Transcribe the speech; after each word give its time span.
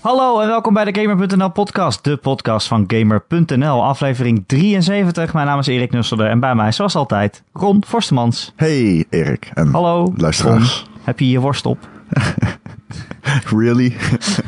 Hallo 0.00 0.40
en 0.40 0.48
welkom 0.48 0.74
bij 0.74 0.84
de 0.84 1.00
Gamer.nl 1.00 1.50
podcast, 1.50 2.04
de 2.04 2.16
podcast 2.16 2.66
van 2.66 2.84
Gamer.nl, 2.86 3.84
aflevering 3.84 4.44
73. 4.46 5.32
Mijn 5.32 5.46
naam 5.46 5.58
is 5.58 5.66
Erik 5.66 5.90
Nusselder 5.90 6.26
en 6.26 6.40
bij 6.40 6.54
mij, 6.54 6.72
zoals 6.72 6.96
altijd, 6.96 7.42
Ron 7.52 7.84
Forstemans. 7.86 8.52
Hey 8.56 9.04
Erik 9.10 9.50
en 9.54 9.68
Hallo. 9.72 10.12
luisteraars. 10.16 10.84
Ron, 10.84 10.94
heb 11.04 11.18
je 11.18 11.30
je 11.30 11.40
worst 11.40 11.66
op? 11.66 11.78
Really? 13.56 13.96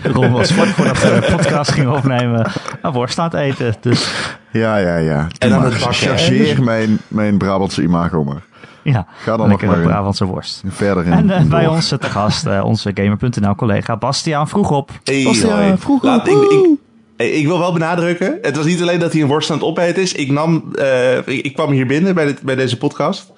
Ron 0.02 0.32
was 0.32 0.52
vlak 0.52 0.66
voordat 0.66 1.02
we 1.02 1.20
de 1.20 1.32
podcast 1.36 1.70
gingen 1.70 1.92
opnemen 1.92 2.50
een 2.82 2.92
worst 2.92 3.18
aan 3.18 3.24
het 3.24 3.34
eten. 3.34 3.74
Dus 3.80 4.12
ja, 4.52 4.76
ja, 4.76 4.96
ja. 4.96 5.26
En 5.38 5.50
maar, 5.50 5.64
het 5.64 5.74
Chargeer 5.74 6.62
mijn, 6.62 6.98
mijn 7.08 7.38
Brabantse 7.38 7.82
imago 7.82 8.24
maar. 8.24 8.42
Ja, 8.82 9.06
Ga 9.16 9.36
dan 9.36 9.38
nog 9.38 9.48
lekkere 9.48 9.70
maar. 9.70 9.90
Brabantse 9.92 10.24
worst. 10.24 10.62
Verder 10.66 11.06
in. 11.06 11.12
En 11.12 11.30
eh, 11.30 11.42
bij 11.44 11.66
ons 11.66 11.88
te 11.88 11.98
gast, 12.00 12.46
eh, 12.46 12.64
onze 12.64 12.90
Gamer.nl 12.94 13.54
collega 13.54 13.96
Bastiaan 13.96 14.48
vroeg 14.48 14.70
op. 14.70 14.90
Hey, 15.04 15.22
Bastiaan, 15.24 15.78
vroeg 15.78 16.02
Laat- 16.02 16.28
op. 16.28 16.78
ik, 17.16 17.32
ik, 17.34 17.46
wil 17.46 17.58
wel 17.58 17.72
benadrukken. 17.72 18.38
Het 18.42 18.56
was 18.56 18.66
niet 18.66 18.80
alleen 18.82 18.98
dat 18.98 19.12
hij 19.12 19.22
een 19.22 19.28
worst 19.28 19.50
aan 19.50 19.56
het 19.56 19.66
opeten 19.66 20.02
is. 20.02 20.12
Ik, 20.12 20.30
nam, 20.30 20.64
eh, 20.74 21.16
ik, 21.16 21.26
ik 21.26 21.54
kwam 21.54 21.70
hier 21.70 21.86
binnen 21.86 22.14
bij, 22.14 22.24
dit, 22.24 22.42
bij 22.42 22.54
deze 22.54 22.78
podcast. 22.78 23.32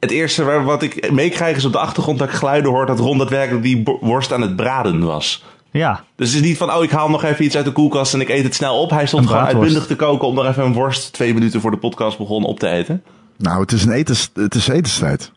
Het 0.00 0.10
eerste 0.10 0.44
waar, 0.44 0.64
wat 0.64 0.82
ik 0.82 1.12
meekrijg 1.12 1.56
is 1.56 1.64
op 1.64 1.72
de 1.72 1.78
achtergrond 1.78 2.18
dat 2.18 2.28
ik 2.28 2.34
geluiden 2.34 2.70
hoor 2.70 2.86
dat 2.86 2.98
Ron 2.98 3.18
daadwerkelijk 3.18 3.62
die 3.64 3.82
worst 4.00 4.32
aan 4.32 4.40
het 4.40 4.56
braden 4.56 5.04
was. 5.04 5.44
Ja, 5.70 6.04
Dus 6.16 6.28
het 6.32 6.40
is 6.42 6.48
niet 6.48 6.56
van, 6.56 6.72
oh, 6.72 6.82
ik 6.82 6.90
haal 6.90 7.08
nog 7.10 7.24
even 7.24 7.44
iets 7.44 7.56
uit 7.56 7.64
de 7.64 7.72
koelkast 7.72 8.14
en 8.14 8.20
ik 8.20 8.28
eet 8.28 8.42
het 8.44 8.54
snel 8.54 8.80
op. 8.80 8.90
Hij 8.90 9.06
stond 9.06 9.26
gewoon 9.26 9.42
uitbundig 9.44 9.86
te 9.86 9.96
koken 9.96 10.28
om 10.28 10.34
nog 10.34 10.46
even 10.46 10.64
een 10.64 10.72
worst 10.72 11.12
twee 11.12 11.34
minuten 11.34 11.60
voor 11.60 11.70
de 11.70 11.76
podcast 11.76 12.18
begon 12.18 12.44
op 12.44 12.58
te 12.58 12.68
eten. 12.68 13.02
Nou, 13.38 13.60
het 13.60 13.72
is, 13.72 13.84
een 13.84 13.92
etens, 13.92 14.30
het 14.34 14.54
is 14.54 14.68
etenstijd. 14.68 15.32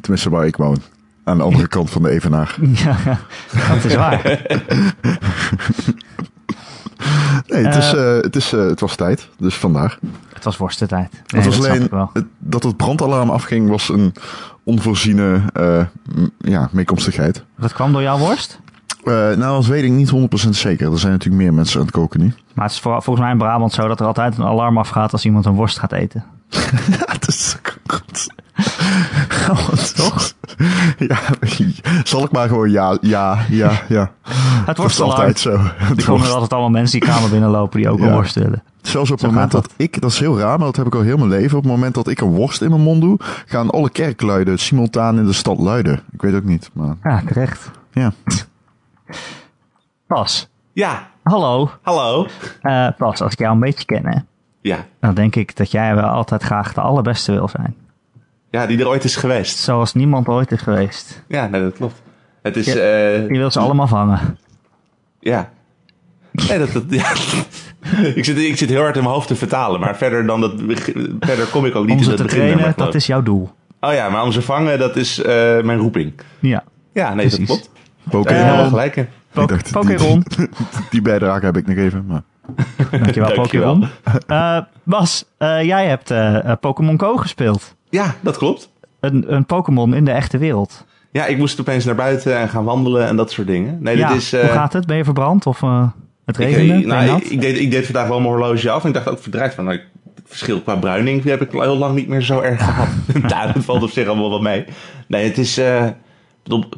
Tenminste 0.00 0.30
waar 0.30 0.46
ik 0.46 0.56
woon. 0.56 0.76
Aan 1.24 1.36
de 1.36 1.42
andere 1.42 1.68
kant 1.76 1.90
van 1.90 2.02
de 2.02 2.10
Evenaar. 2.10 2.56
ja 2.84 2.96
dat 3.68 3.84
is 3.84 3.94
waar. 3.94 4.20
Nee, 7.46 7.64
het, 7.66 7.74
is, 7.76 7.92
Eh. 7.94 8.16
eh, 8.16 8.22
het, 8.22 8.36
is, 8.36 8.52
eh, 8.52 8.60
het 8.60 8.80
was 8.80 8.96
tijd. 8.96 9.28
Dus 9.38 9.54
vandaag. 9.54 9.98
Het 10.34 10.44
was 10.44 10.56
worstentijd. 10.56 11.10
Nee, 11.12 11.42
het 11.42 11.44
was 11.56 11.66
alleen 11.66 11.88
het- 12.12 12.24
dat 12.38 12.62
het 12.62 12.76
brandalarm 12.76 13.30
afging 13.30 13.68
was 13.68 13.88
een 13.88 14.14
onvoorziene 14.64 15.40
ja, 16.38 16.68
meekomstigheid. 16.72 17.44
Dat 17.58 17.72
kwam 17.72 17.92
door 17.92 18.02
jouw 18.02 18.18
worst? 18.18 18.60
Nou, 19.04 19.36
dat 19.36 19.66
weet 19.66 19.84
ik 19.84 19.90
niet 19.90 20.10
100% 20.10 20.56
zeker. 20.56 20.92
Er 20.92 20.98
zijn 20.98 21.12
natuurlijk 21.12 21.42
meer 21.42 21.54
mensen 21.54 21.78
aan 21.80 21.86
het 21.86 21.94
koken 21.94 22.20
nu. 22.20 22.34
Maar 22.54 22.64
het 22.64 22.74
is 22.74 22.80
voor- 22.80 23.02
volgens 23.02 23.20
mij 23.24 23.30
in 23.32 23.38
Brabant 23.38 23.72
zo 23.72 23.88
dat 23.88 24.00
er 24.00 24.06
altijd 24.06 24.38
een 24.38 24.44
alarm 24.44 24.78
afgaat 24.78 25.12
als 25.12 25.24
iemand 25.24 25.46
een 25.46 25.54
worst 25.54 25.78
gaat 25.78 25.92
eten. 25.92 26.24
Het 27.12 27.28
is 27.28 27.56
goed. 27.86 28.26
Toch? 29.94 30.32
Ja, 30.98 31.18
zal 32.04 32.24
ik 32.24 32.32
maar 32.32 32.48
gewoon 32.48 32.70
ja, 32.70 32.98
ja, 33.00 33.38
ja, 33.48 33.82
ja. 33.88 34.10
Het 34.66 34.66
Dat 34.66 34.76
is 34.76 34.82
worstalarm. 34.82 35.18
altijd 35.20 35.38
zo. 35.38 35.50
Er 35.50 35.74
Het 35.76 35.88
komen 35.88 36.06
wordt- 36.06 36.24
er 36.24 36.30
altijd 36.32 36.52
allemaal 36.52 36.70
mensen 36.70 37.00
die 37.00 37.08
kamer 37.08 37.30
binnenlopen 37.30 37.80
die 37.80 37.88
ook 37.90 37.98
Ja. 37.98 38.06
een 38.06 38.12
worst 38.12 38.34
willen. 38.34 38.62
Zelfs 38.82 39.10
op 39.10 39.18
Zo 39.18 39.26
het 39.26 39.34
moment 39.34 39.52
dat 39.52 39.68
ik, 39.76 40.00
dat 40.00 40.10
is 40.10 40.18
heel 40.18 40.38
raar, 40.38 40.56
maar 40.56 40.66
dat 40.66 40.76
heb 40.76 40.86
ik 40.86 40.94
al 40.94 41.00
heel 41.00 41.16
mijn 41.16 41.28
leven. 41.30 41.56
Op 41.56 41.62
het 41.62 41.72
moment 41.72 41.94
dat 41.94 42.08
ik 42.08 42.20
een 42.20 42.30
worst 42.34 42.62
in 42.62 42.70
mijn 42.70 42.82
mond 42.82 43.00
doe, 43.00 43.18
gaan 43.46 43.70
alle 43.70 43.90
kerkluiden 43.90 44.58
simultaan 44.58 45.18
in 45.18 45.24
de 45.26 45.32
stad 45.32 45.58
luiden. 45.58 46.00
Ik 46.12 46.22
weet 46.22 46.34
ook 46.34 46.44
niet, 46.44 46.70
maar 46.72 46.96
Ja, 47.02 47.22
terecht. 47.26 47.70
ja. 47.92 48.12
Pas. 50.06 50.48
Ja, 50.72 51.10
Hallo. 51.22 51.70
hallo. 51.82 52.26
Eh, 52.62 52.88
Pas, 52.98 53.20
als 53.20 53.32
ik 53.32 53.38
jou 53.38 53.52
een 53.54 53.60
beetje 53.60 53.84
ken, 53.84 54.06
hè, 54.06 54.18
Ja, 54.62 54.86
dan 55.00 55.14
denk 55.14 55.36
ik 55.36 55.56
dat 55.56 55.70
jij 55.70 55.94
wel 55.94 56.04
altijd 56.04 56.42
graag 56.42 56.74
de 56.74 56.80
allerbeste 56.80 57.32
wil 57.32 57.48
zijn. 57.48 57.74
ja 58.50 58.66
die 58.66 58.78
er 58.78 58.88
ooit 58.88 59.04
is 59.04 59.16
geweest. 59.16 59.58
Zoals 59.58 59.94
niemand 59.94 60.28
ooit 60.28 60.52
is 60.52 60.60
geweest. 60.60 61.22
Ja, 61.28 61.46
nee, 61.46 61.60
dat 61.62 61.72
klopt. 61.74 62.02
Het 62.42 62.56
is, 62.56 62.66
Ja. 62.66 62.72
eh, 62.74 63.28
Je 63.28 63.38
wil 63.38 63.50
ze 63.50 63.58
allemaal 63.58 63.86
vangen. 63.86 64.38
Ja. 65.20 65.50
Nee, 66.32 66.58
dat, 66.58 66.72
dat, 66.72 66.82
ja. 67.00 67.10
ik, 68.14 68.24
zit, 68.24 68.38
ik 68.38 68.56
zit 68.56 68.68
heel 68.68 68.80
hard 68.80 68.96
in 68.96 69.02
mijn 69.02 69.14
hoofd 69.14 69.28
te 69.28 69.36
vertalen, 69.36 69.80
maar 69.80 69.96
verder, 69.96 70.26
dan 70.26 70.40
dat, 70.40 70.52
verder 71.20 71.46
kom 71.50 71.64
ik 71.66 71.74
ook 71.74 71.84
niet 71.86 71.92
Om 71.92 71.98
in 71.98 72.04
ze 72.04 72.08
dat 72.08 72.18
te 72.18 72.24
begin. 72.24 72.40
trainen, 72.40 72.72
dat 72.76 72.94
is 72.94 73.06
jouw 73.06 73.22
doel. 73.22 73.50
Oh 73.80 73.92
ja, 73.92 74.08
maar 74.08 74.22
om 74.22 74.32
ze 74.32 74.42
vangen, 74.42 74.78
dat 74.78 74.96
is 74.96 75.18
eh, 75.22 75.60
mijn 75.62 75.78
roeping. 75.78 76.12
Ja. 76.40 76.64
Ja, 76.92 77.14
nee, 77.14 77.26
Precies. 77.26 77.48
dat 77.48 77.56
klopt. 77.56 77.70
Pokémon. 78.10 78.42
Eh, 78.58 78.68
gelijk. 78.68 78.94
hè. 78.94 79.06
Po- 79.32 79.42
Ik 79.42 79.48
dacht, 79.48 79.64
die- 79.64 79.72
Pokémon. 79.72 80.24
Die 80.90 81.02
bijdrage 81.02 81.44
heb 81.44 81.56
ik 81.56 81.66
nog 81.66 81.76
even. 81.76 82.04
Maar. 82.06 82.22
Dankjewel. 82.90 83.32
Pokémon. 83.32 83.88
Eh 84.26 84.58
Bas, 84.82 85.24
eh, 85.38 85.62
jij 85.62 85.86
hebt 85.86 86.10
eh, 86.10 86.52
Pokémon 86.60 87.00
Go 87.00 87.16
gespeeld. 87.16 87.74
Ja, 87.90 88.14
dat 88.20 88.36
klopt. 88.36 88.70
Een, 89.00 89.34
een 89.34 89.46
Pokémon 89.46 89.94
in 89.94 90.04
de 90.04 90.10
echte 90.10 90.38
wereld. 90.38 90.84
Ja, 91.12 91.26
ik 91.26 91.38
moest 91.38 91.60
opeens 91.60 91.84
naar 91.84 91.94
buiten 91.94 92.38
en 92.38 92.48
gaan 92.48 92.64
wandelen 92.64 93.06
en 93.06 93.16
dat 93.16 93.30
soort 93.30 93.46
dingen. 93.46 93.76
Nee, 93.80 93.96
ja, 93.96 94.08
dit 94.08 94.16
is... 94.16 94.32
eh, 94.32 94.40
hoe 94.40 94.50
gaat 94.50 94.72
het? 94.72 94.86
Ben 94.86 94.96
je 94.96 95.04
verbrand 95.04 95.46
of 95.46 95.62
eh, 95.62 95.88
het 96.24 96.36
regende? 96.36 96.86
Nou, 96.86 97.16
ik, 97.16 97.24
ik 97.24 97.40
deed, 97.40 97.58
ik 97.58 97.70
deed 97.70 97.84
vandaag 97.84 98.08
wel 98.08 98.20
mijn 98.20 98.32
horloge 98.32 98.70
af 98.70 98.82
en 98.82 98.88
ik 98.88 98.94
dacht 98.94 99.08
ook 99.08 99.18
verdraaid 99.18 99.54
van... 99.54 99.64
Nou, 99.64 99.76
het 100.14 100.24
verschil 100.24 100.60
qua 100.60 100.76
bruining 100.76 101.24
heb 101.24 101.40
ik 101.42 101.54
al 101.54 101.60
heel 101.60 101.76
lang 101.76 101.94
niet 101.94 102.08
meer 102.08 102.22
zo 102.22 102.40
erg 102.40 102.64
gehad. 102.64 102.88
dat 103.54 103.64
valt 103.64 103.82
op 103.82 103.90
zich 103.90 104.06
allemaal 104.06 104.30
wel 104.30 104.40
mee. 104.40 104.64
Nee, 105.06 105.24
het 105.28 105.38
is... 105.38 105.60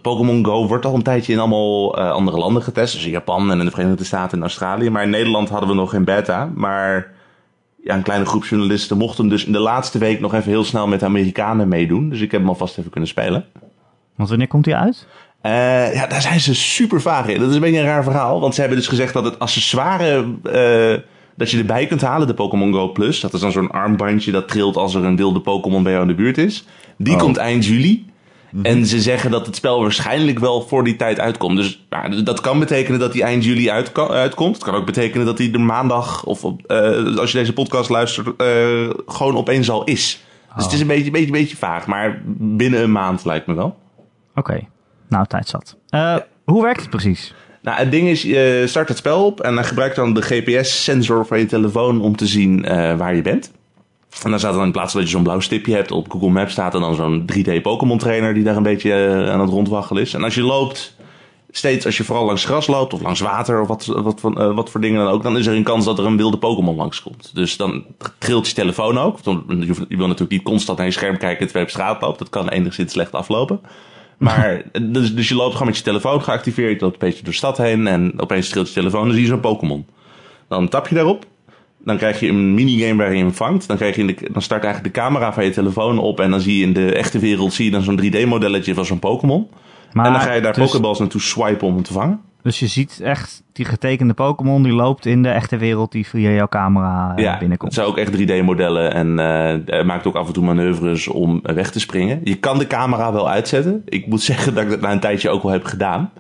Pokémon 0.03 0.45
Go 0.45 0.67
wordt 0.67 0.87
al 0.87 0.95
een 0.95 1.03
tijdje 1.03 1.33
in 1.33 1.39
allemaal 1.39 1.99
eh, 1.99 2.11
andere 2.11 2.37
landen 2.39 2.63
getest. 2.63 2.95
Dus 2.95 3.05
in 3.05 3.11
Japan 3.11 3.51
en 3.51 3.59
in 3.59 3.65
de 3.65 3.71
Verenigde 3.71 4.05
Staten 4.05 4.37
en 4.37 4.43
Australië. 4.43 4.91
Maar 4.91 5.03
in 5.03 5.11
Nederland 5.11 5.49
hadden 5.49 5.69
we 5.69 5.75
nog 5.75 5.91
geen 5.91 6.05
beta. 6.05 6.51
Maar 6.55 7.13
ja, 7.85 7.95
een 7.95 8.03
kleine 8.03 8.27
groep 8.27 8.45
journalisten 8.45 8.97
mocht 8.97 9.19
hem 9.19 9.29
dus 9.29 9.45
in 9.45 9.53
de 9.53 9.59
laatste 9.59 9.99
week 9.99 10.21
nog 10.21 10.35
even 10.35 10.51
heel 10.51 10.65
snel 10.65 10.87
met 10.87 11.01
de 11.01 11.07
Amerikanen 11.07 11.69
meedoen. 11.69 12.09
Dus 12.09 12.21
ik 12.21 12.31
heb 12.31 12.41
hem 12.41 12.49
alvast 12.49 12.79
even 12.79 12.91
kunnen 12.91 13.09
spelen. 13.09 13.45
Want 14.17 14.29
wanneer 14.29 14.49
komt 14.49 14.67
hij 14.67 14.75
uit? 14.75 15.07
Eh, 15.41 15.95
ja, 15.95 16.07
daar 16.07 16.23
zijn 16.23 16.41
ze 16.41 16.55
super 16.55 17.01
vaag 17.01 17.29
in. 17.29 17.41
Dat 17.41 17.49
is 17.49 17.55
een 17.55 17.61
beetje 17.61 17.79
een 17.79 17.85
raar 17.85 18.05
verhaal. 18.05 18.41
Want 18.41 18.55
ze 18.55 18.61
hebben 18.61 18.79
dus 18.79 18.89
gezegd 18.89 19.13
dat 19.13 19.25
het 19.25 19.39
accessoire 19.39 20.25
eh, 20.43 21.03
dat 21.37 21.51
je 21.51 21.59
erbij 21.59 21.87
kunt 21.87 22.01
halen, 22.03 22.27
de 22.27 22.35
Pokémon 22.35 22.73
Go 22.73 22.89
Plus. 22.89 23.21
Dat 23.21 23.35
is 23.35 23.41
dan 23.41 23.53
zo'n 23.53 23.71
armbandje 23.71 24.33
dat 24.33 24.49
trilt 24.49 24.77
als 24.77 24.95
er 24.95 25.05
een 25.05 25.17
wilde 25.17 25.41
Pokémon 25.41 25.83
bij 25.83 25.93
jou 25.93 26.05
in 26.05 26.11
de 26.11 26.23
buurt 26.23 26.39
is. 26.39 26.65
Die 26.99 27.15
Oh. 27.15 27.21
komt 27.21 27.37
eind 27.37 27.67
juli. 27.67 28.13
En 28.63 28.87
ze 28.87 29.01
zeggen 29.01 29.31
dat 29.31 29.47
het 29.47 29.57
spel 29.57 29.81
waarschijnlijk 29.81 30.39
wel 30.39 30.63
voor 30.63 30.85
die 30.85 30.97
tijd 30.97 31.21
uitkomt. 31.21 31.57
Dus 31.57 31.85
ja, 31.91 32.09
dat 32.09 32.41
kan 32.41 32.59
betekenen 32.59 32.99
dat 33.01 33.13
die 33.13 33.23
eind 33.23 33.45
juli 33.45 33.71
uitko- 33.71 34.09
uitkomt. 34.09 34.55
Het 34.55 34.65
kan 34.65 34.75
ook 34.75 34.87
betekenen 34.87 35.27
dat 35.27 35.37
die 35.37 35.53
er 35.53 35.61
maandag, 35.61 36.25
of 36.25 36.45
op, 36.45 36.63
eh, 36.67 37.17
als 37.17 37.33
je 37.33 37.39
deze 37.39 37.53
podcast 37.53 37.91
luistert, 37.91 38.29
eh, 38.37 38.91
gewoon 39.07 39.37
opeens 39.37 39.71
al 39.71 39.85
is. 39.85 40.25
Dus 40.55 40.65
het 40.65 40.73
is 40.73 40.81
een 40.81 40.87
beetje, 40.87 41.11
beetje, 41.11 41.31
beetje 41.33 41.57
vaag. 41.57 41.87
Maar 41.87 42.23
binnen 42.27 42.83
een 42.83 42.93
maand 42.93 43.25
lijkt 43.25 43.47
me 43.47 43.55
wel. 43.55 43.77
Oké, 44.35 44.61
nou 45.09 45.27
tijd 45.27 45.49
zat. 45.49 45.77
Eh, 45.89 46.17
Hoe 46.45 46.63
werkt 46.63 46.81
het 46.81 46.91
precies? 46.91 47.35
Nou, 47.63 47.79
het 47.79 47.91
ding 47.91 48.09
is, 48.09 48.23
je 48.23 48.65
start 48.67 48.89
het 48.89 48.97
spel 48.99 49.25
op 49.25 49.41
en 49.41 49.55
dan 49.55 49.65
gebruikt 49.65 49.97
dan 49.97 50.15
de 50.15 50.23
GPS-sensor 50.23 51.27
van 51.27 51.39
je 51.39 51.47
telefoon 51.47 52.01
om 52.01 52.17
te 52.17 52.27
zien 52.27 52.63
waar 52.97 53.15
je 53.15 53.23
bent. 53.23 53.53
En 54.23 54.31
dan 54.31 54.39
staat 54.39 54.51
er 54.51 54.57
dan 54.57 54.67
in 54.67 54.73
plaats 54.73 54.93
van 54.93 55.01
dat 55.01 55.11
je 55.11 55.17
zo'n 55.17 55.25
blauw 55.25 55.41
stipje 55.41 55.75
hebt 55.75 55.91
op 55.91 56.11
Google 56.11 56.29
Maps, 56.29 56.53
staat 56.53 56.75
er 56.75 56.81
dan 56.81 56.95
zo'n 56.95 57.31
3D 57.33 57.63
Pokémon 57.63 57.99
trainer 57.99 58.35
die 58.35 58.43
daar 58.43 58.57
een 58.57 58.63
beetje 58.63 58.93
eh, 58.93 59.31
aan 59.31 59.41
het 59.41 59.51
rondwaggelen 59.51 60.03
is. 60.03 60.15
En 60.15 60.25
als 60.25 60.35
je 60.35 60.43
loopt, 60.43 60.95
steeds 61.51 61.87
als 61.87 61.97
je 61.97 62.05
vooral 62.05 62.25
langs 62.25 62.45
gras 62.45 62.67
loopt 62.67 62.93
of 62.93 63.03
langs 63.03 63.21
water 63.21 63.61
of 63.61 63.69
wat, 63.69 63.87
wat, 63.87 64.21
voor- 64.21 64.41
eh, 64.41 64.55
wat 64.55 64.71
voor 64.71 64.81
dingen 64.81 65.05
dan 65.05 65.13
ook, 65.13 65.23
dan 65.23 65.39
is 65.39 65.47
er 65.47 65.55
een 65.55 65.63
kans 65.63 65.85
dat 65.85 65.99
er 65.99 66.07
een 66.07 66.17
wilde 66.17 66.39
Pokémon 66.39 66.77
langskomt. 66.77 67.31
Dus 67.35 67.57
dan 67.57 67.85
trilt 68.19 68.49
je 68.49 68.55
telefoon 68.55 68.99
ook. 68.99 69.19
Want 69.23 69.45
Je, 69.49 69.75
wil 69.89 70.07
natuurlijk 70.07 70.31
niet 70.31 70.43
constant 70.43 70.79
naar 70.79 70.87
je 70.87 70.93
scherm 70.93 71.19
kijken 71.19 71.45
terwijl 71.47 71.67
je 71.67 71.73
op 71.73 71.81
straat 71.81 72.01
loopt. 72.03 72.19
Dat 72.19 72.29
kan 72.29 72.49
enigszins 72.49 72.93
slecht 72.93 73.13
aflopen. 73.13 73.61
Maar, 74.19 74.63
dus, 74.83 75.15
dus 75.15 75.29
je 75.29 75.35
loopt 75.35 75.53
gewoon 75.53 75.69
met 75.69 75.77
je 75.77 75.83
telefoon 75.83 76.23
geactiveerd, 76.23 76.79
je 76.79 76.85
loopt 76.85 77.03
een 77.03 77.09
beetje 77.09 77.23
door 77.23 77.33
de 77.33 77.39
stad 77.39 77.57
heen 77.57 77.87
en 77.87 78.21
opeens 78.21 78.49
trilt 78.49 78.69
je 78.69 78.75
telefoon 78.75 79.01
en 79.01 79.07
dan 79.07 79.15
zie 79.17 79.25
je 79.25 79.31
zo'n 79.31 79.41
Pokémon. 79.41 79.87
Dan 80.49 80.69
tap 80.69 80.89
je 80.89 80.95
daarop, 80.95 81.27
dan 81.85 81.97
krijg 81.97 82.21
je 82.21 82.29
een 82.29 82.55
minigame 82.55 82.97
waar 82.97 83.15
je 83.15 83.23
hem 83.23 83.35
vangt. 83.35 83.67
Dan, 83.69 83.77
krijg 83.77 83.97
je 83.97 84.05
de, 84.05 84.17
dan 84.33 84.43
start 84.43 84.65
eigenlijk 84.65 84.95
de 84.95 85.01
camera 85.01 85.33
van 85.33 85.45
je 85.45 85.51
telefoon 85.51 85.99
op 85.99 86.21
en 86.21 86.31
dan 86.31 86.41
zie 86.41 86.59
je 86.59 86.65
in 86.65 86.73
de 86.73 86.95
echte 86.95 87.19
wereld 87.19 87.53
zie 87.53 87.65
je 87.65 87.71
dan 87.71 87.83
zo'n 87.83 88.01
3D-modelletje 88.03 88.75
van 88.75 88.85
zo'n 88.85 88.99
Pokémon. 88.99 89.49
En 89.93 90.03
dan 90.03 90.21
ga 90.21 90.33
je 90.33 90.41
daar 90.41 90.53
dus, 90.53 90.65
Pokéballs 90.65 90.99
naartoe 90.99 91.21
swipen 91.21 91.67
om 91.67 91.75
hem 91.75 91.83
te 91.83 91.93
vangen. 91.93 92.21
Dus 92.43 92.59
je 92.59 92.67
ziet 92.67 93.01
echt 93.03 93.43
die 93.53 93.65
getekende 93.65 94.15
Pokémon 94.15 94.63
die 94.63 94.73
loopt 94.73 95.07
in 95.07 95.23
de 95.23 95.29
echte 95.29 95.57
wereld 95.57 95.93
die 95.93 96.07
via 96.07 96.31
jouw 96.31 96.49
camera 96.49 97.13
eh, 97.17 97.25
ja, 97.25 97.31
het 97.31 97.39
binnenkomt. 97.39 97.75
zijn 97.75 97.87
ook 97.87 97.99
echt 97.99 98.13
3D-modellen 98.17 98.93
en 98.93 99.19
hij 99.19 99.85
maakt 99.85 100.07
ook 100.07 100.15
af 100.15 100.27
en 100.27 100.33
toe 100.33 100.45
manoeuvres 100.45 101.09
om 101.09 101.41
weg 101.43 101.71
te 101.71 101.81
springen. 101.81 102.21
Je 102.25 102.35
kan 102.35 102.59
de 102.59 102.67
camera 102.67 103.13
wel 103.13 103.31
uitzetten. 103.31 103.83
Ik 103.85 104.07
moet 104.07 104.23
zeggen 104.31 104.55
dat 104.55 104.65
ik 104.65 104.71
dat 104.71 104.81
na 104.81 104.93
een 104.93 105.01
tijdje 105.01 105.31
ook 105.31 105.43
wel 105.43 105.53
heb 105.53 105.65
gedaan. 105.65 106.11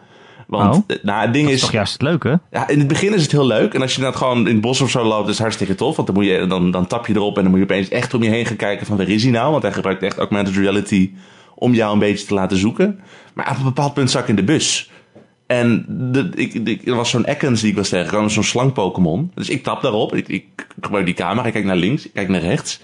Want 0.58 0.74
Oh. 0.76 0.82
eh, 0.86 0.96
nou, 1.02 1.22
het 1.24 1.32
ding 1.32 1.44
Dat 1.44 1.52
is, 1.54 1.58
is 1.60 1.64
toch 1.64 1.72
juist 1.72 1.92
het 1.92 2.02
leuke? 2.02 2.40
Ja, 2.50 2.68
in 2.68 2.78
het 2.78 2.88
begin 2.88 3.14
is 3.14 3.22
het 3.22 3.32
heel 3.32 3.46
leuk. 3.46 3.74
En 3.74 3.80
als 3.82 3.94
je 3.94 4.00
dan 4.00 4.14
gewoon 4.16 4.38
in 4.38 4.52
het 4.52 4.60
bos 4.60 4.80
of 4.80 4.90
zo 4.90 5.04
loopt, 5.04 5.24
is 5.24 5.32
het 5.32 5.42
hartstikke 5.42 5.74
tof. 5.74 5.96
Want 5.96 6.08
dan, 6.08 6.16
moet 6.16 6.26
je, 6.26 6.46
dan, 6.46 6.70
dan 6.70 6.86
tap 6.86 7.06
je 7.06 7.14
erop 7.14 7.36
en 7.36 7.42
dan 7.42 7.50
moet 7.50 7.60
je 7.60 7.64
opeens 7.66 7.88
echt 7.88 8.14
om 8.14 8.22
je 8.22 8.30
heen 8.30 8.46
gaan 8.46 8.56
kijken 8.56 8.86
van 8.86 8.96
waar 8.96 9.08
is 9.08 9.22
hij 9.22 9.32
nou? 9.32 9.50
Want 9.50 9.62
hij 9.62 9.72
gebruikt 9.72 10.02
echt 10.02 10.18
augmented 10.18 10.56
reality 10.56 11.10
om 11.54 11.74
jou 11.74 11.92
een 11.92 11.98
beetje 11.98 12.26
te 12.26 12.34
laten 12.34 12.56
zoeken. 12.56 13.00
Maar 13.34 13.50
op 13.50 13.56
een 13.56 13.64
bepaald 13.64 13.94
punt 13.94 14.10
zak 14.10 14.22
ik 14.22 14.28
in 14.28 14.36
de 14.36 14.44
bus. 14.44 14.90
En 15.46 15.84
de, 15.88 16.30
ik, 16.34 16.54
ik, 16.54 16.86
er 16.86 16.94
was 16.94 17.10
zo'n 17.10 17.24
Ekans 17.24 17.60
die 17.60 17.70
ik 17.70 17.76
was 17.76 17.88
tegengekomen, 17.88 18.30
zo'n 18.30 18.42
slang 18.44 18.72
Pokémon. 18.72 19.30
Dus 19.34 19.48
ik 19.48 19.62
tap 19.62 19.82
daarop, 19.82 20.14
ik, 20.14 20.28
ik 20.28 20.44
gebruik 20.80 21.04
die 21.04 21.14
camera, 21.14 21.46
ik 21.46 21.52
kijk 21.52 21.64
naar 21.64 21.76
links, 21.76 22.06
ik 22.06 22.12
kijk 22.14 22.28
naar 22.28 22.40
rechts. 22.40 22.80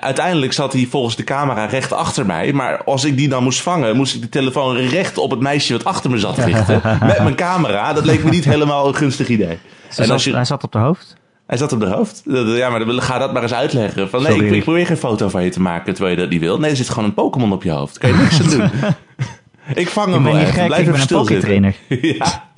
Uiteindelijk 0.00 0.52
zat 0.52 0.72
hij 0.72 0.86
volgens 0.90 1.16
de 1.16 1.24
camera 1.24 1.64
recht 1.64 1.92
achter 1.92 2.26
mij. 2.26 2.52
Maar 2.52 2.84
als 2.84 3.04
ik 3.04 3.16
die 3.16 3.28
dan 3.28 3.42
moest 3.42 3.60
vangen, 3.60 3.96
moest 3.96 4.14
ik 4.14 4.20
de 4.20 4.28
telefoon 4.28 4.76
recht 4.76 5.18
op 5.18 5.30
het 5.30 5.40
meisje 5.40 5.72
wat 5.72 5.84
achter 5.84 6.10
me 6.10 6.18
zat 6.18 6.38
richten. 6.38 6.80
met 7.06 7.18
mijn 7.22 7.34
camera. 7.34 7.92
Dat 7.92 8.04
leek 8.04 8.24
me 8.24 8.30
niet 8.30 8.44
helemaal 8.44 8.88
een 8.88 8.94
gunstig 8.94 9.28
idee. 9.28 9.58
Ze 9.88 10.02
En 10.02 10.10
als 10.10 10.24
je, 10.24 10.32
Hij 10.34 10.44
zat 10.44 10.64
op 10.64 10.72
de 10.72 10.78
hoofd. 10.78 11.16
hij 11.46 11.56
zat 11.58 11.72
op 11.72 11.80
de 11.80 11.86
hoofd. 11.86 12.22
Ja, 12.56 12.70
maar 12.70 12.78
dan- 12.86 13.02
ga 13.02 13.18
dat 13.18 13.32
maar 13.32 13.42
eens 13.42 13.54
uitleggen. 13.54 14.10
Van, 14.10 14.22
nee, 14.22 14.44
ik, 14.44 14.50
ik 14.52 14.62
probeer 14.62 14.86
geen 14.86 14.96
foto 14.96 15.28
van 15.28 15.44
je 15.44 15.50
te 15.50 15.60
maken 15.60 15.94
terwijl 15.94 16.14
je 16.16 16.20
dat 16.20 16.30
niet 16.30 16.40
wil. 16.40 16.58
Nee, 16.58 16.70
er 16.70 16.76
zit 16.76 16.88
gewoon 16.88 17.04
een 17.04 17.14
Pokémon 17.14 17.52
op 17.52 17.62
je 17.62 17.70
hoofd. 17.70 17.98
Kan 17.98 18.10
je 18.10 18.16
niks 18.16 18.40
aan 18.42 18.50
doen. 18.50 18.70
ik 19.82 19.88
vang 19.88 20.06
Ik 20.06 20.12
hem 20.14 20.22
ben 20.22 20.32
wel 20.32 20.42
niet 20.42 20.50
gek, 20.52 20.66
Blijf 20.66 20.68
ik 20.68 20.68
ben 20.70 20.78
even 20.78 20.94
een 20.94 21.00
stil 21.00 21.18
pokétrainer. 21.18 21.74
ja. 22.18 22.49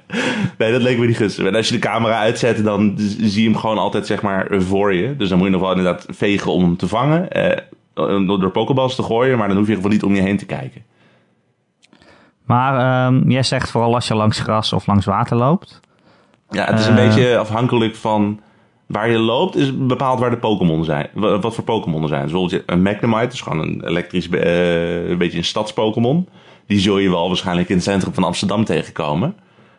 Nee, 0.59 0.73
dat 0.73 0.83
leek 0.83 0.99
me 0.99 1.07
niet 1.07 1.17
gunstig. 1.17 1.47
En 1.47 1.55
als 1.55 1.67
je 1.69 1.75
de 1.75 1.81
camera 1.81 2.19
uitzet, 2.19 2.65
dan 2.65 2.95
zie 2.99 3.43
je 3.43 3.49
hem 3.51 3.59
gewoon 3.59 3.79
altijd 3.79 4.07
zeg 4.07 4.23
maar 4.23 4.47
voor 4.51 4.95
je. 4.95 5.17
Dus 5.17 5.29
dan 5.29 5.39
moet 5.39 5.47
je 5.47 5.53
nog 5.53 5.61
wel 5.63 5.71
inderdaad 5.71 6.07
vegen 6.11 6.53
om 6.53 6.63
hem 6.63 6.77
te 6.77 6.89
vangen. 6.89 7.31
Eh, 7.31 7.59
door 8.27 8.51
pokeballs 8.51 8.95
te 8.95 9.03
gooien, 9.03 9.39
maar 9.39 9.49
dan 9.49 9.57
hoef 9.57 9.67
je 9.69 9.75
geval 9.75 9.91
niet 9.91 10.03
om 10.03 10.15
je 10.15 10.21
heen 10.23 10.37
te 10.37 10.47
kijken. 10.47 10.83
Maar 12.47 13.07
ehm, 13.07 13.31
jij 13.31 13.43
zegt 13.43 13.71
vooral 13.71 13.95
als 13.95 14.09
je 14.09 14.15
langs 14.15 14.39
gras 14.41 14.73
of 14.73 14.87
langs 14.87 15.07
water 15.07 15.37
loopt. 15.37 15.81
Ja, 16.51 16.65
het 16.65 16.79
is 16.79 16.87
een 16.87 16.99
Eh. 16.99 17.07
beetje 17.07 17.39
afhankelijk 17.39 17.97
van 17.97 18.41
waar 18.87 19.11
je 19.11 19.19
loopt, 19.19 19.57
is 19.57 19.77
bepaald 19.87 20.21
waar 20.21 20.31
de 20.31 20.37
Pokémon 20.37 20.85
zijn. 20.85 21.09
Wa- 21.15 21.39
Wat 21.39 21.55
voor 21.55 21.65
Pokémon 21.65 22.03
er 22.03 22.09
zijn. 22.09 22.23
Dus 22.23 22.31
bijvoorbeeld 22.33 22.63
een 22.67 22.83
Magnemite, 22.83 23.27
dus 23.29 23.41
gewoon 23.41 23.59
een 23.59 23.83
elektrisch, 23.87 24.29
eh, 24.29 25.09
een 25.11 25.19
beetje 25.19 25.39
een 25.39 25.45
stads-Pokémon. 25.45 26.29
Die 26.67 26.79
zul 26.79 26.99
je 26.99 27.11
wel 27.11 27.29
waarschijnlijk 27.29 27.69
in 27.69 27.75
het 27.75 27.85
centrum 27.85 28.15
van 28.15 28.25
Amsterdam 28.25 28.65
tegenkomen. 28.65 29.35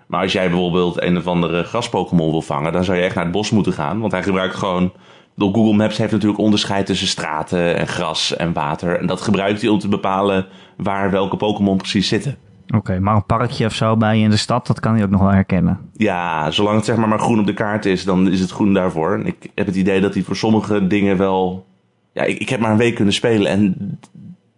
Maar 0.08 0.22
als 0.22 0.32
jij 0.32 0.50
bijvoorbeeld 0.50 1.02
een 1.02 1.18
of 1.18 1.28
andere 1.28 1.64
gras-Pokémon 1.64 2.32
wil 2.32 2.42
vangen, 2.42 2.72
dan 2.72 2.84
zou 2.84 2.98
je 2.98 3.04
echt 3.04 3.16
naar 3.16 3.24
het 3.24 3.34
bos 3.34 3.52
moeten 3.52 3.74
gaan. 3.74 4.00
Want 4.00 4.12
hij 4.12 4.24
gebruikt 4.24 4.56
gewoon. 4.56 4.92
Door 5.36 5.54
Google 5.54 5.74
Maps 5.74 5.98
heeft 5.98 6.12
natuurlijk 6.12 6.42
onderscheid 6.42 6.86
tussen 6.86 7.08
straten 7.08 7.78
en 7.78 7.88
gras 7.88 8.36
en 8.36 8.54
water. 8.54 9.00
En 9.00 9.06
dat 9.06 9.22
gebruikt 9.22 9.62
hij 9.62 9.70
om 9.70 9.80
te 9.80 9.88
bepalen 9.88 10.46
waar 10.78 11.12
welke 11.12 11.38
Pokémon 11.38 11.78
precies 11.78 12.08
zitten. 12.08 12.38
Oké, 12.76 13.00
maar 13.00 13.16
een 13.16 13.26
parkje 13.26 13.66
of 13.66 13.74
zo 13.74 13.98
bij 13.98 14.18
je 14.18 14.24
in 14.24 14.30
de 14.30 14.38
stad, 14.38 14.68
dat 14.68 14.80
kan 14.80 14.94
hij 14.94 15.04
ook 15.04 15.10
nog 15.10 15.22
wel 15.22 15.32
herkennen. 15.32 15.80
Ja, 15.94 16.52
zolang 16.52 16.76
het 16.76 16.86
zeg 16.86 16.96
maar, 16.96 17.08
maar 17.08 17.20
groen 17.20 17.40
op 17.40 17.46
de 17.46 17.54
kaart 17.54 17.86
is, 17.86 18.04
dan 18.04 18.32
is 18.32 18.40
het 18.40 18.52
groen 18.52 18.74
daarvoor. 18.74 19.14
En 19.14 19.26
ik 19.26 19.50
heb 19.56 19.66
het 19.66 19.76
idee 19.76 20.02
dat 20.02 20.14
hij 20.14 20.24
voor 20.24 20.36
sommige 20.36 20.88
dingen 20.88 21.18
wel... 21.18 21.66
Ja, 22.14 22.24
ik, 22.24 22.40
ik 22.40 22.50
heb 22.50 22.60
maar 22.60 22.72
een 22.72 22.78
week 22.78 22.96
kunnen 22.96 23.14
spelen 23.14 23.52
en 23.52 24.00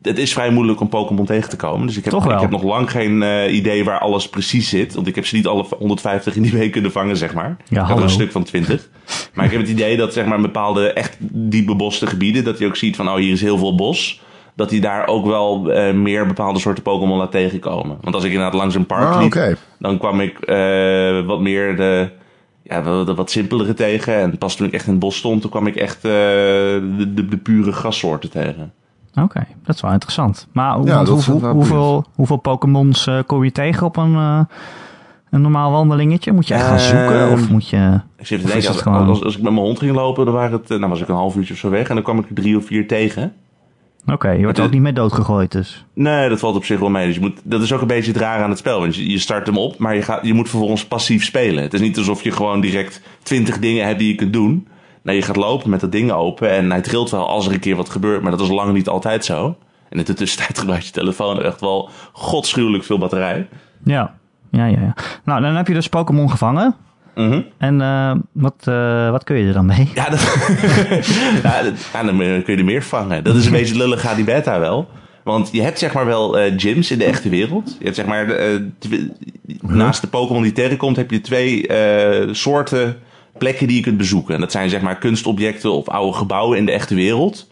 het 0.05 0.17
is 0.17 0.33
vrij 0.33 0.49
moeilijk 0.49 0.79
om 0.79 0.89
Pokémon 0.89 1.25
tegen 1.25 1.49
te 1.49 1.55
komen. 1.55 1.87
Dus 1.87 1.97
ik 1.97 2.03
heb, 2.03 2.13
Toch 2.13 2.23
wel. 2.23 2.35
ik 2.35 2.41
heb 2.41 2.49
nog 2.49 2.63
lang 2.63 2.91
geen 2.91 3.23
eh, 3.23 3.55
idee 3.55 3.83
waar 3.83 3.99
alles 3.99 4.29
precies 4.29 4.69
zit. 4.69 4.93
Want 4.93 5.07
ik 5.07 5.15
heb 5.15 5.25
ze 5.25 5.35
niet 5.35 5.47
alle 5.47 5.65
150 5.77 6.35
in 6.35 6.41
die 6.41 6.51
week 6.51 6.71
kunnen 6.71 6.91
vangen, 6.91 7.17
zeg 7.17 7.33
maar. 7.33 7.49
ik 7.49 7.69
heb 7.69 7.77
er 7.77 7.83
hallo. 7.83 8.03
een 8.03 8.09
stuk 8.09 8.31
van 8.31 8.43
20. 8.43 8.89
maar 9.33 9.45
ik 9.45 9.51
heb 9.51 9.59
het 9.59 9.69
idee 9.69 9.97
dat 9.97 10.13
zeg 10.13 10.25
maar, 10.25 10.41
bepaalde 10.41 10.93
echt 10.93 11.17
diep 11.19 11.65
beboste 11.65 12.07
gebieden... 12.07 12.43
dat 12.43 12.57
hij 12.57 12.67
ook 12.67 12.75
ziet 12.75 12.95
van, 12.95 13.09
oh, 13.09 13.15
hier 13.15 13.31
is 13.31 13.41
heel 13.41 13.57
veel 13.57 13.75
bos... 13.75 14.21
dat 14.55 14.71
hij 14.71 14.79
daar 14.79 15.07
ook 15.07 15.25
wel 15.25 15.71
eh, 15.71 15.93
meer 15.93 16.27
bepaalde 16.27 16.59
soorten 16.59 16.83
Pokémon 16.83 17.17
laat 17.17 17.31
tegenkomen. 17.31 17.97
Want 18.01 18.15
als 18.15 18.23
ik 18.23 18.31
inderdaad 18.31 18.59
langs 18.59 18.75
een 18.75 18.85
park 18.85 19.13
Ah, 19.13 19.21
liep... 19.21 19.57
Dan 19.79 19.97
kwam 19.97 20.21
ik 20.21 20.39
eh, 20.39 21.25
wat 21.25 21.39
meer 21.39 21.75
de, 21.75 22.09
ja, 22.63 22.83
wel 22.83 23.05
de 23.05 23.15
wat 23.15 23.31
simpelere 23.31 23.73
tegen. 23.73 24.15
En 24.15 24.37
pas 24.37 24.55
toen 24.55 24.67
ik 24.67 24.73
echt 24.73 24.85
in 24.85 24.91
het 24.91 24.99
bos 24.99 25.17
stond, 25.17 25.41
toen 25.41 25.49
kwam 25.49 25.67
ik 25.67 25.75
echt 25.75 25.95
eh, 25.95 26.11
de, 26.11 27.11
de, 27.13 27.27
de 27.27 27.37
pure 27.37 27.71
grassoorten 27.71 28.29
tegen. 28.29 28.73
Oké, 29.21 29.45
dat 29.65 29.75
is 29.75 29.81
wel 29.81 29.91
interessant. 29.91 30.47
Maar 30.51 30.75
hoe- 30.75 30.85
Ja, 30.87 31.05
hoeveel, 31.05 31.39
hoeveel, 31.51 32.05
hoeveel 32.15 32.37
Pokémons 32.37 33.07
eh, 33.07 33.19
kom 33.25 33.43
je 33.43 33.51
tegen 33.51 33.85
op 33.87 33.97
een, 33.97 34.15
eh, 34.15 34.39
een 35.29 35.41
normaal 35.41 35.71
wandelingetje? 35.71 36.31
Moet 36.31 36.47
je 36.47 36.53
echt 36.53 36.65
gaan 36.65 36.79
zoeken? 36.79 37.19
Ehm, 37.21 37.33
Of 37.33 37.49
moet 37.49 37.69
je... 37.69 37.99
Ik 38.17 38.25
zit 38.27 38.41
te 38.41 38.47
denken, 38.47 38.67
als, 38.67 38.81
gewoon- 38.81 39.07
als, 39.07 39.23
als 39.23 39.35
ik 39.37 39.41
met 39.41 39.53
mijn 39.53 39.65
hond 39.65 39.79
ging 39.79 39.95
lopen, 39.95 40.25
dan, 40.25 40.33
waren 40.33 40.51
het, 40.51 40.71
eh, 40.71 40.77
nou 40.77 40.89
was 40.89 41.01
ik 41.01 41.07
een 41.07 41.15
half 41.15 41.35
uurtje 41.35 41.53
of 41.53 41.59
zo 41.59 41.69
weg. 41.69 41.87
En 41.89 41.95
dan 41.95 42.03
kwam 42.03 42.19
ik 42.19 42.27
er 42.29 42.35
drie 42.35 42.57
of 42.57 42.65
vier 42.65 42.87
tegen. 42.87 43.33
Oké, 44.11 44.29
je 44.29 44.43
wordt 44.43 44.59
ook 44.59 44.71
niet 44.71 44.81
meer 44.81 44.93
doodgegooid 44.93 45.51
dus. 45.51 45.85
Nee, 45.93 46.29
dat 46.29 46.39
valt 46.39 46.55
op 46.55 46.65
zich 46.65 46.79
wel 46.79 46.89
mee. 46.89 47.05
Dus 47.05 47.15
je 47.15 47.21
moet, 47.21 47.39
dat 47.43 47.61
is 47.61 47.73
ook 47.73 47.81
een 47.81 47.87
beetje 47.87 48.11
het 48.11 48.21
rare 48.21 48.43
aan 48.43 48.49
het 48.49 48.57
spel. 48.59 48.79
Want 48.79 48.95
je, 48.95 49.09
je 49.11 49.19
start 49.19 49.45
hem 49.47 49.57
op, 49.57 49.77
maar 49.77 49.95
je, 49.95 50.01
gaat, 50.01 50.25
je 50.25 50.33
moet 50.33 50.49
vervolgens 50.49 50.85
passief 50.85 51.23
spelen. 51.23 51.63
Het 51.63 51.73
is 51.73 51.79
niet 51.79 51.97
alsof 51.97 52.23
je 52.23 52.31
gewoon 52.31 52.61
direct 52.61 53.01
twintig 53.23 53.59
dingen 53.59 53.85
hebt 53.85 53.99
die 53.99 54.07
je 54.07 54.15
kunt 54.15 54.33
doen. 54.33 54.67
Nee, 55.05 55.15
je 55.15 55.21
gaat 55.21 55.35
lopen 55.35 55.69
met 55.69 55.79
dat 55.79 55.91
ding 55.91 56.11
open 56.11 56.49
en 56.49 56.71
hij 56.71 56.81
trilt 56.81 57.09
wel 57.09 57.27
als 57.29 57.47
er 57.47 57.53
een 57.53 57.59
keer 57.59 57.75
wat 57.75 57.89
gebeurt. 57.89 58.21
Maar 58.21 58.31
dat 58.31 58.41
is 58.41 58.49
lang 58.49 58.73
niet 58.73 58.87
altijd 58.87 59.25
zo. 59.25 59.45
En 59.89 59.99
in 59.99 60.05
de 60.05 60.13
tussentijd 60.13 60.59
gebruikt 60.59 60.85
je 60.85 60.91
telefoon 60.91 61.41
echt 61.41 61.61
wel 61.61 61.89
godschuwelijk 62.11 62.83
veel 62.83 62.97
batterij. 62.97 63.47
Ja, 63.83 64.13
ja, 64.51 64.65
ja. 64.65 64.79
ja. 64.79 64.95
Nou, 65.23 65.41
dan 65.41 65.55
heb 65.55 65.67
je 65.67 65.73
dus 65.73 65.87
Pokémon 65.89 66.29
gevangen. 66.29 66.75
Mhm. 67.15 67.41
En 67.57 67.81
eh, 67.81 68.11
wat, 68.31 68.55
eh, 68.63 69.09
wat 69.09 69.23
kun 69.23 69.35
je 69.37 69.47
er 69.47 69.53
dan 69.53 69.65
mee? 69.65 69.91
Ja, 69.95 70.09
dat, 70.09 70.19
ja, 71.43 71.61
dat- 71.61 71.89
ja, 71.93 72.03
dan 72.03 72.17
kun 72.17 72.43
je 72.45 72.55
er 72.57 72.65
meer 72.65 72.83
vangen. 72.83 73.23
Dat 73.23 73.35
is 73.35 73.45
een 73.45 73.51
beetje 73.51 73.77
lullig, 73.77 74.01
gaat 74.01 74.15
die 74.15 74.25
beta 74.25 74.59
wel. 74.59 74.87
Want 75.23 75.49
je 75.51 75.61
hebt 75.61 75.79
zeg 75.79 75.93
maar 75.93 76.05
wel 76.05 76.37
eh, 76.39 76.53
gyms 76.57 76.91
in 76.91 76.97
de 76.97 77.05
echte 77.05 77.29
wereld. 77.29 77.75
Je 77.79 77.83
hebt 77.83 77.95
zeg 77.95 78.05
maar, 78.05 78.27
naast 79.61 80.01
de 80.01 80.07
Pokémon 80.07 80.41
die 80.43 80.51
tegenkomt, 80.51 80.95
heb 80.95 81.11
je 81.11 81.21
twee 81.21 81.69
soorten 82.31 82.97
plekken 83.37 83.67
die 83.67 83.75
je 83.75 83.81
kunt 83.81 83.97
bezoeken. 83.97 84.33
En 84.33 84.39
dat 84.39 84.51
zijn 84.51 84.69
zeg 84.69 84.81
maar 84.81 84.97
kunstobjecten 84.97 85.71
of 85.71 85.89
oude 85.89 86.17
gebouwen 86.17 86.57
in 86.57 86.65
de 86.65 86.71
echte 86.71 86.95
wereld. 86.95 87.49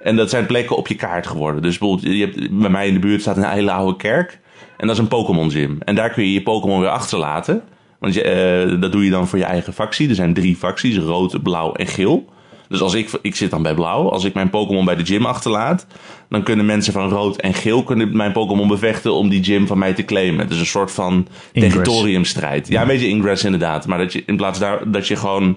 En 0.00 0.16
dat 0.16 0.30
zijn 0.30 0.46
plekken 0.46 0.76
op 0.76 0.88
je 0.88 0.94
kaart 0.94 1.26
geworden. 1.26 1.62
Dus 1.62 1.78
je 2.00 2.20
hebt, 2.20 2.58
bij 2.60 2.70
mij 2.70 2.86
in 2.86 2.94
de 2.94 3.00
buurt 3.00 3.20
staat 3.20 3.36
een 3.36 3.50
hele 3.50 3.72
oude 3.72 3.96
kerk. 3.96 4.40
En 4.76 4.86
dat 4.86 4.96
is 4.96 5.02
een 5.02 5.08
Pokémon 5.08 5.50
gym. 5.50 5.78
En 5.84 5.94
daar 5.94 6.10
kun 6.10 6.24
je 6.24 6.32
je 6.32 6.42
Pokémon 6.42 6.80
weer 6.80 6.88
achterlaten. 6.88 7.62
Want 7.98 8.14
je, 8.14 8.22
eh, 8.22 8.80
dat 8.80 8.92
doe 8.92 9.04
je 9.04 9.10
dan 9.10 9.28
voor 9.28 9.38
je 9.38 9.44
eigen 9.44 9.72
factie. 9.72 10.08
Er 10.08 10.14
zijn 10.14 10.34
drie 10.34 10.56
facties, 10.56 10.96
rood, 10.96 11.42
blauw 11.42 11.72
en 11.72 11.86
geel. 11.86 12.28
Dus 12.68 12.80
als 12.80 12.94
ik, 12.94 13.10
ik 13.22 13.34
zit 13.34 13.50
dan 13.50 13.62
bij 13.62 13.74
blauw. 13.74 14.10
Als 14.10 14.24
ik 14.24 14.34
mijn 14.34 14.50
Pokémon 14.50 14.84
bij 14.84 14.96
de 14.96 15.04
gym 15.06 15.26
achterlaat, 15.26 15.86
dan 16.28 16.42
kunnen 16.42 16.66
mensen 16.66 16.92
van 16.92 17.08
rood 17.08 17.36
en 17.36 17.54
geel 17.54 17.82
kunnen 17.82 18.16
mijn 18.16 18.32
Pokémon 18.32 18.68
bevechten 18.68 19.14
om 19.14 19.28
die 19.28 19.44
gym 19.44 19.66
van 19.66 19.78
mij 19.78 19.92
te 19.92 20.04
claimen. 20.04 20.40
Het 20.40 20.50
is 20.50 20.58
een 20.58 20.66
soort 20.66 20.90
van 20.92 21.26
territoriumstrijd. 21.52 22.68
Ja, 22.68 22.80
een 22.80 22.88
beetje 22.88 23.08
ingress 23.08 23.44
inderdaad. 23.44 23.86
Maar 23.86 23.98
dat 23.98 24.12
je 24.12 24.22
in 24.26 24.36
plaats 24.36 24.58
daar, 24.58 24.90
dat 24.90 25.08
je 25.08 25.16
gewoon 25.16 25.56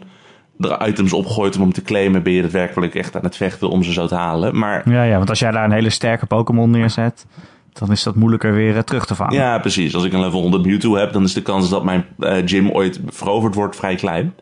er 0.59 0.87
items 0.87 1.13
opgooit 1.13 1.55
om 1.55 1.61
hem 1.61 1.73
te 1.73 1.81
claimen, 1.81 2.23
ben 2.23 2.33
je 2.33 2.41
daadwerkelijk 2.41 2.95
echt 2.95 3.15
aan 3.15 3.23
het 3.23 3.35
vechten 3.35 3.69
om 3.69 3.83
ze 3.83 3.93
zo 3.93 4.07
te 4.07 4.15
halen. 4.15 4.57
Maar 4.57 4.89
Ja, 4.91 5.03
ja, 5.03 5.17
want 5.17 5.29
als 5.29 5.39
jij 5.39 5.51
daar 5.51 5.63
een 5.63 5.71
hele 5.71 5.89
sterke 5.89 6.25
Pokémon 6.25 6.69
neerzet, 6.69 7.25
dan 7.73 7.91
is 7.91 8.03
dat 8.03 8.15
moeilijker 8.15 8.53
weer 8.53 8.75
eh, 8.75 8.81
terug 8.81 9.05
te 9.05 9.15
vangen. 9.15 9.33
Ja, 9.33 9.59
precies. 9.59 9.95
Als 9.95 10.03
ik 10.03 10.13
een 10.13 10.21
level 10.21 10.41
100 10.41 10.65
Mewtwo 10.65 10.95
heb, 10.95 11.13
dan 11.13 11.23
is 11.23 11.33
de 11.33 11.41
kans 11.41 11.69
dat 11.69 11.83
mijn 11.83 12.05
eh, 12.19 12.35
gym 12.45 12.69
ooit 12.69 12.99
veroverd 13.07 13.55
wordt 13.55 13.75
vrij 13.75 13.95
klein. 13.95 14.33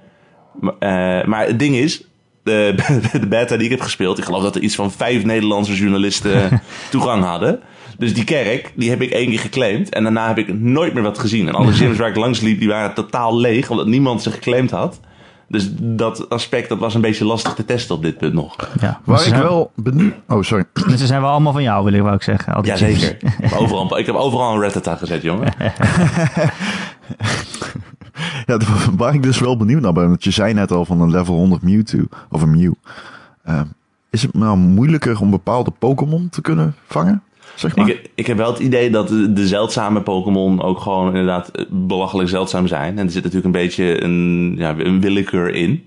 Eh, 0.61 1.23
maar 1.23 1.45
het 1.45 1.59
ding 1.59 1.75
is, 1.75 2.03
de, 2.47 2.75
de 3.19 3.27
beta 3.27 3.55
die 3.55 3.65
ik 3.65 3.71
heb 3.71 3.81
gespeeld, 3.81 4.17
ik 4.17 4.23
geloof 4.23 4.43
dat 4.43 4.55
er 4.55 4.61
iets 4.61 4.75
van 4.75 4.91
vijf 4.91 5.23
Nederlandse 5.23 5.75
journalisten 5.75 6.61
toegang 6.91 7.23
hadden. 7.23 7.59
Dus 7.97 8.13
die 8.13 8.23
kerk, 8.23 8.73
die 8.75 8.89
heb 8.89 9.01
ik 9.01 9.11
één 9.11 9.29
keer 9.29 9.39
geclaimd. 9.39 9.89
En 9.89 10.03
daarna 10.03 10.27
heb 10.27 10.37
ik 10.37 10.59
nooit 10.59 10.93
meer 10.93 11.03
wat 11.03 11.19
gezien. 11.19 11.47
En 11.47 11.53
alle 11.53 11.71
gyms 11.77 11.97
waar 11.97 12.09
ik 12.09 12.15
langs 12.15 12.39
liep, 12.39 12.59
die 12.59 12.67
waren 12.67 12.93
totaal 12.93 13.37
leeg, 13.37 13.69
omdat 13.69 13.87
niemand 13.87 14.21
ze 14.21 14.31
geclaimd 14.31 14.71
had. 14.71 14.99
Dus 15.49 15.69
dat 15.73 16.29
aspect, 16.29 16.69
dat 16.69 16.77
was 16.77 16.93
een 16.95 17.01
beetje 17.01 17.25
lastig 17.25 17.53
te 17.53 17.65
testen 17.65 17.95
op 17.95 18.03
dit 18.03 18.17
punt 18.17 18.33
nog. 18.33 18.55
Ja, 18.79 19.01
Waar 19.03 19.17
ze 19.19 19.23
ik 19.23 19.29
zijn, 19.29 19.41
wel 19.41 19.71
benieuwd... 19.75 20.13
Oh, 20.27 20.41
sorry. 20.41 20.63
Ze 20.97 21.05
zijn 21.05 21.21
wel 21.21 21.29
allemaal 21.29 21.53
van 21.53 21.63
jou, 21.63 21.83
wil 21.83 21.93
ik 21.93 22.01
wel 22.01 22.13
ook 22.13 22.23
zeggen. 22.23 22.53
al 22.53 22.61
die 22.61 22.75
gyms. 22.75 23.01
Jazeker. 23.01 23.57
overal, 23.57 23.97
ik 23.97 24.05
heb 24.05 24.15
overal 24.15 24.53
een 24.53 24.59
Reddit 24.59 24.87
gezet, 24.87 25.21
jongen. 25.21 25.53
Ja, 28.47 28.57
waar 28.97 29.13
ik 29.13 29.23
dus 29.23 29.39
wel 29.39 29.57
benieuwd 29.57 29.81
naar 29.81 29.93
ben, 29.93 30.07
want 30.07 30.23
je 30.23 30.31
zei 30.31 30.53
net 30.53 30.71
al 30.71 30.85
van 30.85 31.01
een 31.01 31.11
level 31.11 31.35
100 31.35 31.61
Mewtwo, 31.61 32.03
of 32.29 32.41
een 32.41 32.51
Mew. 32.51 32.73
Eh, 33.43 33.61
is 34.09 34.21
het 34.21 34.33
nou 34.33 34.57
moeilijker 34.57 35.21
om 35.21 35.29
bepaalde 35.29 35.71
Pokémon 35.79 36.29
te 36.29 36.41
kunnen 36.41 36.75
vangen? 36.87 37.23
Zeg 37.55 37.75
maar. 37.75 37.89
Ik, 37.89 38.09
ik 38.15 38.27
heb 38.27 38.37
wel 38.37 38.51
het 38.51 38.59
idee 38.59 38.89
dat 38.89 39.07
de, 39.07 39.47
zeldzame 39.47 40.01
Pokémon 40.01 40.61
ook 40.61 40.79
gewoon 40.79 41.07
inderdaad 41.07 41.49
eh, 41.49 41.65
belachelijk 41.69 42.29
zeldzaam 42.29 42.67
zijn. 42.67 42.97
En 42.97 43.05
er 43.05 43.11
zit 43.11 43.23
natuurlijk 43.23 43.55
een 43.55 43.61
beetje 43.61 44.03
een, 44.03 44.55
ja, 44.57 44.75
een 44.77 45.01
willekeur 45.01 45.53
in. 45.53 45.83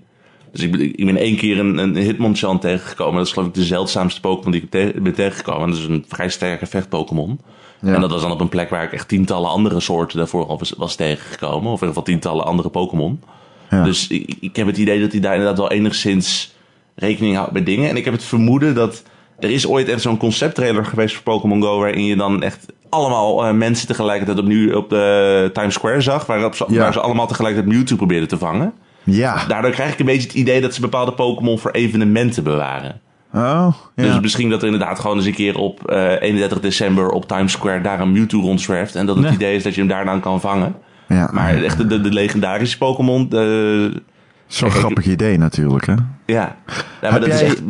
Dus 0.51 0.61
ik, 0.61 0.75
ik 0.75 1.05
ben 1.05 1.17
één 1.17 1.35
keer 1.37 1.59
een, 1.59 1.77
een 1.77 1.95
Hitmonchan 1.95 2.59
tegengekomen. 2.59 3.15
Dat 3.15 3.25
is 3.25 3.33
geloof 3.33 3.47
ik 3.47 3.53
de 3.53 3.63
zeldzaamste 3.63 4.21
Pokémon 4.21 4.51
die 4.51 4.61
ik 4.61 4.69
te- 4.69 4.99
ben 5.01 5.13
tegengekomen. 5.13 5.69
Dat 5.69 5.77
is 5.77 5.85
een 5.85 6.05
vrij 6.07 6.29
sterke 6.29 6.65
vechtpokémon. 6.65 7.39
Ja. 7.81 7.93
En 7.93 8.01
dat 8.01 8.11
was 8.11 8.21
dan 8.21 8.31
op 8.31 8.41
een 8.41 8.49
plek 8.49 8.69
waar 8.69 8.83
ik 8.83 8.93
echt 8.93 9.07
tientallen 9.07 9.49
andere 9.49 9.79
soorten 9.79 10.17
daarvoor 10.17 10.47
al 10.47 10.57
was, 10.57 10.73
was 10.77 10.95
tegengekomen. 10.95 11.57
Of 11.57 11.65
in 11.65 11.71
ieder 11.71 11.87
geval 11.87 12.03
tientallen 12.03 12.45
andere 12.45 12.69
Pokémon. 12.69 13.21
Ja. 13.69 13.83
Dus 13.83 14.07
ik, 14.07 14.35
ik 14.39 14.55
heb 14.55 14.67
het 14.67 14.77
idee 14.77 15.01
dat 15.01 15.11
hij 15.11 15.21
daar 15.21 15.33
inderdaad 15.33 15.57
wel 15.57 15.71
enigszins 15.71 16.53
rekening 16.95 17.35
houdt 17.35 17.51
met 17.51 17.65
dingen. 17.65 17.89
En 17.89 17.97
ik 17.97 18.05
heb 18.05 18.13
het 18.13 18.23
vermoeden 18.23 18.75
dat 18.75 19.03
er 19.39 19.49
is 19.49 19.67
ooit 19.67 19.89
echt 19.89 20.01
zo'n 20.01 20.17
concepttrailer 20.17 20.85
geweest 20.85 21.13
voor 21.15 21.23
Pokémon 21.23 21.61
Go... 21.61 21.79
waarin 21.79 22.05
je 22.05 22.15
dan 22.15 22.43
echt 22.43 22.65
allemaal 22.89 23.45
eh, 23.45 23.53
mensen 23.53 23.87
tegelijkertijd 23.87 24.39
opnieuw 24.39 24.75
op 24.75 24.89
de 24.89 25.49
Times 25.53 25.73
Square 25.73 26.01
zag... 26.01 26.25
Waarop 26.25 26.55
ze, 26.55 26.65
Ja. 26.67 26.79
waar 26.79 26.93
ze 26.93 26.99
allemaal 26.99 27.27
tegelijkertijd 27.27 27.73
Mewtwo 27.73 27.95
probeerden 27.95 28.27
te 28.27 28.37
vangen. 28.37 28.73
Ja. 29.03 29.45
Daardoor 29.45 29.71
krijg 29.71 29.93
ik 29.93 29.99
een 29.99 30.05
beetje 30.05 30.27
het 30.27 30.33
idee 30.33 30.61
dat 30.61 30.73
ze 30.73 30.81
bepaalde 30.81 31.13
Pokémon 31.13 31.59
voor 31.59 31.71
evenementen 31.71 32.43
bewaren. 32.43 33.01
Oh, 33.33 33.73
ja. 33.95 34.03
Dus 34.03 34.19
misschien 34.19 34.49
dat 34.49 34.59
er 34.61 34.65
inderdaad 34.71 34.99
gewoon 34.99 35.17
eens 35.17 35.25
een 35.25 35.33
keer 35.33 35.57
op 35.57 35.89
eh 35.91 36.21
31 36.21 36.59
december 36.59 37.09
op 37.09 37.27
Times 37.27 37.51
Square 37.51 37.81
daar 37.81 37.99
een 37.99 38.11
Mewtwo 38.11 38.39
rondzwerft. 38.39 38.95
En 38.95 39.05
dat 39.05 39.15
het 39.17 39.33
idee 39.33 39.55
is 39.55 39.63
dat 39.63 39.73
je 39.73 39.79
hem 39.79 39.89
daar 39.89 40.05
dan 40.05 40.19
kan 40.19 40.41
vangen. 40.41 40.75
ja. 41.07 41.29
Maar 41.33 41.63
echt 41.63 41.77
de, 41.89 42.01
de, 42.01 42.09
legendarische 42.13 42.77
Pokémon, 42.77 43.29
de- 43.29 44.01
Zo'n 44.47 44.71
grappig 44.71 45.05
idee 45.05 45.37
natuurlijk, 45.37 45.85
hè? 45.85 45.93
ja. 45.93 46.03
ja 46.25 46.55
maar 47.01 47.11
Heb 47.11 47.21
dat 47.21 47.29
is 47.29 47.41
echt, 47.41 47.61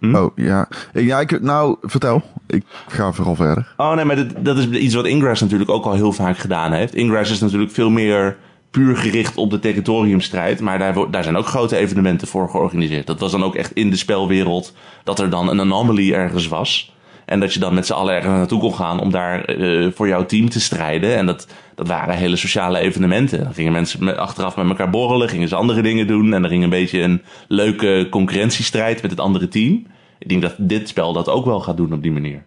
Hm? 0.00 0.14
Oh, 0.14 0.36
ja. 0.36 0.68
Ja, 0.92 1.20
ik, 1.20 1.40
nou, 1.40 1.76
vertel. 1.82 2.22
Ik 2.46 2.64
ga 2.88 3.12
vooral 3.12 3.34
verder. 3.34 3.74
Oh 3.76 3.94
nee, 3.94 4.04
maar 4.04 4.16
dat, 4.16 4.26
dat 4.38 4.56
is 4.56 4.68
iets 4.68 4.94
wat 4.94 5.06
Ingress 5.06 5.40
natuurlijk 5.40 5.70
ook 5.70 5.84
al 5.84 5.92
heel 5.92 6.12
vaak 6.12 6.38
gedaan 6.38 6.72
heeft. 6.72 6.94
Ingress 6.94 7.30
is 7.30 7.40
natuurlijk 7.40 7.72
veel 7.72 7.90
meer 7.90 8.36
puur 8.72 8.96
gericht 8.96 9.36
op 9.36 9.50
de 9.50 9.58
territoriumstrijd. 9.58 10.60
Maar 10.60 10.78
daar, 10.78 11.10
daar 11.10 11.22
zijn 11.22 11.36
ook 11.36 11.46
grote 11.46 11.76
evenementen 11.76 12.28
voor 12.28 12.48
georganiseerd. 12.48 13.06
Dat 13.06 13.20
was 13.20 13.30
dan 13.30 13.44
ook 13.44 13.54
echt 13.54 13.72
in 13.72 13.90
de 13.90 13.96
spelwereld 13.96 14.74
dat 15.04 15.18
er 15.18 15.30
dan 15.30 15.48
een 15.48 15.60
anomaly 15.60 16.12
ergens 16.12 16.48
was. 16.48 16.94
En 17.24 17.40
dat 17.40 17.54
je 17.54 17.60
dan 17.60 17.74
met 17.74 17.86
z'n 17.86 17.92
allen 17.92 18.14
ergens 18.14 18.36
naartoe 18.36 18.60
kon 18.60 18.74
gaan 18.74 19.00
om 19.00 19.10
daar 19.10 19.44
eh, 19.44 19.88
voor 19.94 20.08
jouw 20.08 20.26
team 20.26 20.48
te 20.48 20.60
strijden. 20.60 21.16
En 21.16 21.26
dat, 21.26 21.46
dat 21.74 21.88
waren 21.88 22.14
hele 22.14 22.36
sociale 22.36 22.78
evenementen. 22.78 23.44
Dan 23.44 23.54
gingen 23.54 23.72
mensen 23.72 24.16
achteraf 24.18 24.56
met 24.56 24.68
elkaar 24.68 24.90
borrelen, 24.90 25.28
gingen 25.28 25.48
ze 25.48 25.54
andere 25.54 25.82
dingen 25.82 26.06
doen. 26.06 26.34
En 26.34 26.42
er 26.42 26.50
ging 26.50 26.62
een 26.62 26.70
beetje 26.70 27.00
een 27.00 27.22
leuke 27.48 28.06
concurrentiestrijd 28.10 29.02
met 29.02 29.10
het 29.10 29.20
andere 29.20 29.48
team. 29.48 29.86
Ik 30.18 30.28
denk 30.28 30.42
dat 30.42 30.54
dit 30.58 30.88
spel 30.88 31.12
dat 31.12 31.28
ook 31.28 31.44
wel 31.44 31.60
gaat 31.60 31.76
doen 31.76 31.92
op 31.92 32.02
die 32.02 32.12
manier. 32.12 32.44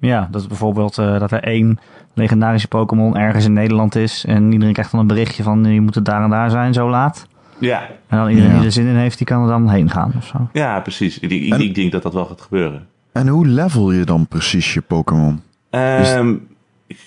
Ja, 0.00 0.28
dat 0.30 0.40
is 0.40 0.46
bijvoorbeeld 0.46 0.98
eh, 0.98 1.18
dat 1.18 1.30
er 1.30 1.42
één 1.42 1.78
legendarische 2.14 2.68
Pokémon 2.68 3.16
ergens 3.16 3.44
in 3.44 3.52
Nederland 3.52 3.94
is. 3.94 4.24
En 4.24 4.52
iedereen 4.52 4.72
krijgt 4.72 4.90
dan 4.90 5.00
een 5.00 5.06
berichtje 5.06 5.42
van 5.42 5.64
je 5.64 5.80
moet 5.80 5.94
het 5.94 6.04
daar 6.04 6.22
en 6.22 6.30
daar 6.30 6.50
zijn 6.50 6.72
zo 6.74 6.90
laat. 6.90 7.26
Ja, 7.58 7.82
En 8.08 8.18
dan 8.18 8.28
iedereen 8.28 8.50
Ja. 8.50 8.56
die 8.56 8.66
er 8.66 8.72
zin 8.72 8.86
in 8.86 8.96
heeft, 8.96 9.18
die 9.18 9.26
kan 9.26 9.42
er 9.42 9.48
dan 9.48 9.70
heen 9.70 9.90
gaan 9.90 10.12
of 10.16 10.26
zo. 10.26 10.48
Ja, 10.52 10.80
precies. 10.80 11.18
Ik, 11.18 11.30
ik, 11.30 11.52
En- 11.52 11.60
ik 11.60 11.74
denk 11.74 11.92
dat 11.92 12.02
dat 12.02 12.14
wel 12.14 12.24
gaat 12.24 12.40
gebeuren. 12.40 12.86
En 13.12 13.28
hoe 13.28 13.46
level 13.46 13.92
je 13.92 14.04
dan 14.04 14.26
precies 14.26 14.74
je 14.74 14.80
Pokémon? 14.80 15.40
Ehm, 15.70 16.34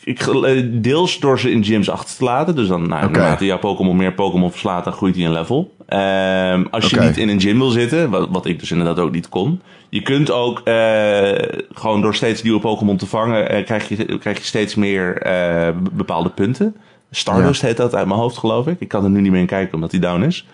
ik, 0.04 0.20
eh, 0.20 0.64
deels 0.72 1.20
door 1.20 1.40
ze 1.40 1.52
in 1.52 1.64
gyms 1.64 1.90
achter 1.90 2.18
te 2.18 2.24
laten. 2.24 2.56
Dus 2.56 2.68
dan, 2.68 2.88
nou, 2.88 3.06
Oké. 3.06 3.20
naarmate 3.20 3.46
jouw 3.46 3.60
Pokémon 3.60 3.96
meer 3.96 4.14
Pokémon 4.14 4.52
verslaat, 4.52 4.84
dan 4.84 4.94
groeit 4.94 5.16
hij 5.16 5.26
een 5.26 5.32
level. 5.32 5.76
Ehm, 5.90 6.66
als 6.72 6.90
je 6.90 7.00
niet 7.00 7.18
in 7.18 7.30
een 7.30 7.42
gym 7.42 7.58
wil 7.58 7.70
zitten, 7.70 8.10
wat, 8.10 8.28
wat 8.32 8.46
ik 8.46 8.60
dus 8.60 8.72
inderdaad 8.72 9.00
ook 9.00 9.12
niet 9.12 9.30
kon. 9.30 9.62
Je 9.90 10.02
kunt 10.02 10.32
ook 10.32 10.60
eh, 10.60 11.32
gewoon 11.74 12.02
door 12.02 12.16
steeds 12.16 12.44
nieuwe 12.44 12.60
Pokémon 12.60 12.98
te 12.98 13.06
vangen, 13.06 13.50
eh, 13.50 13.66
krijg, 13.66 13.90
je, 13.90 14.18
krijg 14.18 14.38
je 14.38 14.44
steeds 14.44 14.76
meer 14.76 15.18
eh, 15.18 15.70
bepaalde 15.92 16.30
punten. 16.30 16.76
Stardust 17.12 17.62
heet 17.62 17.78
dat 17.78 17.96
uit 17.96 18.08
mijn 18.08 18.20
hoofd, 18.20 18.38
geloof 18.38 18.68
ik. 18.68 18.80
Ik 18.80 18.88
kan 18.88 19.04
er 19.04 19.10
nu 19.10 19.22
niet 19.22 19.32
meer 19.32 19.42
in 19.42 19.48
kijken, 19.48 19.74
omdat 19.74 19.92
hij 19.92 20.00
down 20.00 20.24
is. 20.24 20.46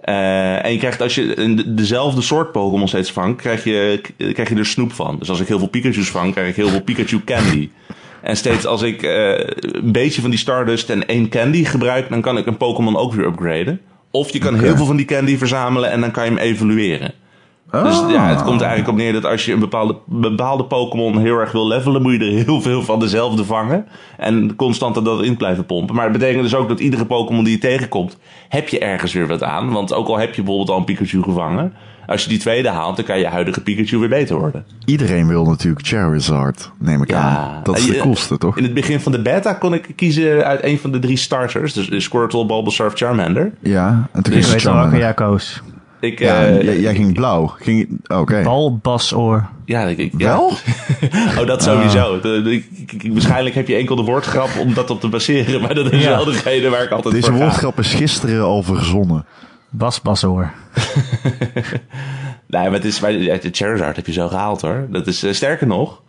Eh, 0.00 0.64
en 0.64 0.72
je 0.72 0.78
krijgt, 0.78 1.00
als 1.00 1.14
je 1.14 1.64
dezelfde 1.74 2.20
soort 2.20 2.52
Pokémon 2.52 2.88
steeds 2.88 3.12
vangt, 3.12 3.40
krijg 3.40 3.64
je, 3.64 4.00
krijg 4.16 4.48
je 4.48 4.54
er 4.54 4.66
snoep 4.66 4.92
van. 4.92 5.18
Dus 5.18 5.30
als 5.30 5.40
ik 5.40 5.48
heel 5.48 5.58
veel 5.58 5.68
Pikachu's 5.68 6.10
vang, 6.10 6.32
krijg 6.32 6.48
ik 6.48 6.56
heel 6.56 6.68
veel 6.68 6.82
Pikachu 6.82 7.24
candy. 7.24 7.70
En 8.26 8.36
steeds 8.36 8.66
als 8.66 8.82
ik 8.82 9.02
eh, 9.02 9.30
een 9.60 9.92
beetje 9.92 10.20
van 10.20 10.30
die 10.30 10.38
Stardust 10.38 10.90
en 10.90 11.06
één 11.06 11.28
candy 11.28 11.64
gebruik, 11.64 12.08
dan 12.08 12.20
kan 12.20 12.38
ik 12.38 12.46
een 12.46 12.56
Pokémon 12.56 12.96
ook 12.96 13.12
weer 13.12 13.26
upgraden. 13.26 13.80
Of 14.10 14.30
je 14.30 14.38
kan 14.38 14.58
heel 14.58 14.76
veel 14.76 14.86
van 14.86 14.96
die 14.96 15.06
candy 15.06 15.36
verzamelen 15.36 15.90
en 15.90 16.00
dan 16.00 16.10
kan 16.10 16.24
je 16.24 16.30
hem 16.30 16.38
evalueren. 16.38 17.12
Dus 17.70 18.02
ja, 18.08 18.28
het 18.28 18.42
komt 18.42 18.60
eigenlijk 18.60 18.90
op 18.90 18.96
neer 18.96 19.12
dat 19.12 19.24
als 19.24 19.44
je 19.44 19.52
een 19.52 19.58
bepaalde, 19.58 19.96
bepaalde 20.04 20.64
Pokémon 20.64 21.18
heel 21.18 21.38
erg 21.38 21.52
wil 21.52 21.66
levelen, 21.66 22.02
moet 22.02 22.12
je 22.12 22.18
er 22.18 22.44
heel 22.44 22.60
veel 22.60 22.82
van 22.82 23.00
dezelfde 23.00 23.44
vangen. 23.44 23.86
En 24.16 24.56
constant 24.56 24.96
er 24.96 25.04
dat 25.04 25.22
in 25.22 25.36
blijven 25.36 25.66
pompen. 25.66 25.94
Maar 25.94 26.04
het 26.04 26.18
betekent 26.18 26.42
dus 26.42 26.54
ook 26.54 26.68
dat 26.68 26.80
iedere 26.80 27.06
Pokémon 27.06 27.44
die 27.44 27.52
je 27.52 27.58
tegenkomt, 27.58 28.18
heb 28.48 28.68
je 28.68 28.78
ergens 28.78 29.12
weer 29.12 29.26
wat 29.26 29.42
aan. 29.42 29.72
Want 29.72 29.92
ook 29.92 30.08
al 30.08 30.18
heb 30.18 30.34
je 30.34 30.42
bijvoorbeeld 30.42 30.70
al 30.70 30.78
een 30.78 30.84
Pikachu 30.84 31.22
gevangen, 31.22 31.74
als 32.06 32.22
je 32.22 32.28
die 32.28 32.38
tweede 32.38 32.68
haalt, 32.68 32.96
dan 32.96 33.04
kan 33.04 33.18
je 33.18 33.26
huidige 33.26 33.60
Pikachu 33.60 33.98
weer 33.98 34.08
beter 34.08 34.38
worden. 34.38 34.64
Iedereen 34.84 35.26
wil 35.26 35.44
natuurlijk 35.44 35.86
Charizard, 35.86 36.70
neem 36.78 37.02
ik 37.02 37.12
aan. 37.12 37.60
Dat 37.62 37.78
is 37.78 37.86
de 37.86 37.98
coolste, 37.98 38.38
toch? 38.38 38.56
In 38.56 38.62
het 38.62 38.74
begin 38.74 39.00
van 39.00 39.12
de 39.12 39.22
beta 39.22 39.52
kon 39.52 39.74
ik 39.74 39.88
kiezen 39.96 40.44
uit 40.44 40.62
een 40.64 40.78
van 40.78 40.92
de 40.92 40.98
drie 40.98 41.16
starters. 41.16 41.72
Dus 41.72 41.88
de 41.88 42.00
Squirtle, 42.00 42.46
Bulbasaur 42.46 42.86
of 42.86 42.94
Charmander. 42.94 43.52
Ja, 43.62 44.08
en 44.12 44.22
toen 44.22 44.32
Ik 44.34 44.42
ging 44.44 44.52
weet 44.52 44.62
welke 44.74 44.96
jij 44.96 45.14
koos. 45.14 45.62
Ik, 46.00 46.18
Ja, 46.18 46.44
eh, 46.46 46.62
jij, 46.62 46.80
jij 46.80 46.94
ging 46.94 47.12
blauw. 47.14 47.46
Ging, 47.58 47.88
Oké. 48.06 48.42
Balbasoor. 48.42 49.46
ja, 49.64 49.82
ik, 49.82 49.98
ik- 49.98 50.12
ja. 50.16 50.26
Wel? 50.28 50.52
Oh, 51.40 51.46
dat 51.46 51.62
sowieso. 51.62 52.20
De- 52.20 52.42
de- 52.42 52.52
ik- 52.54 52.92
ik- 53.02 53.12
waarschijnlijk 53.12 53.54
heb 53.54 53.68
je 53.68 53.74
enkel 53.74 53.96
de 53.96 54.02
woordgrap 54.02 54.48
om 54.60 54.74
dat 54.74 54.90
op 54.90 55.00
te 55.00 55.08
baseren. 55.08 55.60
Maar 55.62 55.74
dat 55.74 55.92
is 55.92 56.02
Ja. 56.02 56.10
wel 56.16 56.24
degene 56.24 56.68
waar 56.68 56.82
ik 56.82 56.90
altijd 56.90 57.14
Deze 57.14 57.32
woordgrap 57.32 57.78
is 57.78 57.94
gisteren 57.94 58.42
al 58.44 58.62
verzonnen. 58.62 59.24
Basbasoor. 59.70 60.52
Nee, 62.48 62.64
maar 62.64 62.72
het 62.72 62.84
is, 62.84 62.98
de 62.98 63.48
Charizard 63.52 63.96
heb 63.96 64.06
je 64.06 64.12
zo 64.12 64.28
gehaald 64.28 64.60
hoor. 64.60 64.86
Dat 64.90 65.06
is, 65.06 65.22
eh, 65.22 65.32
sterker 65.32 65.66
nog, 65.66 66.02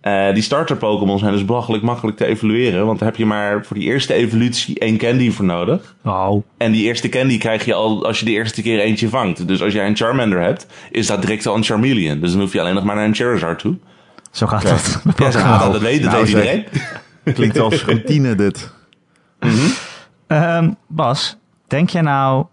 eh, 0.00 0.34
die 0.34 0.42
starter 0.42 0.76
Pokémon 0.76 1.18
zijn 1.18 1.32
dus 1.32 1.44
belachelijk 1.44 1.82
makkelijk 1.82 2.16
te 2.16 2.24
evalueren. 2.26 2.86
Want 2.86 2.98
daar 2.98 3.08
heb 3.08 3.16
je 3.16 3.26
maar 3.26 3.64
voor 3.64 3.76
die 3.76 3.86
eerste 3.86 4.14
evolutie 4.14 4.78
één 4.78 4.96
candy 4.96 5.30
voor 5.30 5.44
nodig. 5.44 5.96
Oh. 6.04 6.42
En 6.56 6.72
die 6.72 6.84
eerste 6.84 7.08
candy 7.08 7.38
krijg 7.38 7.64
je 7.64 7.74
al 7.74 8.06
als 8.06 8.18
je 8.18 8.24
de 8.24 8.30
eerste 8.30 8.62
keer 8.62 8.80
eentje 8.80 9.08
vangt. 9.08 9.48
Dus 9.48 9.62
als 9.62 9.72
jij 9.72 9.86
een 9.86 9.96
Charmander 9.96 10.40
hebt, 10.40 10.66
is 10.90 11.06
dat 11.06 11.20
direct 11.20 11.46
al 11.46 11.56
een 11.56 11.64
Charmeleon. 11.64 12.20
Dus 12.20 12.30
dan 12.30 12.40
hoef 12.40 12.52
je 12.52 12.60
alleen 12.60 12.74
nog 12.74 12.84
maar 12.84 12.96
naar 12.96 13.04
een 13.04 13.14
Charizard 13.14 13.58
toe. 13.58 13.76
Zo 14.30 14.46
gaat 14.46 14.62
dat. 14.62 15.02
Ja, 15.16 15.30
zo 15.36 15.38
gaat 15.38 15.62
dat, 15.62 15.72
dat 15.72 15.80
weet, 15.80 16.02
dat 16.02 16.12
Nou, 16.12 16.24
weet 16.24 16.34
iedereen. 16.34 16.64
Klinkt 17.34 17.58
als 17.58 17.84
routine 17.84 18.34
dit. 18.34 18.72
Ehm, 20.26 20.70
Bas, 20.88 21.36
denk 21.66 21.90
jij 21.90 22.02
nou... 22.02 22.46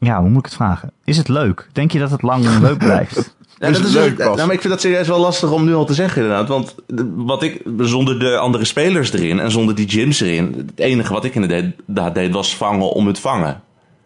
Ja, 0.00 0.20
hoe 0.20 0.28
moet 0.28 0.38
ik 0.38 0.44
het 0.44 0.54
vragen? 0.54 0.90
Is 1.04 1.16
het 1.16 1.28
leuk? 1.28 1.68
Denk 1.72 1.92
je 1.92 1.98
dat 1.98 2.10
het 2.10 2.22
lang 2.22 2.58
leuk 2.60 2.78
blijft? 2.88 3.36
Ja, 3.58 3.66
Is 3.66 3.72
dat 3.72 3.86
het 3.86 3.86
is 3.86 3.92
leuk, 3.94 4.18
nou, 4.18 4.36
maar 4.36 4.52
ik 4.52 4.60
vind 4.60 4.72
dat 4.72 4.80
serieus 4.80 5.08
wel 5.08 5.20
lastig 5.20 5.50
om 5.52 5.64
nu 5.64 5.74
al 5.74 5.84
te 5.84 5.94
zeggen 5.94 6.22
inderdaad. 6.22 6.48
Want 6.48 6.74
wat 7.16 7.42
ik, 7.42 7.62
zonder 7.78 8.18
de 8.18 8.36
andere 8.36 8.64
spelers 8.64 9.12
erin 9.12 9.40
en 9.40 9.50
zonder 9.50 9.74
die 9.74 9.88
gyms 9.88 10.20
erin... 10.20 10.54
Het 10.56 10.78
enige 10.78 11.12
wat 11.12 11.24
ik 11.24 11.34
inderdaad 11.34 12.14
deed 12.14 12.32
was 12.32 12.56
vangen 12.56 12.92
om 12.92 13.06
het 13.06 13.18
vangen. 13.18 13.60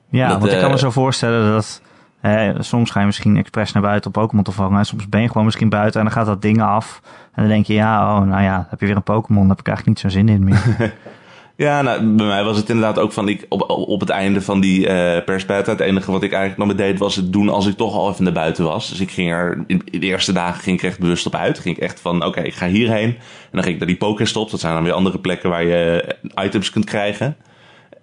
Ja, 0.09 0.29
Dat, 0.29 0.39
want 0.39 0.53
ik 0.53 0.59
kan 0.59 0.69
me 0.69 0.75
eh, 0.75 0.81
zo 0.81 0.91
voorstellen 0.91 1.53
dat... 1.53 1.81
eh, 2.21 2.49
soms 2.59 2.91
ga 2.91 3.01
je 3.01 3.07
misschien 3.07 3.37
expres 3.37 3.73
naar 3.73 3.83
buiten 3.83 4.15
om 4.15 4.23
Pokémon 4.23 4.45
te 4.45 4.53
vangen. 4.53 4.79
En 4.79 4.85
soms 4.87 5.09
ben 5.09 5.21
je 5.21 5.29
gewoon 5.29 5.45
misschien 5.45 5.69
buiten 5.69 6.01
en 6.01 6.07
dan 6.07 6.15
gaat 6.17 6.27
dat 6.27 6.43
ding 6.43 6.63
af. 6.63 7.01
En 7.35 7.43
dan 7.43 7.49
denk 7.53 7.67
je, 7.67 7.75
ja, 7.75 8.17
oh, 8.17 8.27
nou 8.27 8.43
ja, 8.43 8.67
heb 8.71 8.81
je 8.81 8.87
weer 8.87 8.97
een 8.97 9.03
Pokémon. 9.03 9.41
Daar 9.49 9.57
heb 9.57 9.67
ik 9.67 9.73
eigenlijk 9.73 9.87
niet 10.03 10.13
zo'n 10.13 10.23
zin 10.25 10.35
in 10.35 10.45
meer. 10.45 10.63
Ja, 11.57 11.83
nou, 11.83 12.15
bij 12.15 12.27
mij 12.27 12.45
was 12.45 12.57
het 12.57 12.69
inderdaad 12.69 12.99
ook 12.99 13.13
van... 13.13 13.29
Ik, 13.29 13.47
op, 13.49 13.71
op 13.71 14.01
het 14.01 14.09
einde 14.09 14.43
van 14.43 14.61
die 14.61 14.87
eh 14.89 15.25
persbeta... 15.25 15.71
Het 15.71 15.81
enige 15.81 16.13
wat 16.13 16.23
ik 16.23 16.33
eigenlijk 16.33 16.59
nog 16.59 16.67
maar 16.67 16.87
deed 16.87 16.99
was 16.99 17.17
het 17.17 17.33
doen 17.33 17.49
als 17.49 17.67
ik 17.67 17.77
toch 17.77 17.95
al 17.95 18.11
even 18.11 18.25
naar 18.25 18.33
buiten 18.33 18.65
was. 18.65 18.89
Dus 18.89 19.01
ik 19.01 19.11
ging 19.11 19.31
er... 19.31 19.65
In 19.67 19.83
de 19.85 19.99
eerste 19.99 20.33
dagen 20.33 20.63
ging 20.63 20.79
ik 20.79 20.85
echt 20.85 20.99
bewust 20.99 21.27
op 21.27 21.35
uit. 21.35 21.59
Ging 21.59 21.77
ik 21.77 21.83
echt 21.83 22.01
van, 22.01 22.25
oké, 22.25 22.41
ik 22.41 22.55
ga 22.55 22.67
hierheen. 22.67 23.09
En 23.09 23.51
dan 23.51 23.63
ging 23.63 23.75
ik 23.75 23.79
naar 23.79 23.89
die 23.89 23.97
Pokéstops. 23.97 24.51
Dat 24.51 24.61
zijn 24.61 24.75
dan 24.75 24.83
weer 24.83 24.93
andere 24.93 25.19
plekken 25.19 25.51
waar 25.51 25.65
je 25.65 26.17
items 26.45 26.71
kunt 26.71 26.85
krijgen. 26.85 27.37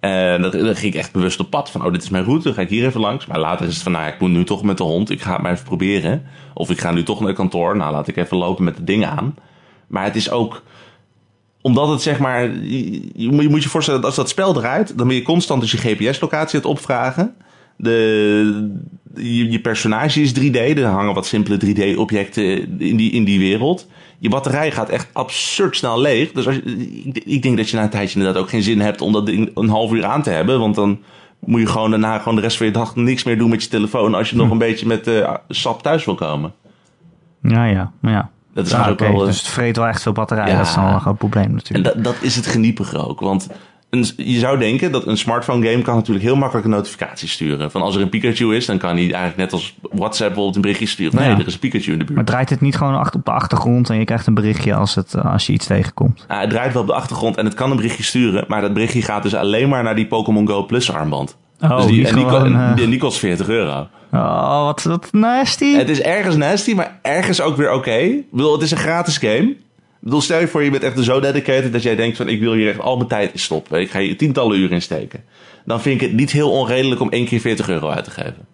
En 0.00 0.42
dat, 0.42 0.52
dan 0.52 0.76
ging 0.76 0.92
ik 0.94 1.00
echt 1.00 1.12
bewust 1.12 1.40
op 1.40 1.50
pad. 1.50 1.70
Van, 1.70 1.84
oh, 1.84 1.92
dit 1.92 2.02
is 2.02 2.10
mijn 2.10 2.24
route. 2.24 2.44
Dan 2.44 2.54
ga 2.54 2.60
ik 2.60 2.68
hier 2.68 2.86
even 2.86 3.00
langs. 3.00 3.26
Maar 3.26 3.38
later 3.38 3.66
is 3.66 3.74
het 3.74 3.82
van, 3.82 3.92
nou, 3.92 4.08
ik 4.08 4.20
moet 4.20 4.30
nu 4.30 4.44
toch 4.44 4.62
met 4.62 4.76
de 4.76 4.82
hond. 4.82 5.10
Ik 5.10 5.20
ga 5.20 5.32
het 5.32 5.42
maar 5.42 5.52
even 5.52 5.64
proberen. 5.64 6.22
Of 6.54 6.70
ik 6.70 6.80
ga 6.80 6.90
nu 6.90 7.02
toch 7.02 7.18
naar 7.18 7.28
het 7.28 7.36
kantoor. 7.36 7.76
Nou, 7.76 7.92
laat 7.92 8.08
ik 8.08 8.16
even 8.16 8.36
lopen 8.36 8.64
met 8.64 8.76
de 8.76 8.84
dingen 8.84 9.10
aan. 9.10 9.34
Maar 9.86 10.04
het 10.04 10.16
is 10.16 10.30
ook 10.30 10.62
omdat 11.62 11.88
het 11.88 12.02
zeg 12.02 12.18
maar. 12.18 12.42
Je, 12.42 13.28
moet 13.30 13.42
je 13.42 13.48
moet 13.48 13.62
je 13.62 13.68
voorstellen 13.68 14.00
dat 14.00 14.08
als 14.08 14.18
dat 14.18 14.28
spel 14.28 14.52
draait. 14.52 14.98
dan 14.98 15.06
ben 15.06 15.16
je 15.16 15.22
constant 15.22 15.60
dus 15.60 15.72
je 15.72 15.78
GPS-locatie 15.78 16.58
het 16.58 16.68
opvragen. 16.68 17.34
De, 17.76 18.70
je, 19.14 19.50
je 19.50 19.60
personage 19.60 20.20
is 20.20 20.40
3D. 20.40 20.54
Er 20.54 20.84
hangen 20.84 21.14
wat 21.14 21.26
simpele 21.26 21.58
3D-objecten 21.64 22.80
in 22.80 22.96
die, 22.96 23.12
in 23.12 23.24
die 23.24 23.38
wereld. 23.38 23.88
Je 24.18 24.28
batterij 24.28 24.70
gaat 24.70 24.88
echt 24.88 25.08
absurd 25.12 25.76
snel 25.76 26.00
leeg. 26.00 26.32
Dus 26.32 26.46
als 26.46 26.54
je, 26.54 26.62
ik, 27.04 27.18
ik 27.24 27.42
denk 27.42 27.56
dat 27.56 27.70
je 27.70 27.76
na 27.76 27.82
een 27.82 27.90
tijdje 27.90 28.18
inderdaad 28.18 28.42
ook 28.42 28.48
geen 28.48 28.62
zin 28.62 28.80
hebt 28.80 29.00
om 29.00 29.12
dat 29.12 29.26
ding 29.26 29.50
een 29.54 29.68
half 29.68 29.92
uur 29.92 30.04
aan 30.04 30.22
te 30.22 30.30
hebben. 30.30 30.58
Want 30.60 30.74
dan 30.74 30.98
moet 31.38 31.60
je 31.60 31.66
gewoon 31.66 31.90
daarna 31.90 32.18
gewoon 32.18 32.34
de 32.34 32.40
rest 32.40 32.56
van 32.56 32.66
je 32.66 32.72
dag 32.72 32.96
niks 32.96 33.24
meer 33.24 33.38
doen 33.38 33.50
met 33.50 33.62
je 33.62 33.68
telefoon. 33.68 34.14
als 34.14 34.30
je 34.30 34.36
nog 34.36 34.50
een 34.50 34.58
beetje 34.58 34.86
met 34.86 35.06
eh, 35.06 35.34
sap 35.48 35.82
thuis 35.82 36.04
wil 36.04 36.14
komen. 36.14 36.52
ja, 37.42 37.64
ja, 37.64 37.92
maar 38.00 38.12
ja. 38.12 38.30
Dat 38.54 38.66
is 38.66 38.72
Ja, 38.72 38.84
ook 38.86 38.92
oké, 38.92 39.12
wel. 39.12 39.24
Dus 39.24 39.38
het 39.38 39.46
vreet 39.48 39.76
wel 39.76 39.86
echt 39.86 40.02
veel 40.02 40.12
batterij. 40.12 40.48
Ja. 40.50 40.56
Dat 40.56 40.66
is 40.66 40.74
dan 40.74 40.84
wel 40.84 40.92
een 40.94 41.00
groot 41.00 41.18
probleem 41.18 41.44
En 41.44 41.52
natuurlijk. 41.54 41.94
dat, 41.94 42.04
dat 42.04 42.14
is 42.20 42.36
het 42.36 42.46
geniepige 42.46 43.06
ook. 43.06 43.20
Want 43.20 43.48
een, 43.90 44.06
je 44.16 44.38
zou 44.38 44.58
denken 44.58 44.92
dat 44.92 45.06
een 45.06 45.16
smartphone 45.16 45.66
game 45.70 45.82
kan 45.82 45.94
natuurlijk 45.94 46.24
heel 46.24 46.36
makkelijk 46.36 46.66
een 46.66 46.72
notificatie 46.72 47.28
sturen. 47.28 47.70
Van 47.70 47.82
als 47.82 47.94
er 47.96 48.02
een 48.02 48.08
Pikachu 48.08 48.54
is, 48.56 48.66
dan 48.66 48.78
kan 48.78 48.90
hij 48.90 48.98
eigenlijk 49.02 49.36
net 49.36 49.52
als 49.52 49.74
WhatsApp 49.80 50.18
bijvoorbeeld 50.28 50.54
een 50.56 50.60
berichtje 50.62 50.86
sturen. 50.86 51.18
Nee, 51.18 51.28
Ja. 51.30 51.38
er 51.38 51.46
is 51.46 51.52
een 51.52 51.58
Pikachu 51.58 51.92
in 51.92 51.98
de 51.98 52.04
buurt. 52.04 52.16
Maar 52.16 52.24
draait 52.26 52.50
het 52.50 52.60
niet 52.60 52.76
gewoon 52.76 52.94
achter, 52.98 53.18
op 53.18 53.24
de 53.24 53.30
achtergrond 53.32 53.90
en 53.90 53.98
je 53.98 54.04
krijgt 54.04 54.26
een 54.26 54.34
berichtje 54.34 54.74
als, 54.74 54.94
het, 54.94 55.14
eh, 55.14 55.32
als 55.32 55.46
je 55.46 55.52
iets 55.52 55.66
tegenkomt? 55.66 56.24
Ah, 56.28 56.40
het 56.40 56.50
draait 56.50 56.72
wel 56.72 56.82
op 56.82 56.88
de 56.88 56.94
achtergrond 56.94 57.36
en 57.36 57.44
het 57.44 57.54
kan 57.54 57.70
een 57.70 57.76
berichtje 57.76 58.02
sturen. 58.02 58.44
Maar 58.48 58.60
dat 58.60 58.72
berichtje 58.72 59.02
gaat 59.02 59.22
dus 59.22 59.34
alleen 59.34 59.68
maar 59.68 59.82
naar 59.82 59.94
die 59.96 60.06
Pokémon 60.06 60.48
Go 60.48 60.64
Plus 60.66 60.92
armband. 60.92 61.36
Oh, 61.62 61.76
dus 61.76 61.86
die, 61.86 61.94
die 61.96 62.06
en 62.06 62.14
die, 62.14 62.24
gewoon, 62.24 62.52
ko- 62.52 62.58
eh, 62.58 62.76
die, 62.76 62.88
die 62.88 62.98
kost 62.98 63.18
40 63.18 63.48
euro. 63.48 63.86
Oh, 64.12 64.64
wat, 64.64 64.82
wat 64.82 65.08
nasty. 65.12 65.74
Het 65.74 65.88
is 65.88 66.00
ergens 66.00 66.36
nasty, 66.36 66.74
maar 66.74 66.98
ergens 67.02 67.40
ook 67.40 67.56
weer 67.56 67.72
oké. 67.72 67.90
Ik 67.94 68.30
bedoel, 68.30 68.52
het 68.52 68.62
is 68.62 68.70
een 68.70 68.76
gratis 68.76 69.18
game. 69.18 69.48
Ik 69.50 69.56
bedoel, 70.00 70.20
stel 70.20 70.40
je 70.40 70.48
voor, 70.48 70.62
je 70.62 70.70
bent 70.70 70.82
echt 70.82 70.98
zo 71.04 71.20
dedicated 71.20 71.72
dat 71.72 71.82
jij 71.82 71.96
denkt 71.96 72.16
van... 72.16 72.28
ik 72.28 72.40
wil 72.40 72.52
hier 72.52 72.68
echt 72.68 72.80
al 72.80 72.96
mijn 72.96 73.08
tijd 73.08 73.32
in 73.32 73.38
stoppen. 73.38 73.80
Ik 73.80 73.90
ga 73.90 73.98
hier 73.98 74.16
tientallen 74.16 74.58
uren 74.58 74.70
in 74.70 74.82
steken. 74.82 75.24
Dan 75.64 75.80
vind 75.80 76.00
ik 76.00 76.08
het 76.08 76.16
niet 76.16 76.30
heel 76.30 76.50
onredelijk 76.50 77.00
om 77.00 77.10
één 77.10 77.24
keer 77.26 77.40
40 77.40 77.68
euro 77.68 77.88
uit 77.88 78.04
te 78.04 78.10
geven. 78.10 78.46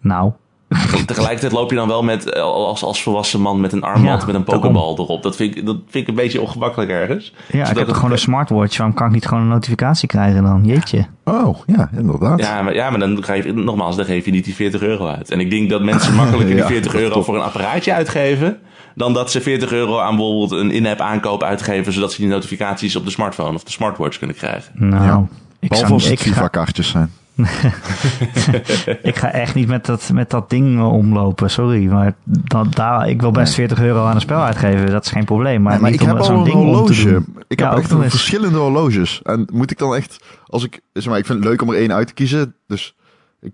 Nou, 0.00 0.32
tegelijkertijd 1.06 1.52
loop 1.52 1.70
je 1.70 1.76
dan 1.76 1.88
wel 1.88 2.02
met, 2.02 2.30
eh, 2.30 2.42
als, 2.42 2.82
als 2.82 3.02
volwassen 3.02 3.40
man 3.40 3.60
met 3.60 3.72
een 3.72 3.82
armband 3.82 4.20
Ja, 4.20 4.26
met 4.26 4.34
een 4.34 4.44
daarom. 4.44 4.62
pokeball 4.72 4.94
erop. 5.04 5.22
Dat 5.22 5.36
vind, 5.36 5.56
ik, 5.56 5.66
dat 5.66 5.76
vind 5.88 5.94
ik 6.04 6.08
een 6.08 6.14
beetje 6.22 6.40
ongemakkelijk 6.40 6.90
ergens. 6.90 7.32
Ja, 7.34 7.50
Zodat 7.52 7.70
ik 7.70 7.76
heb 7.78 7.86
het- 7.86 7.96
gewoon 7.96 8.12
een 8.12 8.18
smartwatch. 8.18 8.76
Waarom 8.76 8.96
kan 8.96 9.06
ik 9.06 9.12
niet 9.12 9.26
gewoon 9.26 9.42
een 9.42 9.48
notificatie 9.48 10.08
krijgen 10.08 10.42
dan? 10.42 10.64
Jeetje. 10.64 11.06
Oh, 11.24 11.58
ja, 11.66 11.90
inderdaad. 11.96 12.40
Ja, 12.40 12.62
maar, 12.62 12.74
ja, 12.74 12.90
maar 12.90 12.98
dan 12.98 13.24
geef 13.24 13.44
je, 13.44 13.52
nogmaals, 13.52 13.96
dan 13.96 14.04
geef 14.04 14.24
je 14.24 14.30
niet 14.30 14.44
die 14.44 14.54
40 14.54 14.80
euro 14.82 15.06
uit. 15.06 15.30
En 15.30 15.40
ik 15.40 15.50
denk 15.50 15.70
dat 15.70 15.82
mensen 15.82 16.14
makkelijker 16.14 16.54
die 16.54 16.62
Ja, 16.62 16.66
40 16.66 16.94
euro 16.94 17.22
voor 17.22 17.34
een 17.36 17.42
apparaatje 17.42 17.92
uitgeven... 17.92 18.58
dan 18.94 19.12
dat 19.12 19.30
ze 19.30 19.40
40 19.40 19.72
euro 19.72 19.98
aan 19.98 20.16
bijvoorbeeld 20.16 20.50
een 20.50 20.70
in-app 20.70 21.00
aankoop 21.00 21.42
uitgeven... 21.42 21.92
zodat 21.92 22.12
ze 22.12 22.20
die 22.20 22.30
notificaties 22.30 22.96
op 22.96 23.04
de 23.04 23.10
smartphone 23.10 23.54
of 23.54 23.64
de 23.64 23.70
smartwatch 23.70 24.18
kunnen 24.18 24.36
krijgen. 24.36 24.72
Nou, 24.74 25.04
Ja. 25.04 25.26
ik, 25.60 25.68
Behalve 25.68 25.76
zou, 25.86 25.92
als 25.92 26.08
niet- 26.08 26.18
het 26.18 26.28
FIFA-kaartjes 26.28 26.88
zijn. 26.88 27.10
ik 29.02 29.16
ga 29.16 29.30
echt 29.32 29.54
niet 29.54 29.68
met 29.68 29.86
dat, 29.86 30.10
met 30.12 30.30
dat 30.30 30.50
ding 30.50 30.78
eh, 30.78 30.92
omlopen, 30.92 31.50
sorry. 31.50 31.86
Maar 31.86 32.14
dat, 32.24 32.74
daar, 32.74 33.08
ik 33.08 33.20
wil 33.20 33.30
best 33.30 33.54
40 33.54 33.80
euro 33.80 34.04
aan 34.04 34.14
een 34.14 34.20
spel 34.20 34.40
uitgeven, 34.42 34.86
dat 34.90 35.04
is 35.04 35.10
geen 35.10 35.24
probleem. 35.24 35.62
Maar, 35.62 35.72
Nee, 35.72 35.80
maar 35.80 35.90
niet 35.90 36.00
ik 36.00 36.08
om 36.10 36.14
heb 36.16 36.24
zo'n 36.24 36.44
ding 36.44 36.56
om 36.56 36.62
te 36.62 36.66
horloge. 36.76 37.10
doen. 37.10 37.36
Ik 37.48 37.58
Ja, 37.60 37.64
heb 37.68 37.74
ook 37.76 37.82
echt 37.82 37.90
een 37.90 38.10
verschillende 38.10 38.58
horloges. 38.58 39.20
En 39.22 39.48
moet 39.52 39.70
ik 39.70 39.78
dan 39.78 39.94
echt, 39.94 40.24
als 40.46 40.64
ik, 40.64 40.80
zeg 40.92 41.06
maar, 41.06 41.18
ik 41.18 41.26
vind 41.26 41.38
het 41.38 41.48
leuk 41.48 41.62
om 41.62 41.70
er 41.70 41.76
één 41.78 41.92
uit 41.92 42.06
te 42.06 42.14
kiezen. 42.14 42.54
Dus 42.66 42.96
ik, 43.40 43.52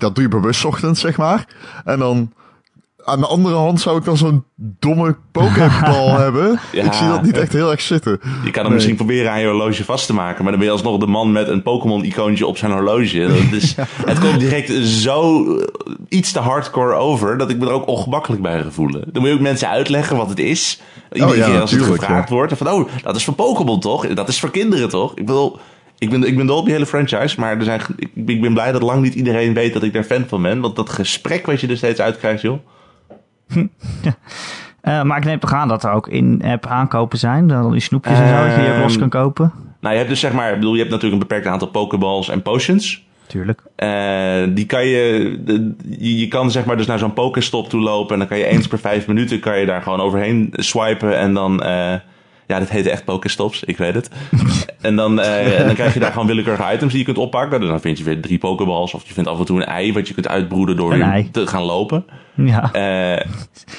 dat 0.00 0.14
doe 0.14 0.24
je 0.24 0.30
bewust 0.30 0.64
ochtends, 0.64 1.00
zeg 1.00 1.16
maar. 1.16 1.46
En 1.84 1.98
dan 1.98 2.32
aan 3.06 3.20
de 3.20 3.26
andere 3.26 3.54
hand 3.54 3.80
zou 3.80 3.98
ik 3.98 4.04
dan 4.04 4.16
zo'n 4.16 4.44
domme 4.54 5.16
pokeball 5.32 6.08
hebben. 6.24 6.60
Ja. 6.72 6.84
Ik 6.84 6.92
zie 6.92 7.08
dat 7.08 7.22
niet 7.22 7.36
echt 7.38 7.52
heel 7.52 7.70
erg 7.70 7.80
zitten. 7.80 8.20
Je 8.22 8.28
kan 8.28 8.52
hem 8.52 8.62
Nee. 8.62 8.72
misschien 8.72 8.96
proberen 8.96 9.30
aan 9.30 9.40
je 9.40 9.46
horloge 9.46 9.84
vast 9.84 10.06
te 10.06 10.14
maken... 10.14 10.42
maar 10.42 10.50
dan 10.52 10.60
ben 10.60 10.68
je 10.68 10.74
alsnog 10.74 10.98
de 10.98 11.06
man 11.06 11.32
met 11.32 11.48
een 11.48 11.62
Pokémon-icoontje 11.62 12.46
op 12.46 12.56
zijn 12.58 12.72
horloge. 12.72 13.26
Dat 13.26 13.52
is, 13.62 13.74
Het 14.06 14.18
komt 14.18 14.40
direct 14.40 14.86
zo 14.86 15.44
eh, 15.56 15.66
iets 16.08 16.32
te 16.32 16.38
hardcore 16.38 16.94
over... 16.94 17.38
dat 17.38 17.50
ik 17.50 17.58
me 17.58 17.66
er 17.66 17.72
ook 17.72 17.86
ongemakkelijk 17.88 18.42
bij 18.42 18.62
ga 18.62 18.70
voelen. 18.70 19.04
Dan 19.06 19.22
moet 19.22 19.30
je 19.30 19.36
ook 19.36 19.42
mensen 19.42 19.68
uitleggen 19.68 20.16
wat 20.16 20.28
het 20.28 20.38
is. 20.38 20.80
Iedere 21.12 21.30
Oh 21.32 21.36
ja, 21.36 21.46
keer 21.46 21.60
als 21.60 21.70
het 21.70 21.80
tuurlijk, 21.80 22.02
gevraagd 22.02 22.28
wordt. 22.28 22.52
Van, 22.56 22.68
oh, 22.70 22.88
dat 23.02 23.16
is 23.16 23.24
voor 23.24 23.34
Pokémon 23.34 23.80
toch? 23.80 24.06
Dat 24.06 24.28
is 24.28 24.40
voor 24.40 24.50
kinderen 24.50 24.88
toch? 24.88 25.10
Ik 25.10 25.26
bedoel... 25.26 25.58
Ik 25.98 26.10
ben, 26.10 26.22
ik 26.24 26.36
ben 26.36 26.46
dol 26.46 26.58
op 26.58 26.64
die 26.64 26.72
hele 26.74 26.86
franchise, 26.86 27.40
maar 27.40 27.56
er 27.58 27.64
zijn, 27.64 27.80
ik, 27.96 28.10
ik 28.26 28.40
ben 28.40 28.52
blij 28.52 28.72
dat 28.72 28.82
lang 28.82 29.02
niet 29.02 29.14
iedereen 29.14 29.54
weet 29.54 29.72
dat 29.72 29.82
ik 29.82 29.92
daar 29.92 30.04
fan 30.04 30.24
van 30.28 30.42
ben. 30.42 30.60
Want 30.60 30.76
dat 30.76 30.90
gesprek 30.90 31.46
wat 31.46 31.60
je 31.60 31.66
er 31.66 31.76
steeds 31.76 32.00
uitkrijgt, 32.00 32.42
joh. 32.42 32.58
Eh, 34.80 35.02
maar 35.02 35.18
ik 35.18 35.24
neem 35.24 35.38
toch 35.38 35.52
aan 35.52 35.68
dat 35.68 35.84
er 35.84 35.90
ook 35.90 36.08
in-app 36.08 36.66
aankopen 36.66 37.18
zijn. 37.18 37.46
Dan 37.46 37.72
die 37.72 37.80
snoepjes 37.80 38.18
en 38.18 38.28
zo, 38.28 38.44
dat 38.44 38.54
je 38.54 38.60
die 38.60 38.70
ook 38.72 38.78
los 38.82 38.90
Ehm, 38.92 39.00
kan 39.00 39.08
kopen. 39.08 39.52
Nou, 39.80 39.92
je 39.92 39.98
hebt 39.98 40.10
dus 40.10 40.20
zeg 40.20 40.32
maar, 40.32 40.48
ik 40.48 40.54
bedoel, 40.54 40.72
je 40.72 40.78
hebt 40.78 40.90
natuurlijk 40.90 41.22
een 41.22 41.28
beperkt 41.28 41.46
aantal 41.46 41.68
Pokeballs 41.68 42.28
en 42.28 42.42
potions. 42.42 43.04
Tuurlijk. 43.26 43.62
Eh, 43.76 44.42
die 44.48 44.66
kan 44.66 44.86
je, 44.86 45.38
je 45.98 46.28
kan 46.28 46.50
zeg 46.50 46.64
maar 46.64 46.76
dus 46.76 46.86
naar 46.86 46.98
zo'n 46.98 47.12
Pokestop 47.12 47.68
toe 47.68 47.80
lopen 47.80 48.12
en 48.12 48.18
dan 48.18 48.28
kan 48.28 48.38
je 48.38 48.44
eens 48.46 48.66
per 48.66 48.78
vijf 48.78 49.06
minuten 49.06 49.40
kan 49.40 49.58
je 49.58 49.66
daar 49.66 49.82
gewoon 49.82 50.00
overheen 50.00 50.48
swipen 50.52 51.18
en 51.18 51.34
dan, 51.34 51.62
eh, 51.62 51.94
ja, 52.46 52.58
dat 52.58 52.68
heet 52.68 52.86
echt 52.86 53.04
Pokestops, 53.04 53.64
ik 53.64 53.76
weet 53.76 53.94
het. 53.94 54.10
en 54.80 54.96
dan, 54.96 55.20
eh, 55.20 55.60
en 55.60 55.66
dan 55.66 55.74
krijg 55.74 55.94
je 55.94 56.00
daar 56.00 56.12
gewoon 56.12 56.26
willekeurige 56.26 56.72
items 56.72 56.90
die 56.90 56.98
je 57.00 57.04
kunt 57.04 57.18
oppakken. 57.18 57.60
Dus 57.60 57.68
dan 57.68 57.80
vind 57.80 57.98
je 57.98 58.04
weer 58.04 58.20
drie 58.20 58.38
Pokeballs 58.38 58.94
of 58.94 59.06
je 59.06 59.14
vindt 59.14 59.28
af 59.30 59.38
en 59.38 59.44
toe 59.44 59.56
een 59.60 59.66
ei 59.66 59.92
wat 59.92 60.08
je 60.08 60.14
kunt 60.14 60.28
uitbroeden 60.28 60.76
door 60.76 60.90
weer 60.90 61.26
te 61.32 61.46
gaan 61.46 61.62
lopen. 61.62 62.04
Ja, 62.34 62.72
Eh, 62.72 63.26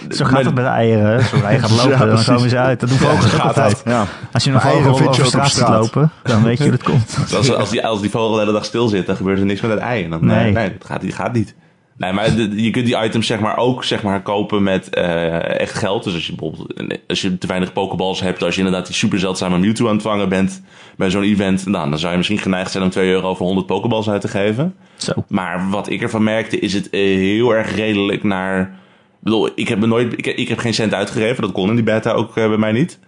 zo 0.09 0.23
gaat 0.23 0.31
maar- 0.33 0.43
het 0.43 0.53
met 0.53 0.63
de 0.63 0.69
eieren. 0.69 1.23
Zodra 1.23 1.49
je 1.49 1.59
gaat 1.59 1.71
lopen, 1.85 1.89
Ja, 1.89 2.05
dan 2.05 2.23
komen 2.23 2.49
ze 2.49 2.57
uit. 2.57 2.79
Dat 2.79 2.89
doen 2.89 2.97
vogels 2.97 3.25
ook 3.25 3.31
gaat 3.31 3.47
altijd. 3.47 3.81
Ja. 3.85 4.05
Als 4.31 4.43
je 4.43 4.51
een 4.51 4.61
vogel 4.61 4.91
over 4.91 5.15
je 5.15 5.25
straat 5.25 5.69
lopen, 5.69 6.11
dan 6.23 6.43
weet 6.43 6.57
je 6.57 6.63
hoe 6.63 6.71
dat 6.71 6.83
komt. 6.83 7.17
Als, 7.37 7.53
als, 7.53 7.69
die, 7.69 7.85
als 7.85 8.01
die 8.01 8.09
vogel 8.09 8.31
de 8.33 8.39
hele 8.39 8.51
dag 8.51 8.65
stil 8.65 8.87
zit, 8.87 9.05
dan 9.05 9.15
gebeurt 9.15 9.39
er 9.39 9.45
niks 9.45 9.61
met 9.61 9.71
het 9.71 9.79
ei. 9.79 10.03
En 10.03 10.09
dan, 10.09 10.25
nee. 10.25 10.43
Nee. 10.43 10.51
nee, 10.51 10.71
dat 10.77 10.87
gaat, 10.87 11.01
die 11.01 11.11
gaat 11.11 11.33
niet. 11.33 11.55
Nee, 11.97 12.11
maar 12.13 12.35
de- 12.35 12.63
je 12.63 12.69
kunt 12.69 12.85
die 12.85 13.03
items 13.03 13.27
zeg 13.27 13.39
maar 13.39 13.57
ook 13.57 13.83
zeg 13.83 14.03
maar, 14.03 14.21
kopen 14.21 14.63
met 14.63 14.89
eh, 14.89 15.59
echt 15.59 15.73
geld. 15.73 16.03
Dus 16.03 16.13
als 16.13 16.27
je 16.27 16.35
bijvoorbeeld 16.35 16.99
als 17.07 17.21
je 17.21 17.37
te 17.37 17.47
weinig 17.47 17.73
pokeballs 17.73 18.19
hebt, 18.21 18.43
als 18.43 18.53
je 18.55 18.61
inderdaad 18.61 18.85
die 18.85 18.95
super 18.95 19.19
zeldzame 19.19 19.57
Mewtwo 19.57 19.87
aan 19.87 19.93
het 19.93 20.01
vangen 20.01 20.29
bent 20.29 20.61
bij 20.97 21.09
zo'n 21.09 21.23
event, 21.23 21.65
nou, 21.65 21.89
dan 21.89 21.99
zou 21.99 22.11
je 22.11 22.17
misschien 22.17 22.37
geneigd 22.37 22.71
zijn 22.71 22.83
om 22.83 22.89
2 22.89 23.09
euro 23.09 23.35
voor 23.35 23.45
100 23.45 23.67
pokeballs 23.67 24.09
uit 24.09 24.21
te 24.21 24.27
geven. 24.27 24.75
Zo. 24.95 25.11
Maar 25.27 25.69
wat 25.69 25.89
ik 25.89 26.01
ervan 26.01 26.23
merkte, 26.23 26.59
is 26.59 26.73
het 26.73 26.89
eh, 26.89 26.99
heel 27.01 27.55
erg 27.55 27.75
redelijk 27.75 28.23
naar. 28.23 28.61
Ik 28.61 29.23
bedoel, 29.33 29.49
ik 29.55 29.67
heb, 29.67 29.79
me 29.79 29.87
nooit, 29.87 30.13
ik, 30.13 30.25
ik 30.25 30.47
heb 30.47 30.57
geen 30.57 30.73
cent 30.73 30.93
uitgegeven. 30.93 31.41
Dat 31.41 31.51
kon 31.51 31.69
in 31.69 31.75
die 31.75 31.83
beta 31.83 32.11
ook 32.11 32.37
eh, 32.37 32.47
bij 32.47 32.57
mij 32.57 32.71
niet. 32.71 32.99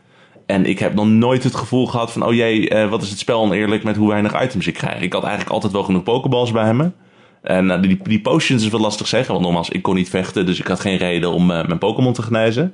En 0.46 0.65
ik 0.65 0.79
heb 0.79 0.93
nog 0.93 1.08
nooit 1.08 1.43
het 1.43 1.55
gevoel 1.55 1.86
gehad 1.88 2.12
van... 2.12 2.24
oh 2.25 2.34
jee, 2.34 2.69
eh, 2.69 2.89
wat 2.89 3.01
is 3.01 3.10
het 3.10 3.19
spel 3.19 3.41
oneerlijk 3.41 3.84
met 3.84 3.96
hoe 3.96 4.09
weinig 4.09 4.44
items 4.44 4.68
ik 4.68 4.74
krijg. 4.74 5.01
Ik 5.01 5.14
had 5.14 5.24
eigenlijk 5.24 5.53
altijd 5.53 5.74
wel 5.74 5.83
genoeg 5.83 6.03
pokeballs 6.03 6.51
bij 6.51 6.74
me. 6.74 6.92
En 7.42 7.72
eh, 7.72 7.82
die, 7.82 8.00
die 8.04 8.22
potions 8.22 8.64
is 8.64 8.70
wat 8.70 8.82
lastig 8.82 9.08
zeggen. 9.08 9.34
Want 9.34 9.46
nogmaals, 9.46 9.70
ik 9.70 9.82
kon 9.82 9.96
niet 9.96 10.10
vechten. 10.10 10.46
Dus 10.46 10.60
ik 10.60 10.68
had 10.68 10.80
geen 10.80 10.98
reden 10.98 11.32
om 11.32 11.52
eh, 11.52 11.66
mijn 11.66 11.78
Pokémon 11.80 12.14
te 12.14 12.22
genezen. 12.22 12.74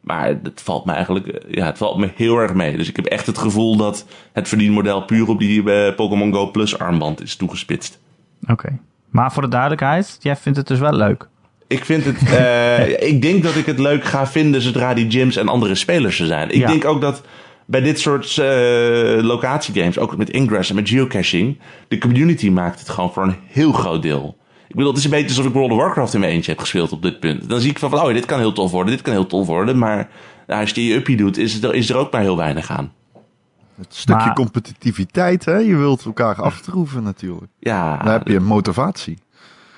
Maar 0.00 0.26
het 0.42 0.60
valt 0.64 0.84
me 0.84 0.92
eigenlijk 0.92 1.26
eh, 1.26 1.54
ja, 1.54 1.66
het 1.66 1.78
valt 1.78 1.96
me 1.98 2.10
heel 2.14 2.38
erg 2.38 2.54
mee. 2.54 2.76
Dus 2.76 2.88
ik 2.88 2.96
heb 2.96 3.04
echt 3.04 3.26
het 3.26 3.38
gevoel 3.38 3.76
dat 3.76 4.06
het 4.32 4.48
verdienmodel... 4.48 5.04
puur 5.04 5.28
op 5.28 5.38
die 5.38 5.92
Pokémon 5.92 6.32
Go 6.32 6.50
Plus 6.50 6.78
armband 6.78 7.22
is 7.22 7.36
toegespitst. 7.36 7.98
Oké. 8.48 8.78
Maar 9.10 9.32
voor 9.32 9.42
de 9.42 9.48
duidelijkheid, 9.48 10.16
jij 10.20 10.36
vindt 10.36 10.58
het 10.58 10.66
dus 10.66 10.78
wel 10.78 10.92
leuk. 10.92 11.28
Ik 11.66 11.84
vind 11.84 12.04
het. 12.04 12.20
ik 13.10 13.22
denk 13.22 13.42
dat 13.42 13.54
ik 13.54 13.66
het 13.66 13.78
leuk 13.78 14.04
ga 14.04 14.26
vinden 14.26 14.60
zodra 14.62 14.94
die 14.94 15.10
gyms 15.10 15.36
en 15.36 15.48
andere 15.48 15.74
spelers 15.74 16.20
er 16.20 16.26
zijn. 16.26 16.48
Ik 16.50 16.56
Ja. 16.60 16.66
denk 16.66 16.84
ook 16.84 17.00
dat 17.00 17.22
bij 17.66 17.80
dit 17.80 18.00
soort 18.00 18.38
eh 18.38 19.22
locatiegames, 19.22 19.98
ook 19.98 20.16
met 20.16 20.30
Ingress 20.30 20.70
en 20.70 20.76
met 20.76 20.88
geocaching, 20.88 21.58
de 21.88 21.98
community 21.98 22.48
maakt 22.50 22.78
het 22.78 22.88
gewoon 22.88 23.12
voor 23.12 23.22
een 23.22 23.36
heel 23.46 23.72
groot 23.72 24.02
deel. 24.02 24.36
Ik 24.68 24.74
bedoel, 24.74 24.88
het 24.90 24.98
is 24.98 25.04
een 25.04 25.10
beetje 25.10 25.28
alsof 25.28 25.44
ik 25.46 25.52
World 25.52 25.70
of 25.70 25.76
Warcraft 25.78 26.14
in 26.14 26.20
mijn 26.20 26.32
eentje 26.32 26.50
heb 26.50 26.60
gespeeld 26.60 26.92
op 26.92 27.02
dit 27.02 27.20
punt. 27.20 27.48
Dan 27.48 27.60
zie 27.60 27.70
ik 27.70 27.78
van, 27.78 27.90
van 27.90 28.00
oh, 28.00 28.12
dit 28.12 28.24
kan 28.26 28.38
heel 28.38 28.52
tof 28.52 28.70
worden, 28.70 28.92
dit 28.92 29.02
kan 29.02 29.12
heel 29.12 29.26
tof 29.26 29.46
worden. 29.46 29.78
Maar 29.78 30.08
nou, 30.46 30.60
als 30.60 30.70
je 30.70 30.86
je 30.86 30.94
uppie 30.94 31.16
doet, 31.16 31.36
is, 31.38 31.52
het 31.54 31.64
er, 31.64 31.74
is 31.74 31.90
er 31.90 31.96
ook 31.96 32.12
maar 32.12 32.20
heel 32.20 32.36
weinig 32.36 32.70
aan. 32.70 32.92
Het 33.76 33.94
stukje 33.94 34.24
Maar- 34.24 34.34
competitiviteit, 34.34 35.44
hè? 35.44 35.56
Je 35.56 35.76
wilt 35.76 36.04
elkaar 36.04 36.42
aftroeven 36.42 37.02
natuurlijk. 37.02 37.50
Ja, 37.58 37.96
Dan 38.02 38.12
heb 38.12 38.28
je 38.28 38.40
motivatie. 38.40 39.18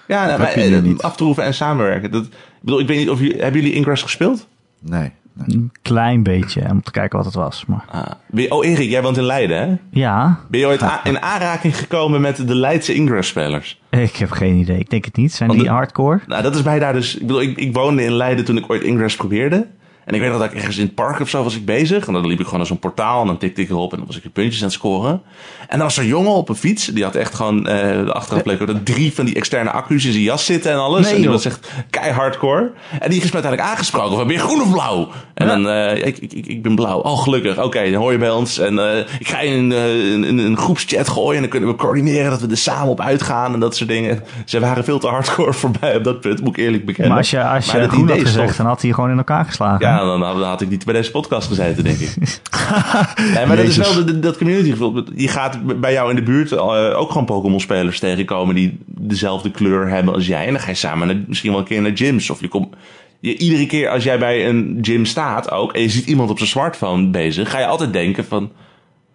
ja 0.07 0.27
nou, 0.27 0.39
maar, 0.39 0.59
je 0.59 0.77
eh, 0.77 0.83
niet. 0.83 1.03
aftroeven 1.03 1.45
en 1.45 1.55
samenwerken. 1.55 2.11
Dat, 2.11 2.25
ik 2.25 2.31
bedoel, 2.61 2.81
ik 2.81 2.87
weet 2.87 2.99
niet 2.99 3.11
of 3.11 3.21
jullie, 3.21 3.41
hebben 3.43 3.61
jullie 3.61 3.77
Ingress 3.77 4.03
gespeeld? 4.03 4.47
Nee. 4.81 5.13
Een 5.47 5.73
klein 5.83 6.23
beetje, 6.23 6.63
om 6.71 6.83
te 6.83 6.91
kijken 6.91 7.17
wat 7.17 7.27
het 7.27 7.35
was. 7.35 7.65
Maar 7.67 7.85
Ah. 7.91 8.49
Oh, 8.49 8.67
Erik, 8.67 8.91
jij 8.91 9.03
woont 9.03 9.17
in 9.17 9.23
Leiden, 9.25 9.69
hè? 9.69 9.75
ja, 9.91 10.39
Ben 10.51 10.61
je 10.61 10.67
ooit 10.67 10.83
in 11.05 11.23
aanraking 11.23 11.77
gekomen 11.77 12.21
met 12.21 12.49
de 12.49 12.55
Leidse 12.55 12.95
Ingress-spelers? 12.95 13.81
ik 13.91 14.17
heb 14.17 14.31
geen 14.31 14.55
idee. 14.57 14.79
Ik 14.79 14.91
denk 14.91 15.05
het 15.05 15.17
niet. 15.17 15.33
Zijn 15.33 15.49
Want 15.49 15.61
die 15.61 15.69
de- 15.69 15.75
hardcore? 15.75 16.21
Nou, 16.27 16.43
dat 16.43 16.55
is 16.55 16.63
mij 16.63 16.79
daar 16.79 16.93
dus... 16.93 17.15
Ik 17.15 17.21
bedoel, 17.21 17.41
ik, 17.43 17.57
ik 17.57 17.75
woonde 17.75 18.05
in 18.05 18.13
Leiden 18.13 18.45
toen 18.45 18.57
ik 18.57 18.71
ooit 18.71 18.83
Ingress 18.83 19.17
probeerde. 19.17 19.67
En 20.09 20.15
ik 20.15 20.21
weet 20.21 20.31
nog 20.31 20.39
dat 20.39 20.51
ik 20.51 20.57
ergens 20.57 20.77
in 20.77 20.85
het 20.85 20.95
park 20.95 21.21
of 21.21 21.29
zo 21.29 21.43
was 21.43 21.57
ik 21.57 21.65
bezig. 21.65 22.07
En 22.07 22.13
dan 22.13 22.27
liep 22.27 22.39
ik 22.39 22.45
gewoon 22.45 22.59
naar 22.59 22.69
zo'n 22.69 22.79
portaal 22.79 23.21
en 23.21 23.27
dan 23.27 23.39
tikte 23.39 23.61
ik 23.61 23.69
erop 23.71 23.91
en 23.93 23.97
dan 23.99 24.07
was 24.07 24.17
ik 24.17 24.23
de 24.23 24.29
puntjes 24.29 24.59
aan 24.61 24.67
het 24.67 24.77
scoren. 24.77 25.23
En 25.69 25.79
dan 25.79 25.87
was 25.87 25.97
er 25.97 26.03
een 26.03 26.09
jongen 26.09 26.33
op 26.33 26.49
een 26.49 26.55
fiets. 26.55 26.87
Die 26.87 27.05
had 27.05 27.15
echt 27.15 27.35
gewoon, 27.35 27.67
eh, 27.67 28.05
de 28.05 28.13
achteraf 28.13 28.43
bleek 28.43 28.61
ook 28.61 28.67
dat 28.67 28.87
drie 28.87 29.13
van 29.15 29.25
die 29.25 29.35
externe 29.35 29.71
accu's 29.71 30.05
in 30.05 30.13
zijn 30.13 30.25
jas 30.25 30.45
zitten 30.45 30.73
en 30.73 30.79
alles. 30.79 31.05
Nee, 31.05 31.15
en 31.15 31.21
die 31.21 31.31
was 31.31 31.45
echt 31.45 31.71
keihardcore. 31.91 32.71
En 33.01 33.11
die 33.11 33.19
is 33.23 33.27
me 33.27 33.33
uiteindelijk 33.33 33.73
aangesproken 33.73 34.17
van, 34.17 34.27
ben 34.27 34.37
je 34.37 34.43
groen 34.43 34.61
of 34.63 34.71
blauw? 34.73 35.09
En 35.35 35.47
Ja. 35.47 35.53
dan, 35.53 35.69
eh, 35.69 36.07
ik, 36.07 36.19
ik, 36.19 36.33
ik, 36.33 36.47
ik 36.47 36.63
ben 36.63 36.75
blauw. 36.75 36.99
Oh, 36.99 37.23
gelukkig. 37.23 37.63
Oké, 37.63 37.91
dan 37.91 38.01
hoor 38.01 38.13
je 38.13 38.19
bij 38.19 38.31
ons. 38.31 38.59
En 38.59 38.79
eh, 38.79 38.99
ik 39.19 39.29
ga 39.29 39.41
je 39.41 39.51
in 39.51 39.71
een, 39.71 40.23
een, 40.23 40.39
een 40.39 40.57
groepschat 40.57 41.09
gooien 41.09 41.35
en 41.35 41.41
dan 41.41 41.51
kunnen 41.51 41.69
we 41.69 41.75
coördineren 41.77 42.31
dat 42.31 42.41
we 42.41 42.47
er 42.51 42.57
samen 42.57 42.89
op 42.89 43.01
uitgaan 43.01 43.55
en 43.55 43.61
dat 43.61 43.77
soort 43.77 43.89
dingen. 43.89 44.23
Ze 44.45 44.61
waren 44.61 44.85
veel 44.85 44.99
te 44.99 45.07
hardcore 45.07 45.53
voor 45.61 45.71
mij 45.81 45.97
op 45.97 46.05
dat 46.05 46.21
punt, 46.21 46.41
moet 46.41 46.57
ik 46.59 46.65
eerlijk 46.65 46.85
bekennen. 46.85 47.09
Maar 47.09 47.19
als 47.19 47.31
je, 47.31 47.45
als 47.45 47.67
Maar 47.67 47.75
je 47.77 47.83
dat 47.83 47.91
groen 47.91 48.09
had 48.09 48.19
gezegd, 48.21 48.57
dan 48.57 48.67
had 48.67 48.81
hij 48.81 48.89
je 48.89 48.95
gewoon 48.95 49.11
in 49.11 49.17
elkaar 49.19 49.45
geslagen. 49.45 49.87
Ja, 49.87 49.98
dan 50.07 50.23
had, 50.23 50.39
dan 50.39 50.49
had 50.49 50.61
ik 50.61 50.69
niet 50.69 50.85
bij 50.85 50.95
deze 50.95 51.11
podcast 51.11 51.49
gezeten, 51.49 51.85
denk 51.85 51.99
ik. 51.99 52.15
nee, 53.35 53.47
maar 53.47 53.57
dat 53.57 53.67
is 53.67 53.77
wel 53.77 54.05
de- 54.05 54.19
dat 54.19 54.37
community 54.39 54.71
gevoel. 54.71 55.05
Je 55.15 55.29
gaat 55.29 55.81
bij 55.81 55.93
jou 55.93 56.11
in 56.11 56.17
de 56.17 56.23
buurt 56.23 56.53
eh, 56.53 56.99
ook 56.99 57.11
gewoon 57.11 57.27
Pokémon-spelers 57.27 57.99
tegenkomen 57.99 58.55
die 58.55 58.79
dezelfde 58.87 59.51
kleur 59.51 59.89
hebben 59.89 60.15
als 60.15 60.27
jij. 60.27 60.47
En 60.47 60.53
dan 60.53 60.63
ga 60.63 60.69
je 60.69 60.75
samen 60.75 61.07
naar, 61.07 61.17
misschien 61.27 61.51
wel 61.51 61.61
een 61.61 61.67
keer 61.67 61.83
naar 61.83 61.97
gyms. 61.97 62.31
Of 62.31 62.41
je 62.41 62.49
komt... 62.49 62.75
Je, 63.21 63.37
iedere 63.39 63.67
keer 63.67 63.89
als 63.89 64.05
jij 64.05 64.19
bij 64.19 64.49
een 64.49 64.79
gym 64.83 65.05
staat 65.05 65.51
ook 65.51 65.73
en 65.73 65.83
je 65.83 65.89
ziet 65.89 66.07
iemand 66.07 66.31
op 66.31 66.39
zijn 66.39 66.51
smartphone 66.51 67.07
bezig, 67.07 67.51
ga 67.51 67.59
je 67.59 67.67
altijd 67.67 67.93
denken 67.93 68.25
van... 68.25 68.51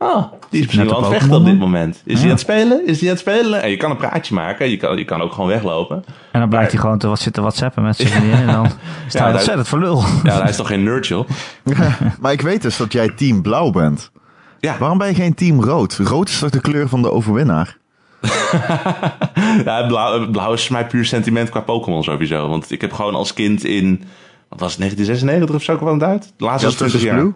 Oh, 0.04 0.32
die 0.50 0.60
is 0.60 0.66
misschien 0.66 0.78
Net 0.80 0.88
wel 0.88 0.98
aan 0.98 1.04
het 1.12 1.14
vechten 1.20 1.38
op 1.38 1.46
dit 1.46 1.60
moment. 1.60 2.02
Is 2.06 2.14
hij 2.14 2.16
Ja. 2.16 2.22
aan 2.24 2.30
het 2.30 2.40
spelen? 2.40 2.88
Is 2.88 3.00
hij 3.00 3.10
aan 3.10 3.16
het 3.16 3.24
spelen? 3.24 3.62
En 3.62 3.70
je 3.70 3.78
kan 3.78 3.92
een 3.92 3.98
praatje 3.98 4.34
maken. 4.34 4.70
Je 4.70 4.78
kan, 4.78 4.98
je 4.98 5.06
kan 5.06 5.22
ook 5.22 5.32
gewoon 5.34 5.50
weglopen. 5.50 6.04
En 6.32 6.40
dan 6.40 6.50
blijft 6.50 6.72
hij 6.72 6.80
gewoon 6.80 6.98
te 6.98 7.08
wat 7.08 7.20
zitten 7.20 7.42
whatsappen 7.42 7.84
met 7.84 7.96
zijn 7.98 8.08
vriendin. 8.10 8.34
En 8.34 8.48
dan 8.48 8.66
sta 9.08 9.18
je 9.20 9.24
daar- 9.26 9.34
ontzettend 9.34 9.68
voor 9.68 9.80
lul. 9.80 10.04
Ja, 10.24 10.40
hij 10.42 10.50
is 10.50 10.56
toch 10.56 10.68
geen 10.68 10.84
nerd, 10.84 11.08
joh? 11.08 11.30
Maar 12.22 12.32
ik 12.32 12.42
weet 12.42 12.62
dus 12.62 12.78
dat 12.78 12.94
jij 12.94 13.10
team 13.10 13.42
blauw 13.42 13.70
bent. 13.72 14.12
Ja, 14.60 14.76
Waarom 14.80 14.98
ben 14.98 15.08
je 15.08 15.14
geen 15.16 15.34
team 15.34 15.64
rood? 15.64 15.98
Rood 16.04 16.30
is 16.30 16.40
toch 16.40 16.50
de 16.50 16.62
kleur 16.62 16.90
van 16.90 17.02
de 17.02 17.12
overwinnaar? 17.12 17.78
Ja, 19.66 19.88
blauw, 19.88 20.30
blauw 20.30 20.54
is 20.54 20.64
voor 20.68 20.76
mij 20.76 20.88
puur 20.88 21.06
sentiment 21.06 21.50
qua 21.50 21.60
Pokémon 21.60 22.04
sowieso. 22.04 22.50
Want 22.50 22.72
ik 22.72 22.82
heb 22.82 22.94
gewoon 22.94 23.16
als 23.16 23.34
kind 23.34 23.64
in, 23.64 24.04
wat 24.50 24.60
was 24.60 24.70
het, 24.72 24.80
1996 24.80 25.56
of 25.56 25.64
zo 25.64 25.76
kwam 25.76 25.94
het 25.94 26.04
uit? 26.04 26.34
De 26.38 26.44
laatste 26.46 26.68
Ja, 26.70 26.74
20 26.76 26.78
Turtles 26.78 27.02
jaar. 27.04 27.16
Blue? 27.20 27.34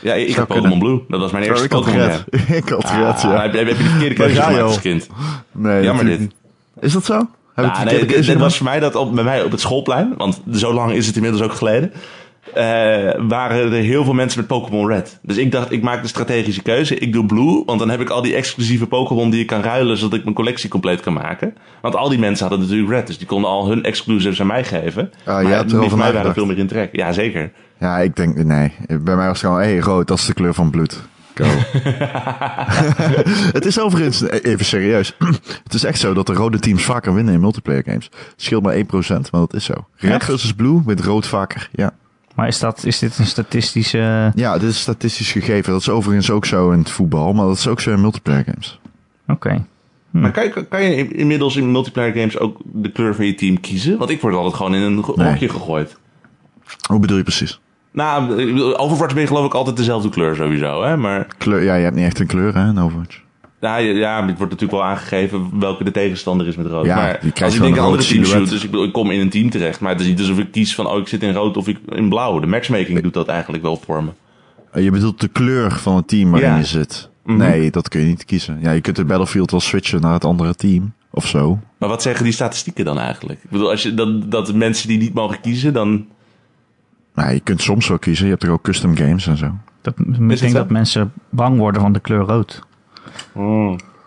Ja, 0.00 0.14
ik 0.14 0.34
heb 0.34 0.46
Pokémon. 0.46 0.78
Blue. 0.78 1.00
Dat 1.08 1.20
was 1.20 1.30
mijn 1.32 1.44
eerste 1.44 1.74
had 1.74 1.84
Pokémon 1.84 2.10
ik 2.56 2.68
had 2.68 2.84
Ah, 2.84 2.98
red, 2.98 3.22
ja. 3.22 3.42
heb, 3.42 3.52
je 3.52 3.64
de 3.64 3.74
verkeerde 3.74 4.14
keuze 4.14 4.34
gemaakt 4.42 4.60
al. 4.60 4.66
als 4.66 4.80
kind? 4.80 5.08
Nee, 5.52 5.82
Jammer 5.82 6.04
dit. 6.04 6.20
Is 6.80 6.92
dat 6.92 7.04
zo? 7.04 7.28
Heb 7.54 7.90
ik 7.90 8.08
dit, 8.08 8.34
was 8.34 8.56
voor 8.56 8.66
mij 8.66 8.80
dat 8.80 8.94
op, 8.94 9.14
bij 9.14 9.24
mij 9.24 9.42
op 9.42 9.50
het 9.50 9.60
schoolplein, 9.60 10.14
want 10.16 10.40
zo 10.52 10.72
lang 10.72 10.92
is 10.92 11.06
het 11.06 11.16
inmiddels 11.16 11.42
ook 11.42 11.52
geleden, 11.52 11.92
waren 13.28 13.72
er 13.72 13.82
heel 13.82 14.04
veel 14.04 14.12
mensen 14.12 14.38
met 14.38 14.48
Pokémon 14.48 14.88
Red. 14.88 15.18
Dus 15.22 15.36
ik 15.36 15.52
dacht, 15.52 15.72
ik 15.72 15.82
maak 15.82 16.02
de 16.02 16.08
strategische 16.08 16.62
keuze. 16.62 16.98
Ik 16.98 17.12
doe 17.12 17.26
Blue, 17.26 17.62
want 17.64 17.78
dan 17.78 17.90
heb 17.90 18.00
ik 18.00 18.08
al 18.08 18.22
die 18.22 18.34
exclusieve 18.34 18.86
Pokémon 18.86 19.30
die 19.30 19.40
ik 19.40 19.46
kan 19.46 19.62
ruilen, 19.62 19.96
zodat 19.96 20.18
ik 20.18 20.24
mijn 20.24 20.36
collectie 20.36 20.70
compleet 20.70 21.00
kan 21.00 21.12
maken. 21.12 21.54
Want 21.82 21.96
al 21.96 22.08
die 22.08 22.18
mensen 22.18 22.46
hadden 22.48 22.66
natuurlijk 22.66 22.92
Red, 22.92 23.06
dus 23.06 23.18
die 23.18 23.26
konden 23.26 23.50
al 23.50 23.68
hun 23.68 23.82
exclusives 23.82 24.40
aan 24.40 24.46
mij 24.46 24.64
geven. 24.64 25.10
Je 25.24 25.32
maar 25.32 25.68
van 25.68 25.78
mij 25.78 25.88
waren 25.88 25.98
nagedacht. 25.98 26.34
veel 26.34 26.46
meer 26.46 26.58
in 26.58 26.66
trek. 26.66 26.96
Ja, 26.96 27.12
zeker. 27.12 27.52
Ja, 27.78 27.98
ik 27.98 28.16
denk, 28.16 28.44
nee. 28.44 28.72
Bij 28.86 29.16
mij 29.16 29.26
was 29.26 29.26
het 29.26 29.38
gewoon, 29.38 29.58
hé, 29.60 29.64
hey, 29.64 29.78
rood, 29.78 30.08
dat 30.08 30.18
is 30.18 30.26
de 30.26 30.34
kleur 30.34 30.54
van 30.54 30.70
bloed. 30.70 31.02
Go. 31.34 31.44
het 33.58 33.64
is 33.64 33.80
overigens, 33.80 34.22
even 34.22 34.64
serieus. 34.64 35.16
het 35.64 35.74
is 35.74 35.84
echt 35.84 35.98
zo 35.98 36.14
dat 36.14 36.26
de 36.26 36.32
rode 36.32 36.58
teams 36.58 36.84
vaker 36.84 37.14
winnen 37.14 37.34
in 37.34 37.40
multiplayer 37.40 37.82
games. 37.84 38.04
Het 38.04 38.34
scheelt 38.36 38.62
maar 38.62 38.76
1%, 38.76 38.78
maar 39.08 39.28
dat 39.30 39.54
is 39.54 39.64
zo. 39.64 39.74
Red 39.96 40.24
versus 40.24 40.52
blue 40.52 40.80
met 40.84 41.00
rood 41.00 41.26
vaker, 41.26 41.68
ja. 41.72 41.92
Maar 42.34 42.46
is, 42.48 42.58
dat, 42.58 42.84
is 42.84 42.98
dit 42.98 43.18
een 43.18 43.26
statistische... 43.26 44.32
Ja, 44.34 44.58
dit 44.58 44.68
is 44.70 44.80
statistisch 44.80 45.32
gegeven. 45.32 45.72
Dat 45.72 45.80
is 45.80 45.88
overigens 45.88 46.30
ook 46.30 46.44
zo 46.44 46.70
in 46.70 46.78
het 46.78 46.90
voetbal, 46.90 47.32
maar 47.32 47.46
dat 47.46 47.56
is 47.56 47.68
ook 47.68 47.80
zo 47.80 47.92
in 47.92 48.00
multiplayer 48.00 48.44
games. 48.44 48.80
Oké. 49.26 49.64
Maar 50.10 50.30
kan 50.30 50.44
je, 50.44 50.66
kan 50.68 50.82
je 50.82 51.08
inmiddels 51.08 51.56
in 51.56 51.72
multiplayer 51.72 52.12
games 52.12 52.38
ook 52.38 52.60
de 52.64 52.90
kleur 52.90 53.14
van 53.14 53.26
je 53.26 53.34
team 53.34 53.60
kiezen? 53.60 53.98
Want 53.98 54.10
ik 54.10 54.20
word 54.20 54.34
altijd 54.34 54.54
gewoon 54.54 54.74
in 54.74 54.82
een 54.82 55.04
Nee. 55.14 55.28
hokje 55.28 55.48
gegooid. 55.48 55.96
Hoe 56.88 56.98
bedoel 57.00 57.16
je 57.16 57.22
precies? 57.22 57.60
Nou, 57.90 58.36
bedoel, 58.36 58.78
Overwatch 58.78 59.12
ben 59.12 59.22
je 59.22 59.28
geloof 59.28 59.46
ik 59.46 59.54
altijd 59.54 59.76
dezelfde 59.76 60.08
kleur 60.08 60.34
sowieso, 60.34 60.82
hè? 60.84 60.96
Maar 60.96 61.26
Kleur, 61.38 61.62
ja, 61.62 61.74
je 61.74 61.82
hebt 61.84 61.96
niet 61.96 62.04
echt 62.04 62.20
een 62.20 62.26
kleur, 62.26 62.54
hè, 62.54 62.68
in 62.68 62.78
Overwatch. 62.78 63.20
Ja, 63.64 63.76
ja, 63.76 63.92
ja, 63.92 64.16
het 64.26 64.38
wordt 64.38 64.52
natuurlijk 64.52 64.70
wel 64.72 64.84
aangegeven 64.84 65.58
welke 65.58 65.84
de 65.84 65.90
tegenstander 65.90 66.46
is 66.46 66.56
met 66.56 66.66
rood. 66.66 66.86
Ja, 66.86 66.96
maar 66.96 67.18
die 67.20 67.32
krijgt 67.32 67.42
als 67.42 67.54
ik 67.54 67.60
denk 67.60 67.72
aan 67.72 67.78
een 67.78 67.84
andere 67.84 68.02
silhouet. 68.02 68.32
shoot, 68.32 68.48
dus 68.50 68.64
ik, 68.64 68.70
bedoel, 68.70 68.86
ik 68.86 68.92
kom 68.92 69.10
in 69.10 69.20
een 69.20 69.30
team 69.30 69.50
terecht. 69.50 69.80
Maar 69.80 69.92
het 69.92 70.00
is 70.00 70.06
niet 70.06 70.18
alsof 70.18 70.38
ik 70.38 70.50
kies 70.52 70.74
van, 70.74 70.86
oh, 70.86 70.98
ik 70.98 71.08
zit 71.08 71.22
in 71.22 71.32
rood 71.34 71.56
of 71.56 71.68
ik 71.68 71.78
in 71.88 72.08
blauw. 72.08 72.38
De 72.40 72.46
matchmaking 72.46 73.00
doet 73.02 73.14
dat 73.14 73.28
eigenlijk 73.28 73.62
wel 73.62 73.76
voor 73.84 74.04
me. 74.04 74.10
Eh, 74.70 74.82
Je 74.84 74.90
bedoelt 74.90 75.20
de 75.20 75.28
kleur 75.28 75.72
van 75.72 75.96
het 75.96 76.08
team 76.08 76.30
waarin 76.30 76.48
Ja. 76.48 76.56
je 76.56 76.64
zit. 76.64 77.08
Mhm. 77.24 77.36
Nee, 77.38 77.70
dat 77.70 77.88
kun 77.88 78.00
je 78.00 78.06
niet 78.06 78.24
kiezen. 78.24 78.58
Ja, 78.62 78.70
je 78.70 78.80
kunt 78.80 78.96
de 78.96 79.04
Battlefield 79.04 79.50
wel 79.50 79.60
switchen 79.60 80.00
naar 80.00 80.12
het 80.12 80.24
andere 80.24 80.54
team. 80.54 80.92
Of 81.10 81.26
zo. 81.26 81.58
Maar 81.78 81.88
wat 81.88 82.02
zeggen 82.02 82.24
die 82.24 82.32
statistieken 82.32 82.84
dan 82.84 82.98
eigenlijk? 82.98 83.38
Ik 83.44 83.50
bedoel, 83.50 83.70
als 83.70 83.82
je, 83.82 83.94
dat, 83.94 84.30
dat 84.30 84.54
mensen 84.54 84.88
die 84.88 84.98
niet 84.98 85.14
mogen 85.14 85.40
kiezen, 85.40 85.72
dan... 85.72 86.06
Nou, 87.14 87.32
je 87.32 87.40
kunt 87.40 87.62
soms 87.62 87.88
wel 87.88 87.98
kiezen. 87.98 88.24
Je 88.24 88.30
hebt 88.30 88.42
er 88.42 88.50
ook 88.50 88.62
custom 88.62 88.96
games 88.96 89.26
en 89.26 89.36
zo. 89.36 89.50
Dat, 89.80 89.94
ik 89.98 90.28
denk 90.28 90.38
zo? 90.38 90.52
dat 90.52 90.70
mensen 90.70 91.12
bang 91.30 91.58
worden 91.58 91.80
van 91.80 91.92
de 91.92 92.00
kleur 92.00 92.20
rood. 92.22 92.62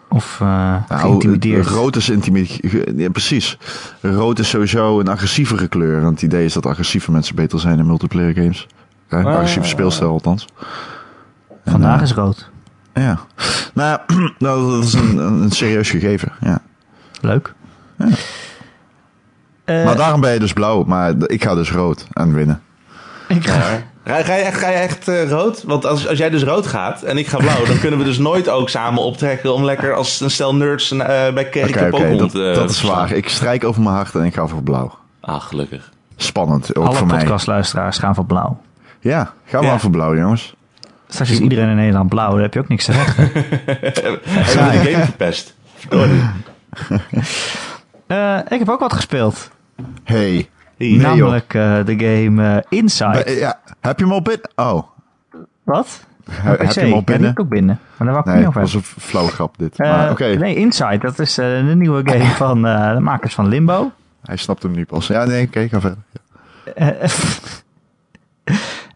Of 0.10 0.38
eh 0.41 0.48
Nou, 0.48 0.84
geïntimideerd. 0.88 1.67
rood 1.67 1.96
is 1.96 2.10
intimideerd. 2.10 2.98
Ja, 2.98 3.10
precies. 3.10 3.58
Rood 4.02 4.39
is 4.39 4.50
sowieso 4.50 5.00
een 5.00 5.08
agressievere 5.08 5.67
kleur. 5.67 6.02
Want 6.02 6.13
het 6.13 6.22
idee 6.22 6.46
is 6.46 6.54
dat 6.54 6.65
agressieve 6.65 7.12
mensen 7.12 7.36
beter 7.36 7.60
zijn 7.60 7.80
in 7.80 7.86
multiplayer 7.86 8.34
games. 8.34 8.67
Hè? 9.08 9.17
Ah. 9.24 9.26
Agressieve 9.26 9.67
speelstijl 9.67 10.10
althans. 10.12 10.48
Vandaag 11.65 11.98
eh, 11.98 12.04
is 12.04 12.13
rood. 12.13 12.50
Ja. 12.93 13.20
Nou, 13.74 13.89
ja, 13.89 14.04
nou, 14.39 14.72
dat 14.72 14.84
is 14.84 14.93
een, 14.93 15.17
een 15.17 15.52
serieus 15.52 15.89
gegeven. 15.89 16.32
Ja. 16.41 16.62
Leuk. 17.22 17.54
Eh, 19.65 19.86
Maar 19.86 19.96
daarom 19.96 20.22
ben 20.22 20.34
je 20.34 20.39
dus 20.39 20.54
blauw. 20.54 20.84
Maar 20.84 21.13
ik 21.26 21.43
ga 21.43 21.56
dus 21.56 21.72
rood 21.72 22.08
en 22.13 22.34
winnen. 22.34 22.62
ik 23.28 23.48
ga- 23.48 23.84
Ga, 24.08 24.24
ga 24.24 24.34
je 24.36 24.41
echt, 24.43 24.58
ga 24.60 24.70
je 24.70 24.76
echt 24.76 25.08
eh, 25.08 25.30
rood? 25.30 25.63
Want 25.63 25.86
als, 25.86 26.08
als 26.08 26.17
jij 26.17 26.30
dus 26.30 26.43
rood 26.43 26.67
gaat 26.67 27.04
en 27.04 27.17
ik 27.17 27.28
ga 27.28 27.38
blauw, 27.38 27.65
dan 27.65 27.80
kunnen 27.80 28.00
we 28.00 28.06
dus 28.06 28.17
nooit 28.17 28.50
ook 28.50 28.70
samen 28.70 29.04
optrekken 29.04 29.54
om 29.54 29.63
lekker 29.63 29.93
als 29.93 30.20
een 30.20 30.32
stel 30.32 30.56
nerds 30.56 30.91
eh, 30.91 30.98
bij 31.34 31.50
Kerk 31.50 31.70
oké. 31.76 31.89
Pokémon 31.89 32.17
Dat, 32.17 32.32
te 32.32 32.52
dat 32.56 32.70
is 32.70 32.82
waar. 32.82 33.12
Ik 33.12 33.30
strijk 33.30 33.63
over 33.63 33.82
mijn 33.82 33.96
hart 33.96 34.15
en 34.15 34.24
ik 34.24 34.34
ga 34.34 34.48
voor 34.48 34.63
blauw. 34.63 34.98
Ah, 35.20 35.41
gelukkig. 35.41 35.91
Spannend. 36.15 36.76
Ook 36.76 36.86
alle 36.86 36.96
voor 36.96 37.08
mij. 37.08 37.17
podcastluisteraars 37.17 37.98
gaan 37.98 38.15
voor 38.15 38.26
blauw. 38.26 38.62
Ja, 39.00 39.34
ga 39.46 39.62
Ja. 39.62 39.67
maar 39.67 39.80
voor 39.80 39.89
blauw, 39.89 40.15
jongens. 40.15 40.56
Straks 41.08 41.32
is 41.32 41.39
iedereen 41.39 41.70
in 41.70 41.76
Nederland 41.76 42.10
blauw. 42.10 42.32
Dan 42.32 42.41
heb 42.41 42.54
je 42.54 42.60
ook 42.60 42.67
niks 42.67 42.86
te 42.86 42.91
zeggen. 42.93 43.24
Hebben 43.34 44.22
we 44.24 44.80
de 44.84 44.91
game 44.91 45.04
verpest? 45.04 45.54
Verdorie. 45.76 46.22
Eh, 48.08 48.38
ik 48.50 48.60
heb 48.60 48.70
ook 48.70 48.80
wat 48.80 48.93
gespeeld. 48.93 49.50
Hey. 50.04 50.50
Nee, 50.78 50.98
namelijk 50.98 51.54
eh, 51.54 51.86
de 51.86 51.96
game 52.00 52.56
eh, 52.70 52.78
Inside. 52.80 53.32
Ja, 53.40 53.60
heb 53.82 53.98
je 54.00 54.04
hem 54.06 54.13
al 54.13 54.22
binnen? 54.22 54.50
Oh, 54.56 54.84
Wat? 55.63 56.06
heb 56.32 56.72
je 56.72 56.80
hem 56.80 56.92
al 56.92 56.98
Ja, 56.98 57.04
binnen? 57.04 57.24
heb 57.28 57.38
ik 57.38 57.40
ook 57.44 57.50
binnen. 57.50 57.80
Maar 57.98 58.08
daar 58.08 58.16
wou 58.16 58.20
ik 58.20 58.26
Nee, 58.26 58.36
niet 58.36 58.46
dat 58.46 58.50
over 58.50 58.62
was 58.62 58.74
een 58.74 59.02
flauwe 59.02 59.32
grap 59.32 59.58
dit. 59.58 59.78
maar 59.78 60.06
Eh, 60.06 60.12
oké, 60.12 60.26
Nee, 60.26 60.56
Inside. 60.56 60.98
Dat 60.98 61.20
is 61.20 61.34
de 61.36 61.74
nieuwe 61.76 62.02
game 62.10 62.26
van 62.46 62.62
de 62.62 62.98
makers 63.02 63.34
van 63.34 63.48
Limbo. 63.48 63.92
hij 64.26 64.36
snapt 64.38 64.63
hem 64.63 64.72
nu 64.72 64.86
pas. 64.86 65.08
Ja, 65.08 65.26
nee, 65.26 65.46
oké, 65.48 65.68
ga 65.68 65.80
verder. 65.80 65.98
Eh, 66.76 66.88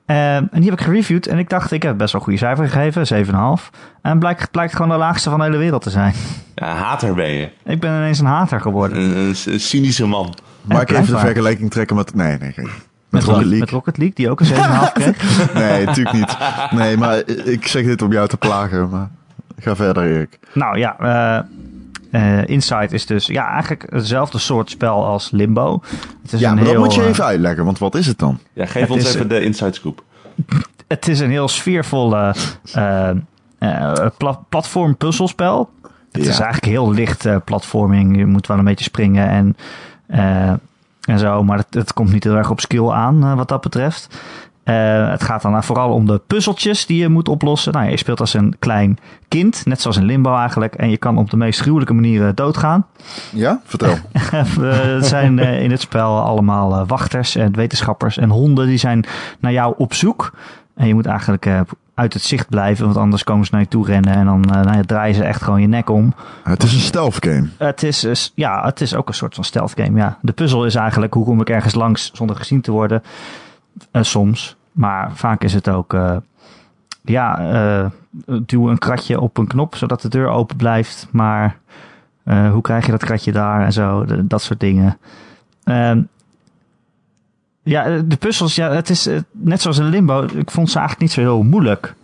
en 0.06 0.50
die 0.52 0.70
heb 0.70 0.80
ik 0.80 0.86
gereviewd 0.86 1.28
en 1.28 1.38
ik 1.38 1.50
dacht, 1.50 1.72
ik 1.72 1.84
heb 1.84 1.98
best 1.98 2.12
wel 2.12 2.22
een 2.22 2.28
goede 2.28 2.40
cijfer 2.40 2.70
gegeven, 2.70 3.26
7,5. 3.26 3.70
En 4.02 4.20
blijkt, 4.20 4.52
blijkt 4.52 4.76
gewoon 4.76 4.92
de 4.92 4.98
laagste 4.98 5.30
van 5.30 5.40
de 5.40 5.46
hele 5.46 5.58
wereld 5.58 5.82
te 5.82 5.90
zijn. 5.90 6.14
Ja, 6.56 6.76
hater 6.76 7.14
ben 7.14 7.30
je. 7.30 7.50
Ik 7.64 7.80
ben 7.80 7.96
ineens 7.96 8.20
een 8.20 8.26
hater 8.26 8.62
geworden. 8.62 8.98
Een, 8.98 9.18
een, 9.18 9.36
een 9.46 9.60
cynische 9.60 10.06
man. 10.06 10.34
Maar 10.62 10.82
ik 10.82 10.90
even 10.90 11.14
de 11.14 11.20
vergelijking 11.20 11.72
trekken 11.72 11.96
met... 11.96 12.16
Nee, 12.16 12.38
nee, 12.38 12.52
geen. 12.52 12.70
Met, 13.10 13.24
Rocket 13.24 13.44
League. 13.44 13.60
Met 13.60 13.70
Rocket 13.70 13.98
League, 13.98 14.16
die 14.16 14.30
ook 14.30 14.40
een 14.40 14.46
7,5 14.46 14.52
kreeg. 14.94 15.54
Nee, 15.54 15.86
natuurlijk 15.86 16.16
niet. 16.16 16.38
Nee, 16.72 16.98
maar 16.98 17.28
ik 17.28 17.68
zeg 17.68 17.86
dit 17.86 18.02
om 18.02 18.12
jou 18.12 18.28
te 18.28 18.38
plagen, 18.38 18.90
maar... 18.90 19.10
Ga 19.60 19.76
verder, 19.76 20.04
Erik. 20.04 20.40
Nou 20.54 20.78
ja, 20.78 21.00
eh, 21.00 21.44
eh, 22.12 22.48
Inside 22.48 22.88
is 22.90 23.06
dus 23.06 23.26
ja, 23.26 23.48
eigenlijk 23.52 23.86
hetzelfde 23.90 24.38
soort 24.38 24.70
spel 24.70 25.06
als 25.06 25.32
Limbo. 25.32 25.82
Het 26.22 26.34
is 26.34 26.40
Ja, 26.40 26.50
een 26.50 26.56
maar 26.56 26.64
dat 26.64 26.78
moet 26.78 26.94
je 26.96 27.02
eh, 27.02 27.08
even 27.08 27.26
uitleggen, 27.26 27.66
want 27.66 27.78
wat 27.80 27.96
is 27.96 28.08
het 28.08 28.20
dan? 28.20 28.40
Ja, 28.54 28.66
geef 28.66 28.82
Het 28.82 28.90
ons 28.92 29.04
is- 29.04 29.14
even 29.16 29.30
de 29.30 29.44
inside 29.44 29.74
scoop. 29.74 30.04
Het 30.88 31.08
is 31.08 31.20
een 31.20 31.30
heel 31.30 31.48
sfeervolle 31.48 32.36
eh, 32.74 33.10
eh, 33.60 34.08
pla 34.18 34.40
platform 34.50 34.96
puzzelspel. 34.98 35.70
Het 36.12 36.24
Ja. 36.24 36.30
is 36.30 36.40
eigenlijk 36.40 36.66
heel 36.66 36.92
licht 36.92 37.26
eh, 37.26 37.36
platforming. 37.46 38.18
Je 38.18 38.26
moet 38.26 38.48
wel 38.48 38.58
een 38.58 38.64
beetje 38.66 38.84
springen 38.84 39.28
en, 39.30 39.56
eh, 40.08 40.54
en 41.02 41.20
zo. 41.20 41.44
Maar 41.44 41.58
het, 41.58 41.74
het 41.74 41.94
komt 41.94 42.12
niet 42.12 42.24
heel 42.24 42.36
erg 42.36 42.50
op 42.50 42.60
skill 42.60 42.90
aan 42.90 43.24
eh, 43.24 43.34
wat 43.36 43.48
dat 43.48 43.62
betreft. 43.62 44.20
Eh, 44.64 45.10
het 45.10 45.24
gaat 45.24 45.42
dan 45.42 45.64
vooral 45.64 45.94
om 45.94 46.06
de 46.06 46.22
puzzeltjes 46.28 46.86
die 46.86 46.98
je 46.98 47.10
moet 47.10 47.30
oplossen. 47.30 47.74
Nou, 47.74 47.90
je 47.90 47.98
speelt 47.98 48.20
als 48.20 48.34
een 48.34 48.56
klein 48.60 48.98
kind, 49.28 49.66
net 49.66 49.82
zoals 49.82 49.98
in 49.98 50.06
Limbo 50.06 50.36
eigenlijk. 50.36 50.76
En 50.76 50.90
je 50.90 50.98
kan 50.98 51.18
op 51.18 51.30
de 51.30 51.38
meest 51.38 51.60
gruwelijke 51.60 51.94
manieren 51.94 52.36
doodgaan. 52.36 52.86
Ja? 53.32 53.62
Vertel. 53.64 53.96
Het 54.98 55.06
zijn 55.06 55.40
eh, 55.40 55.64
in 55.64 55.72
het 55.72 55.82
spel 55.82 56.20
allemaal 56.20 56.74
eh, 56.74 56.88
wachters 56.88 57.36
en 57.36 57.56
wetenschappers 57.56 58.18
en 58.18 58.30
honden 58.30 58.68
die 58.68 58.78
zijn 58.78 59.06
naar 59.40 59.52
jou 59.52 59.74
op 59.78 59.94
zoek. 59.94 60.34
En 60.76 60.88
je 60.88 60.94
moet 60.94 61.06
eigenlijk 61.06 61.48
uit 61.94 62.14
het 62.14 62.24
zicht 62.24 62.50
blijven, 62.50 62.86
want 62.86 62.98
anders 62.98 63.24
komen 63.24 63.46
ze 63.46 63.52
naar 63.52 63.62
je 63.62 63.68
toe 63.68 63.86
rennen 63.86 64.14
en 64.14 64.26
dan 64.26 64.40
nou 64.40 64.76
ja, 64.78 64.82
draaien 64.82 65.16
ze 65.16 65.24
echt 65.24 65.42
gewoon 65.42 65.62
je 65.62 65.68
nek 65.68 65.90
om. 65.90 66.14
Het 66.44 66.64
is 66.64 66.74
een 66.74 66.80
stealth 66.80 67.18
game. 67.20 67.48
Het 67.58 67.84
is, 67.84 68.00
dus- 68.00 68.32
ja, 68.36 68.66
het 68.66 68.82
is 68.82 68.96
ook 68.96 69.08
een 69.08 69.14
soort 69.14 69.36
van 69.36 69.44
stealth 69.44 69.74
game. 69.76 69.98
Ja. 69.98 70.18
De 70.22 70.32
puzzel 70.32 70.66
is 70.66 70.76
eigenlijk 70.76 71.14
hoe 71.14 71.26
kom 71.26 71.42
ik 71.42 71.50
ergens 71.50 71.76
langs 71.76 72.12
zonder 72.14 72.36
gezien 72.36 72.62
te 72.62 72.72
worden. 72.72 73.04
Eh, 73.92 74.04
soms. 74.04 74.56
Maar 74.72 75.12
vaak 75.16 75.44
is 75.44 75.54
het 75.54 75.70
ook, 75.70 75.94
eh, 75.94 76.18
ja, 77.02 77.40
eh, 77.40 77.86
duw 78.46 78.70
een 78.70 78.78
kratje 78.78 79.20
op 79.20 79.38
een 79.38 79.48
knop 79.48 79.76
zodat 79.76 80.02
de 80.02 80.10
deur 80.10 80.28
open 80.28 80.56
blijft. 80.56 81.08
Maar 81.12 81.58
hoe 82.24 82.62
krijg 82.62 82.86
je 82.86 82.92
dat 82.92 83.04
kratje 83.04 83.32
daar 83.32 83.66
en 83.66 83.74
zo, 83.74 84.06
de- 84.06 84.28
dat 84.28 84.42
soort 84.42 84.60
dingen. 84.60 84.98
Ehm, 85.64 86.02
ja, 87.64 88.00
de 88.06 88.16
puzzels, 88.16 88.56
ja, 88.56 88.70
het 88.72 88.90
is 88.90 89.10
net 89.32 89.62
zoals 89.62 89.78
in 89.78 89.86
Limbo. 89.86 90.24
Ik 90.34 90.52
vond 90.52 90.70
ze 90.70 90.78
eigenlijk 90.80 91.00
niet 91.00 91.12
zo 91.12 91.22
heel 91.22 91.44
moeilijk. 91.44 91.96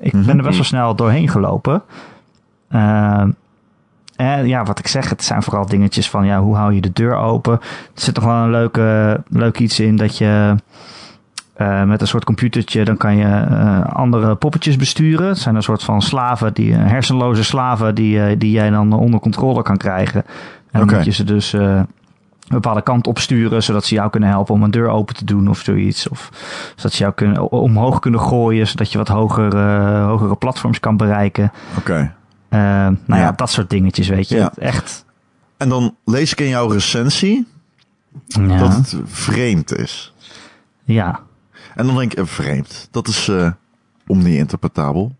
Ik 0.00 0.12
ben 0.12 0.36
er 0.38 0.42
best 0.42 0.54
wel 0.56 0.64
snel 0.64 0.94
doorheen 0.94 1.28
gelopen. 1.28 1.82
Ehm, 2.68 3.30
en 4.16 4.46
ja, 4.48 4.64
wat 4.64 4.78
ik 4.78 4.86
zeg, 4.86 5.08
het 5.08 5.24
zijn 5.24 5.42
vooral 5.42 5.66
dingetjes 5.66 6.10
van 6.10 6.26
ja, 6.26 6.40
hoe 6.40 6.56
hou 6.56 6.72
je 6.74 6.80
de 6.80 6.92
deur 6.92 7.16
open? 7.16 7.52
Er 7.52 7.60
zit 7.94 8.14
toch 8.14 8.24
wel 8.24 8.34
een 8.42 8.50
leuke, 8.50 9.20
leuk 9.28 9.58
iets 9.58 9.80
in 9.80 9.96
dat 9.96 10.18
je 10.18 10.54
eh, 11.58 11.84
met 11.84 12.00
een 12.00 12.06
soort 12.06 12.24
computertje, 12.24 12.84
dan 12.84 12.96
kan 12.96 13.16
je 13.16 13.24
eh, 13.24 13.84
andere 13.84 14.34
poppetjes 14.34 14.76
besturen. 14.76 15.28
Het 15.28 15.38
zijn 15.38 15.54
een 15.54 15.62
soort 15.62 15.82
van 15.82 16.02
slaven, 16.02 16.54
die, 16.54 16.72
eh, 16.74 16.86
hersenloze 16.86 17.44
slaven 17.44 17.94
die, 17.94 18.36
die 18.36 18.50
jij 18.50 18.70
dan 18.70 18.92
onder 18.92 19.20
controle 19.20 19.62
kan 19.62 19.76
krijgen. 19.76 20.24
En 20.24 20.32
dan 20.70 20.82
Oké. 20.82 20.94
moet 20.94 21.04
je 21.04 21.10
ze 21.10 21.24
dus 21.24 21.52
een 21.52 21.86
bepaalde 22.48 22.82
kant 22.82 23.06
opsturen, 23.06 23.62
zodat 23.62 23.84
ze 23.84 23.94
jou 23.94 24.10
kunnen 24.10 24.28
helpen 24.28 24.54
om 24.54 24.62
een 24.62 24.70
deur 24.70 24.88
open 24.88 25.14
te 25.14 25.24
doen 25.24 25.48
of 25.48 25.58
zoiets. 25.58 26.08
Of 26.08 26.30
zodat 26.76 26.92
ze 26.92 27.02
jou 27.02 27.14
kunnen, 27.14 27.50
omhoog 27.52 27.98
kunnen 27.98 28.20
gooien, 28.20 28.66
zodat 28.66 28.92
je 28.92 28.98
wat 28.98 29.08
hoger, 29.08 29.56
hogere 30.02 30.36
platforms 30.36 30.80
kan 30.80 30.96
bereiken. 30.96 31.52
Oké. 31.78 32.12
Nou 32.48 32.96
ja. 33.06 33.16
Ja. 33.16 33.32
dat 33.32 33.50
soort 33.50 33.70
dingetjes, 33.70 34.08
weet 34.08 34.28
je. 34.28 34.36
Ja. 34.36 34.52
Echt. 34.58 35.04
En 35.56 35.68
dan 35.68 35.94
lees 36.04 36.32
ik 36.32 36.40
in 36.40 36.48
jouw 36.48 36.68
recensie 36.68 37.46
Ja. 38.26 38.58
dat 38.58 38.74
het 38.74 38.96
vreemd 39.04 39.76
is. 39.78 40.12
ja. 40.84 41.26
En 41.78 41.86
dan 41.86 41.96
denk 41.96 42.12
ik, 42.12 42.18
eh, 42.18 42.24
vreemd. 42.24 42.88
Dat 42.90 43.08
is 43.08 43.28
eh 43.28 43.50
omni-interpretabel. 44.06 45.12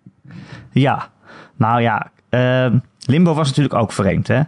Ja. 0.71 1.09
Nou 1.57 1.81
ja, 1.81 2.11
ehm, 2.29 2.79
Limbo 3.01 3.35
was 3.35 3.49
natuurlijk 3.49 3.75
ook 3.75 3.92
vreemd, 3.92 4.29
hè? 4.29 4.40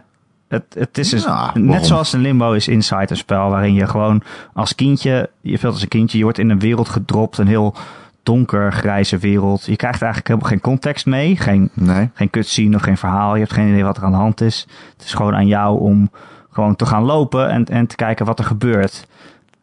Het, 0.47 0.63
het 0.73 0.97
is 0.97 1.09
dus, 1.09 1.23
Ja, 1.23 1.51
net 1.53 1.85
zoals 1.85 2.13
een 2.13 2.21
Limbo 2.21 2.51
is 2.51 2.67
Inside 2.67 3.05
een 3.09 3.17
spel 3.17 3.49
waarin 3.49 3.73
je 3.73 3.87
gewoon 3.87 4.21
als 4.53 4.75
kindje, 4.75 5.29
je 5.41 5.57
vult 5.57 5.73
als 5.73 5.81
een 5.81 5.87
kindje, 5.87 6.17
je 6.17 6.23
wordt 6.23 6.37
in 6.39 6.49
een 6.49 6.59
wereld 6.59 6.89
gedropt, 6.89 7.37
een 7.37 7.47
heel 7.47 7.75
donker, 8.23 8.73
grijze 8.73 9.17
wereld. 9.17 9.65
Je 9.65 9.75
krijgt 9.75 10.01
eigenlijk 10.01 10.27
helemaal 10.27 10.49
geen 10.49 10.61
context 10.61 11.05
mee, 11.05 11.37
geen, 11.37 11.69
Nee. 11.73 12.09
geen 12.13 12.29
cutscene 12.29 12.75
of 12.75 12.81
geen 12.81 12.97
verhaal. 12.97 13.33
Je 13.33 13.39
hebt 13.41 13.53
geen 13.53 13.67
idee 13.67 13.83
wat 13.83 13.97
er 13.97 14.03
aan 14.03 14.11
de 14.11 14.17
hand 14.17 14.41
is. 14.41 14.67
Het 14.97 15.05
is 15.05 15.13
gewoon 15.13 15.35
aan 15.35 15.47
jou 15.47 15.79
om 15.79 16.11
gewoon 16.49 16.75
te 16.75 16.85
gaan 16.85 17.03
lopen 17.03 17.49
en, 17.49 17.65
en 17.65 17.87
te 17.87 17.95
kijken 17.95 18.25
wat 18.25 18.39
er 18.39 18.45
gebeurt. 18.45 19.07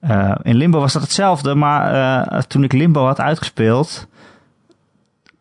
Eh, 0.01 0.35
in 0.43 0.57
Limbo 0.57 0.81
was 0.81 0.93
dat 0.93 1.03
hetzelfde, 1.03 1.55
maar 1.55 1.93
eh, 2.27 2.43
toen 2.43 2.65
ik 2.65 2.73
Limbo 2.73 3.05
had 3.05 3.21
uitgespeeld, 3.21 4.07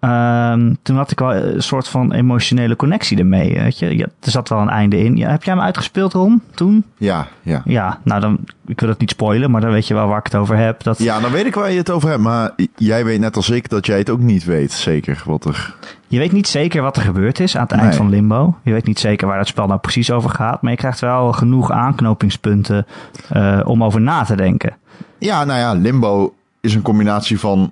ehm, 0.08 0.74
toen 0.82 0.96
had 0.96 1.12
ik 1.12 1.20
wel 1.20 1.36
een 1.36 1.63
soort 1.63 1.88
van 1.88 2.13
emotionele 2.13 2.76
connectie 2.76 3.17
ermee. 3.17 3.54
Weet 3.54 3.80
je? 3.80 3.98
Ja, 3.98 4.06
er 4.20 4.32
zat 4.32 4.50
wel 4.50 4.60
een 4.60 4.70
einde 4.70 5.04
in. 5.04 5.17
Ja, 5.17 5.30
heb 5.30 5.43
jij 5.43 5.54
hem 5.54 5.63
uitgespeeld, 5.63 6.13
Ron, 6.13 6.41
toen? 6.54 6.84
Ja, 6.98 7.28
ja. 7.41 7.62
Ja, 7.65 8.00
nou 8.04 8.22
dan, 8.22 8.39
ik 8.65 8.80
wil 8.80 8.89
het 8.89 9.00
niet 9.00 9.10
spoilen, 9.10 9.52
maar 9.52 9.62
dan 9.62 9.72
weet 9.72 9.88
je 9.88 9.93
wel 9.93 10.08
waar 10.08 10.17
ik 10.17 10.24
het 10.24 10.36
over 10.36 10.58
heb. 10.58 10.84
Dat, 10.84 10.98
Ja, 10.98 11.20
dan 11.20 11.32
weet 11.32 11.46
ik 11.46 11.56
waar 11.56 11.72
je 11.72 11.78
het 11.78 11.89
over 11.89 12.10
hebt. 12.10 12.22
Maar 12.22 12.52
jij 12.76 13.06
weet 13.06 13.20
net 13.20 13.36
als 13.36 13.50
ik 13.50 13.70
dat 13.70 13.86
jij 13.86 13.98
het 13.98 14.10
ook 14.10 14.20
niet 14.20 14.46
weet, 14.46 14.72
zeker, 14.72 15.24
wat 15.26 15.46
er... 15.46 15.76
Je 16.08 16.17
weet 16.17 16.32
niet 16.32 16.48
zeker 16.48 16.82
wat 16.82 16.98
er 16.98 17.04
gebeurd 17.04 17.39
is 17.39 17.56
aan 17.58 17.63
het 17.67 17.72
eind 17.72 17.96
van 17.96 18.10
Limbo. 18.10 18.58
Je 18.63 18.72
weet 18.72 18.86
niet 18.86 19.00
zeker 19.00 19.28
waar 19.28 19.38
het 19.38 19.48
spel 19.48 19.67
nou 19.67 19.80
precies 19.80 20.12
over 20.12 20.30
gaat. 20.30 20.62
Maar 20.62 20.72
je 20.72 20.78
krijgt 20.78 21.00
wel 21.00 21.34
genoeg 21.34 21.72
aanknopingspunten 21.72 22.86
eh, 23.30 23.60
om 23.63 23.84
over 23.84 24.02
na 24.02 24.24
te 24.24 24.36
denken. 24.36 24.76
Ja, 25.17 25.43
nou 25.43 25.60
ja, 25.60 25.74
Limbo 25.74 26.34
is 26.62 26.76
een 26.76 26.82
combinatie 26.82 27.39
van 27.39 27.72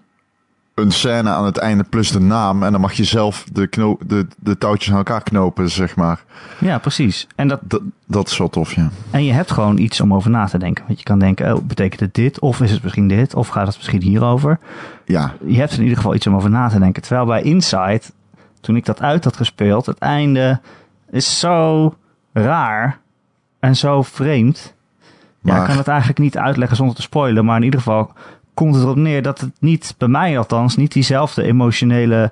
een 0.76 0.92
scène 0.92 1.30
aan 1.30 1.46
het 1.46 1.58
einde 1.58 1.84
plus 1.84 2.12
de 2.12 2.20
naam. 2.20 2.64
En 2.64 2.72
dan 2.72 2.82
mag 2.82 2.94
je 2.94 3.04
zelf 3.04 3.46
de, 3.52 3.68
kno 3.68 3.98
de, 4.06 4.28
de 4.38 4.58
touwtjes 4.58 4.92
aan 4.92 4.98
elkaar 4.98 5.24
knopen, 5.24 5.70
zeg 5.70 5.96
maar. 5.96 6.24
Ja, 6.60 6.78
precies. 6.78 7.28
En, 7.36 7.48
dat, 7.48 7.60
Dat, 7.64 7.82
dat 8.08 8.28
is 8.30 8.38
wel 8.38 8.50
tof, 8.50 8.74
ja. 8.76 8.90
en 9.12 9.24
je 9.24 9.32
hebt 9.32 9.52
gewoon 9.52 9.78
iets 9.78 10.02
om 10.02 10.14
over 10.14 10.30
na 10.30 10.46
te 10.46 10.58
denken. 10.58 10.84
Want 10.88 11.00
je 11.00 11.06
kan 11.06 11.20
denken, 11.20 11.56
oh, 11.56 11.64
betekent 11.64 12.00
het 12.00 12.14
dit? 12.14 12.40
Of 12.40 12.62
is 12.62 12.72
het 12.72 12.84
misschien 12.84 13.08
dit? 13.08 13.36
Of 13.36 13.48
gaat 13.48 13.68
het 13.68 13.76
misschien 13.78 14.02
hierover? 14.02 14.60
Ja, 15.06 15.34
Je 15.46 15.58
hebt 15.58 15.74
in 15.74 15.82
ieder 15.82 15.98
geval 15.98 16.16
iets 16.16 16.28
om 16.28 16.36
over 16.36 16.50
na 16.50 16.68
te 16.70 16.80
denken. 16.80 17.02
Terwijl 17.02 17.26
bij 17.26 17.42
Inside, 17.42 18.02
toen 18.62 18.76
ik 18.76 18.86
dat 18.86 19.02
uit 19.02 19.24
had 19.24 19.38
gespeeld, 19.38 19.86
het 19.86 19.98
einde 19.98 20.60
is 21.12 21.40
zo 21.40 21.94
raar 22.34 23.00
en 23.60 23.76
zo 23.76 24.02
vreemd. 24.02 24.74
Ja, 25.42 25.60
ik 25.60 25.66
kan 25.68 25.78
het 25.78 25.88
eigenlijk 25.88 26.20
niet 26.20 26.38
uitleggen 26.38 26.78
zonder 26.78 26.96
te 26.96 27.02
spoilen. 27.02 27.46
Maar 27.46 27.58
in 27.58 27.64
ieder 27.64 27.80
geval 27.80 28.12
komt 28.56 28.76
het 28.76 28.84
erop 28.84 28.96
neer 28.96 29.22
dat 29.22 29.40
het 29.40 29.52
niet, 29.60 29.96
bij 29.98 30.08
mij 30.08 30.38
althans, 30.38 30.76
niet 30.76 30.92
diezelfde 30.92 31.44
emotionele 31.44 32.32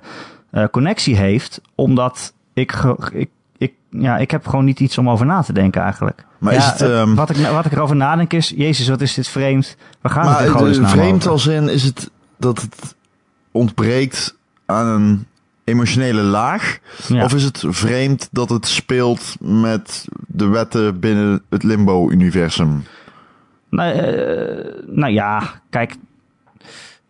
eh, 0.50 0.64
connectie 0.70 1.16
heeft. 1.16 1.60
Omdat 1.74 2.32
ik, 2.52 2.72
ik, 3.12 3.30
ik, 3.58 3.72
ja, 3.90 4.16
ik 4.16 4.30
heb 4.30 4.46
gewoon 4.46 4.64
niet 4.64 4.80
iets 4.80 4.98
om 4.98 5.10
over 5.10 5.26
na 5.26 5.42
te 5.42 5.52
denken 5.52 5.82
eigenlijk. 5.82 6.24
Maar 6.38 6.52
Ja, 6.52 6.58
is 6.58 6.66
het, 6.66 6.80
ehm, 6.80 7.14
wat, 7.14 7.30
ik, 7.30 7.36
wat 7.46 7.64
ik 7.64 7.72
erover 7.72 7.96
nadenk 7.96 8.32
is, 8.32 8.52
jezus, 8.56 8.88
wat 8.88 9.00
is 9.00 9.14
dit 9.14 9.28
vreemd. 9.28 9.76
Waar 10.00 10.12
gaan 10.12 10.22
we 10.22 10.52
maar 10.52 10.66
het 10.66 10.76
in 10.76 10.86
vreemd 10.86 11.16
over? 11.16 11.30
als 11.30 11.46
in 11.46 11.68
is 11.68 11.82
het 11.82 12.10
dat 12.38 12.60
het 12.60 12.94
ontbreekt 13.50 14.36
aan 14.66 14.86
een 14.86 15.26
emotionele 15.64 16.22
laag? 16.22 16.78
Ja. 17.06 17.24
Of 17.24 17.34
is 17.34 17.44
het 17.44 17.64
vreemd 17.66 18.28
dat 18.30 18.50
het 18.50 18.66
speelt 18.66 19.36
met 19.40 20.04
de 20.26 20.46
wetten 20.46 21.00
binnen 21.00 21.42
het 21.50 21.62
Limbo-universum? 21.62 22.84
Nou, 23.70 23.92
eh, 23.92 24.84
nou 24.86 25.12
ja, 25.12 25.42
kijk. 25.70 25.96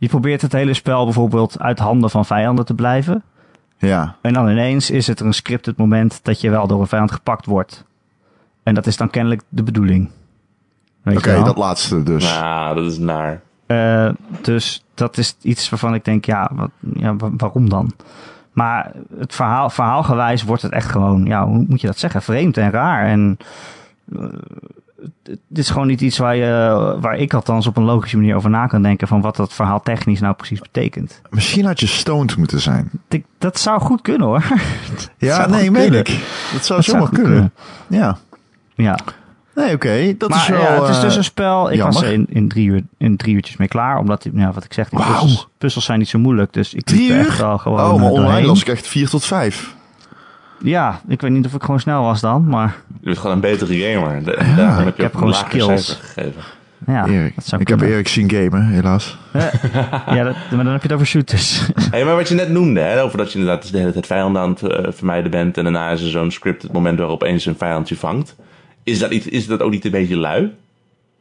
Je 0.04 0.10
probeert 0.10 0.42
het 0.42 0.52
hele 0.52 0.74
spel 0.74 1.04
bijvoorbeeld 1.04 1.60
uit 1.60 1.78
handen 1.78 2.10
van 2.10 2.24
vijanden 2.26 2.64
te 2.64 2.74
blijven. 2.74 3.22
Ja, 3.78 4.16
En 4.20 4.32
dan 4.32 4.48
ineens 4.48 4.90
is 4.90 5.06
het 5.06 5.20
er 5.20 5.26
een 5.26 5.34
scripted 5.34 5.76
moment 5.76 6.20
dat 6.22 6.40
je 6.40 6.50
wel 6.50 6.66
door 6.66 6.80
een 6.80 6.86
vijand 6.86 7.12
gepakt 7.12 7.46
wordt. 7.46 7.84
En 8.62 8.74
dat 8.74 8.86
is 8.86 8.96
dan 8.96 9.10
kennelijk 9.10 9.42
de 9.48 9.62
bedoeling. 9.62 10.10
Oké, 11.04 11.42
dat 11.44 11.56
laatste 11.56 12.02
dus. 12.02 12.34
Nou, 12.40 12.74
dat 12.74 12.84
is 12.92 12.98
naar. 12.98 13.40
Eh, 13.66 14.08
dus 14.42 14.84
dat 14.94 15.18
is 15.18 15.36
iets 15.42 15.68
waarvan 15.70 15.94
ik 15.94 16.04
denk, 16.04 16.24
ja, 16.24 16.50
wat, 16.54 16.70
ja 16.94 17.16
wa- 17.16 17.30
waarom 17.36 17.68
dan? 17.68 17.92
Maar 18.52 18.92
het 19.18 19.34
verhaal, 19.34 19.70
verhaalgewijs 19.70 20.42
wordt 20.42 20.62
het 20.62 20.72
echt 20.72 20.90
gewoon, 20.90 21.24
ja, 21.24 21.46
hoe 21.46 21.64
moet 21.68 21.80
je 21.80 21.86
dat 21.86 21.98
zeggen? 21.98 22.22
Vreemd 22.22 22.56
en 22.56 22.70
raar. 22.70 23.06
En 23.06 23.38
eh, 24.16 24.24
het 25.24 25.38
is 25.52 25.70
gewoon 25.70 25.86
niet 25.86 26.00
iets 26.00 26.18
waar, 26.18 26.36
je, 26.36 26.96
waar 27.00 27.16
ik 27.16 27.34
althans 27.34 27.66
op 27.66 27.76
een 27.76 27.84
logische 27.84 28.16
manier 28.16 28.36
over 28.36 28.50
na 28.50 28.66
kan 28.66 28.82
denken 28.82 29.08
van 29.08 29.20
wat 29.20 29.36
dat 29.36 29.52
verhaal 29.52 29.82
technisch 29.82 30.20
nou 30.20 30.34
precies 30.34 30.60
betekent. 30.60 31.20
Misschien 31.30 31.64
had 31.64 31.80
je 31.80 31.86
stoned 31.86 32.36
moeten 32.36 32.60
zijn. 32.60 32.90
Dat 33.38 33.58
zou 33.58 33.80
goed 33.80 34.02
kunnen 34.02 34.26
hoor. 34.26 34.44
Ja, 35.18 35.46
nee, 35.46 35.70
meen 35.70 35.82
kunnen. 35.82 36.00
ik. 36.00 36.20
Dat 36.52 36.64
zou 36.64 36.82
zomaar 36.82 37.08
kunnen. 37.10 37.52
Ja. 37.88 38.18
Ja, 38.74 38.98
Nee, 39.54 39.74
oké. 39.74 40.14
Dat 40.18 40.28
maar 40.28 40.38
is 40.38 40.48
wel... 40.48 40.60
ja, 40.60 40.80
het 40.80 40.88
is 40.88 40.96
eh, 40.96 41.02
dus 41.02 41.16
een 41.16 41.24
spel. 41.24 41.72
Ik 41.72 41.82
was 41.82 42.02
er 42.02 42.12
in, 42.12 42.26
in, 42.28 42.48
drie 42.48 42.66
uur, 42.66 42.82
in 42.98 43.16
drie 43.16 43.34
uurtjes 43.34 43.56
mee 43.56 43.68
klaar. 43.68 43.98
Omdat, 43.98 44.26
ja, 44.34 44.52
wat 44.52 44.64
ik 44.64 44.72
zeg, 44.72 44.88
die 44.88 44.98
Wauw. 44.98 45.20
puzzels, 45.20 45.48
puzzels 45.58 45.84
zijn 45.84 45.98
niet 45.98 46.08
zo 46.08 46.18
moeilijk. 46.18 46.52
Dus 46.52 46.74
ik 46.74 46.84
Drie 46.84 47.10
uur? 47.10 47.18
echt 47.18 47.42
al 47.42 47.58
gewoon 47.58 47.80
Oh, 47.80 48.00
maar 48.00 48.06
eh, 48.06 48.12
online 48.12 48.46
was 48.46 48.60
ik 48.60 48.68
echt 48.68 48.86
4 48.86 49.08
tot 49.08 49.24
5. 49.24 49.74
Ja, 50.62 51.00
ik 51.08 51.20
weet 51.20 51.30
niet 51.30 51.46
of 51.46 51.54
ik 51.54 51.62
gewoon 51.62 51.80
snel 51.80 52.02
was 52.02 52.20
dan, 52.20 52.46
maar 52.46 52.76
Je 53.00 53.04
bent 53.04 53.18
gewoon 53.18 53.34
een 53.34 53.40
betere 53.40 53.78
gamer. 53.78 54.24
De, 54.24 54.36
Ja, 54.46 54.56
daarom 54.56 54.84
heb 54.84 54.96
je 54.96 55.02
ik 55.02 55.10
heb 55.10 55.14
gewoon 55.14 55.34
skills. 55.34 55.98
gegeven. 56.02 56.42
ja, 56.86 57.06
Erik. 57.06 57.34
dat 57.34 57.44
zou 57.46 57.60
Ik 57.60 57.68
heb. 57.68 57.80
Erik 57.80 58.08
zien 58.08 58.30
gamen, 58.30 58.66
helaas. 58.66 59.18
Ja, 59.32 60.22
dat, 60.24 60.34
maar 60.50 60.64
dan 60.64 60.72
heb 60.72 60.82
je 60.82 60.88
het 60.88 60.92
over 60.92 61.06
shooters. 61.06 61.68
Hey, 61.90 62.04
maar 62.04 62.14
wat 62.16 62.28
je 62.28 62.34
net 62.34 62.48
noemde, 62.48 62.80
hè, 62.80 63.02
over 63.02 63.18
dat 63.18 63.32
je 63.32 63.38
inderdaad 63.38 63.72
de 63.72 63.78
hele 63.78 63.92
tijd 63.92 64.06
vijanden 64.06 64.42
aan 64.42 64.50
het 64.50 64.62
eh, 64.62 64.92
vermijden 64.92 65.30
bent. 65.30 65.56
En 65.56 65.62
daarna 65.62 65.90
is 65.90 66.02
er 66.02 66.10
zo'n 66.10 66.30
scripted 66.30 66.72
moment 66.72 66.98
waarop 66.98 67.22
opeens 67.22 67.46
een 67.46 67.56
vijand 67.56 67.88
je 67.88 67.96
vangt. 67.96 68.36
Is 68.82 68.98
dat, 68.98 69.10
iets, 69.10 69.26
is 69.26 69.46
dat 69.46 69.60
ook 69.60 69.70
niet 69.70 69.84
een 69.84 69.90
beetje 69.90 70.16
lui? 70.16 70.52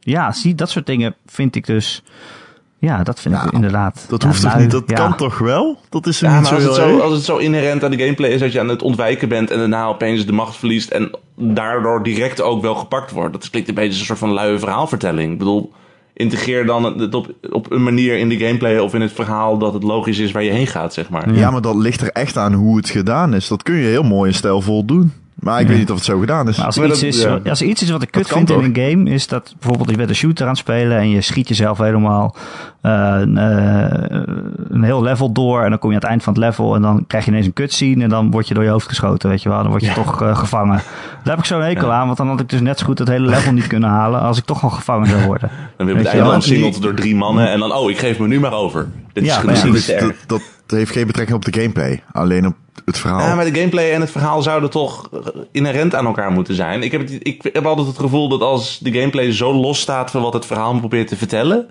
ja, 0.00 0.32
zie, 0.32 0.54
dat 0.54 0.70
soort 0.70 0.86
dingen 0.86 1.14
vind 1.26 1.56
ik 1.56 1.66
dus... 1.66 2.02
Ja, 2.84 3.02
dat 3.02 3.20
vind 3.20 3.34
Ja, 3.34 3.44
ik 3.44 3.52
inderdaad... 3.52 4.04
Dat 4.08 4.22
ja, 4.22 4.28
hoeft 4.28 4.40
toch 4.42 4.58
niet? 4.58 4.70
Dat 4.70 4.82
ja. 4.86 4.94
kan 4.94 5.16
toch 5.16 5.38
wel? 5.38 5.78
Dat 5.88 6.06
is 6.06 6.20
Ja, 6.20 6.32
niet 6.40 6.50
maar 6.50 6.60
zo 6.60 6.68
als 6.68 6.76
het, 6.76 6.76
heel 6.76 6.84
zo, 6.88 6.94
erg. 6.94 7.02
als 7.04 7.12
het 7.14 7.24
zo 7.24 7.36
inherent 7.36 7.84
aan 7.84 7.90
de 7.90 7.98
gameplay 7.98 8.30
is 8.30 8.40
dat 8.40 8.52
je 8.52 8.60
aan 8.60 8.68
het 8.68 8.82
ontwijken 8.82 9.28
bent 9.28 9.50
en 9.50 9.58
daarna 9.58 9.84
opeens 9.86 10.26
de 10.26 10.32
macht 10.32 10.56
verliest 10.56 10.90
en 10.90 11.10
daardoor 11.36 12.02
direct 12.02 12.40
ook 12.40 12.62
wel 12.62 12.74
gepakt 12.74 13.10
wordt. 13.10 13.32
Dat 13.32 13.50
klinkt 13.50 13.68
een 13.68 13.74
beetje 13.74 13.90
als 13.90 13.98
een 14.00 14.06
soort 14.06 14.18
van 14.18 14.32
luie 14.32 14.58
verhaalvertelling. 14.58 15.32
Ik 15.32 15.38
bedoel, 15.38 15.72
integreer 16.14 16.66
dan 16.66 16.98
het 17.00 17.14
op, 17.14 17.32
op 17.50 17.70
een 17.72 17.82
manier 17.82 18.18
in 18.18 18.28
de 18.28 18.36
gameplay 18.38 18.78
of 18.78 18.94
in 18.94 19.00
het 19.00 19.12
verhaal 19.12 19.58
dat 19.58 19.72
het 19.74 19.82
logisch 19.82 20.18
is 20.18 20.32
waar 20.32 20.42
je 20.42 20.50
heen 20.50 20.66
gaat, 20.66 20.94
zeg 20.94 21.08
maar. 21.10 21.34
Ja, 21.34 21.50
maar 21.50 21.60
dat 21.62 21.74
ligt 21.76 22.00
er 22.00 22.10
echt 22.10 22.36
aan 22.36 22.52
hoe 22.52 22.76
het 22.76 22.88
gedaan 22.90 23.34
is. 23.34 23.48
Dat 23.48 23.62
kun 23.62 23.74
je 23.74 23.86
heel 23.86 24.02
mooi 24.02 24.30
en 24.30 24.36
stijlvol 24.36 24.84
doen. 24.84 25.12
Maar 25.44 25.60
ik 25.60 25.62
Ja. 25.66 25.68
weet 25.70 25.78
niet 25.78 25.90
of 25.90 25.96
het 25.96 26.04
zo 26.04 26.18
gedaan 26.18 26.48
is. 26.48 26.56
Maar 26.56 26.66
als 26.66 26.76
er, 26.76 26.86
iets 26.86 27.00
dat- 27.00 27.08
is, 27.08 27.22
ja. 27.22 27.38
als 27.50 27.60
er 27.60 27.66
iets 27.66 27.82
is 27.82 27.90
wat 27.90 28.02
ik 28.02 28.10
kut 28.10 28.28
vind 28.28 28.50
in 28.50 28.58
een 28.74 28.76
game, 28.90 29.10
is 29.10 29.26
dat 29.26 29.54
bijvoorbeeld 29.58 29.90
je 29.90 29.96
bent 29.96 30.08
een 30.08 30.14
shooter 30.14 30.44
aan 30.44 30.50
het 30.50 30.58
spelen 30.60 30.98
en 30.98 31.08
je 31.10 31.20
schiet 31.20 31.48
jezelf 31.48 31.78
helemaal 31.78 32.36
eh, 32.80 33.22
eh, 33.22 33.90
een 34.68 34.82
heel 34.82 35.02
level 35.02 35.32
door 35.32 35.62
en 35.62 35.70
dan 35.70 35.78
kom 35.78 35.90
je 35.90 35.96
aan 35.96 36.02
het 36.02 36.10
eind 36.10 36.22
van 36.22 36.32
het 36.32 36.42
level 36.42 36.74
en 36.74 36.82
dan 36.82 37.04
krijg 37.06 37.24
je 37.24 37.30
ineens 37.30 37.46
een 37.46 37.52
cutscene 37.52 38.02
en 38.02 38.08
dan 38.08 38.30
word 38.30 38.48
je 38.48 38.54
door 38.54 38.64
je 38.64 38.70
hoofd 38.70 38.88
geschoten, 38.88 39.28
weet 39.28 39.42
je 39.42 39.48
wel. 39.48 39.58
Dan 39.62 39.70
word 39.70 39.84
je 39.84 39.92
toch 39.92 40.22
eh, 40.22 40.36
gevangen. 40.36 40.76
Daar 41.24 41.34
heb 41.34 41.38
ik 41.38 41.44
zo'n 41.44 41.62
hekel 41.62 41.92
aan, 41.92 42.06
want 42.06 42.18
dan 42.18 42.28
had 42.28 42.40
ik 42.40 42.48
dus 42.48 42.60
net 42.60 42.78
zo 42.78 42.84
goed 42.86 42.98
het 42.98 43.08
hele 43.08 43.26
level 43.28 43.52
niet 43.52 43.66
kunnen 43.66 43.88
halen 43.88 44.20
als 44.20 44.38
ik 44.38 44.44
toch 44.44 44.62
al 44.62 44.70
gevangen 44.70 45.06
zou 45.08 45.24
worden. 45.26 45.50
Dan 45.76 45.86
weer 45.86 45.96
op 45.96 46.02
het 46.02 46.12
je 46.12 46.54
einde 46.62 46.80
door 46.80 46.94
drie 46.94 47.16
mannen 47.16 47.50
en 47.50 47.58
dan, 47.58 47.72
oh, 47.72 47.90
ik 47.90 47.98
geef 47.98 48.18
me 48.18 48.26
nu 48.26 48.40
maar 48.40 48.52
over. 48.52 48.88
Dit 49.12 49.24
Ja, 49.24 49.42
is 49.72 49.92
dat 50.26 50.42
heeft 50.66 50.90
geen 50.92 51.06
betrekking 51.06 51.36
op 51.36 51.44
de 51.44 51.60
gameplay. 51.60 52.02
Alleen 52.12 52.46
op 52.46 52.54
het 52.84 52.98
verhaal. 52.98 53.18
Ja, 53.20 53.34
maar 53.34 53.44
de 53.44 53.58
gameplay 53.58 53.92
en 53.92 54.00
het 54.00 54.10
verhaal 54.10 54.42
zouden 54.42 54.70
toch 54.70 55.08
eh, 55.12 55.18
inherent 55.52 55.94
aan 55.94 56.06
elkaar 56.06 56.30
moeten 56.30 56.54
zijn. 56.54 56.82
Ik 56.82 56.92
heb, 56.92 57.00
het, 57.00 57.18
ik 57.22 57.50
heb 57.52 57.66
altijd 57.66 57.86
het 57.86 57.98
gevoel 57.98 58.28
dat 58.28 58.40
als 58.40 58.78
de 58.78 58.92
gameplay 58.92 59.32
zo 59.32 59.54
los 59.54 59.80
staat 59.80 60.10
van 60.10 60.22
wat 60.22 60.32
het 60.32 60.46
verhaal 60.46 60.72
me 60.74 60.78
probeert 60.80 61.08
te 61.08 61.16
vertellen, 61.16 61.66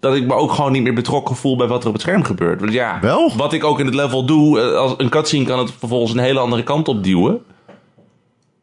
dat 0.00 0.14
ik 0.14 0.26
me 0.26 0.34
ook 0.34 0.52
gewoon 0.52 0.72
niet 0.72 0.82
meer 0.82 0.94
betrokken 0.94 1.36
voel 1.36 1.56
bij 1.56 1.66
wat 1.66 1.80
er 1.82 1.86
op 1.88 1.92
het 1.92 2.02
scherm 2.02 2.22
gebeurt. 2.24 2.60
Want 2.60 2.72
ja, 2.72 2.98
Wel? 3.00 3.32
wat 3.36 3.52
ik 3.52 3.64
ook 3.64 3.78
in 3.80 3.86
het 3.86 3.94
level 3.94 4.24
doe, 4.24 4.60
eh, 4.60 4.76
als 4.76 4.94
een 4.96 5.08
cutscene 5.08 5.44
kan 5.44 5.58
het 5.58 5.72
vervolgens 5.78 6.12
een 6.12 6.18
hele 6.18 6.38
andere 6.38 6.62
kant 6.62 6.88
op 6.88 7.04
duwen. 7.04 7.38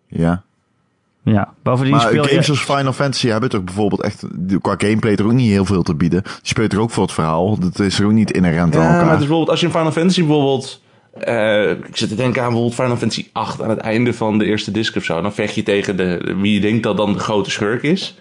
Ja. 0.08 0.44
Ja, 1.24 1.54
bovendien 1.64 1.94
Maar 1.94 2.02
speel 2.02 2.24
games 2.24 2.46
je... 2.46 2.52
als 2.52 2.62
Final 2.62 2.94
Fantasy 2.94 3.28
hebben 3.28 3.50
toch 3.50 3.64
bijvoorbeeld 3.64 4.02
echt 4.02 4.24
qua 4.62 4.76
gameplay 4.78 5.16
er 5.16 5.26
ook 5.26 5.32
niet 5.32 5.50
heel 5.52 5.66
veel 5.66 5.84
te 5.84 5.96
bieden. 5.96 6.22
Die 6.24 6.32
speelt 6.42 6.74
er 6.74 6.80
ook 6.80 6.92
voor 6.92 7.04
het 7.04 7.12
verhaal. 7.12 7.60
Dat 7.60 7.80
is 7.80 8.00
er 8.00 8.06
ook 8.06 8.12
niet 8.12 8.32
inherent 8.32 8.76
aan 8.76 8.82
Ja, 8.82 8.88
maar 8.88 8.96
elkaar. 8.98 9.12
het 9.12 9.22
is 9.22 9.28
bijvoorbeeld 9.28 9.50
als 9.50 9.60
je 9.60 9.66
in 9.66 9.72
Final 9.72 9.92
Fantasy 9.92 10.20
bijvoorbeeld... 10.20 10.82
eh, 11.20 11.70
ik 11.70 11.98
zit 11.98 12.10
te 12.10 12.16
denken 12.16 12.42
aan 12.42 12.48
bijvoorbeeld 12.48 12.82
Final 12.82 12.98
Fantasy 12.98 13.28
8 13.32 13.62
aan 13.62 13.70
het 13.70 13.80
einde 13.80 14.14
van 14.14 14.38
de 14.38 14.46
eerste 14.46 14.72
disc 14.72 14.96
of 14.96 15.04
zo. 15.04 15.22
Dan 15.22 15.34
vecht 15.34 15.56
je 15.56 15.64
tegen 15.64 15.98
de, 15.98 16.36
wie 16.42 16.54
je 16.54 16.60
denkt 16.60 16.84
dat 16.84 16.98
dan 16.98 17.14
de 17.14 17.20
grote 17.20 17.52
schurk 17.52 17.84
is. 17.84 18.16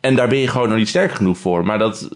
En 0.00 0.14
daar 0.14 0.28
ben 0.28 0.38
je 0.38 0.48
gewoon 0.48 0.68
nog 0.68 0.78
niet 0.78 0.88
sterk 0.88 1.12
genoeg 1.12 1.38
voor. 1.38 1.64
Maar 1.64 1.78
dat, 1.78 2.08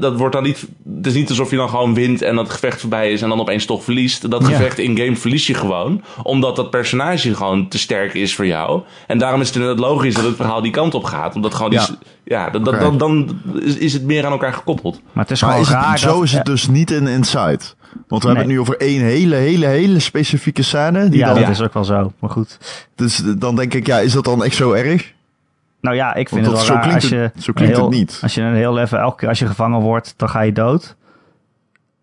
dat 0.00 0.16
wordt 0.16 0.34
dan 0.34 0.42
niet. 0.42 0.66
Het 0.96 1.06
is 1.06 1.14
niet 1.14 1.28
alsof 1.28 1.50
je 1.50 1.56
dan 1.56 1.68
gewoon 1.68 1.94
wint 1.94 2.22
en 2.22 2.36
dat 2.36 2.50
gevecht 2.50 2.80
voorbij 2.80 3.12
is 3.12 3.22
en 3.22 3.28
dan 3.28 3.40
opeens 3.40 3.64
toch 3.64 3.84
verliest. 3.84 4.30
Dat 4.30 4.42
Ja. 4.42 4.48
gevecht 4.56 4.78
in-game 4.78 5.16
verlies 5.16 5.46
je 5.46 5.54
gewoon. 5.54 6.02
Omdat 6.22 6.56
dat 6.56 6.70
personage 6.70 7.34
gewoon 7.34 7.68
te 7.68 7.78
sterk 7.78 8.14
is 8.14 8.34
voor 8.34 8.46
jou. 8.46 8.82
En 9.06 9.18
daarom 9.18 9.40
is 9.40 9.46
het 9.46 9.56
inderdaad 9.56 9.78
logisch 9.84 10.14
dat 10.14 10.24
het 10.24 10.36
verhaal 10.36 10.62
die 10.62 10.70
kant 10.70 10.94
op 10.94 11.04
gaat. 11.04 11.34
Omdat 11.34 11.54
gewoon 11.54 11.70
die. 11.70 11.78
Ja. 11.80 11.86
Ja, 12.24 12.50
dat, 12.50 12.64
dat, 12.64 12.74
Oké. 12.74 12.82
dan, 12.82 12.98
dan 12.98 13.40
is, 13.62 13.76
is 13.76 13.92
het 13.92 14.02
meer 14.04 14.26
aan 14.26 14.32
elkaar 14.32 14.52
gekoppeld. 14.52 15.00
Maar 15.12 15.24
het 15.24 15.32
is 15.32 15.40
Maar 15.42 15.50
gewoon 15.50 15.66
is 15.66 15.72
het, 15.72 15.82
raar. 15.82 15.98
zo 15.98 16.14
dat- 16.14 16.22
is 16.22 16.32
het 16.32 16.44
dus 16.46 16.68
niet 16.68 16.90
in 16.90 17.06
Inside. 17.06 17.60
Want 18.08 18.22
we 18.22 18.28
hebben 18.28 18.44
het 18.46 18.46
nu 18.54 18.60
over 18.60 18.76
één 18.76 19.00
hele, 19.02 19.34
hele, 19.34 19.66
hele 19.66 19.98
specifieke 19.98 20.62
scène. 20.62 21.08
Die 21.08 21.18
ja, 21.18 21.26
dan, 21.26 21.34
dat 21.34 21.44
Ja. 21.44 21.50
is 21.50 21.62
ook 21.62 21.74
wel 21.74 21.84
zo. 21.84 22.12
Maar 22.18 22.30
goed. 22.30 22.58
Dus 22.94 23.22
dan 23.38 23.56
denk 23.56 23.74
ik, 23.74 23.86
ja, 23.86 23.98
is 23.98 24.12
dat 24.12 24.24
dan 24.24 24.44
echt 24.44 24.54
zo 24.56 24.72
erg? 24.72 25.12
Nou 25.80 25.96
ja, 25.96 26.14
ik 26.14 26.28
vind 26.28 26.46
Want 26.46 26.58
het 26.58 26.66
dat- 26.66 26.76
wel 26.76 26.82
zo 26.82 26.88
raar 26.88 26.94
als 26.94 27.06
klinkt 27.08 27.08
je, 27.24 27.30
het- 27.34 27.44
zo 27.44 27.52
klinkt 27.52 27.76
het 27.76 27.90
niet. 27.90 28.18
Als 28.22 28.34
je 28.34 28.42
een 28.42 28.54
heel 28.54 28.72
level, 28.72 28.98
elke 28.98 29.16
keer 29.16 29.28
als 29.28 29.38
je 29.38 29.46
gevangen 29.46 29.80
wordt, 29.80 30.14
dan 30.16 30.28
ga 30.28 30.40
je 30.40 30.52
dood. 30.52 30.96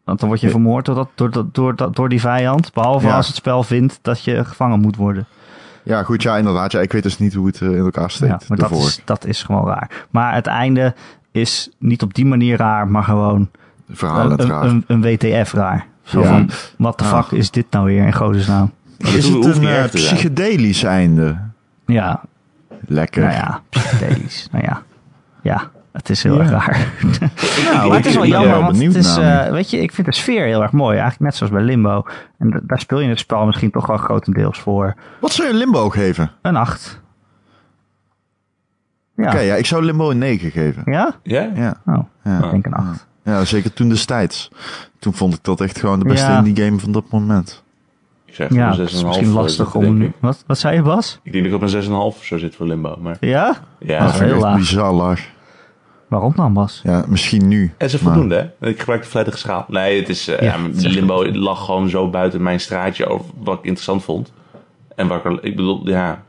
Want 0.03 0.19
dan 0.19 0.27
word 0.29 0.41
je 0.41 0.49
vermoord 0.49 0.85
door, 0.85 0.95
dat, 0.95 1.09
door, 1.15 1.31
dat, 1.31 1.53
door, 1.55 1.75
dat, 1.75 1.95
door 1.95 2.09
die 2.09 2.19
vijand. 2.19 2.73
Behalve 2.73 3.07
Ja. 3.07 3.15
als 3.15 3.27
het 3.27 3.35
spel 3.35 3.63
vindt 3.63 3.99
dat 4.01 4.23
je 4.23 4.45
gevangen 4.45 4.79
moet 4.79 4.95
worden. 4.95 5.25
Ja, 5.83 6.03
goed, 6.03 6.21
ja, 6.21 6.38
inderdaad. 6.38 6.71
Ja, 6.71 6.79
ik 6.79 6.91
weet 6.91 7.03
dus 7.03 7.17
niet 7.19 7.33
hoe 7.33 7.47
het 7.47 7.61
eh, 7.61 7.67
in 7.69 7.77
elkaar 7.77 8.11
steekt. 8.11 8.31
Ja, 8.31 8.39
maar 8.47 8.57
dat 8.57 8.69
daarvoor. 8.69 8.88
is, 8.88 9.01
dat 9.05 9.25
is 9.25 9.43
gewoon 9.43 9.67
raar. 9.67 10.05
Maar 10.09 10.33
het 10.33 10.47
einde 10.47 10.93
is 11.31 11.69
niet 11.79 12.01
op 12.01 12.13
die 12.13 12.25
manier 12.25 12.57
raar, 12.57 12.88
maar 12.88 13.03
gewoon 13.03 13.49
een, 13.88 14.38
raar. 14.38 14.63
een, 14.63 14.83
een 14.88 15.01
WTF 15.01 15.53
raar. 15.53 15.85
Zo 16.03 16.19
Ja. 16.21 16.27
van, 16.27 16.49
what 16.77 16.97
the 16.97 17.03
Ah. 17.03 17.23
fuck 17.23 17.39
is 17.39 17.51
dit 17.51 17.65
nou 17.69 17.85
weer 17.85 18.05
in 18.05 18.13
godesnaam? 18.13 18.71
Is 18.97 19.31
dat 19.31 19.43
het 19.45 19.57
een 19.57 19.67
eh, 19.67 19.83
psychedelisch 19.91 20.83
einde? 20.83 21.38
Ja, 21.85 22.21
Lekker. 22.88 23.21
nou 23.21 23.34
ja, 23.34 23.62
psychedelisch. 23.69 24.48
nou 24.52 24.63
ja, 24.63 24.82
ja, 25.41 25.69
het 25.91 26.10
is 26.10 26.24
heel 26.24 26.34
Ja. 26.36 26.39
erg 26.41 26.50
raar. 26.50 26.88
Nou, 27.74 27.88
maar 27.88 27.98
het 27.98 28.06
is 28.06 28.15
wel 28.15 28.26
jammer, 28.26 28.60
want 28.62 28.78
het 28.84 28.95
is, 28.95 29.17
eh, 29.17 29.50
weet 29.50 29.69
je, 29.69 29.78
ik 29.82 29.91
vind 29.91 30.08
de 30.08 30.13
sfeer 30.13 30.45
heel 30.45 30.62
erg 30.62 30.71
mooi. 30.71 30.98
Eigenlijk 30.98 31.19
net 31.21 31.36
zoals 31.36 31.54
bij 31.54 31.62
Limbo. 31.63 32.04
En 32.38 32.62
daar 32.63 32.80
speel 32.80 33.00
je 33.00 33.10
het 33.10 33.19
spel 33.19 33.45
misschien 33.45 33.71
toch 33.71 33.86
wel 33.88 33.98
grotendeels 33.98 34.60
voor. 34.60 34.95
Wat 35.19 35.32
zou 35.32 35.48
je 35.48 35.54
Limbo 35.54 35.89
geven? 35.89 36.32
Een 36.41 36.56
8. 36.56 37.02
Ja. 39.15 39.28
Oké, 39.28 39.39
ja, 39.39 39.56
ik 39.56 39.65
zou 39.65 39.84
Limbo 39.84 40.10
een 40.10 40.17
9 40.17 40.52
geven. 40.52 40.82
Ja? 40.86 41.15
Ja? 41.24 41.50
Ja, 41.56 41.76
Oh, 41.86 42.04
ja. 42.24 42.43
ik 42.43 42.52
denk 42.52 42.65
een 42.65 42.74
8. 42.74 43.08
ja, 43.24 43.45
zeker 43.45 43.74
toen 43.74 43.89
destijds. 43.89 44.52
Toen 45.00 45.13
vond 45.13 45.34
ik 45.34 45.43
dat 45.43 45.62
echt 45.62 45.80
gewoon 45.80 46.00
de 46.00 46.06
beste 46.06 46.28
Ja. 46.32 46.38
indie 46.43 46.65
game 46.65 46.80
van 46.80 46.91
dat 46.91 47.10
moment. 47.10 47.63
Zeg 48.36 48.54
Ja, 48.54 48.71
een 48.74 48.80
het 48.80 48.89
is 48.91 49.02
6,5 49.02 49.06
misschien 49.08 49.32
lastig 49.32 49.71
zitten, 49.71 49.89
om 49.89 49.98
nu... 49.98 50.12
Wat, 50.19 50.43
wat 50.48 50.58
zei 50.58 50.76
je, 50.76 50.82
Bas? 50.82 51.19
Ik 51.24 51.32
denk 51.32 51.43
dat 51.43 51.54
ik 51.54 51.62
op 51.62 51.74
een 51.74 51.84
6,5 51.84 51.89
of 51.91 52.24
zo 52.24 52.38
zit 52.38 52.56
voor 52.56 52.67
Limbo. 52.67 52.98
Maar 53.02 53.17
Ja? 53.19 53.56
ja, 53.80 54.00
Dat 54.06 54.13
is 54.13 54.19
heel 54.19 54.39
laag. 54.39 54.58
bizar 54.58 54.93
laag. 54.93 55.30
Waarom 56.08 56.34
dan, 56.36 56.54
Bas? 56.54 56.82
Ja, 56.84 57.06
misschien 57.08 57.48
nu. 57.48 57.74
En 57.78 57.89
ze 57.89 57.98
maar- 58.04 58.12
voldoende, 58.13 58.52
hè? 58.60 58.67
Ik 58.67 58.80
gebruik 58.80 59.04
de 59.04 59.10
volledige 59.10 59.38
schaal. 59.38 59.65
Nee, 59.67 60.00
het 60.00 60.10
is, 60.10 60.28
eh, 60.28 60.39
Ja, 60.41 60.56
ja, 60.58 60.63
het 60.63 60.76
is 60.76 60.93
Limbo 60.93 61.26
lag 61.32 61.65
gewoon 61.65 61.89
zo 61.89 62.10
buiten 62.10 62.41
mijn 62.43 62.60
straatje 62.60 63.06
over 63.08 63.26
wat 63.43 63.58
ik 63.58 63.63
interessant 63.63 64.04
vond. 64.04 64.32
En 64.95 65.08
wat 65.08 65.26
ik, 65.26 65.32
ik 65.41 65.56
bedoel, 65.56 65.89
ja... 65.89 66.24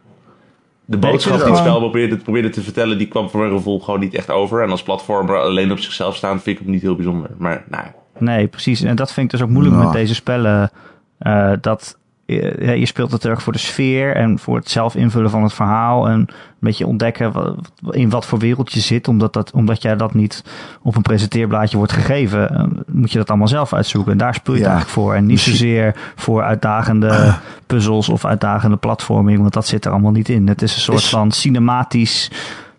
De 0.85 0.97
boodschap 0.99 1.33
die 1.33 1.43
het 1.43 1.51
het 1.51 1.59
spel 1.59 1.79
probeerde, 1.79 2.17
probeerde 2.17 2.49
te 2.49 2.63
vertellen, 2.63 2.99
die 2.99 3.07
kwam 3.09 3.31
voor 3.31 3.41
mijn 3.41 3.53
gevoel 3.53 3.81
gewoon 3.81 4.01
niet 4.01 4.15
echt 4.15 4.31
over. 4.31 4.63
En 4.63 4.71
als 4.71 4.83
platformer 4.83 5.39
alleen 5.41 5.73
op 5.73 5.79
zichzelf 5.79 6.17
staan, 6.17 6.41
vind 6.41 6.59
ik 6.59 6.63
hem 6.65 6.73
niet 6.73 6.83
heel 6.83 6.95
bijzonder. 6.97 7.31
Maar, 7.39 7.65
nou, 7.69 7.85
Nee, 8.19 8.47
precies. 8.47 8.83
En 8.83 8.97
dat 8.97 9.13
vind 9.13 9.27
ik 9.27 9.33
dus 9.33 9.43
ook 9.43 9.53
moeilijk 9.53 9.75
Nou. 9.77 9.87
met 9.87 9.95
deze 9.97 10.15
spellen. 10.15 10.71
Eh, 11.19 11.53
dat 11.61 11.99
eh, 12.27 12.67
ja, 12.67 12.73
je 12.73 12.87
speelt 12.87 13.13
het 13.13 13.25
erg 13.25 13.43
voor 13.43 13.53
de 13.53 13.59
sfeer 13.59 14.17
en 14.17 14.39
voor 14.39 14.57
het 14.57 14.71
zelf 14.71 14.95
invullen 14.95 15.31
van 15.31 15.43
het 15.43 15.53
verhaal. 15.53 16.09
En 16.09 16.13
een 16.21 16.29
beetje 16.59 16.87
ontdekken 16.87 17.33
wa- 17.33 17.55
in 17.91 18.11
wat 18.11 18.27
voor 18.27 18.39
wereld 18.39 18.73
je 18.73 18.81
zit. 18.81 19.09
Omdat, 19.09 19.33
dat, 19.33 19.51
omdat 19.51 19.83
jij 19.83 19.97
dat 19.97 20.15
niet 20.15 20.45
op 20.83 20.97
een 20.97 21.03
presenteerblaadje 21.03 21.77
wordt 21.77 21.93
gegeven, 21.93 22.51
eh, 22.51 22.65
moet 22.87 23.13
je 23.13 23.19
dat 23.19 23.29
allemaal 23.29 23.49
zelf 23.49 23.73
uitzoeken. 23.73 24.13
En 24.13 24.19
daar 24.19 24.35
speel 24.35 24.55
je 24.55 24.61
het 24.61 24.69
eigenlijk 24.69 24.99
voor. 24.99 25.15
En 25.15 25.27
niet 25.27 25.41
zozeer 25.41 25.95
voor 26.17 26.43
uitdagende 26.43 27.35
puzzels 27.67 28.09
of 28.09 28.25
uitdagende 28.25 28.77
platforming. 28.77 29.41
Want 29.41 29.53
dat 29.53 29.67
zit 29.67 29.85
er 29.85 29.91
allemaal 29.91 30.13
niet 30.13 30.29
in. 30.29 30.49
Het 30.49 30.63
is 30.63 30.75
een 30.75 30.81
soort 30.81 30.99
Is- 30.99 31.09
van 31.09 31.31
cinematisch 31.31 32.31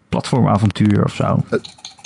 platformavontuur 0.09 1.03
of 1.03 1.13
zo. 1.13 1.43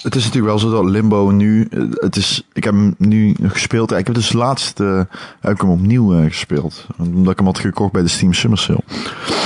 Het 0.03 0.15
is 0.15 0.23
natuurlijk 0.23 0.51
wel 0.53 0.59
zo 0.59 0.69
dat 0.71 0.85
Limbo 0.91 1.29
nu, 1.29 1.67
eh, 1.71 1.81
het 1.89 2.15
is, 2.15 2.47
ik 2.53 2.63
heb 2.63 2.73
hem 2.73 2.95
nu 2.97 3.35
gespeeld. 3.43 3.91
Ik 3.91 4.05
heb 4.05 4.15
dus 4.15 4.33
laatst, 4.33 4.79
eh, 4.79 5.01
heb 5.39 5.53
ik 5.53 5.61
hem 5.61 5.69
opnieuw 5.69 6.13
eh, 6.15 6.25
gespeeld. 6.25 6.87
Omdat 6.97 7.31
ik 7.31 7.37
hem 7.37 7.45
had 7.47 7.59
gekocht 7.59 7.91
bij 7.91 8.01
de 8.01 8.07
Steam 8.07 8.33
Summer 8.33 8.59
Sale. 8.59 8.83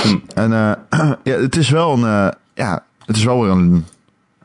Hm. 0.02 0.16
En 0.34 0.50
ja, 1.24 1.36
het 1.40 1.56
is 1.56 1.70
wel 1.70 1.92
een, 1.92 2.32
ja, 2.54 2.84
het 3.04 3.16
is 3.16 3.24
wel 3.24 3.40
weer 3.42 3.50
een, 3.50 3.84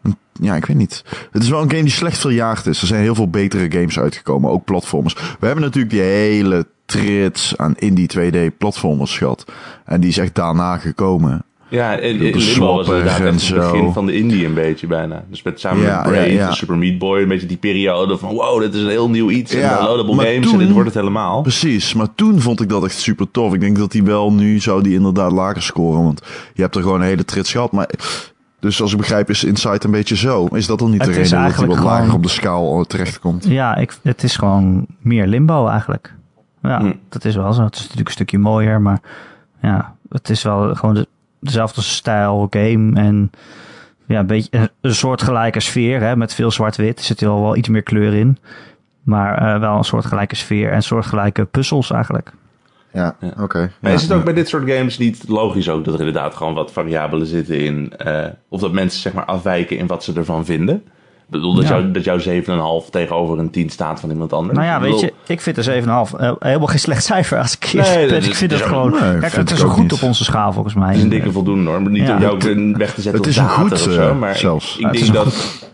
een- 0.04 0.18
ja, 0.34 0.56
ik 0.56 0.66
weet 0.66 0.78
niet. 0.78 1.04
Het 1.32 1.44
is 1.44 1.50
wel 1.50 1.62
een 1.62 1.70
game 1.70 1.84
die 1.84 1.92
slecht 1.92 2.18
verjaagd 2.18 2.68
is. 2.68 2.82
Er 2.82 2.88
zijn 2.88 3.02
heel 3.02 3.16
veel 3.16 3.30
betere 3.30 3.72
games 3.72 4.00
uitgekomen, 4.00 4.50
ook 4.52 4.66
platformers. 4.66 5.14
We 5.14 5.46
hebben 5.46 5.64
natuurlijk 5.64 5.94
die 5.94 6.02
hele 6.02 6.68
trits 6.86 7.58
aan 7.58 7.76
indie 7.76 8.10
2D 8.18 8.58
platformers 8.58 9.18
gehad. 9.18 9.46
En 9.86 10.02
die 10.02 10.10
is 10.10 10.18
echt 10.18 10.36
daarna 10.36 10.78
gekomen. 10.78 11.44
Ja, 11.72 11.98
en- 11.98 12.18
De 12.18 12.32
en 12.32 12.38
Limbo 12.38 12.76
was 12.76 12.88
inderdaad 12.88 13.20
en 13.20 13.26
het 13.26 13.34
begin 13.56 13.84
zo. 13.86 13.92
van 13.92 14.06
de 14.06 14.14
indie 14.18 14.46
een 14.46 14.54
beetje 14.54 14.88
bijna. 14.88 15.24
Dus 15.30 15.42
met 15.44 15.60
samen 15.60 15.82
Ja, 15.84 16.02
met 16.02 16.12
Brave 16.12 16.28
ja, 16.32 16.34
ja. 16.42 16.48
en 16.48 16.54
Super 16.54 16.78
Meat 16.78 16.98
Boy, 16.98 17.22
een 17.22 17.28
beetje 17.28 17.48
die 17.48 17.58
periode 17.58 18.18
van 18.18 18.34
wow, 18.34 18.60
dit 18.62 18.74
is 18.74 18.82
een 18.82 18.90
heel 18.90 19.10
nieuw 19.10 19.30
iets. 19.30 19.52
Ja, 19.52 19.60
en 19.62 19.70
downloadable 19.76 20.16
maar 20.16 20.26
games 20.26 20.46
toen- 20.46 20.54
en 20.54 20.60
dit 20.60 20.72
wordt 20.72 20.88
het 20.88 20.98
helemaal. 20.98 21.42
Precies, 21.42 21.94
maar 21.94 22.08
toen 22.16 22.40
vond 22.42 22.62
ik 22.62 22.70
dat 22.70 22.84
echt 22.84 23.00
super 23.00 23.32
tof. 23.32 23.54
Ik 23.54 23.60
denk 23.60 23.78
dat 23.78 23.92
die 23.92 24.04
wel 24.04 24.34
nu 24.34 24.60
zou 24.60 24.84
die 24.84 24.94
inderdaad 24.94 25.32
lager 25.32 25.62
scoren. 25.62 26.04
Want 26.04 26.22
je 26.54 26.62
hebt 26.62 26.76
er 26.76 26.82
gewoon 26.82 27.02
een 27.02 27.08
hele 27.08 27.26
trits 27.26 27.52
gehad. 27.52 27.72
Maar, 27.72 27.90
dus 28.60 28.82
als 28.82 28.92
ik 28.92 28.98
begrijp 28.98 29.30
is 29.30 29.44
Insight 29.44 29.84
een 29.84 29.92
beetje 29.92 30.16
zo. 30.16 30.46
Is 30.46 30.68
dat 30.68 30.80
dan 30.80 30.90
niet 30.92 31.02
Het 31.02 31.10
de 31.14 31.16
reden 31.16 31.30
dat 31.32 31.40
hij 31.40 31.50
wat 31.50 31.58
eigenlijk 31.60 31.84
lager 31.84 32.14
op 32.14 32.24
de 32.24 32.30
schaal 32.30 32.80
eh, 32.80 32.86
terechtkomt? 32.86 33.46
Ja, 33.48 33.76
ik, 33.76 33.94
het 34.04 34.24
is 34.24 34.36
gewoon 34.36 34.86
meer 35.00 35.28
limbo 35.28 35.68
eigenlijk. 35.68 36.14
Ja, 36.62 36.80
Hm. 36.80 36.92
dat 37.10 37.26
is 37.26 37.36
wel 37.36 37.54
zo. 37.54 37.64
Het 37.64 37.76
is 37.76 37.82
natuurlijk 37.82 38.08
een 38.08 38.14
stukje 38.14 38.38
mooier, 38.40 38.82
maar 38.82 39.02
ja, 39.62 39.96
het 40.10 40.30
is 40.30 40.44
wel 40.44 40.76
gewoon 40.76 40.96
de, 40.96 41.08
dezelfde 41.42 41.82
stijl 41.82 42.48
game 42.50 43.00
en 43.00 43.32
ja, 44.06 44.20
een 44.20 44.28
beetje 44.28 44.58
een, 44.58 44.70
een 44.82 44.96
soortgelijke 44.96 45.60
sfeer 45.60 46.00
hè, 46.02 46.16
met 46.16 46.34
veel 46.34 46.52
zwart-wit. 46.52 47.00
Er 47.00 47.06
zit 47.06 47.22
wel, 47.22 47.42
wel 47.42 47.56
iets 47.56 47.68
meer 47.70 47.84
kleur 47.84 48.14
in, 48.14 48.38
maar 49.04 49.38
eh, 49.54 49.60
wel 49.60 49.78
een 49.78 49.84
soortgelijke 49.84 50.36
sfeer 50.36 50.72
en 50.72 50.84
soortgelijke 50.84 51.46
puzzels 51.46 51.92
eigenlijk. 51.92 52.32
Ja, 52.94 53.16
Ja. 53.20 53.34
oké. 53.40 53.72
Maar 53.80 53.92
Ja, 53.92 53.98
is 53.98 54.02
het 54.02 54.12
ook 54.12 54.24
bij 54.24 54.34
dit 54.34 54.48
soort 54.48 54.70
games 54.72 54.98
niet 54.98 55.24
logisch 55.28 55.70
ook 55.70 55.86
dat 55.86 55.94
er 55.94 56.00
inderdaad 56.00 56.36
gewoon 56.36 56.54
wat 56.54 56.72
variabelen 56.72 57.28
zitten 57.28 57.60
in... 57.60 57.94
eh, 57.98 58.26
of 58.50 58.60
dat 58.62 58.72
mensen 58.72 59.02
zeg 59.02 59.14
maar 59.14 59.26
afwijken 59.26 59.78
in 59.78 59.88
wat 59.88 60.04
ze 60.04 60.14
ervan 60.14 60.46
vinden? 60.46 60.84
Ik 61.32 61.38
bedoel, 61.38 61.56
dat, 61.56 61.64
Ja. 61.64 61.70
jou, 61.70 61.92
dat 61.92 62.04
jouw 62.04 62.18
7,5 62.84 62.90
tegenover 62.90 63.40
een 63.40 63.50
10 63.50 63.70
staat 63.70 64.00
van 64.00 64.10
iemand 64.10 64.34
anders. 64.34 64.58
Nou 64.58 64.70
ja, 64.70 64.76
Ik 64.76 64.82
weet 64.82 64.92
bedoel, 64.92 65.06
je, 65.26 65.34
ik 65.34 65.42
vind 65.42 65.58
een 65.58 65.84
7,5 65.84 66.14
eh, 66.20 66.32
helemaal 66.40 66.68
geen 66.68 66.80
slecht 66.80 67.04
cijfer 67.04 67.38
als 67.40 67.56
ik 67.56 67.64
eerst 67.74 67.96
Nee, 67.96 68.08
ben. 68.10 68.24
Ik 68.24 68.36
vind 68.36 68.52
het 68.52 68.62
gewoon, 68.62 68.92
Nee, 68.92 69.00
kijk, 69.00 69.32
vind 69.34 69.50
het 69.50 69.58
is 69.58 69.64
goed 69.64 69.82
niet. 69.82 69.94
op 69.94 70.02
onze 70.04 70.24
schaal 70.24 70.54
volgens 70.54 70.74
mij. 70.74 70.88
Het 70.88 70.98
is 70.98 71.04
een 71.04 71.10
dikke 71.10 71.32
voldoende 71.32 71.70
hoor. 71.70 71.82
Maar 71.82 71.92
niet 71.92 72.08
Ja. 72.08 72.16
om 72.16 72.22
jou 72.22 72.74
weg 72.78 72.94
te 72.94 73.02
zetten 73.02 73.22
Het 73.22 73.30
is 73.30 73.38
op 73.38 73.44
een 73.44 73.50
goed, 73.50 73.72
of 73.72 73.80
zo. 73.80 74.10
eh, 74.10 74.20
Maar 74.20 74.36
zelfs. 74.38 74.78
ik, 74.78 74.92
ik 74.92 75.00
denk 75.02 75.14
dat... 75.14 75.70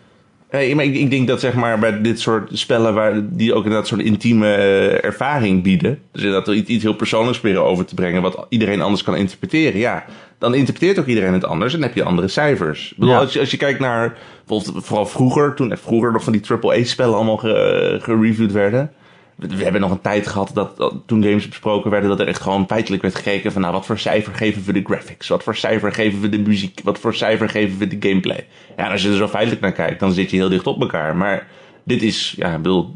Nee, 0.52 0.76
maar 0.76 0.86
ik, 0.86 0.96
ik 0.96 1.10
denk 1.10 1.28
dat 1.28 1.40
zeg 1.40 1.54
maar 1.54 1.80
bij 1.80 2.02
dit 2.02 2.20
soort 2.20 2.50
spellen 2.54 2.94
waar 2.94 3.22
die 3.30 3.54
ook 3.54 3.64
inderdaad 3.64 3.88
zo'n 3.88 4.00
intieme 4.00 4.54
eh, 4.54 5.04
ervaring 5.06 5.64
bieden. 5.64 6.00
Dus 6.12 6.24
inderdaad 6.24 6.56
iets, 6.56 6.70
iets 6.70 6.84
heel 6.84 6.94
persoonlijks 6.96 7.40
proberen 7.40 7.64
over 7.64 7.86
te 7.86 7.96
brengen 7.96 8.22
wat 8.22 8.46
iedereen 8.50 8.82
anders 8.82 9.04
kan 9.04 9.16
interpreteren. 9.16 9.80
Ja, 9.80 10.06
dan 10.40 10.54
interpreteert 10.56 11.00
ook 11.00 11.06
iedereen 11.06 11.34
het 11.34 11.46
anders 11.46 11.74
en 11.74 11.80
dan 11.80 11.88
heb 11.88 11.98
je 11.98 12.04
andere 12.04 12.28
cijfers. 12.28 12.92
Ik 12.92 12.98
bedoel, 12.98 13.14
Ja. 13.14 13.20
als, 13.20 13.34
je, 13.34 13.40
als 13.40 13.52
je 13.52 13.58
kijkt 13.58 13.80
naar 13.80 14.18
bijvoorbeeld 14.46 14.86
vooral 14.86 15.06
vroeger, 15.06 15.54
toen 15.56 15.72
er 15.72 15.78
vroeger 15.78 16.12
nog 16.12 16.24
van 16.24 16.34
die 16.34 16.42
AAA-spellen 16.62 17.16
allemaal 17.16 17.38
ge- 17.38 17.98
gereviewd 18.02 18.52
werden. 18.52 18.92
We 19.38 19.48
we 19.48 19.64
hebben 19.64 19.82
nog 19.82 19.92
een 19.92 20.02
tijd 20.02 20.28
gehad 20.28 20.52
dat, 20.54 20.78
dat 20.78 20.94
toen 21.06 21.24
games 21.24 21.48
besproken 21.48 21.92
werden, 21.92 22.10
dat 22.10 22.20
er 22.20 22.28
echt 22.28 22.42
gewoon 22.42 22.66
feitelijk 22.68 23.02
werd 23.02 23.16
gekeken 23.16 23.52
van 23.52 23.62
nou, 23.62 23.74
wat 23.74 23.86
voor 23.86 24.00
cijfer 24.00 24.34
geven 24.34 24.64
we 24.66 24.74
de 24.74 24.82
graphics? 24.84 25.28
Wat 25.28 25.44
voor 25.44 25.56
cijfer 25.56 25.92
geven 25.92 26.22
we 26.22 26.30
de 26.30 26.40
muziek? 26.40 26.80
Wat 26.84 27.00
voor 27.00 27.16
cijfer 27.16 27.50
geven 27.50 27.78
we 27.78 27.88
de 27.88 28.08
gameplay? 28.08 28.48
Ja, 28.78 28.86
en 28.86 28.92
als 28.92 29.02
je 29.02 29.10
er 29.10 29.16
zo 29.16 29.28
feitelijk 29.28 29.62
naar 29.62 29.72
kijkt, 29.72 30.00
dan 30.00 30.12
zit 30.12 30.30
je 30.30 30.38
heel 30.38 30.50
dicht 30.50 30.68
op 30.68 30.82
elkaar. 30.82 31.16
Maar 31.16 31.48
dit 31.84 32.02
is, 32.02 32.34
ja, 32.38 32.52
ik 32.56 32.62
bedoel, 32.62 32.96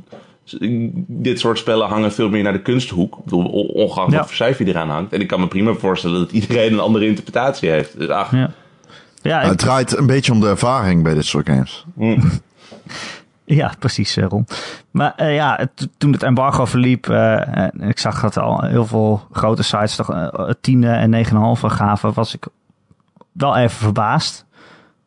dit 1.08 1.40
soort 1.40 1.58
spellen 1.58 1.88
hangen 1.88 2.12
veel 2.14 2.30
meer 2.30 2.44
naar 2.44 2.54
de 2.54 2.62
kunsthoek. 2.62 3.18
Ik 3.18 3.24
bedoel, 3.24 3.46
on- 3.46 3.68
ongeacht 3.68 4.12
Ja. 4.12 4.18
wat 4.18 4.26
voor 4.28 4.36
cijfer 4.36 4.66
die 4.66 4.74
eraan 4.74 4.90
hangt. 4.90 5.14
En 5.14 5.22
ik 5.22 5.28
kan 5.28 5.40
me 5.40 5.48
prima 5.48 5.74
voorstellen 5.74 6.20
dat 6.20 6.32
iedereen 6.32 6.74
een 6.74 6.80
andere 6.80 7.06
interpretatie 7.06 7.70
heeft. 7.70 7.98
Dus 8.00 8.10
ach, 8.10 8.32
Ja, 8.32 8.52
ja, 9.22 9.42
ik- 9.42 9.50
het 9.50 9.58
draait 9.60 9.98
een 9.98 10.06
beetje 10.08 10.32
om 10.32 10.40
de 10.40 10.48
ervaring 10.48 11.04
bij 11.04 11.14
dit 11.14 11.26
soort 11.26 11.50
games. 11.50 11.86
Ja, 13.54 13.72
precies, 13.80 14.18
eh, 14.18 14.26
Ron. 14.28 14.48
Maar 14.92 15.14
eh, 15.16 15.36
ja, 15.36 15.56
het- 15.58 15.88
toen 15.98 16.12
het 16.12 16.24
embargo 16.24 16.66
verliep, 16.66 17.10
en 17.10 17.72
ik 17.82 18.00
zag 18.00 18.22
dat 18.22 18.38
al 18.38 18.62
heel 18.64 18.86
veel 18.86 19.28
grote 19.32 19.64
sites 19.64 19.96
toch 19.96 20.10
eh, 20.12 20.50
tienen 20.62 20.96
en 20.98 21.10
9,5 21.12 21.68
gaven, 21.70 22.14
was 22.14 22.34
ik 22.36 22.46
wel 23.32 23.58
even 23.58 23.78
verbaasd. 23.78 24.46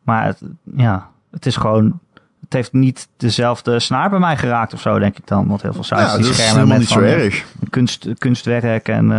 Maar 0.03 0.25
het, 0.25 0.41
ja, 0.75 1.07
het 1.31 1.45
is 1.45 1.55
gewoon, 1.55 1.99
het 2.41 2.53
heeft 2.53 2.73
niet 2.73 3.07
dezelfde 3.17 3.79
snaar 3.79 4.09
bij 4.09 4.19
mij 4.19 4.37
geraakt 4.37 4.73
of 4.73 4.81
zo, 4.81 4.99
denk 4.99 5.17
ik 5.17 5.27
dan. 5.27 5.47
Want 5.47 5.61
heel 5.61 5.73
veel 5.73 5.83
sites 5.83 6.11
Ja, 6.11 6.17
die 6.17 6.33
schermen 6.33 6.67
met 6.67 6.77
niet 6.77 6.87
zo 6.87 6.93
van, 6.99 7.03
erg. 7.03 7.45
kunst, 7.69 8.07
kunstwerk 8.17 8.87
en, 8.87 9.11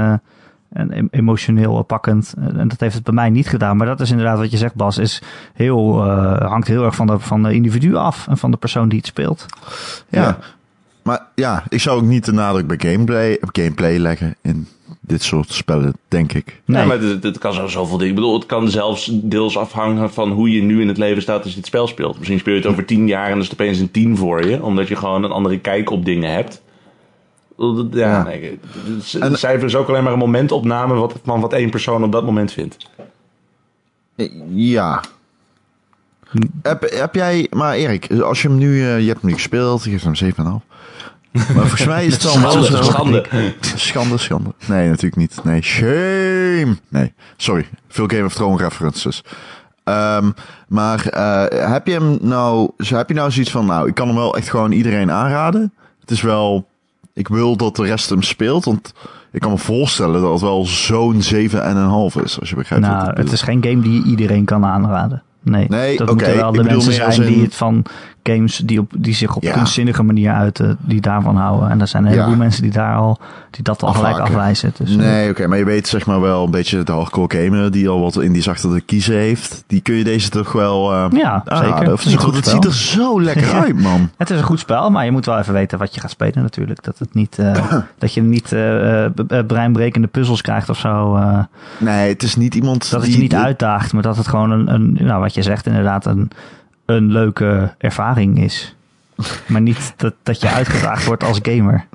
en 0.77 0.91
em- 0.93 1.09
emotioneel 1.11 1.83
pakkend. 1.83 2.35
En 2.57 2.69
dat 2.69 2.81
heeft 2.81 2.95
het 2.95 3.05
bij 3.05 3.15
mij 3.15 3.31
niet 3.31 3.49
gedaan. 3.49 3.77
Maar 3.77 3.87
dat 3.87 4.01
is 4.01 4.11
inderdaad 4.11 4.39
wat 4.39 4.51
je 4.51 4.57
zegt, 4.57 4.75
Bas. 4.75 4.99
Is 4.99 5.23
heel, 5.55 6.05
eh, 6.05 6.51
hangt 6.51 6.69
heel 6.69 6.85
erg 6.85 6.95
van 6.95 7.07
de, 7.07 7.19
van 7.19 7.43
de 7.43 7.55
individu 7.55 7.95
af 7.95 8.29
en 8.29 8.39
van 8.39 8.51
de 8.51 8.57
persoon 8.57 8.89
die 8.89 8.99
het 8.99 9.07
speelt. 9.07 9.47
Ja. 10.09 10.23
Ja. 10.23 10.39
Maar 11.03 11.27
ja, 11.35 11.65
ik 11.69 11.81
zou 11.81 11.97
ook 11.97 12.07
niet 12.07 12.25
de 12.25 12.33
nadruk 12.33 12.67
bij 12.67 12.93
gameplay, 12.93 13.39
op 13.41 13.49
gameplay 13.53 13.99
leggen 13.99 14.37
in 14.43 14.69
dit 15.01 15.23
soort 15.23 15.53
spellen, 15.53 15.93
denk 16.09 16.33
ik. 16.33 16.61
Nee, 16.65 16.81
Ja, 16.81 16.87
maar 16.87 16.99
het, 17.01 17.23
het 17.23 17.39
kan 17.39 17.53
zo 17.53 17.67
zoveel 17.67 17.97
dingen. 17.97 18.15
Ik 18.15 18.19
bedoel, 18.21 18.35
het 18.35 18.47
kan 18.47 18.69
zelfs 18.71 19.11
deels 19.13 19.59
afhangen 19.59 20.13
van 20.13 20.31
hoe 20.31 20.51
je 20.51 20.63
nu 20.63 20.81
in 20.81 20.89
het 20.89 20.99
leven 20.99 21.23
staat 21.23 21.43
als 21.43 21.53
je 21.53 21.59
het 21.59 21.67
spel 21.67 21.87
speelt. 21.87 22.17
Misschien 22.19 22.39
speel 22.39 22.55
je 22.55 22.61
het 22.61 22.69
over 22.71 22.85
tien 22.85 23.07
jaar 23.07 23.31
en 23.31 23.39
is 23.39 23.45
het 23.49 23.53
opeens 23.53 23.79
een 23.79 23.91
tien 23.91 24.17
voor 24.17 24.47
je. 24.49 24.63
Omdat 24.63 24.89
je 24.89 24.97
gewoon 24.97 25.25
een 25.25 25.31
andere 25.31 25.59
kijk 25.59 25.91
op 25.91 26.05
dingen 26.05 26.33
hebt. 26.33 26.63
Ja, 27.57 27.85
Ja. 27.91 28.23
nee, 28.23 28.59
het 28.99 29.15
En- 29.21 29.31
het 29.31 29.39
cijfer 29.39 29.67
is 29.67 29.75
ook 29.77 29.89
alleen 29.89 30.03
maar 30.03 30.13
een 30.13 30.19
momentopname 30.19 30.95
wat, 30.95 31.15
van 31.25 31.41
wat 31.41 31.53
één 31.53 31.71
persoon 31.71 32.05
op 32.05 32.13
dat 32.13 32.25
moment 32.25 32.53
vindt. 32.53 32.77
Ja. 34.49 35.01
Heb, 36.63 36.91
heb 36.91 37.15
jij, 37.15 37.47
maar 37.51 37.75
Erik, 37.75 38.11
als 38.21 38.43
je 38.43 38.49
hem 38.49 38.57
nu, 38.59 38.81
eh, 38.83 39.01
je 39.01 39.07
hebt 39.07 39.21
hem 39.21 39.31
nu 39.31 39.37
gespeeld, 39.37 39.85
je 39.85 39.91
geeft 39.91 40.05
hem 40.05 40.15
7,5. 40.15 40.65
Maar 41.31 41.45
volgens 41.45 41.85
mij 41.85 42.07
is 42.07 42.13
het 42.13 42.23
dan 42.23 42.41
wel 42.43 42.51
Schande, 42.51 42.77
zo. 42.77 42.83
schande. 42.83 43.25
Schande, 43.61 44.19
schande. 44.19 44.51
Nee, 44.67 44.89
natuurlijk 44.89 45.17
niet. 45.17 45.45
Nee, 45.45 45.63
shame. 45.63 46.77
Nee, 46.89 47.13
sorry. 47.37 47.67
Veel 47.89 48.07
Game 48.07 48.25
of 48.25 48.35
Thrones 48.35 48.61
references. 48.61 49.23
Ehm, 49.85 50.31
maar 50.69 51.07
eh, 51.07 51.71
heb 51.73 51.87
je 51.87 51.93
hem 51.93 52.19
nou, 52.21 52.71
heb 52.77 53.09
je 53.09 53.15
nou 53.15 53.31
zoiets 53.31 53.51
van, 53.51 53.67
nou, 53.67 53.89
ik 53.89 53.95
kan 53.95 54.07
hem 54.07 54.17
wel 54.17 54.37
echt 54.37 54.51
gewoon 54.51 54.73
iedereen 54.73 55.11
aanraden. 55.11 55.73
Het 56.01 56.11
is 56.11 56.23
wel, 56.23 56.67
ik 57.17 57.29
wil 57.29 57.57
dat 57.57 57.77
de 57.77 57.85
rest 57.85 58.11
hem 58.11 58.23
speelt, 58.23 58.65
want 58.65 58.93
ik 59.33 59.41
kan 59.41 59.51
me 59.51 59.59
voorstellen 59.59 60.21
dat 60.21 60.33
het 60.33 60.41
wel 60.41 60.67
zo'n 60.67 61.23
7,5 61.23 62.23
is, 62.23 62.41
als 62.41 62.51
je 62.51 62.57
begrijpt 62.57 62.87
nou, 62.87 63.13
het 63.15 63.33
is 63.33 63.43
geen 63.43 63.65
game 63.65 63.83
die 63.83 64.05
iedereen 64.05 64.45
kan 64.45 64.65
aanraden. 64.65 65.23
Nee, 65.43 65.69
Nee, 65.69 65.97
dat 65.97 66.09
moeten 66.09 66.37
wel 66.37 66.53
de 66.53 66.63
mensen 66.63 66.93
zijn 66.93 67.27
die 67.27 67.43
het 67.43 67.55
van 67.55 67.85
games 68.27 68.57
die, 68.57 68.81
op, 68.81 68.93
die 68.99 69.15
zich 69.15 69.37
op 69.37 69.43
Ja. 69.43 69.53
kunstzinnige 69.53 70.03
manier 70.03 70.33
uiten, 70.33 70.77
die 70.81 71.01
daarvan 71.01 71.37
houden. 71.37 71.71
En 71.71 71.81
er 71.81 71.89
zijn 71.89 72.03
een 72.05 72.11
Ja. 72.11 72.15
heleboel 72.17 72.37
mensen 72.39 72.63
die 72.63 72.71
daar 72.71 72.97
al, 72.97 73.19
die 73.51 73.63
dat 73.65 73.83
al 73.83 73.93
gelijk 73.93 74.19
afwijzen. 74.19 74.73
Dus, 74.79 74.91
eh, 74.91 74.97
Nee, 74.97 75.31
oké, 75.31 75.47
maar 75.47 75.59
je 75.59 75.65
weet 75.65 75.89
zeg 75.89 76.07
maar 76.07 76.21
wel 76.21 76.45
een 76.45 76.51
beetje 76.51 76.83
de 76.83 76.93
hardcore 76.93 77.37
gamer 77.45 77.71
die 77.71 77.89
al 77.89 78.01
wat 78.01 78.21
indies 78.23 78.49
achter 78.49 78.75
de 78.75 78.81
kiezen 78.81 79.15
heeft. 79.15 79.65
Die 79.67 79.81
kun 79.81 79.95
je 79.95 80.05
deze 80.05 80.29
toch 80.29 80.53
wel 80.53 80.93
eh 80.93 81.07
Ja, 81.11 81.43
aanraden, 81.45 81.77
zeker. 81.79 81.93
Of 81.93 81.99
Het 82.05 82.09
is 82.09 82.15
goed 82.15 82.37
het 82.37 82.47
ziet 82.47 82.65
er 82.65 82.75
zo 82.75 83.23
lekker 83.23 83.53
uit, 83.63 83.81
man. 83.81 84.11
Het 84.17 84.31
is 84.31 84.39
een 84.39 84.45
goed 84.45 84.59
spel, 84.61 84.91
maar 84.91 85.05
je 85.05 85.11
moet 85.11 85.27
wel 85.27 85.39
even 85.39 85.53
weten 85.55 85.79
wat 85.79 85.95
je 85.95 86.01
gaat 86.01 86.11
spelen 86.11 86.43
natuurlijk. 86.43 86.83
Dat, 86.85 86.99
het 86.99 87.15
niet, 87.15 87.39
eh, 87.39 87.53
dat 87.99 88.15
je 88.15 88.23
niet 88.23 88.55
breinbrekende 89.47 90.07
puzzels 90.07 90.41
krijgt 90.41 90.69
of 90.69 90.79
zo. 90.79 91.19
Nee, 91.79 92.09
het 92.09 92.23
is 92.23 92.37
niet 92.37 92.55
iemand 92.55 92.91
dat 92.91 93.01
het 93.01 93.03
die... 93.03 93.13
je 93.17 93.23
niet 93.23 93.35
uitdaagt, 93.35 93.93
maar 93.93 94.03
dat 94.03 94.17
het 94.17 94.29
gewoon 94.29 94.51
een, 94.51 94.75
een 94.75 94.97
nou, 95.01 95.21
wat 95.21 95.35
je 95.35 95.43
zegt 95.43 95.67
inderdaad, 95.67 96.07
een, 96.07 96.31
een 96.87 97.13
leuke 97.13 97.75
ervaring 97.79 98.43
is. 98.43 98.75
Maar 99.47 99.61
niet 99.61 99.95
dat, 99.97 100.15
dat 100.23 100.41
je 100.41 100.49
uitgedaagd 100.49 101.05
wordt 101.05 101.25
als 101.25 101.39
gamer. 101.43 101.87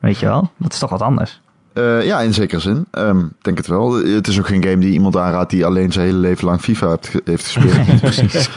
Weet 0.00 0.18
je 0.18 0.26
wel? 0.26 0.50
Dat 0.56 0.72
is 0.72 0.78
toch 0.78 0.90
wat 0.90 1.02
anders. 1.02 1.40
Eh, 1.72 2.04
ja, 2.04 2.20
in 2.20 2.34
zekere 2.34 2.60
zin. 2.60 2.86
Ehm, 2.90 3.18
Ik 3.18 3.32
denk 3.42 3.56
het 3.56 3.66
wel. 3.66 3.92
Het 3.92 4.26
is 4.28 4.38
ook 4.38 4.46
geen 4.46 4.62
game 4.62 4.78
die 4.78 4.92
iemand 4.92 5.16
aanraadt 5.16 5.50
die 5.50 5.66
alleen 5.66 5.92
zijn 5.92 6.06
hele 6.06 6.18
leven 6.18 6.44
lang 6.44 6.60
FIFA 6.60 6.88
heeft, 6.88 7.08
ge- 7.08 7.20
heeft 7.24 7.46
gespeeld. 7.46 8.00
Precies. 8.00 8.48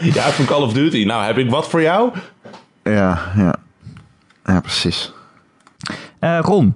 Ja, 0.00 0.22
van 0.30 0.44
Call 0.44 0.62
of 0.62 0.72
Duty. 0.72 1.04
Nou, 1.04 1.24
heb 1.24 1.38
ik 1.38 1.50
wat 1.50 1.68
voor 1.68 1.82
jou? 1.82 2.12
ja, 2.84 3.18
ja. 3.36 3.54
Ja, 4.44 4.60
precies. 4.60 5.12
Eh, 6.18 6.38
Ron, 6.42 6.74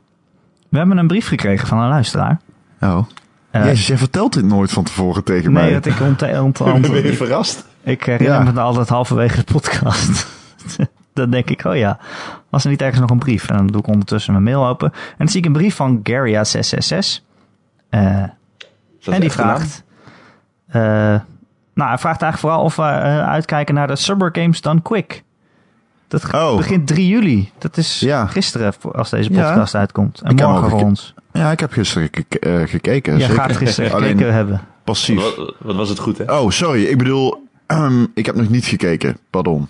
we 0.69 0.79
hebben 0.79 0.99
een 0.99 1.07
brief 1.07 1.29
gekregen 1.29 1.67
van 1.69 1.79
een 1.79 1.89
luisteraar. 1.89 2.41
Oh. 2.81 3.07
Eh, 3.55 3.65
Jezus, 3.65 3.87
jij 3.87 3.99
vertelt 3.99 4.33
dit 4.33 4.45
nooit 4.45 4.71
van 4.73 4.85
tevoren 4.85 5.25
tegen 5.25 5.53
nee, 5.53 5.63
mij. 5.63 5.73
dat 5.73 5.87
ik 5.87 6.01
ont, 6.01 6.23
ont- 6.61 6.81
Ben 6.91 7.03
je 7.05 7.13
verrast? 7.13 7.65
Ik 7.83 8.05
herinner 8.05 8.45
Ja. 8.45 8.53
me 8.53 8.61
altijd 8.61 8.89
halverwege 8.89 9.37
de 9.37 9.53
podcast. 9.53 10.27
dan 11.15 11.31
denk 11.31 11.51
ik, 11.51 11.65
oh 11.65 11.77
ja, 11.77 11.99
was 12.51 12.65
er 12.65 12.71
niet 12.71 12.81
ergens 12.83 13.01
nog 13.01 13.11
een 13.11 13.19
brief? 13.19 13.49
En 13.49 13.57
dan 13.57 13.67
doe 13.67 13.81
ik 13.81 13.87
ondertussen 13.87 14.33
mijn 14.33 14.45
mail 14.45 14.67
open. 14.67 14.93
En 14.93 14.99
dan 15.19 15.29
zie 15.29 15.41
ik 15.41 15.47
een 15.47 15.53
brief 15.53 15.75
van 15.75 16.01
Garia666. 16.11 17.23
Eh, 17.89 18.01
en 19.05 19.21
die 19.21 19.31
vraagt... 19.31 19.83
eh, 20.67 20.81
nou, 21.75 21.89
hij 21.89 21.99
vraagt 21.99 22.23
eigenlijk 22.23 22.39
vooral 22.39 22.63
of 22.63 22.77
we 22.77 22.83
uitkijken 23.23 23.75
naar 23.75 23.87
de 23.87 23.97
Summer 23.97 24.29
Games 24.33 24.61
Done 24.61 24.83
Quick. 24.83 25.23
Dat 26.09 26.35
Oh. 26.35 26.57
begint 26.57 26.87
3 26.87 27.09
juli. 27.09 27.51
Dat 27.59 27.77
is 27.77 28.01
Ja. 28.01 28.27
gisteren 28.27 28.73
als 28.93 29.11
deze 29.11 29.33
Ja. 29.33 29.49
podcast 29.49 29.75
uitkomt. 29.75 30.21
En 30.21 30.31
Ik 30.31 30.41
morgen 30.47 30.71
voor 30.71 30.83
ons. 30.83 31.15
Ja, 31.39 31.51
ik 31.51 31.61
heb 31.61 31.73
gisteren 31.73 32.09
geke- 32.13 32.39
eh, 32.39 32.69
gekeken. 32.69 33.21
Zeker. 33.21 33.35
gaat 33.35 33.57
gisteren 33.57 33.93
Alleen 33.97 34.09
gekeken 34.09 34.35
hebben. 34.35 34.61
passief. 34.85 35.21
Wat, 35.37 35.55
wat 35.59 35.77
was 35.77 35.89
het 35.89 35.99
goed, 35.99 36.19
hè? 36.19 36.39
Oh, 36.39 36.51
sorry. 36.51 36.85
Ik 36.85 36.99
bedoel, 36.99 37.47
ehm, 37.67 38.05
ik 38.15 38.27
heb 38.27 38.35
nog 38.35 38.49
niet 38.49 38.65
gekeken. 38.65 39.17
Pardon. 39.31 39.69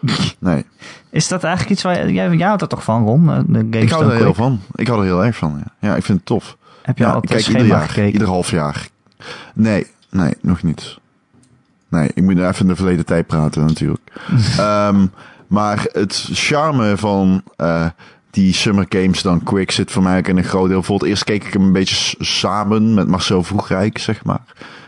Nee, 0.38 0.64
Is 1.10 1.28
dat 1.28 1.42
eigenlijk 1.44 1.74
iets 1.74 1.82
waar... 1.82 2.10
Jij, 2.10 2.30
jij 2.36 2.46
houdt 2.46 2.62
er 2.62 2.68
toch 2.68 2.84
van, 2.84 3.04
Ron? 3.04 3.44
De 3.48 3.78
ik 3.78 3.90
hou 3.90 4.04
er 4.10 4.16
heel 4.16 4.34
van. 4.34 4.60
Ik 4.74 4.86
hou 4.86 4.98
er 5.00 5.06
heel 5.06 5.24
erg 5.24 5.36
van. 5.36 5.62
Ja, 5.64 5.88
ja 5.88 5.96
ik 5.96 6.02
vind 6.04 6.18
het 6.18 6.26
tof. 6.26 6.56
Heb 6.82 6.98
je 6.98 7.04
Ja, 7.04 7.10
al 7.10 7.16
het 7.20 7.26
kijk 7.30 7.40
schema 7.40 7.58
ieder 7.58 7.76
jaar, 7.76 7.88
gekeken? 7.88 8.12
ieder 8.12 8.28
half 8.28 8.50
jaar. 8.50 8.88
Nee, 9.54 9.86
nee, 10.10 10.34
nog 10.40 10.62
niet. 10.62 10.98
Nee, 11.88 12.10
ik 12.14 12.22
moet 12.22 12.38
even 12.38 12.58
in 12.60 12.66
de 12.66 12.76
verleden 12.76 13.04
tijd 13.04 13.26
praten 13.26 13.64
natuurlijk. 13.66 14.12
Ehm, 14.58 15.06
maar 15.46 15.84
het 15.92 16.28
charme 16.32 16.96
van 16.96 17.42
eh, 17.56 17.86
die 18.32 18.52
Summer 18.54 18.86
Games 18.88 19.22
dan 19.22 19.42
Quick 19.42 19.70
zit 19.70 19.90
voor 19.90 20.02
mij 20.02 20.18
ook 20.18 20.28
in 20.28 20.36
een 20.36 20.44
groot 20.44 20.68
deel. 20.68 20.82
Voor 20.82 20.98
het 20.98 21.08
eerst 21.08 21.24
keek 21.24 21.44
ik 21.44 21.52
hem 21.52 21.62
een 21.62 21.72
beetje 21.72 22.16
samen 22.18 22.94
met 22.94 23.08
Marcel 23.08 23.42
Vroegrijk, 23.42 23.98
zeg 23.98 24.24
maar. 24.24 24.40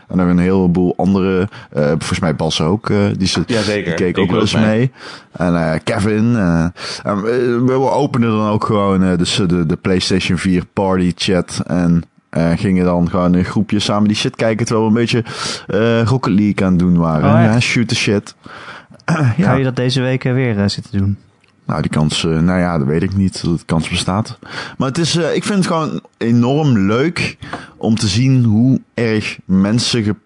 En 0.07 0.17
nog 0.17 0.27
een 0.27 0.37
heleboel 0.39 0.93
andere, 0.97 1.49
eh, 1.71 1.87
volgens 1.87 2.19
mij 2.19 2.35
Bas 2.35 2.61
ook, 2.61 2.89
eh, 2.89 2.97
die, 3.17 3.27
zit, 3.27 3.47
die 3.47 3.93
keek 3.93 3.99
ik 3.99 4.17
ook 4.17 4.31
wel 4.31 4.39
eens 4.39 4.53
mee. 4.53 4.63
mee. 4.65 4.91
En 5.31 5.55
eh, 5.71 5.79
Kevin. 5.83 6.35
eh, 6.35 6.63
en 7.03 7.21
we, 7.21 7.63
we 7.65 7.89
openen 7.89 8.29
dan 8.29 8.47
ook 8.49 8.65
gewoon 8.65 9.03
eh, 9.03 9.17
de, 9.17 9.45
de, 9.45 9.65
de 9.65 9.75
PlayStation 9.75 10.37
4 10.37 10.65
party 10.73 11.11
chat. 11.15 11.61
En 11.67 12.03
eh, 12.29 12.51
gingen 12.55 12.85
dan 12.85 13.09
gewoon 13.09 13.35
in 13.35 13.45
groepjes 13.45 13.83
samen 13.83 14.07
die 14.07 14.17
shit 14.17 14.35
kijken. 14.35 14.65
Terwijl 14.65 14.91
we 14.91 14.99
een 14.99 15.05
beetje 15.05 15.23
eh 15.67 16.01
Rocket 16.03 16.33
League 16.33 16.65
aan 16.65 16.71
het 16.71 16.79
doen 16.79 16.97
waren. 16.97 17.25
Oh, 17.29 17.53
ja, 17.53 17.59
shoot 17.59 17.87
the 17.87 17.95
shit. 17.95 18.35
Ga 19.05 19.33
ja, 19.37 19.53
je 19.53 19.63
dat 19.63 19.75
deze 19.75 20.01
week 20.01 20.23
weer 20.23 20.69
zitten 20.69 20.97
doen? 20.97 21.17
Nou 21.65 21.81
die 21.81 21.91
kans, 21.91 22.25
eh, 22.25 22.39
nou 22.39 22.59
ja, 22.59 22.77
dat 22.77 22.87
weet 22.87 23.03
ik 23.03 23.15
niet. 23.15 23.43
Dat 23.43 23.59
de 23.59 23.65
kans 23.65 23.89
bestaat. 23.89 24.39
Maar 24.77 24.87
het 24.87 24.97
is, 24.97 25.15
eh, 25.15 25.35
ik 25.35 25.43
vind 25.43 25.57
het 25.57 25.67
gewoon 25.67 26.01
enorm 26.17 26.77
leuk 26.77 27.37
om 27.77 27.95
te 27.95 28.07
zien 28.07 28.43
hoe 28.43 28.81
erg 28.93 29.37
mensen 29.45 30.17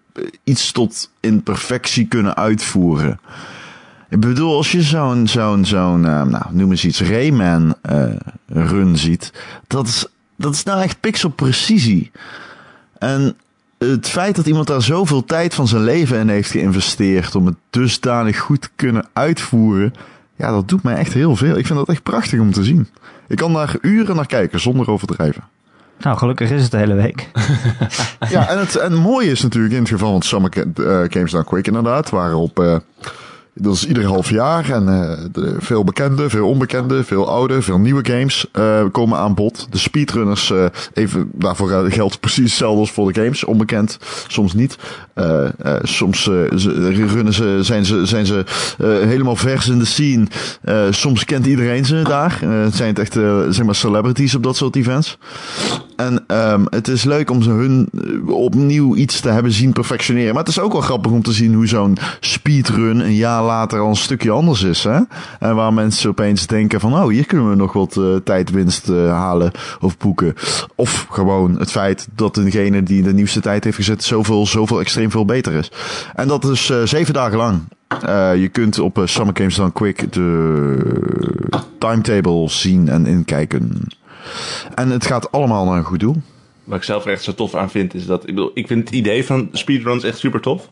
iets 0.44 0.72
tot 0.72 1.10
in 1.20 1.42
perfectie 1.42 2.06
kunnen 2.06 2.36
uitvoeren. 2.36 3.20
Ik 4.08 4.20
bedoel, 4.20 4.56
als 4.56 4.72
je 4.72 4.82
zo'n, 4.82 5.28
zo'n, 5.28 5.64
zo'n, 5.64 6.06
eh, 6.06 6.22
nou, 6.22 6.44
noem 6.50 6.70
eens 6.70 6.84
iets, 6.84 7.02
Rayman 7.02 7.74
run 8.46 8.96
ziet, 8.96 9.32
dat 9.66 9.86
is, 9.86 10.06
dat 10.36 10.54
is 10.54 10.62
nou 10.62 10.82
echt 10.82 11.00
pixelprecisie. 11.00 12.10
En 12.98 13.36
het 13.78 14.08
feit 14.08 14.36
dat 14.36 14.46
iemand 14.46 14.66
daar 14.66 14.82
zoveel 14.82 15.24
tijd 15.24 15.54
van 15.54 15.68
zijn 15.68 15.82
leven 15.82 16.18
in 16.18 16.28
heeft 16.28 16.50
geïnvesteerd 16.50 17.34
om 17.34 17.46
het 17.46 17.56
dusdanig 17.70 18.38
goed 18.38 18.60
te 18.60 18.68
kunnen 18.76 19.08
uitvoeren, 19.12 19.94
ja, 20.40 20.50
dat 20.50 20.68
doet 20.68 20.82
mij 20.82 20.94
echt 20.94 21.12
heel 21.12 21.36
veel. 21.36 21.56
Ik 21.56 21.66
vind 21.66 21.78
dat 21.78 21.88
echt 21.88 22.02
prachtig 22.02 22.40
om 22.40 22.52
te 22.52 22.64
zien. 22.64 22.88
Ik 23.28 23.36
kan 23.36 23.52
daar 23.52 23.76
uren 23.80 24.16
naar 24.16 24.26
kijken 24.26 24.60
zonder 24.60 24.90
overdrijven. 24.90 25.42
Nou, 25.98 26.16
gelukkig 26.16 26.50
is 26.50 26.62
het 26.62 26.70
de 26.70 26.76
hele 26.76 26.94
week. 26.94 27.28
Ja, 28.28 28.48
en 28.48 28.58
het, 28.58 28.76
en 28.76 28.92
het 28.92 29.00
mooie 29.00 29.30
is 29.30 29.42
natuurlijk 29.42 29.74
in 29.74 29.80
het 29.80 29.88
geval 29.88 30.10
van 30.10 30.22
Summer 30.22 30.50
eh, 30.50 30.64
Games 31.08 31.30
Done 31.30 31.44
Quick 31.44 31.66
inderdaad, 31.66 32.10
waarop 32.10 32.60
eh, 32.60 32.76
dat 33.60 33.74
is 33.74 33.86
ieder 33.86 34.04
half 34.04 34.30
jaar 34.30 34.70
en 34.70 34.88
eh, 34.88 35.42
veel 35.58 35.84
bekende, 35.84 36.30
veel 36.30 36.48
onbekende, 36.48 37.04
veel 37.04 37.28
oude, 37.28 37.62
veel 37.62 37.78
nieuwe 37.78 38.04
games 38.04 38.46
eh, 38.52 38.84
komen 38.92 39.18
aan 39.18 39.34
bod. 39.34 39.66
De 39.70 39.78
speedrunners, 39.78 40.50
eh, 40.50 40.64
even 40.94 41.30
daarvoor 41.32 41.68
geldt 41.88 42.20
precies 42.20 42.44
hetzelfde 42.44 42.80
als 42.80 42.90
voor 42.90 43.12
de 43.12 43.20
games, 43.20 43.44
onbekend, 43.44 43.98
soms 44.28 44.54
niet. 44.54 44.78
Soms 45.82 46.24
runnen 46.24 47.32
ze, 47.32 47.58
zijn 47.62 47.84
ze, 47.84 48.06
zijn 48.06 48.26
ze 48.26 48.44
helemaal 48.82 49.36
vers 49.36 49.68
in 49.68 49.78
de 49.78 49.84
scene. 49.84 50.26
Soms 50.90 51.24
kent 51.24 51.46
iedereen 51.46 51.84
ze 51.84 52.02
daar. 52.02 52.40
Het 52.40 52.74
zijn 52.74 52.88
het 52.88 52.98
echt 52.98 53.12
zeg 53.54 53.62
maar 53.62 53.74
celebrities 53.74 54.34
op 54.34 54.42
dat 54.42 54.56
soort 54.56 54.76
events. 54.76 55.18
En 55.96 56.24
ehm, 56.26 56.64
het 56.70 56.88
is 56.88 57.04
leuk 57.04 57.30
om 57.30 57.42
ze 57.42 57.50
hun 57.50 57.88
opnieuw 58.26 58.96
iets 58.96 59.20
te 59.20 59.28
hebben 59.28 59.52
zien 59.52 59.72
perfectioneren. 59.72 60.34
Maar 60.34 60.42
het 60.44 60.52
is 60.52 60.60
ook 60.60 60.72
wel 60.72 60.80
grappig 60.80 61.12
om 61.12 61.22
te 61.22 61.32
zien 61.32 61.54
hoe 61.54 61.66
zo'n 61.66 61.98
speedrun 62.20 63.00
een 63.00 63.14
jaar 63.14 63.42
later 63.50 63.80
al 63.80 63.88
een 63.88 63.96
stukje 63.96 64.30
anders 64.30 64.62
is. 64.62 64.84
Hè? 64.84 64.98
En 65.38 65.54
waar 65.54 65.72
mensen 65.72 66.10
opeens 66.10 66.46
denken 66.46 66.80
van, 66.80 66.94
oh, 66.94 67.08
hier 67.08 67.26
kunnen 67.26 67.50
we 67.50 67.56
nog 67.56 67.72
wat 67.72 67.96
eh, 67.96 68.16
tijdwinst 68.24 68.88
eh, 68.88 69.10
halen 69.10 69.50
of 69.80 69.98
boeken. 69.98 70.34
Of 70.74 71.06
gewoon 71.10 71.58
het 71.58 71.70
feit 71.70 72.08
dat 72.14 72.34
degene 72.34 72.82
die 72.82 73.02
de 73.02 73.12
nieuwste 73.12 73.40
tijd 73.40 73.64
heeft 73.64 73.76
gezet 73.76 74.04
zoveel, 74.04 74.46
zoveel 74.46 74.80
extreem 74.80 75.10
veel 75.10 75.24
beter 75.24 75.52
is. 75.52 75.70
En 76.14 76.28
dat 76.28 76.44
is 76.44 76.70
eh, 76.70 76.82
zeven 76.82 77.14
dagen 77.14 77.36
lang. 77.36 77.60
Je 78.40 78.48
kunt 78.52 78.78
op 78.78 79.02
Summer 79.04 79.36
Games 79.36 79.54
Done 79.54 79.72
Quick 79.72 80.12
de 80.12 81.56
timetable 81.78 82.48
zien 82.48 82.88
en 82.88 83.06
inkijken. 83.06 83.88
En 84.74 84.90
het 84.90 85.06
gaat 85.06 85.32
allemaal 85.32 85.64
naar 85.64 85.76
een 85.76 85.84
goed 85.84 86.00
doel. 86.00 86.16
Wat 86.64 86.78
ik 86.78 86.84
zelf 86.84 87.06
echt 87.06 87.22
zo 87.22 87.34
tof 87.34 87.54
aan 87.54 87.70
vind, 87.70 87.94
is 87.94 88.06
dat... 88.06 88.20
Ik, 88.20 88.34
bedoel, 88.34 88.50
ik 88.54 88.66
vind 88.66 88.84
het 88.84 88.98
idee 88.98 89.24
van 89.24 89.48
speedruns 89.52 90.04
echt 90.04 90.18
super 90.18 90.40
tof. 90.40 90.70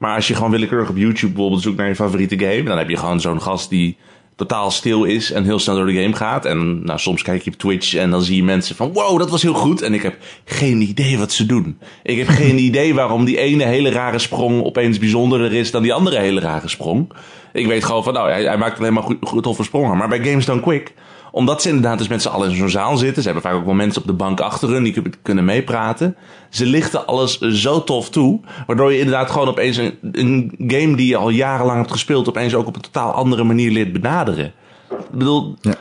Maar 0.00 0.14
als 0.14 0.28
je 0.28 0.34
gewoon 0.34 0.50
willekeurig 0.50 0.88
op 0.88 0.96
YouTube 0.96 1.32
bijvoorbeeld 1.32 1.62
zoekt 1.62 1.76
naar 1.76 1.88
je 1.88 1.94
favoriete 1.94 2.38
game... 2.38 2.62
dan 2.62 2.78
heb 2.78 2.88
je 2.88 2.96
gewoon 2.96 3.20
zo'n 3.20 3.42
gast 3.42 3.70
die 3.70 3.96
totaal 4.36 4.70
stil 4.70 5.04
is 5.04 5.32
en 5.32 5.44
heel 5.44 5.58
snel 5.58 5.74
door 5.74 5.86
de 5.86 6.02
game 6.02 6.16
gaat. 6.16 6.44
En 6.44 6.84
nou, 6.84 6.98
soms 6.98 7.22
kijk 7.22 7.42
je 7.42 7.50
op 7.50 7.56
Twitch 7.56 7.94
en 7.94 8.10
dan 8.10 8.22
zie 8.22 8.36
je 8.36 8.42
mensen 8.42 8.76
van... 8.76 8.92
wow, 8.92 9.18
dat 9.18 9.30
was 9.30 9.42
heel 9.42 9.54
goed. 9.54 9.82
En 9.82 9.94
ik 9.94 10.02
heb 10.02 10.16
geen 10.44 10.80
idee 10.80 11.18
wat 11.18 11.32
ze 11.32 11.46
doen. 11.46 11.78
Ik 12.02 12.18
heb 12.18 12.28
geen 12.28 12.58
idee 12.68 12.94
waarom 12.94 13.24
die 13.24 13.38
ene 13.38 13.64
hele 13.64 13.90
rare 13.90 14.18
sprong 14.18 14.64
opeens 14.64 14.98
bijzonderder 14.98 15.52
is... 15.52 15.70
dan 15.70 15.82
die 15.82 15.92
andere 15.92 16.18
hele 16.18 16.40
rare 16.40 16.68
sprong. 16.68 17.12
Ik 17.52 17.66
weet 17.66 17.84
gewoon 17.84 18.04
van, 18.04 18.12
nou, 18.12 18.30
hij, 18.30 18.42
hij 18.42 18.58
maakt 18.58 18.78
alleen 18.78 18.92
maar 18.92 19.02
goed, 19.02 19.16
goed 19.20 19.42
toffe 19.42 19.62
sprongen. 19.62 19.96
Maar 19.96 20.08
bij 20.08 20.24
Games 20.24 20.44
Done 20.44 20.60
Quick 20.60 20.94
omdat 21.30 21.62
ze 21.62 21.68
inderdaad 21.68 21.98
dus 21.98 22.08
met 22.08 22.22
z'n 22.22 22.28
allen 22.28 22.50
in 22.50 22.56
zo'n 22.56 22.68
zaal 22.68 22.96
zitten. 22.96 23.22
Ze 23.22 23.30
hebben 23.30 23.50
vaak 23.50 23.58
ook 23.60 23.64
wel 23.64 23.74
mensen 23.74 24.00
op 24.02 24.06
de 24.08 24.14
bank 24.14 24.40
achter 24.40 24.68
hun 24.68 24.82
die 24.82 25.02
kunnen 25.22 25.44
meepraten. 25.44 26.16
Ze 26.50 26.66
lichten 26.66 27.06
alles 27.06 27.38
zo 27.38 27.84
tof 27.84 28.10
toe. 28.10 28.40
Waardoor 28.66 28.92
je 28.92 28.98
inderdaad 28.98 29.30
gewoon 29.30 29.48
opeens 29.48 29.76
een, 29.76 29.94
een 30.12 30.54
game 30.58 30.96
die 30.96 31.06
je 31.06 31.16
al 31.16 31.28
jarenlang 31.30 31.78
hebt 31.78 31.92
gespeeld... 31.92 32.28
opeens 32.28 32.54
ook 32.54 32.66
op 32.66 32.74
een 32.76 32.82
totaal 32.82 33.12
andere 33.12 33.44
manier 33.44 33.70
leert 33.70 33.92
benaderen. 33.92 34.52
Ik 34.90 35.10
bedoel... 35.10 35.54
Ja. 35.60 35.74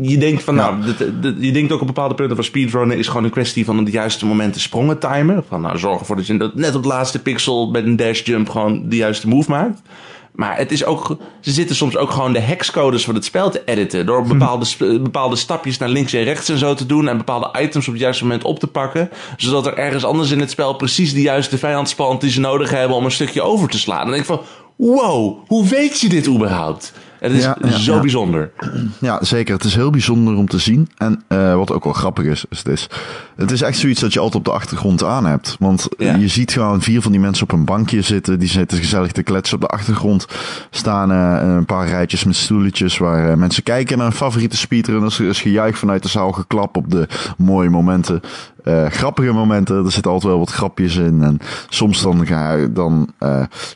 Je 0.00 0.18
denkt 0.18 0.42
van, 0.42 0.54
nou, 0.54 0.82
dit- 0.84 1.22
dit- 1.22 1.34
je 1.38 1.52
denkt 1.52 1.72
ook 1.72 1.80
op 1.80 1.86
bepaalde 1.86 2.14
punten 2.14 2.36
van 2.36 2.44
speedrunnen 2.44 2.98
is 2.98 3.06
gewoon 3.08 3.24
een 3.24 3.30
kwestie 3.30 3.64
van 3.64 3.78
het 3.78 3.92
juiste 3.92 4.26
moment 4.26 4.54
de 4.54 4.60
sprongen 4.60 4.98
timen. 4.98 5.44
Van, 5.48 5.60
nou, 5.60 5.78
zorg 5.78 6.00
ervoor 6.00 6.16
dat 6.16 6.26
je 6.26 6.50
net 6.54 6.74
op 6.74 6.82
de 6.82 6.88
laatste 6.88 7.22
pixel 7.22 7.70
met 7.70 7.84
een 7.84 7.96
dash 7.96 8.22
jump 8.24 8.48
gewoon 8.48 8.88
de 8.88 8.96
juiste 8.96 9.28
move 9.28 9.50
maakt. 9.50 9.80
Maar 10.36 10.56
het 10.56 10.72
is 10.72 10.84
ook, 10.84 11.16
ze 11.40 11.50
zitten 11.50 11.76
soms 11.76 11.96
ook 11.96 12.10
gewoon 12.10 12.32
de 12.32 12.40
hexcodes 12.40 13.04
van 13.04 13.14
het 13.14 13.24
spel 13.24 13.50
te 13.50 13.62
editen. 13.64 14.06
Door 14.06 14.26
bepaalde, 14.26 14.64
sp- 14.64 14.78
bepaalde 15.02 15.36
stapjes 15.36 15.78
naar 15.78 15.88
links 15.88 16.12
en 16.12 16.24
rechts 16.24 16.48
en 16.48 16.58
zo 16.58 16.74
te 16.74 16.86
doen. 16.86 17.08
En 17.08 17.16
bepaalde 17.16 17.58
items 17.60 17.86
op 17.86 17.92
het 17.92 18.02
juiste 18.02 18.22
moment 18.22 18.44
op 18.44 18.58
te 18.58 18.66
pakken. 18.66 19.10
Zodat 19.36 19.66
er 19.66 19.76
ergens 19.76 20.04
anders 20.04 20.30
in 20.30 20.40
het 20.40 20.50
spel 20.50 20.74
precies 20.74 21.12
de 21.12 21.22
juiste 21.22 21.58
vijandspant 21.58 22.20
die 22.20 22.30
ze 22.30 22.40
nodig 22.40 22.70
hebben 22.70 22.96
om 22.96 23.04
een 23.04 23.10
stukje 23.10 23.42
over 23.42 23.68
te 23.68 23.78
slaan. 23.78 23.98
En 23.98 24.04
dan 24.04 24.12
denk 24.12 24.22
ik 24.22 24.34
van, 24.34 24.40
wow, 24.76 25.38
hoe 25.46 25.68
weet 25.68 26.00
je 26.00 26.08
dit 26.08 26.26
überhaupt? 26.28 26.92
Het 27.20 27.32
is 27.32 27.42
Ja, 27.42 27.56
zo 27.78 27.94
ja. 27.94 28.00
bijzonder. 28.00 28.50
Ja, 28.98 29.24
zeker. 29.24 29.54
Het 29.54 29.64
is 29.64 29.74
heel 29.74 29.90
bijzonder 29.90 30.34
om 30.34 30.48
te 30.48 30.58
zien. 30.58 30.88
En 30.96 31.22
eh, 31.28 31.54
wat 31.54 31.72
ook 31.72 31.84
wel 31.84 31.92
grappig 31.92 32.24
is, 32.24 32.44
is 32.48 32.58
het, 32.58 32.68
is, 32.68 32.88
het 33.36 33.50
is 33.50 33.62
echt 33.62 33.78
zoiets 33.78 34.00
dat 34.00 34.12
je 34.12 34.18
altijd 34.18 34.38
op 34.38 34.44
de 34.44 34.58
achtergrond 34.58 35.04
aan 35.04 35.26
hebt. 35.26 35.56
Want 35.58 35.88
Ja. 35.98 36.14
je 36.16 36.28
ziet 36.28 36.52
gewoon 36.52 36.82
vier 36.82 37.02
van 37.02 37.10
die 37.12 37.20
mensen 37.20 37.44
op 37.44 37.52
een 37.52 37.64
bankje 37.64 38.02
zitten. 38.02 38.38
Die 38.38 38.48
zitten 38.48 38.78
gezellig 38.78 39.12
te 39.12 39.22
kletsen. 39.22 39.54
Op 39.56 39.60
de 39.62 39.68
achtergrond 39.68 40.26
staan 40.70 41.10
eh, 41.12 41.54
een 41.56 41.64
paar 41.64 41.88
rijtjes 41.88 42.24
met 42.24 42.36
stoeletjes 42.36 42.98
waar 42.98 43.30
eh, 43.30 43.36
mensen 43.36 43.62
kijken 43.62 43.96
naar 43.98 44.06
hun 44.06 44.16
favoriete 44.16 44.56
speedrunners. 44.56 45.18
Er 45.18 45.26
is 45.28 45.40
gejuich 45.40 45.78
vanuit 45.78 46.02
de 46.02 46.08
zaal, 46.08 46.32
geklap 46.32 46.76
op 46.76 46.90
de 46.90 47.06
mooie 47.38 47.70
momenten. 47.70 48.20
grappige 48.88 49.32
momenten. 49.32 49.84
Er 49.84 49.92
zitten 49.92 50.12
altijd 50.12 50.30
wel 50.32 50.40
wat 50.40 50.50
grapjes 50.50 50.96
in. 50.96 51.22
En 51.22 51.38
soms 51.68 52.02
dan, 52.02 52.26
ga, 52.26 52.56
dan 52.70 53.12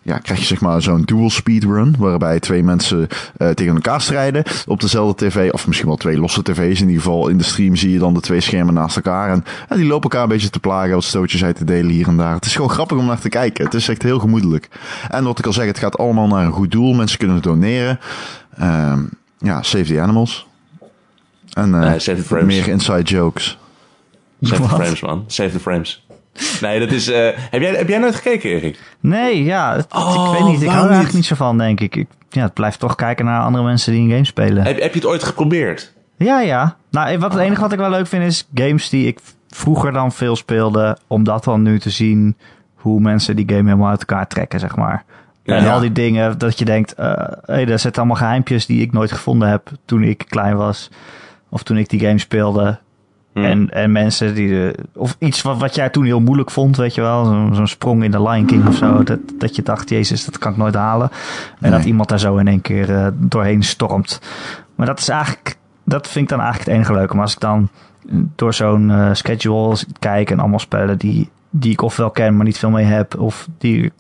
ja, 0.03 0.19
krijg 0.19 0.39
je 0.41 0.45
zeg 0.47 0.61
maar 0.61 0.83
zo'n 0.83 1.03
dual 1.05 1.31
speedrun. 1.31 1.95
Waarbij 1.99 2.41
twee 2.41 2.63
mensen 2.63 3.09
eh, 3.37 3.49
tegen 3.49 3.75
elkaar 3.75 4.01
strijden 4.01 4.43
op 4.67 4.81
dezelfde 4.81 5.27
tv. 5.27 5.51
Of 5.53 5.67
misschien 5.67 5.89
wel 5.89 5.97
twee 5.97 6.19
losse 6.19 6.43
tv's. 6.43 6.81
In 6.81 6.89
ieder 6.89 7.03
geval 7.03 7.29
in 7.29 7.39
de 7.39 7.45
stream 7.45 7.77
zie 7.77 7.91
je 7.91 7.99
dan 7.99 8.15
de 8.15 8.21
twee 8.21 8.41
schermen 8.41 8.75
naast 8.75 8.97
elkaar. 8.97 9.31
En, 9.31 9.45
en 9.69 9.77
die 9.77 9.87
lopen 9.87 10.03
elkaar 10.11 10.23
een 10.23 10.29
beetje 10.29 10.51
te 10.51 10.61
plagen. 10.61 10.91
Wat 10.95 11.05
stootjes 11.05 11.45
uit 11.45 11.57
te 11.57 11.65
delen 11.65 11.91
hier 11.91 12.07
en 12.09 12.17
daar. 12.17 12.35
Het 12.35 12.45
is 12.45 12.55
gewoon 12.55 12.71
grappig 12.71 12.99
om 12.99 13.07
naar 13.07 13.21
te 13.21 13.29
kijken. 13.29 13.65
Het 13.65 13.75
is 13.75 13.89
echt 13.89 14.03
heel 14.03 14.19
gemoedelijk. 14.19 14.69
En 15.09 15.25
wat 15.25 15.39
ik 15.39 15.47
al 15.47 15.53
zeg, 15.53 15.67
het 15.67 15.79
gaat 15.79 15.99
allemaal 15.99 16.27
naar 16.27 16.45
een 16.45 16.53
goed 16.53 16.71
doel. 16.71 16.95
Mensen 16.95 17.19
kunnen 17.19 17.43
doneren. 17.43 18.01
Ehm, 18.59 19.01
ja, 19.39 19.63
save 19.63 19.85
the 19.85 20.01
animals. 20.01 20.47
En 21.53 21.75
eh, 21.75 21.81
Nee, 22.31 22.43
meer 22.45 22.69
inside 22.69 23.03
jokes. 23.03 23.59
Save 24.43 24.63
the 24.63 24.69
frames, 24.69 25.01
man. 25.01 25.25
Save 25.27 25.51
the 25.51 25.61
frames. 25.61 26.07
Nee, 26.61 26.81
dat 26.81 26.91
is... 26.93 27.09
eh, 27.09 27.29
heb, 27.51 27.61
jij, 27.61 27.75
heb 27.75 27.89
jij 27.89 27.99
nooit 27.99 28.15
gekeken, 28.15 28.51
Erik? 28.51 28.79
Nee, 29.01 29.45
ja, 29.45 29.77
het- 29.77 29.87
Oh, 29.95 30.31
ik 30.33 30.39
weet 30.39 30.49
niet. 30.53 30.63
Ik 30.63 30.69
hou 30.69 30.79
er 30.85 30.91
eigenlijk 30.91 31.05
niet? 31.07 31.13
niet 31.15 31.25
zo 31.25 31.35
van, 31.35 31.59
denk 31.59 31.81
ik. 31.81 31.97
ik 31.97 32.07
ja, 32.31 32.43
het 32.43 32.55
blijft 32.55 32.79
toch 32.79 32.95
kijken 32.95 33.25
naar 33.25 33.43
andere 33.43 33.65
mensen 33.65 33.93
die 33.93 34.03
een 34.03 34.11
game 34.11 34.25
spelen. 34.25 34.65
Heb, 34.65 34.81
heb 34.81 34.93
je 34.93 34.99
het 34.99 35.09
ooit 35.09 35.23
geprobeerd? 35.23 35.93
Ja, 36.17 36.41
ja. 36.41 36.77
Nou, 36.91 37.19
wat, 37.19 37.33
het 37.33 37.43
enige 37.43 37.61
wat 37.61 37.73
ik 37.73 37.79
wel 37.79 37.91
leuk 37.91 38.07
vind 38.07 38.25
is 38.25 38.49
games 38.55 38.89
die 38.89 39.07
ik 39.07 39.21
vroeger 39.49 39.93
dan 39.93 40.13
veel 40.13 40.37
speelde. 40.37 40.97
Om 41.07 41.25
dat 41.25 41.45
dan 41.45 41.63
nu 41.63 41.79
te 41.79 41.91
zien 41.91 42.37
hoe 42.75 43.01
mensen 43.01 43.37
die 43.37 43.49
game 43.49 43.63
helemaal 43.69 43.91
uit 43.91 44.01
elkaar 44.01 44.27
trekken, 44.27 44.61
zeg 44.61 44.77
maar. 44.77 45.05
Ja. 45.43 45.57
en 45.57 45.69
al 45.69 45.81
die 45.81 45.93
dingen 45.93 46.39
dat 46.39 46.59
je 46.59 46.65
denkt, 46.65 46.95
eh 46.95 47.13
hey, 47.45 47.65
daar 47.65 47.79
zitten 47.79 48.03
allemaal 48.03 48.21
geheimpjes 48.21 48.67
die 48.67 48.83
ik 48.83 48.93
nooit 48.93 49.13
gevonden 49.13 49.49
heb 49.49 49.71
toen 49.85 50.03
ik 50.03 50.25
klein 50.29 50.57
was. 50.57 50.91
Of 51.49 51.63
toen 51.63 51.77
ik 51.77 51.89
die 51.89 52.01
game 52.01 52.19
speelde. 52.19 52.79
Hm. 53.33 53.45
En, 53.45 53.71
en 53.71 53.93
mensen 53.93 54.35
die... 54.35 54.49
De, 54.49 54.75
of 54.95 55.17
iets 55.19 55.43
wat, 55.43 55.59
wat 55.59 55.75
jij 55.75 55.89
toen 55.89 56.05
heel 56.05 56.21
moeilijk 56.21 56.51
vond, 56.51 56.77
weet 56.77 56.95
je 56.95 57.01
wel. 57.01 57.25
Zo'n 57.53 57.67
sprong 57.67 58.05
in 58.05 58.11
de 58.11 58.23
Lion 58.23 58.45
King 58.47 58.67
of 58.67 58.77
zo. 58.77 59.03
Dat, 59.03 59.19
dat 59.39 59.57
je 59.57 59.63
dacht, 59.63 59.89
jezus, 59.89 60.25
dat 60.25 60.39
kan 60.39 60.53
ik 60.53 60.59
nooit 60.59 60.75
halen. 60.75 61.11
En 61.11 61.17
Nee. 61.59 61.71
dat 61.71 61.85
iemand 61.85 62.09
daar 62.09 62.19
zo 62.19 62.37
in 62.37 62.49
één 62.49 62.61
keer 62.61 62.95
eh, 62.97 63.07
doorheen 63.15 63.63
stormt. 63.63 64.21
Maar 64.75 64.87
dat 64.87 64.99
is 64.99 65.09
eigenlijk... 65.09 65.57
Dat 65.85 66.09
vind 66.09 66.25
ik 66.25 66.31
dan 66.31 66.41
eigenlijk 66.41 66.69
het 66.71 66.79
enige 66.79 66.99
leuke. 66.99 67.15
Maar 67.15 67.25
als 67.25 67.33
ik 67.35 67.41
dan 67.41 67.69
door 68.37 68.55
zo'n 68.55 68.91
eh, 68.91 69.09
schedule 69.13 69.77
kijk 69.99 70.31
en 70.31 70.39
allemaal 70.39 70.59
spellen 70.59 70.99
die, 70.99 71.31
die 71.51 71.73
ik 71.73 71.83
ofwel 71.83 72.11
ken, 72.11 72.37
maar 72.37 72.45
niet 72.45 72.59
veel 72.59 72.71
mee 72.71 72.85
heb. 72.85 73.19
Of 73.19 73.49
die 73.59 73.93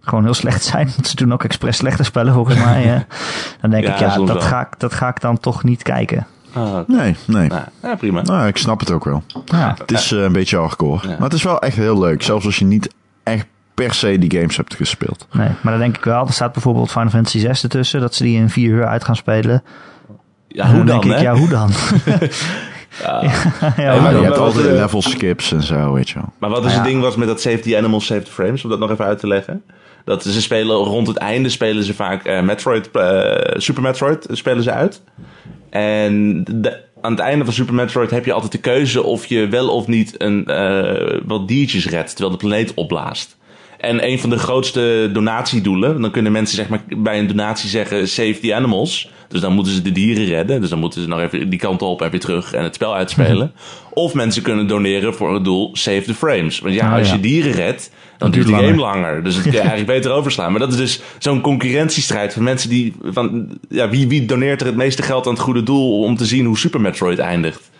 gewoon 0.00 0.24
heel 0.24 0.34
slecht 0.34 0.62
zijn. 0.64 0.86
Want 0.94 1.06
ze 1.06 1.16
doen 1.16 1.32
ook 1.32 1.44
expres 1.44 1.76
slechte 1.76 2.02
spellen 2.02 2.32
volgens 2.34 2.58
mij. 2.64 2.82
hè. 2.82 2.98
Dan 3.60 3.70
denk 3.70 3.84
Ja, 3.84 3.92
ik, 3.92 3.98
ja, 3.98 4.16
dat 4.24 4.44
ga 4.44 4.60
ik, 4.60 4.78
dat 4.78 4.92
ga 4.92 5.08
ik 5.08 5.20
dan 5.20 5.38
toch 5.38 5.64
niet 5.64 5.82
kijken. 5.82 6.26
Ah, 6.52 6.78
Nee, 6.86 7.16
nee. 7.26 7.48
nou, 7.48 7.62
ja, 7.82 7.94
prima. 7.94 8.22
Nou, 8.22 8.46
ik 8.46 8.56
snap 8.56 8.80
het 8.80 8.90
ook 8.90 9.04
wel. 9.04 9.22
Ja. 9.44 9.74
Het 9.78 9.92
is 9.92 10.12
eh, 10.12 10.22
een 10.22 10.32
beetje 10.32 10.56
hardcore. 10.56 11.08
Ja. 11.08 11.14
Maar 11.14 11.22
het 11.28 11.32
is 11.32 11.42
wel 11.42 11.60
echt 11.60 11.76
heel 11.76 11.98
leuk. 11.98 12.22
Zelfs 12.22 12.44
als 12.44 12.58
je 12.58 12.64
niet 12.64 12.94
echt 13.22 13.46
per 13.74 13.94
se 13.94 14.18
die 14.18 14.30
games 14.38 14.56
hebt 14.56 14.74
gespeeld. 14.74 15.26
Nee, 15.32 15.48
maar 15.60 15.72
dan 15.72 15.82
denk 15.82 15.96
ik 15.96 16.04
wel, 16.04 16.26
er 16.26 16.32
staat 16.32 16.52
bijvoorbeeld 16.52 16.90
Final 16.90 17.08
Fantasy 17.10 17.38
6 17.38 17.62
ertussen, 17.62 18.00
dat 18.00 18.14
ze 18.14 18.22
die 18.22 18.36
in 18.36 18.50
vier 18.50 18.70
uur 18.70 18.86
uit 18.86 19.04
gaan 19.04 19.16
spelen. 19.16 19.62
Ja, 20.48 20.66
hoe 20.66 20.84
dan, 20.84 21.00
denk 21.00 21.14
ik, 21.16 21.20
ja, 21.22 21.34
hoe 21.34 21.48
dan? 21.48 21.70
Ja. 23.02 23.22
ja, 23.76 24.08
je 24.10 24.16
hebt 24.22 24.38
altijd 24.38 24.66
eh, 24.66 24.72
level 24.72 25.02
skips 25.02 25.52
en 25.52 25.62
zo, 25.62 25.92
weet 25.92 26.08
je 26.08 26.14
wel. 26.14 26.32
Maar 26.38 26.50
wat 26.50 26.62
dus 26.62 26.72
Ja. 26.72 26.78
het 26.78 26.86
ding 26.86 27.00
was 27.00 27.16
met 27.16 27.28
dat 27.28 27.40
Save 27.40 27.58
the 27.60 27.76
Animals, 27.76 28.06
Save 28.06 28.22
the 28.22 28.30
Frames, 28.30 28.64
om 28.64 28.70
dat 28.70 28.78
nog 28.78 28.90
even 28.90 29.04
uit 29.04 29.18
te 29.18 29.26
leggen. 29.26 29.62
Dat 30.04 30.22
ze 30.22 30.42
spelen 30.42 30.76
rond 30.76 31.06
het 31.06 31.16
einde 31.16 31.48
spelen 31.48 31.84
ze 31.84 31.94
vaak 31.94 32.24
eh, 32.24 32.42
Metroid, 32.42 32.90
eh, 32.90 33.58
Super 33.60 33.82
Metroid 33.82 34.26
spelen 34.30 34.62
ze 34.62 34.72
uit. 34.72 35.02
En 35.72 36.44
aan 37.00 37.10
het 37.10 37.20
einde 37.20 37.44
van 37.44 37.54
Super 37.54 37.74
Metroid 37.74 38.10
heb 38.10 38.24
je 38.24 38.32
altijd 38.32 38.52
de 38.52 38.58
keuze 38.58 39.02
of 39.02 39.26
je 39.26 39.48
wel 39.48 39.68
of 39.68 39.86
niet 39.86 40.22
een, 40.22 40.46
eh, 40.46 41.20
wat 41.24 41.48
diertjes 41.48 41.86
redt 41.86 42.10
terwijl 42.10 42.30
de 42.30 42.46
planeet 42.46 42.74
opblaast. 42.74 43.36
En 43.78 44.06
een 44.06 44.18
van 44.18 44.30
de 44.30 44.38
grootste 44.38 45.10
donatiedoelen, 45.12 46.00
dan 46.00 46.10
kunnen 46.10 46.32
mensen 46.32 46.56
zeg 46.56 46.68
maar 46.68 46.82
bij 46.96 47.18
een 47.18 47.26
donatie 47.26 47.68
zeggen 47.68 48.08
save 48.08 48.38
the 48.40 48.54
animals. 48.54 49.10
Dus 49.32 49.40
dan 49.40 49.52
moeten 49.52 49.72
ze 49.72 49.82
de 49.82 49.92
dieren 49.92 50.24
redden. 50.24 50.60
Dus 50.60 50.70
dan 50.70 50.78
moeten 50.78 51.02
ze 51.02 51.08
nog 51.08 51.20
even 51.20 51.48
die 51.48 51.58
kant 51.58 51.82
op 51.82 52.02
en 52.02 52.10
weer 52.10 52.20
terug 52.20 52.52
en 52.52 52.62
het 52.62 52.74
spel 52.74 52.94
uitspelen. 52.94 53.52
Of 53.92 54.14
mensen 54.14 54.42
kunnen 54.42 54.66
doneren 54.66 55.14
voor 55.14 55.34
het 55.34 55.44
doel 55.44 55.70
save 55.72 56.02
the 56.02 56.14
frames. 56.14 56.58
Want 56.58 56.74
ja, 56.74 56.86
Oh, 56.92 56.98
als 56.98 57.08
ja. 57.08 57.14
je 57.14 57.20
dieren 57.20 57.52
redt, 57.52 57.90
dan 58.18 58.30
duurt 58.30 58.46
duurt 58.46 58.58
de 58.58 58.66
game 58.66 58.80
langer. 58.80 59.02
langer. 59.02 59.24
Dus 59.24 59.34
het 59.34 59.42
kun 59.48 59.52
je 59.52 59.58
eigenlijk 59.58 59.88
beter 59.88 60.10
overslaan. 60.10 60.50
Maar 60.50 60.60
dat 60.60 60.72
is 60.72 60.76
dus 60.76 61.00
zo'n 61.18 61.40
concurrentiestrijd 61.40 62.32
van 62.32 62.42
mensen 62.42 62.68
die... 62.68 62.94
Van, 63.02 63.48
ja, 63.68 63.88
wie, 63.88 64.08
wie 64.08 64.26
doneert 64.26 64.60
er 64.60 64.66
het 64.66 64.76
meeste 64.76 65.02
geld 65.02 65.26
aan 65.26 65.32
het 65.32 65.42
goede 65.42 65.62
doel 65.62 66.02
om 66.02 66.16
te 66.16 66.26
zien 66.26 66.46
hoe 66.46 66.58
Super 66.58 66.80
Metroid 66.80 67.18
eindigt? 67.18 67.70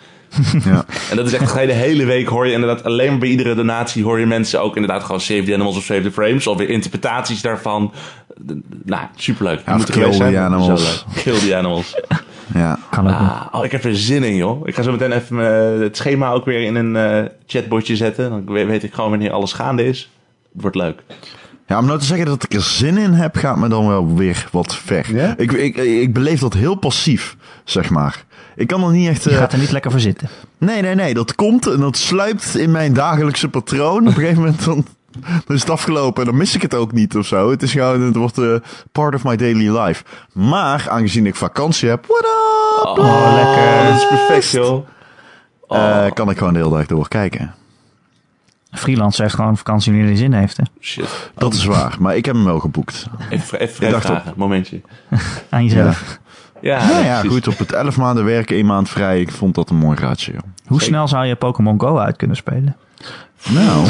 Ja. 0.64 0.84
En 1.10 1.16
dat 1.16 1.26
is 1.26 1.32
echt 1.32 1.52
de 1.52 1.58
hele, 1.58 1.72
hele 1.72 2.04
week 2.04 2.26
hoor 2.28 2.46
je 2.46 2.52
inderdaad 2.52 2.84
alleen 2.84 3.10
maar 3.10 3.18
bij 3.18 3.28
iedere 3.28 3.54
donatie 3.54 4.04
hoor 4.04 4.20
je 4.20 4.26
mensen 4.26 4.60
ook 4.62 4.74
inderdaad 4.74 5.02
gewoon 5.02 5.20
save 5.20 5.42
the 5.42 5.54
animals 5.54 5.76
of 5.76 5.84
save 5.84 6.00
the 6.02 6.10
frames. 6.12 6.46
Of 6.46 6.56
weer 6.58 6.68
interpretaties 6.68 7.40
daarvan. 7.42 7.92
Nou, 8.84 9.02
superleuk. 9.16 9.60
Ja, 9.66 9.76
moet 9.76 9.90
kill 9.90 10.10
the 10.10 10.38
animals. 10.38 11.04
Kill 11.14 11.38
the 11.38 11.56
animals. 11.56 11.96
ja. 12.54 12.78
Kan 12.90 13.06
ook. 13.06 13.12
Ah, 13.12 13.46
oh, 13.52 13.64
ik 13.64 13.72
heb 13.72 13.84
er 13.84 13.96
zin 13.96 14.22
in, 14.22 14.36
joh. 14.36 14.66
Ik 14.68 14.74
ga 14.74 14.82
zo 14.82 14.90
meteen 14.92 15.12
even 15.12 15.38
eh, 15.74 15.80
het 15.80 15.96
schema 15.96 16.30
ook 16.30 16.44
weer 16.44 16.60
in 16.62 16.74
een 16.74 16.96
eh, 16.96 17.30
chatbotje 17.46 17.96
zetten. 17.96 18.30
Dan 18.30 18.44
we- 18.46 18.64
weet 18.64 18.82
ik 18.82 18.94
gewoon 18.94 19.10
wanneer 19.10 19.32
alles 19.32 19.52
gaande 19.52 19.84
is. 19.86 20.10
Het 20.52 20.62
wordt 20.62 20.76
leuk. 20.76 21.02
Ja, 21.72 21.78
om 21.78 21.86
nou 21.86 21.98
te 21.98 22.04
zeggen 22.04 22.26
dat 22.26 22.42
ik 22.44 22.54
er 22.54 22.62
zin 22.62 22.98
in 22.98 23.12
heb, 23.12 23.36
gaat 23.36 23.56
me 23.56 23.68
dan 23.68 23.86
wel 23.86 24.14
weer 24.14 24.48
wat 24.50 24.76
ver. 24.76 25.16
Ja? 25.16 25.34
Ik, 25.36 25.52
ik, 25.52 25.76
ik 25.76 26.12
beleef 26.12 26.40
dat 26.40 26.54
heel 26.54 26.74
passief, 26.74 27.36
zeg 27.64 27.90
maar. 27.90 28.24
Ik 28.56 28.66
kan 28.66 28.84
er 28.84 28.90
niet 28.90 29.08
echt... 29.08 29.24
Je 29.24 29.30
eh, 29.30 29.36
gaat 29.36 29.52
er 29.52 29.58
niet 29.58 29.70
lekker 29.70 29.90
voor 29.90 30.00
zitten. 30.00 30.28
Nee, 30.58 30.82
nee, 30.82 30.94
nee. 30.94 31.14
Dat 31.14 31.34
komt 31.34 31.66
en 31.66 31.80
dat 31.80 31.96
sluipt 31.96 32.56
in 32.56 32.70
mijn 32.70 32.92
dagelijkse 32.92 33.48
patroon. 33.48 34.00
Op 34.00 34.06
een 34.06 34.12
gegeven 34.12 34.36
moment 34.42 34.64
dan, 34.64 34.86
dan 35.20 35.56
is 35.56 35.60
het 35.60 35.70
afgelopen 35.70 36.22
en 36.22 36.28
dan 36.28 36.38
mis 36.38 36.54
ik 36.54 36.62
het 36.62 36.74
ook 36.74 36.92
niet 36.92 37.16
of 37.16 37.26
zo. 37.26 37.50
Het 37.50 37.62
is 37.62 37.72
gewoon, 37.72 38.00
het 38.00 38.16
wordt 38.16 38.38
eh, 38.38 38.54
part 38.92 39.14
of 39.14 39.24
my 39.24 39.36
daily 39.36 39.78
life. 39.78 40.04
Maar 40.32 40.86
aangezien 40.88 41.26
ik 41.26 41.34
vakantie 41.34 41.88
heb, 41.88 42.06
what 42.06 42.24
up? 42.24 42.98
Oh, 42.98 43.32
lekker. 43.34 43.84
Dat 43.84 43.96
is 43.96 44.08
perfect, 44.08 44.50
joh. 44.50 44.86
eh, 45.68 46.12
kan 46.12 46.30
ik 46.30 46.38
gewoon 46.38 46.52
de 46.52 46.58
hele 46.58 46.76
dag 46.76 46.86
doorkijken. 46.86 47.40
Een 47.40 47.61
freelancer 48.72 49.22
heeft 49.22 49.34
gewoon 49.34 49.56
vakantie 49.56 49.92
wanneer 49.92 50.08
hij 50.10 50.18
zin 50.18 50.32
heeft. 50.32 50.56
Hè? 50.56 50.62
Shit. 50.80 51.30
Dat 51.34 51.54
is 51.54 51.64
waar, 51.64 51.96
maar 51.98 52.16
ik 52.16 52.24
heb 52.24 52.34
hem 52.34 52.44
wel 52.44 52.58
geboekt. 52.58 53.06
Even, 53.30 53.60
even 53.60 53.86
Ik 53.86 53.92
dacht 53.92 54.06
vragen. 54.06 54.32
Momentje. 54.36 54.80
Aan 55.50 55.64
jezelf. 55.64 56.20
Ja, 56.60 56.86
nou 56.86 57.04
ja, 57.04 57.20
precies. 57.20 57.36
goed, 57.36 57.48
op 57.48 57.58
het 57.58 57.72
11 57.72 57.96
maanden 57.96 58.24
werken, 58.24 58.56
één 58.56 58.66
maand 58.66 58.88
vrij. 58.88 59.20
Ik 59.20 59.30
vond 59.30 59.54
dat 59.54 59.70
een 59.70 59.76
mooi 59.76 59.98
ratio. 60.00 60.34
Hoe 60.66 60.78
Zeker. 60.78 60.86
snel 60.94 61.08
zou 61.08 61.26
je 61.26 61.36
Pokémon 61.36 61.80
Go 61.80 61.98
uit 61.98 62.16
kunnen 62.16 62.36
spelen? 62.36 62.76
Nou, 63.48 63.86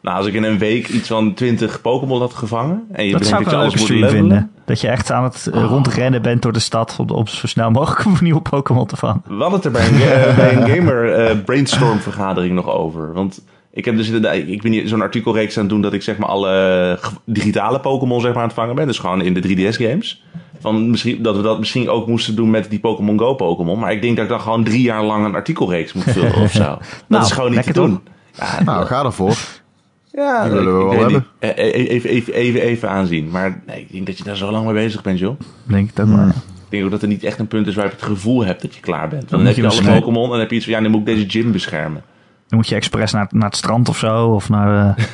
Nou, 0.00 0.16
als 0.16 0.26
ik 0.26 0.34
in 0.34 0.42
een 0.42 0.58
week 0.58 0.88
iets 0.88 1.08
van 1.08 1.34
20 1.34 1.80
Pokémon 1.80 2.20
had 2.20 2.34
gevangen. 2.34 2.82
En 2.92 3.06
je 3.06 3.12
dat 3.12 3.26
zou 3.26 3.40
ik 3.42 3.46
wel 3.48 3.54
een 3.54 3.60
alles 3.68 3.80
stream 3.80 4.00
levelen. 4.00 4.20
vinden. 4.20 4.50
Dat 4.64 4.80
je 4.80 4.88
echt 4.88 5.10
aan 5.10 5.24
het 5.24 5.46
eh, 5.46 5.64
rondrennen 5.64 6.22
bent 6.22 6.42
door 6.42 6.52
de 6.52 6.58
stad 6.58 6.96
om, 6.98 7.08
om 7.10 7.26
zo 7.26 7.46
snel 7.46 7.70
mogelijk 7.70 8.04
een 8.04 8.16
nieuwe 8.20 8.40
Pokémon 8.40 8.86
te 8.86 8.96
vangen. 8.96 9.22
We 9.26 9.34
hadden 9.34 9.52
het 9.52 9.64
er 9.64 9.70
bij 9.70 9.88
een, 9.88 10.34
bij 10.36 10.56
een 10.56 10.68
gamer 10.76 11.12
eh, 11.14 11.36
brainstorm 11.44 11.98
vergadering 11.98 12.54
nog 12.54 12.68
over. 12.68 13.12
Want 13.12 13.42
ik 13.74 13.84
heb 13.84 13.96
dus 13.96 14.06
inderdaad, 14.06 14.34
ik 14.34 14.62
ben 14.62 14.72
hier 14.72 14.88
zo'n 14.88 15.00
artikelreeks 15.02 15.54
aan 15.56 15.62
het 15.62 15.70
doen 15.72 15.80
dat 15.80 15.92
ik 15.92 16.02
zeg 16.02 16.16
maar 16.16 16.28
alle 16.28 16.96
ge- 17.00 17.10
digitale 17.26 17.80
Pokémon 17.80 18.20
zeg 18.20 18.32
maar 18.32 18.40
aan 18.42 18.48
het 18.48 18.56
vangen 18.56 18.74
ben. 18.74 18.86
Dus 18.86 18.98
gewoon 18.98 19.22
in 19.22 19.34
de 19.34 19.42
3DS 19.72 19.76
games. 19.76 20.22
Van 20.60 20.90
misschien, 20.90 21.22
dat 21.22 21.36
we 21.36 21.42
dat 21.42 21.58
misschien 21.58 21.88
ook 21.88 22.06
moesten 22.06 22.34
doen 22.36 22.50
met 22.50 22.70
die 22.70 22.78
Pokémon 22.78 23.18
Go 23.18 23.34
Pokémon. 23.34 23.78
Maar 23.78 23.92
ik 23.92 24.02
denk 24.02 24.14
dat 24.16 24.24
ik 24.24 24.30
dan 24.30 24.40
gewoon 24.40 24.64
drie 24.64 24.82
jaar 24.82 25.04
lang 25.04 25.24
een 25.24 25.34
artikelreeks 25.34 25.92
moet 25.92 26.04
vullen 26.04 26.34
of 26.42 26.50
zo. 26.52 26.58
Dat 26.64 26.80
Nou, 27.08 27.24
is 27.24 27.30
gewoon 27.32 27.50
niet 27.50 27.62
te 27.62 27.72
doen. 27.72 28.00
Ja, 28.38 28.62
nou 28.62 28.86
ga 28.86 29.04
ervoor. 29.04 29.36
ja, 30.12 30.42
die 30.44 30.52
willen 30.52 30.88
we 30.88 30.96
wel 30.96 31.08
niet. 31.08 31.22
Eh, 31.38 31.50
eh, 31.50 31.90
Even, 31.90 32.10
even, 32.10 32.34
even, 32.34 32.60
even 32.60 32.90
aanzien. 32.90 33.30
Maar 33.30 33.62
nee, 33.66 33.80
ik 33.80 33.92
denk 33.92 34.06
dat 34.06 34.18
je 34.18 34.24
daar 34.24 34.36
zo 34.36 34.50
lang 34.50 34.64
mee 34.64 34.74
bezig 34.74 35.02
bent, 35.02 35.18
joh. 35.18 35.40
Denk 35.64 35.90
wel. 35.94 36.06
ja. 36.06 36.28
Ik 36.28 36.80
denk 36.80 36.84
ook 36.84 36.90
dat 36.90 37.02
er 37.02 37.08
niet 37.08 37.24
echt 37.24 37.38
een 37.38 37.46
punt 37.48 37.66
is 37.66 37.74
waar 37.74 37.84
je 37.84 37.90
het 37.90 38.02
gevoel 38.02 38.44
hebt 38.44 38.62
dat 38.62 38.74
je 38.74 38.80
klaar 38.80 39.08
bent. 39.08 39.12
Want 39.20 39.30
dan, 39.30 39.38
moet 39.38 39.48
heb 39.48 39.56
je 39.56 39.62
je 39.62 39.68
alle 39.88 39.98
Pokémon 40.00 40.24
en 40.24 40.30
dan 40.30 40.38
heb 40.38 40.50
je 40.50 40.56
iets 40.56 40.64
van, 40.64 40.74
ja, 40.74 40.80
nu 40.80 40.88
moet 40.88 41.00
ik 41.00 41.06
deze 41.06 41.28
gym 41.28 41.52
beschermen. 41.52 42.02
Dan 42.48 42.58
moet 42.58 42.68
je 42.68 42.74
expres 42.74 43.12
naar, 43.12 43.26
naar 43.30 43.48
het 43.48 43.56
strand 43.56 43.88
of 43.88 43.98
zo. 43.98 44.26
Of 44.28 44.48
naar 44.48 44.96
eh 44.96 45.04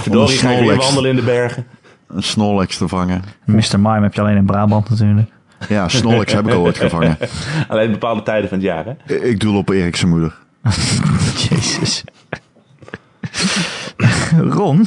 Verdorie, 0.00 0.38
ga 0.38 0.50
ik 0.50 0.56
weer 0.58 0.64
Snorlax. 0.64 0.84
wandelen 0.84 1.10
in 1.10 1.16
de 1.16 1.22
bergen. 1.22 1.66
Een 2.08 2.22
Snorlax 2.22 2.76
te 2.76 2.88
vangen. 2.88 3.22
Mr. 3.44 3.80
Mime 3.80 4.00
heb 4.02 4.14
je 4.14 4.20
alleen 4.20 4.36
in 4.36 4.46
Brabant 4.46 4.90
natuurlijk. 4.90 5.30
Ja, 5.68 5.88
Snorlax 5.88 6.32
heb 6.32 6.46
ik 6.46 6.52
al 6.52 6.60
ooit 6.60 6.78
gevangen. 6.78 7.16
Alleen 7.68 7.90
bepaalde 7.90 8.22
tijden 8.22 8.48
van 8.48 8.58
het 8.58 8.66
jaar, 8.66 8.84
hè? 8.84 9.14
Ik 9.14 9.40
doe 9.40 9.56
op 9.56 9.68
Erik 9.68 9.96
zijn 9.96 10.10
moeder. 10.10 10.34
Jezus. 11.48 12.04
Ron, 14.56 14.86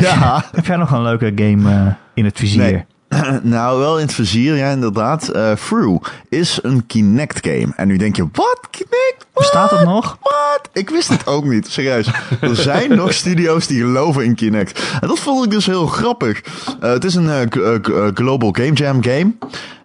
Ja. 0.00 0.44
heb 0.54 0.66
jij 0.66 0.76
nog 0.76 0.90
een 0.90 1.02
leuke 1.02 1.32
game 1.34 1.70
eh, 1.74 1.92
in 2.14 2.24
het 2.24 2.38
vizier? 2.38 2.62
Nee. 2.62 2.84
nou, 3.42 3.78
wel 3.78 3.98
in 3.98 4.04
het 4.04 4.14
vizier, 4.14 4.56
ja, 4.56 4.70
inderdaad. 4.70 5.28
Eh 5.28 5.52
Through 5.52 6.06
is 6.28 6.58
een 6.62 6.86
Kinect 6.86 7.46
game. 7.46 7.72
En 7.76 7.88
nu 7.88 7.96
denk 7.96 8.16
je, 8.16 8.28
wat? 8.32 8.60
Kinect? 8.70 9.26
Bestaat 9.34 9.70
het 9.70 9.84
nog? 9.84 10.18
Wat? 10.22 10.68
Ik 10.72 10.90
wist 10.90 11.08
het 11.08 11.26
ook 11.26 11.44
niet, 11.44 11.68
serieus. 11.68 12.10
Er 12.40 12.56
zijn 12.56 12.96
nog 12.96 13.12
studio's 13.22 13.66
die 13.66 13.80
geloven 13.80 14.24
in 14.24 14.34
Kinect. 14.34 14.98
En 15.00 15.08
dat 15.08 15.18
vond 15.18 15.44
ik 15.44 15.50
dus 15.50 15.66
heel 15.66 15.86
grappig. 15.86 16.42
Eh, 16.80 16.90
het 16.90 17.04
is 17.04 17.14
een 17.14 17.30
eh, 17.30 17.78
Global 18.14 18.52
Game 18.52 18.72
Jam 18.72 19.02
game. 19.02 19.34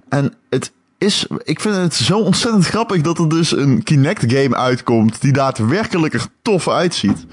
En 0.09 0.33
het 0.49 0.71
is, 1.01 1.25
ik 1.43 1.59
vind 1.59 1.75
het 1.75 1.93
zo 1.93 2.19
ontzettend 2.19 2.65
grappig 2.67 3.01
dat 3.01 3.17
er 3.19 3.29
dus 3.29 3.51
een 3.57 3.83
Kinect 3.83 4.33
game 4.33 4.55
uitkomt 4.55 5.21
die 5.21 5.33
daadwerkelijk 5.33 6.13
er 6.13 6.25
tof 6.41 6.67
uitziet. 6.69 7.25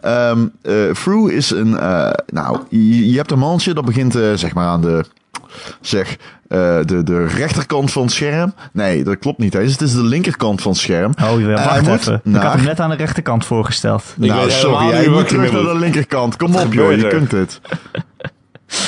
Ehm 0.00 0.46
eh, 0.62 0.90
Through 0.90 1.32
is 1.32 1.50
een, 1.50 1.78
eh, 1.78 2.10
nou, 2.26 2.58
je, 2.68 3.10
je 3.10 3.16
hebt 3.16 3.30
een 3.30 3.38
mannetje 3.38 3.74
dat 3.74 3.84
begint 3.84 4.14
eh, 4.14 4.32
zeg 4.34 4.54
maar 4.54 4.66
aan 4.66 4.80
de, 4.80 5.04
zeg, 5.80 6.16
eh, 6.48 6.78
de, 6.84 7.02
de 7.02 7.26
rechterkant 7.26 7.92
van 7.92 8.02
het 8.02 8.12
scherm. 8.12 8.54
Nee, 8.72 9.04
dat 9.04 9.18
klopt 9.18 9.38
niet 9.38 9.54
eens. 9.54 9.72
Het 9.72 9.80
is 9.80 9.92
de 9.94 10.04
linkerkant 10.04 10.62
van 10.62 10.70
het 10.72 10.80
scherm. 10.80 11.12
Oh, 11.22 11.30
En 11.32 11.50
wacht 11.52 11.70
hij 11.70 11.80
moet 11.80 12.00
even. 12.00 12.14
Ik 12.14 12.20
naar- 12.24 12.42
had 12.44 12.54
hem 12.54 12.64
net 12.64 12.80
aan 12.80 12.90
de 12.90 12.96
rechterkant 12.96 13.44
voorgesteld. 13.46 14.04
Ik 14.20 14.28
nou, 14.30 14.50
sorry, 14.50 15.04
wat 15.04 15.14
moet 15.18 15.28
terug 15.28 15.52
naar 15.52 15.62
de 15.62 15.78
linkerkant. 15.78 16.36
Kom 16.36 16.56
op, 16.66 16.72
joh, 16.72 16.92
je 16.96 17.06
kunt 17.08 17.30
het. 17.32 17.60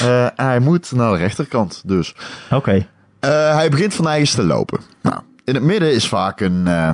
Eh, 0.02 0.26
hij 0.36 0.58
moet 0.60 0.92
naar 0.92 1.12
de 1.12 1.18
rechterkant, 1.18 1.82
dus. 1.84 2.14
Oké. 2.50 2.86
Eh, 3.22 3.54
hij 3.54 3.68
begint 3.68 3.94
van 3.94 4.08
eigen 4.08 4.34
te 4.34 4.42
lopen. 4.42 4.80
Nou, 5.00 5.20
in 5.44 5.54
het 5.54 5.62
midden 5.62 5.92
is 5.92 6.08
vaak 6.08 6.40
een, 6.40 6.66
eh, 6.66 6.90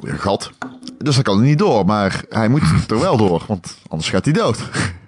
een 0.00 0.18
gat. 0.18 0.50
Dus 0.98 1.14
dan 1.14 1.24
kan 1.24 1.38
hij 1.38 1.46
niet 1.46 1.58
door, 1.58 1.84
maar 1.84 2.24
hij 2.28 2.48
moet 2.48 2.62
er 2.90 3.00
wel 3.00 3.16
door, 3.16 3.44
want 3.46 3.78
anders 3.88 4.10
gaat 4.10 4.24
hij 4.24 4.34
dood. 4.34 4.58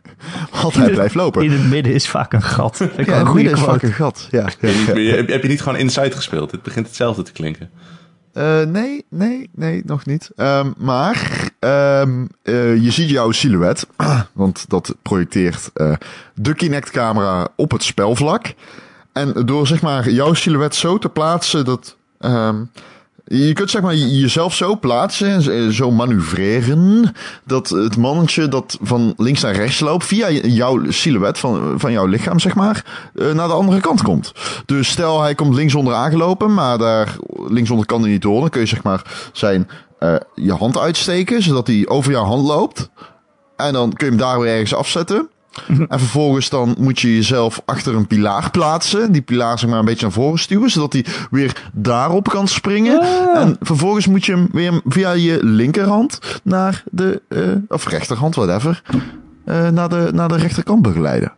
want 0.63 0.75
hij 0.75 0.91
blijft 0.91 1.15
lopen. 1.15 1.45
In 1.45 1.51
het 1.51 1.69
midden 1.69 1.93
is 1.93 2.09
vaak 2.09 2.33
een 2.33 2.43
gat. 2.43 2.77
Ja, 2.79 2.87
in 2.87 2.91
een 2.97 3.15
het 3.15 3.27
goede 3.27 3.35
midden 3.35 3.53
is 3.53 3.65
vaak 3.65 3.83
een 3.83 3.93
gat. 3.93 4.29
Ja, 4.31 4.49
ja, 4.61 4.69
Heb 4.87 4.97
je, 4.97 5.25
heb, 5.27 5.43
je 5.43 5.49
niet 5.49 5.63
gewoon 5.63 5.79
Inside 5.79 6.17
gespeeld? 6.17 6.51
Het 6.51 6.63
begint 6.63 6.87
hetzelfde 6.87 7.23
te 7.23 7.33
klinken. 7.33 7.71
Eh, 8.33 8.63
nee, 8.63 9.05
nee, 9.09 9.51
nee, 9.55 9.83
nog 9.85 10.07
niet. 10.07 10.31
Ehm, 10.37 10.71
maar 10.77 11.49
ehm, 11.59 12.27
eh, 12.43 12.83
je 12.83 12.91
ziet 12.91 13.11
jouw 13.11 13.31
silhouet, 13.31 13.87
want 14.33 14.65
dat 14.69 14.95
projecteert 15.03 15.71
eh, 15.75 15.93
de 16.35 16.55
Kinect-camera 16.55 17.49
op 17.57 17.71
het 17.71 17.83
spelvlak. 17.83 18.55
En 19.13 19.47
door 19.47 19.67
zeg 19.67 19.83
maar 19.83 20.11
jouw 20.11 20.35
silhouet 20.35 20.75
zo 20.75 20.99
te 20.99 21.09
plaatsen 21.09 21.65
dat. 21.65 21.97
ehm, 22.19 22.63
je 23.25 23.53
kunt 23.53 23.71
zeg 23.71 23.83
maar 23.83 23.95
jezelf 23.95 24.55
zo 24.55 24.79
plaatsen 24.79 25.53
en 25.53 25.73
zo 25.73 25.91
manoeuvreren 25.91 27.13
dat 27.45 27.69
het 27.69 27.97
mannetje 27.97 28.49
dat 28.49 28.79
van 28.83 29.15
links 29.17 29.43
naar 29.43 29.55
rechts 29.55 29.81
loopt 29.81 30.05
via 30.05 30.31
jouw 30.31 30.91
silhouet 30.91 31.39
van, 31.39 31.81
van 31.81 31.93
jouw 31.93 32.07
lichaam 32.07 32.39
zeg 32.39 32.55
maar 32.55 33.11
eh, 33.15 33.33
naar 33.33 33.49
de 33.49 33.55
andere 33.55 33.81
kant 33.81 34.03
komt. 34.03 34.33
Dus 34.67 34.89
stel 34.89 35.23
hij 35.23 35.35
komt 35.35 35.55
linksonder 35.55 35.95
aangelopen, 35.95 36.55
maar 36.55 36.79
daar 36.79 37.17
linksonder 37.49 37.87
kan 37.87 38.01
hij 38.01 38.11
niet 38.11 38.23
door, 38.23 38.41
dan 38.41 38.51
kun 38.51 38.61
je 38.61 38.67
zeg 38.67 38.83
maar 38.83 39.31
zijn 39.33 39.69
eh, 39.99 40.15
je 40.35 40.53
hand 40.53 40.79
uitsteken 40.79 41.43
zodat 41.43 41.67
hij 41.67 41.89
over 41.89 42.13
jouw 42.13 42.25
hand 42.25 42.47
loopt. 42.47 42.91
En 43.57 43.73
dan 43.73 43.93
kun 43.93 44.07
je 44.07 44.13
hem 44.13 44.23
daar 44.23 44.41
weer 44.41 44.53
ergens 44.53 44.75
afzetten. 44.75 45.29
En 45.69 45.99
vervolgens 45.99 46.49
dan 46.49 46.75
moet 46.79 47.01
je 47.01 47.15
jezelf 47.15 47.63
achter 47.65 47.95
een 47.95 48.07
pilaar 48.07 48.51
plaatsen. 48.51 49.13
Die 49.13 49.23
pilaar 49.23 49.59
zeg 49.59 49.71
maar 49.71 49.79
een 49.79 49.85
beetje 49.85 50.03
naar 50.07 50.15
voren 50.15 50.39
stuwen. 50.39 50.71
Zodat 50.71 50.93
hij 50.93 51.05
weer 51.31 51.69
daarop 51.73 52.29
kan 52.29 52.49
springen. 52.49 53.01
En 53.35 53.57
vervolgens 53.61 54.07
moet 54.07 54.25
je 54.27 54.33
hem 54.33 54.49
weer 54.53 54.81
via 54.87 55.11
je 55.13 55.39
linkerhand 55.43 56.19
naar 56.43 56.83
de... 56.91 57.23
eh, 57.29 57.41
of 57.69 57.87
rechterhand, 57.89 58.35
whatever. 58.35 58.83
eh, 59.45 59.69
naar, 59.69 59.89
de, 59.89 60.11
naar 60.13 60.29
de 60.29 60.37
rechterkant 60.37 60.83
begeleiden. 60.83 61.33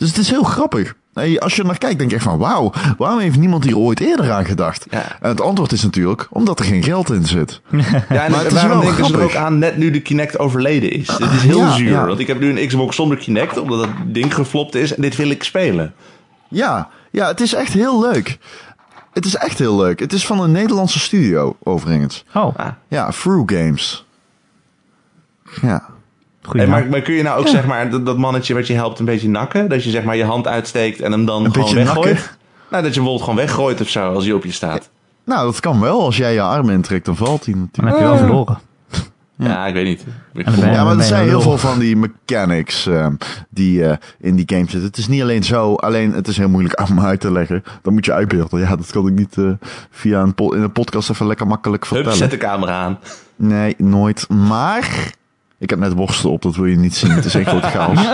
Dus 0.00 0.08
het 0.08 0.18
is 0.18 0.30
heel 0.30 0.42
grappig. 0.42 0.94
Als 1.38 1.54
je 1.54 1.60
er 1.60 1.66
naar 1.66 1.78
kijkt, 1.78 1.98
denk 1.98 2.10
je 2.10 2.16
echt 2.16 2.24
van... 2.24 2.38
Wauw, 2.38 2.72
waarom 2.96 3.18
heeft 3.18 3.36
niemand 3.38 3.64
hier 3.64 3.76
ooit 3.76 4.00
eerder 4.00 4.32
aan 4.32 4.44
gedacht? 4.44 4.86
Ja. 4.90 5.02
En 5.20 5.28
het 5.28 5.40
antwoord 5.40 5.72
is 5.72 5.82
natuurlijk... 5.82 6.26
Omdat 6.30 6.58
er 6.58 6.64
geen 6.64 6.82
geld 6.82 7.10
in 7.10 7.26
zit. 7.26 7.60
Ja, 7.70 8.24
en 8.24 8.30
Maar 8.30 8.38
het 8.42 8.46
is 8.46 8.52
waarom 8.52 8.70
wel 8.70 8.80
denken 8.80 9.04
ze 9.04 9.12
er 9.16 9.22
ook 9.22 9.34
aan 9.34 9.58
net 9.58 9.76
nu 9.76 9.90
de 9.90 10.00
Kinect 10.00 10.38
overleden 10.38 10.90
is? 10.92 11.08
Het 11.08 11.30
is 11.32 11.42
heel 11.42 11.58
Ja, 11.58 11.70
zuur, 11.72 11.88
ja. 11.90 12.06
want 12.06 12.18
ik 12.18 12.26
heb 12.26 12.40
nu 12.40 12.58
een 12.60 12.66
Xbox 12.68 12.96
zonder 12.96 13.16
Kinect, 13.18 13.58
omdat 13.58 13.78
dat 13.78 13.90
ding 14.06 14.34
geflopt 14.34 14.74
is 14.74 14.94
en 14.94 15.02
dit 15.02 15.16
wil 15.16 15.30
ik 15.30 15.42
spelen. 15.42 15.94
Ja, 16.48 16.88
ja, 17.10 17.26
het 17.26 17.40
is 17.40 17.52
echt 17.54 17.72
heel 17.72 18.00
leuk. 18.00 18.38
Het 19.12 19.24
is 19.24 19.34
echt 19.36 19.58
heel 19.58 19.76
leuk. 19.76 20.00
Het 20.00 20.12
is 20.12 20.26
van 20.26 20.40
een 20.40 20.52
Nederlandse 20.52 20.98
studio, 20.98 21.56
overigens. 21.62 22.24
Oh, 22.34 22.56
Ah. 22.56 22.66
Ja, 22.88 23.10
Through 23.10 23.54
Games. 23.56 24.04
Ja. 25.62 25.86
Goeie 26.42 26.62
Hey, 26.62 26.70
naam. 26.70 26.80
maar, 26.80 26.90
maar 26.90 27.00
kun 27.00 27.14
je 27.14 27.22
nou 27.22 27.40
ook 27.40 27.48
zeg 27.48 27.66
maar 27.66 27.90
dat, 27.90 28.06
dat 28.06 28.18
mannetje 28.18 28.54
wat 28.54 28.66
je 28.66 28.74
helpt 28.74 28.98
een 28.98 29.04
beetje 29.04 29.28
nakken? 29.28 29.68
Dat 29.68 29.84
je 29.84 29.90
zeg 29.90 30.02
maar 30.04 30.16
je 30.16 30.24
hand 30.24 30.46
uitsteekt 30.46 31.00
en 31.00 31.12
hem 31.12 31.24
dan 31.24 31.44
Een 31.44 31.52
gewoon 31.52 31.74
weggooit? 31.74 32.06
nakken? 32.14 32.24
Nou, 32.70 32.82
dat 32.82 32.94
je 32.94 33.00
hem 33.00 33.08
bijvoorbeeld 33.10 33.22
gewoon 33.22 33.36
weggooit 33.36 33.80
of 33.80 33.88
zo 33.88 34.12
als 34.14 34.24
hij 34.24 34.32
op 34.32 34.44
je 34.44 34.52
staat. 34.52 34.90
Nou, 35.24 35.44
dat 35.46 35.60
kan 35.60 35.80
wel. 35.80 36.00
Als 36.02 36.16
jij 36.16 36.32
je 36.32 36.40
arm 36.42 36.70
intrekt, 36.70 37.04
dan 37.04 37.16
valt 37.16 37.44
hij 37.44 37.54
Dan 37.54 37.62
natuurlijk. 37.62 37.96
heb 37.98 38.06
je 38.06 38.10
wel 38.12 38.18
verloren. 38.26 38.58
Ja, 39.36 39.66
ik 39.66 39.74
weet 39.74 39.84
niet. 39.84 40.04
Ik 40.34 40.44
dan 40.60 40.70
Ja, 40.72 40.84
maar 40.84 40.96
er 40.96 41.02
zijn 41.02 41.28
heel 41.28 41.40
veel 41.40 41.58
van 41.58 41.78
die 41.78 41.96
mechanics 41.96 42.86
ehm, 42.86 43.14
die 43.50 43.84
eh, 43.84 43.96
in 44.20 44.34
die 44.36 44.44
game 44.46 44.60
zitten. 44.62 44.82
Het 44.82 44.96
is 44.96 45.08
niet 45.08 45.22
alleen 45.22 45.42
zo, 45.44 45.74
alleen 45.74 46.12
het 46.12 46.28
is 46.28 46.36
heel 46.36 46.48
moeilijk 46.48 46.74
aan 46.74 46.94
me 46.94 47.00
uit 47.00 47.20
te 47.20 47.32
leggen. 47.32 47.62
Dan 47.82 47.92
moet 47.92 48.04
je 48.04 48.12
uitbeelden. 48.12 48.60
Ja, 48.60 48.76
dat 48.76 48.90
kan 48.90 49.06
ik 49.06 49.14
niet 49.14 49.38
eh, 49.38 49.50
via 49.90 50.20
een 50.20 50.34
po- 50.34 50.52
in 50.52 50.62
een 50.62 50.72
podcast 50.72 51.10
even 51.10 51.26
lekker 51.26 51.46
makkelijk 51.46 51.82
Hup, 51.82 51.92
vertellen. 51.92 52.18
zet 52.18 52.30
de 52.30 52.36
camera 52.36 52.72
aan. 52.82 52.98
Nee, 53.36 53.74
nooit. 53.78 54.28
Maar 54.28 55.12
ik 55.60 55.70
heb 55.70 55.78
net 55.78 55.92
worsten 55.92 56.30
op, 56.30 56.42
dat 56.42 56.56
wil 56.56 56.64
je 56.66 56.76
niet 56.76 56.94
zien. 56.94 57.10
Het 57.10 57.24
is 57.24 57.34
een 57.34 57.44
grote 57.46 57.66
chaos. 57.66 57.98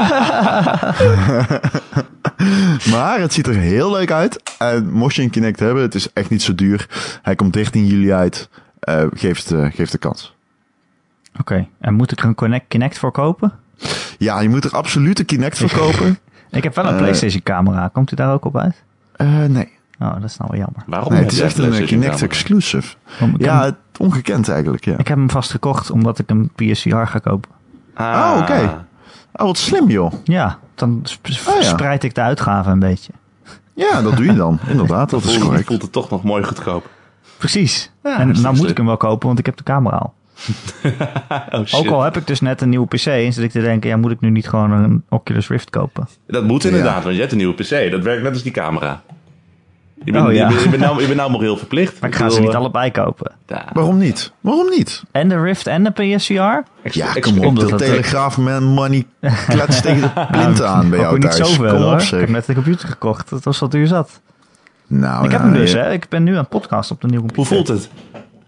maar 2.93 3.21
het 3.21 3.33
ziet 3.33 3.47
er 3.47 3.55
heel 3.55 3.91
leuk 3.91 4.11
uit. 4.11 4.43
En 4.59 4.91
mocht 4.93 5.15
je 5.15 5.23
een 5.23 5.31
Kinect 5.31 5.61
hebben, 5.61 5.83
het 5.83 5.95
is 5.95 6.13
echt 6.13 6.31
niet 6.31 6.43
zo 6.43 6.55
duur. 6.55 6.89
Hij 7.23 7.35
komt 7.35 7.53
13 7.53 7.87
juli 7.87 8.13
uit. 8.13 8.49
Eh 8.81 9.05
geef, 9.11 9.39
het, 9.39 9.53
eh, 9.53 9.73
geef 9.73 9.91
de 9.91 9.99
kans. 9.99 10.35
Oké, 11.41 11.67
en 11.81 11.95
moet 11.95 12.13
ik 12.13 12.19
er 12.21 12.25
een 12.25 12.35
Connect, 12.35 12.65
Kinect 12.69 12.99
voor 12.99 13.11
kopen? 13.13 13.53
Ja, 14.19 14.41
je 14.41 14.49
moet 14.49 14.65
er 14.65 14.71
absoluut 14.71 15.19
een 15.19 15.25
Kinect 15.25 15.59
voor 15.59 15.71
kopen. 15.71 16.19
Ik 16.51 16.63
heb 16.63 16.75
wel 16.75 16.85
een 16.85 16.93
Eh. 16.93 16.99
PlayStation 16.99 17.43
camera. 17.43 17.89
Komt 17.93 18.13
u 18.13 18.17
daar 18.17 18.33
ook 18.33 18.45
op 18.45 18.57
uit? 18.57 18.83
Nee. 19.51 19.69
Oh, 20.01 20.13
dat 20.15 20.25
is 20.25 20.37
nou 20.37 20.51
wel 20.51 20.61
jammer. 20.61 20.83
Waarom 20.87 21.13
nee, 21.13 21.23
het 21.23 21.33
is 21.33 21.39
je 21.39 21.45
echt 21.45 21.59
een 21.59 21.73
eh, 21.73 21.87
Kinect 21.87 22.23
exclusive. 22.23 22.95
Ja, 23.39 23.77
ongekend 23.99 24.49
eigenlijk, 24.49 24.85
ja. 24.85 24.97
ik 24.97 25.09
heb 25.09 25.17
hem 25.19 25.31
vast 25.31 25.51
gekocht 25.51 25.91
omdat 25.91 26.19
ik 26.19 26.31
een 26.31 26.51
PSVR 26.55 26.97
ga 26.97 27.19
kopen. 27.19 27.51
Ah, 27.95 28.33
Oh, 28.35 28.41
oké. 28.41 28.85
Oh, 29.33 29.47
wat 29.47 29.59
slim, 29.59 29.89
joh. 29.91 30.13
Ja, 30.25 30.59
dan 30.75 31.01
sp- 31.03 31.27
Oh, 31.49 31.55
ja. 31.55 31.63
spreid 31.63 32.03
ik 32.05 32.15
de 32.15 32.21
uitgaven 32.21 32.73
een 32.73 32.79
beetje. 32.79 33.13
Ja, 33.75 34.03
dat 34.03 34.17
doe 34.17 34.27
je 34.27 34.35
dan. 34.35 34.59
Inderdaad, 34.71 35.11
dat 35.11 35.25
is 35.25 35.31
Voelt, 35.31 35.45
correct. 35.45 35.67
voelt 35.67 35.83
het 35.83 35.93
toch 35.93 36.11
nog 36.11 36.23
mooi 36.23 36.43
goedkoop. 36.45 36.89
Precies. 37.39 37.91
Ja, 38.03 38.19
en 38.19 38.27
dat 38.27 38.37
is 38.37 38.43
nou 38.43 38.57
moet 38.57 38.71
ik 38.71 38.77
hem 38.77 38.87
wel 38.87 38.97
kopen, 38.97 39.27
want 39.27 39.39
ik 39.39 39.47
heb 39.47 39.57
de 39.57 39.63
camera 39.63 39.97
al. 39.97 40.15
Oh, 41.51 41.65
shit. 41.65 41.75
Ook 41.81 41.87
al 41.93 42.03
heb 42.03 42.17
ik 42.17 42.27
dus 42.27 42.41
net 42.41 42.61
een 42.61 42.69
nieuwe 42.69 42.87
PC, 42.87 43.07
en 43.07 43.33
zit 43.33 43.45
ik 43.45 43.51
te 43.51 43.61
denken, 43.61 43.91
ja, 43.91 43.97
moet 43.97 44.11
ik 44.11 44.21
nu 44.21 44.31
niet 44.31 44.49
gewoon 44.49 44.71
een 44.71 45.05
Oculus 45.09 45.49
Rift 45.49 45.71
kopen? 45.71 46.09
Dat 46.27 46.45
moet 46.45 46.65
inderdaad, 46.65 47.03
want 47.03 47.15
je 47.15 47.21
hebt 47.21 47.33
een 47.33 47.39
nieuwe 47.39 47.55
PC. 47.55 47.91
Dat 47.91 48.03
werkt 48.03 48.23
net 48.23 48.33
als 48.33 48.43
die 48.43 48.53
camera. 48.53 49.03
Je 50.05 50.13
bent, 50.13 50.27
Oh, 50.27 50.33
ja. 50.33 50.49
je 50.49 50.55
bent, 50.55 50.63
je 50.65 50.69
bent 50.71 50.83
nou, 50.83 51.01
je 51.01 51.07
bent 51.07 51.19
nou 51.19 51.31
moreel 51.31 51.57
verplicht. 51.57 52.01
Maar 52.01 52.11
ik 52.11 52.17
ga 52.17 52.29
ze 52.29 52.41
niet 52.41 52.49
eh, 52.51 52.57
allebei 52.57 52.91
kopen. 52.91 53.33
ja, 53.47 53.65
Waarom 53.73 53.99
niet? 53.99 54.33
Waarom 54.41 54.69
niet? 54.69 55.03
En 55.11 55.29
de 55.29 55.41
Rift 55.41 55.67
en 55.67 55.85
de 55.85 55.91
PSVR? 55.91 56.33
Ja, 56.83 57.13
kom 57.21 57.39
op. 57.39 57.45
omdat 57.45 57.69
De 57.69 57.77
Telegraaf 57.77 58.39
man 58.39 58.65
money 58.65 59.05
kletst 59.49 59.83
tegen 59.83 60.01
de 60.15 60.27
plint 60.33 60.63
aan 60.63 60.91
bij 60.91 60.99
jou 60.99 61.11
weer 61.13 61.23
niet 61.29 61.37
thuis. 61.37 61.49
zoveel 61.55 61.71
Kom 61.73 61.83
hoor. 61.83 62.01
Ik 62.01 62.11
heb 62.11 62.29
net 62.29 62.47
de 62.47 62.55
computer 62.55 62.89
gekocht. 62.89 63.31
Dat 63.31 63.45
was 63.45 63.59
wat 63.59 63.71
duur 63.71 63.87
zat. 63.87 64.21
Nou, 64.87 65.25
ik 65.25 65.31
heb 65.31 65.41
nou, 65.41 65.53
hem 65.53 65.61
dus, 65.63 65.73
je- 65.73 65.79
hè. 65.79 65.93
Ik 65.93 66.09
ben 66.09 66.23
nu 66.23 66.33
aan 66.33 66.39
het 66.39 66.49
podcast 66.49 66.91
op 66.91 67.01
de 67.01 67.07
nieuwe 67.09 67.25
Hoe 67.25 67.35
computer. 67.35 67.67
voelt 67.67 67.81
het? 67.81 67.91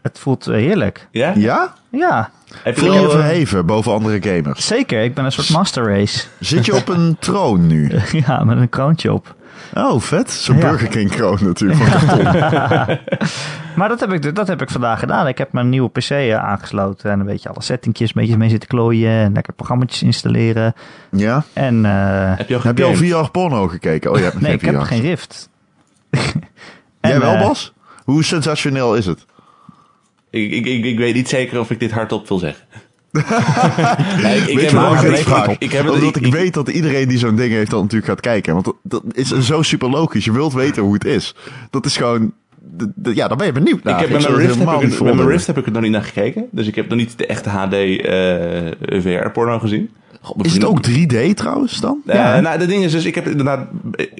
Het 0.03 0.19
voelt 0.19 0.47
eh, 0.47 0.55
heerlijk. 0.55 1.09
Ja? 1.11 1.33
Ja? 1.37 1.73
Ja, 1.91 2.31
Heb 2.63 2.75
je 2.75 2.81
Voel 2.81 2.91
er 2.95 3.01
je 3.01 3.07
al, 3.07 3.13
eh, 3.13 3.19
verheven 3.19 3.67
boven 3.67 3.93
andere 3.93 4.23
gamers? 4.23 4.67
zeker. 4.67 5.03
Ik 5.03 5.15
ben 5.15 5.25
een 5.25 5.33
soort 5.33 5.51
master 5.51 5.85
race. 5.85 6.25
Zit 6.41 6.67
je 6.67 6.75
op 6.77 6.89
een 6.89 7.17
troon 7.21 7.67
nu? 7.67 7.93
ja, 8.27 8.45
met 8.45 8.59
een 8.59 8.69
kroontje 8.69 9.13
op. 9.13 9.35
Oh, 9.79 10.01
vet. 10.01 10.31
Zo'n 10.31 10.57
Ja. 10.57 10.69
Burger 10.69 10.89
King 10.89 11.11
kroon 11.11 11.39
natuurlijk. 11.41 11.81
Van. 11.81 12.99
Maar 13.77 13.89
dat 13.89 14.01
heb, 14.01 14.13
ik, 14.13 14.35
dat 14.35 14.49
heb 14.49 14.63
ik 14.63 14.71
vandaag 14.71 14.99
gedaan. 14.99 15.29
Ik 15.29 15.39
heb 15.39 15.53
mijn 15.53 15.69
nieuwe 15.69 15.89
PC 15.89 16.11
eh, 16.11 16.35
aangesloten 16.37 17.11
en 17.11 17.21
een 17.21 17.27
beetje 17.27 17.49
alle 17.49 17.63
settingjes 17.63 18.09
een 18.09 18.21
beetje 18.21 18.37
mee 18.37 18.49
zitten 18.49 18.69
klooien. 18.69 19.11
En 19.11 19.33
lekker 19.33 19.53
programma's 19.53 20.03
installeren. 20.03 20.75
Ja? 21.11 21.45
En 21.53 21.85
eh, 21.85 22.37
Heb 22.37 22.49
je 22.49 22.57
al 22.57 22.63
Heb 22.63 22.79
je 22.79 22.85
al 22.85 22.95
gegamed? 22.95 23.25
VR 23.25 23.31
porno 23.31 23.69
gekeken? 23.69 24.11
Oh, 24.11 24.17
je 24.19 24.25
hebt 24.25 24.41
nee, 24.41 24.53
ik 24.53 24.61
heb 24.61 24.81
geen 24.81 25.01
Rift. 25.01 25.49
Jij 26.11 26.33
En, 27.01 27.21
wel, 27.21 27.35
eh, 27.35 27.41
Bas? 27.41 27.73
Hoe 28.05 28.25
sensationeel 28.25 28.95
is 28.97 29.07
het? 29.07 29.27
Ik, 30.31 30.53
ik, 30.53 30.67
ik, 30.67 30.85
ik 30.85 30.99
weet 30.99 31.15
niet 31.15 31.29
zeker 31.29 31.61
of 31.61 31.71
ik 31.71 31.81
dit 31.81 31.91
hardop 31.91 32.29
wil 32.29 32.39
zeggen. 32.39 32.65
Nee, 33.11 34.37
ik, 34.37 34.47
ik 34.47 34.55
weet 34.57 34.65
heb 34.65 34.71
waarom 34.71 35.11
ik 35.13 35.17
vraag? 35.17 35.49
ik- 35.49 35.57
ik 35.59 35.73
heb 35.73 35.91
Omdat 35.91 36.17
ik- 36.17 36.33
weet 36.33 36.55
dat 36.55 36.69
iedereen 36.69 37.09
die 37.09 37.19
zo'n 37.19 37.37
ding 37.37 37.53
heeft 37.53 37.71
dan 37.71 37.81
natuurlijk 37.81 38.11
gaat 38.11 38.21
kijken. 38.21 38.53
Want 38.53 38.65
dat, 38.65 38.75
dat 38.83 39.03
is 39.13 39.29
zo 39.39 39.63
super 39.63 39.91
logisch. 39.91 40.25
Je 40.25 40.33
wilt 40.33 40.53
weten 40.53 40.83
hoe 40.83 40.95
het 40.95 41.05
is. 41.05 41.35
Dat 41.71 41.87
is 41.87 41.97
gewoon... 41.97 42.33
Ja, 43.03 43.29
dan 43.29 43.37
ben 43.37 43.47
je 43.47 43.53
benieuwd 43.53 43.83
naar. 43.83 43.95
Ik 43.95 44.01
heb 44.01 44.11
met 44.11 44.23
mijn, 44.23 44.35
Rift 44.41 44.59
heb 44.59 44.69
ik, 44.83 45.01
met 45.03 45.15
mijn. 45.15 45.29
Rift 45.29 45.47
heb 45.47 45.59
ik 45.59 45.67
er 45.67 45.73
nog 45.73 45.83
niet 45.83 45.91
naar 45.91 46.03
gekeken. 46.03 46.47
Dus 46.51 46.67
ik 46.67 46.75
heb 46.75 46.89
nog 46.89 46.99
niet 46.99 47.19
de 47.19 47.27
echte 47.27 47.49
HD 47.49 47.73
eh, 47.73 49.01
VR-porno 49.03 49.59
gezien. 49.59 49.91
God, 50.21 50.37
mijn 50.37 50.49
Is 50.49 50.55
het 50.55 50.65
ook 50.65 50.87
3D 50.89 51.35
trouwens 51.35 51.81
dan? 51.81 52.01
Eh, 52.07 52.15
Ja. 52.15 52.41
nou, 52.41 52.59
de 52.59 52.67
ding 52.67 52.85
is 52.85 52.93
dus, 52.93 53.05
ik 53.05 53.15
heb 53.15 53.27
inderdaad, 53.29 53.69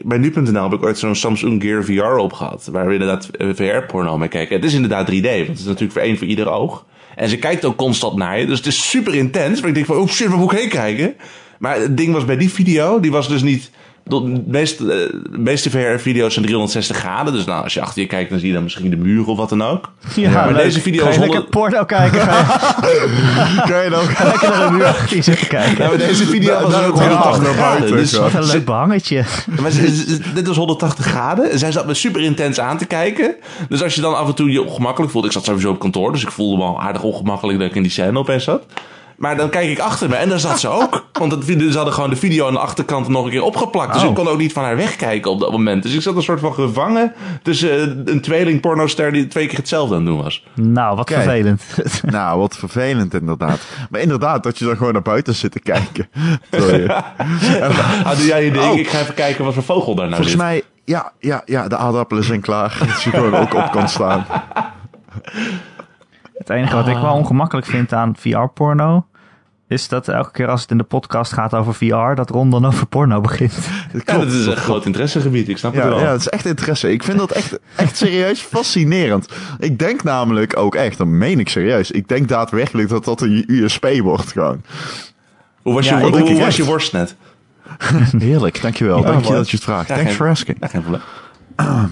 bij 0.05 0.19
nu.nl 0.19 0.63
heb 0.63 0.73
ik 0.73 0.83
ooit 0.83 0.99
zo'n 0.99 1.15
Samsung 1.15 1.63
Gear 1.63 1.85
VR 1.85 2.17
op 2.17 2.33
gehad. 2.33 2.69
Waar 2.73 2.87
we 2.87 2.93
inderdaad 2.93 3.29
eh, 3.29 3.49
VR-porno 3.55 4.19
mee 4.19 4.29
kijken. 4.29 4.57
Het 4.57 4.65
is 4.65 4.75
inderdaad 4.75 5.11
3D, 5.11 5.23
want 5.23 5.49
het 5.49 5.59
is 5.59 5.65
natuurlijk 5.65 5.93
voor 5.93 6.03
één 6.03 6.19
voor 6.19 6.27
ieder 6.27 6.51
oog. 6.51 6.85
En 7.19 7.29
ze 7.29 7.39
kijkt 7.39 7.65
ook 7.65 7.77
constant 7.77 8.17
naar 8.17 8.41
je, 8.41 8.47
dus 8.47 8.57
het 8.57 8.67
is 8.67 8.91
super 8.91 9.15
intens. 9.15 9.61
Maar 9.61 9.69
ik 9.69 9.75
denk 9.75 9.87
van, 9.87 9.97
oh 9.97 10.09
shit, 10.09 10.29
waar 10.29 10.39
moet 10.39 10.53
ik 10.53 10.59
heen 10.59 10.69
kijken? 10.69 11.15
Maar 11.59 11.81
het 11.81 11.97
ding 11.97 12.13
was 12.13 12.25
bij 12.25 12.37
die 12.37 12.51
video, 12.51 13.01
die 13.01 13.11
was 13.11 13.29
dus 13.29 13.43
niet... 13.43 13.71
De 14.09 14.43
meeste, 14.47 14.93
eh, 14.93 15.13
de 15.33 15.39
meeste 15.39 15.71
VR-video's 15.71 16.33
zijn 16.33 16.45
360 16.45 16.97
graden. 16.97 17.33
Dus 17.33 17.45
nou, 17.45 17.63
als 17.63 17.75
je 17.75 17.81
achter 17.81 18.03
je 18.03 18.09
kijkt, 18.09 18.31
dan 18.31 18.39
zie 18.39 18.49
je 18.49 18.55
dan 18.55 18.63
misschien 18.63 18.91
de 18.91 18.97
muur 18.97 19.27
of 19.27 19.37
wat 19.37 19.49
dan 19.49 19.63
ook. 19.63 19.91
Ja, 20.15 20.31
maar 20.31 20.53
leuk. 20.53 20.63
deze 20.63 20.81
video 20.81 21.07
is 21.09 21.15
je 21.15 21.21
lekker 21.21 21.39
100 21.39 21.51
porno 21.51 21.85
kijken? 21.85 22.21
Ga 22.21 22.39
je 22.89 23.63
Kan 23.71 23.85
je 23.85 23.91
dan... 23.91 24.05
lekker 24.29 24.49
naar 24.49 24.67
de 24.67 24.73
muur 24.73 24.87
achter 24.87 25.17
je 25.17 25.23
zitten 25.23 25.47
kijken? 25.47 25.85
Ja, 25.85 25.89
maar 25.89 25.99
deze 25.99 26.27
video 26.27 26.53
Nou, 26.53 26.63
was 26.63 26.73
nou, 26.73 26.87
ook 26.87 26.95
nou, 26.95 27.09
180 27.09 27.43
naar 27.43 27.55
graden. 27.55 27.79
buiten, 27.81 27.97
Dus. 27.97 28.13
Wat 28.13 28.35
een 28.35 28.45
leuk 28.45 28.65
behangetje. 28.65 29.25
Maar 29.61 29.73
dit 30.35 30.47
was 30.47 30.57
180 30.57 31.05
graden. 31.07 31.59
Zij 31.59 31.73
zat 31.73 31.87
me 31.87 31.95
super 31.95 32.21
intens 32.23 32.61
aan 32.61 32.79
te 32.79 32.87
kijken. 32.87 33.35
Dus 33.69 33.83
als 33.83 33.95
je 33.95 34.01
dan 34.01 34.17
af 34.17 34.29
en 34.29 34.35
toe 34.35 34.51
je 34.51 34.63
ongemakkelijk 34.63 35.13
voelt. 35.13 35.25
Ik 35.25 35.33
zat 35.33 35.45
sowieso 35.45 35.71
op 35.71 35.79
kantoor, 35.79 36.13
dus 36.13 36.23
ik 36.23 36.31
voelde 36.31 36.57
me 36.57 36.63
al 36.63 36.81
aardig 36.81 37.03
ongemakkelijk 37.03 37.59
dat 37.59 37.69
ik 37.69 37.75
in 37.75 37.83
die 37.83 37.91
scène 37.91 38.19
opeens 38.19 38.45
zat. 38.45 38.63
Maar 39.19 39.37
dan 39.37 39.51
kijk 39.51 39.69
ik 39.71 39.79
achter 39.79 40.09
me 40.09 40.15
en 40.15 40.29
daar 40.29 40.39
zat 40.39 40.61
ze 40.61 40.69
ook. 40.69 41.05
Want 41.13 41.33
het, 41.33 41.45
ze 41.45 41.73
hadden 41.77 41.95
gewoon 41.95 42.11
de 42.11 42.17
video 42.17 42.47
aan 42.47 42.53
de 42.53 42.59
achterkant 42.59 43.09
nog 43.09 43.25
een 43.25 43.31
keer 43.31 43.43
opgeplakt. 43.43 43.93
Dus 43.93 44.03
Oh. 44.03 44.09
ik 44.09 44.15
kon 44.15 44.29
ook 44.29 44.39
niet 44.39 44.53
van 44.53 44.63
haar 44.65 44.77
wegkijken 44.77 45.31
op 45.31 45.41
dat 45.41 45.51
moment. 45.51 45.83
Dus 45.83 45.95
ik 45.95 46.01
zat 46.03 46.17
een 46.17 46.23
soort 46.23 46.41
van 46.41 46.55
gevangen 46.55 47.13
tussen 47.43 47.71
eh, 48.07 48.13
een 48.13 48.21
tweeling 48.21 48.61
pornoster 48.61 49.13
die 49.13 49.27
twee 49.27 49.47
keer 49.47 49.57
hetzelfde 49.59 49.95
aan 49.95 50.01
het 50.01 50.11
doen 50.11 50.23
was. 50.23 50.45
Nou, 50.55 50.97
wat 50.97 51.07
Kijk. 51.07 51.23
vervelend. 51.23 51.63
Nou, 52.03 52.39
wat 52.39 52.57
vervelend 52.57 53.15
inderdaad. 53.15 53.59
Maar 53.91 54.01
inderdaad, 54.01 54.43
dat 54.43 54.59
je 54.59 54.65
dan 54.65 54.77
gewoon 54.77 54.93
naar 54.93 55.03
buiten 55.03 55.35
zit 55.35 55.53
te 55.53 55.61
kijken. 55.61 56.09
Je- 56.51 57.03
Ah, 58.05 58.17
doe 58.17 58.27
jij 58.27 58.45
je 58.45 58.51
ding? 58.51 58.65
Oh. 58.65 58.79
Ik 58.79 58.89
ga 58.89 59.01
even 59.01 59.15
kijken 59.15 59.45
wat 59.45 59.55
voor 59.55 59.63
vogel 59.63 59.95
daar 59.95 60.09
nou 60.09 60.23
Volgens 60.23 60.31
zit. 60.31 60.41
mij, 60.47 60.63
ja, 60.85 61.13
ja, 61.19 61.43
ja, 61.45 61.69
de 61.69 61.77
aardappelen 61.77 62.25
zijn 62.25 62.41
klaar. 62.41 62.77
Dat 62.89 63.03
je 63.03 63.11
gewoon 63.11 63.35
ook 63.35 63.55
op 63.55 63.71
kan 63.71 63.89
staan. 63.89 64.27
Het 66.39 66.51
enige 66.51 66.75
wat 66.75 66.89
ik 66.89 66.95
wel 66.97 67.15
ongemakkelijk 67.15 67.67
vind 67.67 67.93
aan 67.93 68.17
VR-porno... 68.17 69.07
is 69.69 69.89
dat 69.89 70.09
elke 70.09 70.31
keer 70.31 70.49
als 70.49 70.61
het 70.63 70.71
in 70.71 70.79
de 70.79 70.85
podcast 70.85 71.33
gaat 71.33 71.55
over 71.55 71.75
VR... 71.75 72.15
dat 72.15 72.31
Ron 72.31 72.51
dan 72.51 72.65
over 72.67 72.87
porno 72.87 73.21
begint. 73.21 73.55
Dat 73.93 74.03
Ja, 74.07 74.13
klopt, 74.13 74.25
dat 74.25 74.33
is 74.33 74.39
een 74.47 74.55
dat 74.55 74.59
groot 74.59 74.85
interessegebied. 74.87 75.49
Ik 75.49 75.59
snap 75.59 75.75
het 75.75 75.83
Ja, 75.83 75.89
wel. 75.89 75.99
ja, 76.01 76.11
het 76.11 76.21
is 76.21 76.29
echt 76.29 76.45
interesse. 76.47 76.93
Ik 76.93 77.03
vind 77.03 77.19
dat 77.19 77.31
echt, 77.31 77.59
echt 77.77 77.97
serieus 78.07 78.41
fascinerend. 78.41 79.29
Ik 79.59 79.79
denk 79.79 80.03
namelijk 80.03 80.57
ook 80.57 80.75
echt, 80.75 80.99
dat 80.99 81.07
meen 81.07 81.39
ik 81.41 81.49
serieus. 81.49 81.91
Ik 81.91 82.09
denk 82.09 82.29
daadwerkelijk 82.29 82.89
dat 82.89 83.05
dat 83.05 83.21
een 83.21 83.45
USP 83.47 83.87
wordt 84.03 84.33
gewoon. 84.33 84.63
Hoe 85.63 85.75
was, 85.75 85.89
Ja, 85.89 85.99
je, 85.99 86.05
hoe, 86.21 86.39
was 86.39 86.57
je 86.57 86.65
worst 86.65 86.93
net? 86.93 87.17
Heerlijk, 88.19 88.63
dankjewel. 88.63 88.99
Ja, 89.01 89.07
Dank 89.11 89.25
je 89.25 89.33
dat 89.33 89.51
je 89.51 89.57
het 89.57 89.65
vraagt. 89.65 89.89
Ja, 89.89 89.95
Thanks 89.95 90.11
geen- 90.11 90.19
for 90.21 90.29
asking. 90.29 90.57
Ja, 90.61 90.67
geen 90.67 90.81
probleem. 90.81 91.03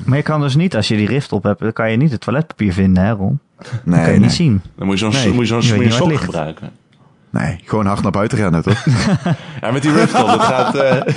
Maar 0.04 0.16
je 0.16 0.22
kan 0.22 0.40
dus 0.40 0.54
niet, 0.56 0.76
als 0.76 0.88
je 0.88 0.96
die 0.96 1.06
rift 1.06 1.32
op 1.32 1.42
hebt... 1.42 1.60
dan 1.60 1.72
kan 1.72 1.90
je 1.90 1.96
niet 1.96 2.10
het 2.10 2.20
toiletpapier 2.20 2.72
vinden, 2.72 3.04
hè 3.04 3.10
Ron? 3.12 3.38
Dat 3.58 3.68
kan 3.68 3.78
Nee, 3.84 4.00
je 4.00 4.06
nee, 4.06 4.18
niet 4.18 4.32
zien. 4.32 4.62
Dan 4.76 4.86
moet 4.86 4.98
je 4.98 5.10
zo'n 5.10 5.12
Nee, 5.68 5.80
waar 5.88 5.92
sok 5.92 6.14
gebruiken. 6.20 6.70
nee, 7.30 7.60
gewoon 7.64 7.86
hard 7.86 8.02
naar 8.02 8.12
buiten 8.12 8.38
rennen, 8.38 8.62
toch? 8.62 8.84
Ja, 9.60 9.70
met 9.70 9.82
die 9.82 9.92
Rift 9.92 10.14
op, 10.22 10.26
dat 10.26 10.42
gaat... 10.42 10.74
eh, 10.74 11.00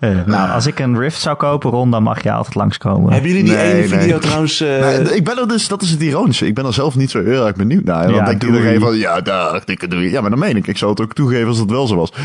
Eh, 0.00 0.10
nou, 0.26 0.50
als 0.50 0.66
ik 0.66 0.78
een 0.78 0.98
rift 0.98 1.20
zou 1.20 1.36
kopen, 1.36 1.70
Ron, 1.70 1.90
dan 1.90 2.02
mag 2.02 2.22
je 2.22 2.32
altijd 2.32 2.54
langskomen. 2.54 3.12
hebben 3.12 3.30
jullie 3.30 3.44
die 3.44 3.52
Nee, 3.54 3.64
ene 3.72 3.78
nee. 3.88 3.88
video 3.88 4.18
trouwens... 4.18 4.60
eh, 4.60 4.68
Nee, 4.80 5.16
ik 5.16 5.24
ben 5.24 5.38
er 5.38 5.48
dus, 5.48 5.68
dat 5.68 5.82
is 5.82 5.90
het 5.90 6.02
ironische. 6.02 6.46
Ik 6.46 6.54
ben 6.54 6.66
er 6.66 6.72
zelf 6.74 6.96
niet 6.96 7.10
zo 7.10 7.24
heel 7.24 7.46
erg 7.46 7.56
benieuwd 7.56 7.84
naar. 7.84 8.00
En 8.02 8.06
dan 8.08 8.16
Ja, 8.16 8.24
denkt 8.24 8.40
doei. 8.40 8.52
iedereen 8.56 8.80
van, 8.80 8.96
ja, 8.96 9.20
daar, 9.20 9.62
dikke 9.64 9.88
doei. 9.88 10.10
Ja, 10.10 10.20
maar 10.20 10.30
dan 10.30 10.38
meen 10.38 10.56
ik. 10.56 10.66
Ik 10.66 10.76
zou 10.78 10.90
het 10.90 11.00
ook 11.00 11.14
toegeven 11.14 11.48
als 11.48 11.58
het 11.58 11.70
wel 11.70 11.86
zo 11.86 11.96
was. 11.96 12.08
Ik 12.10 12.16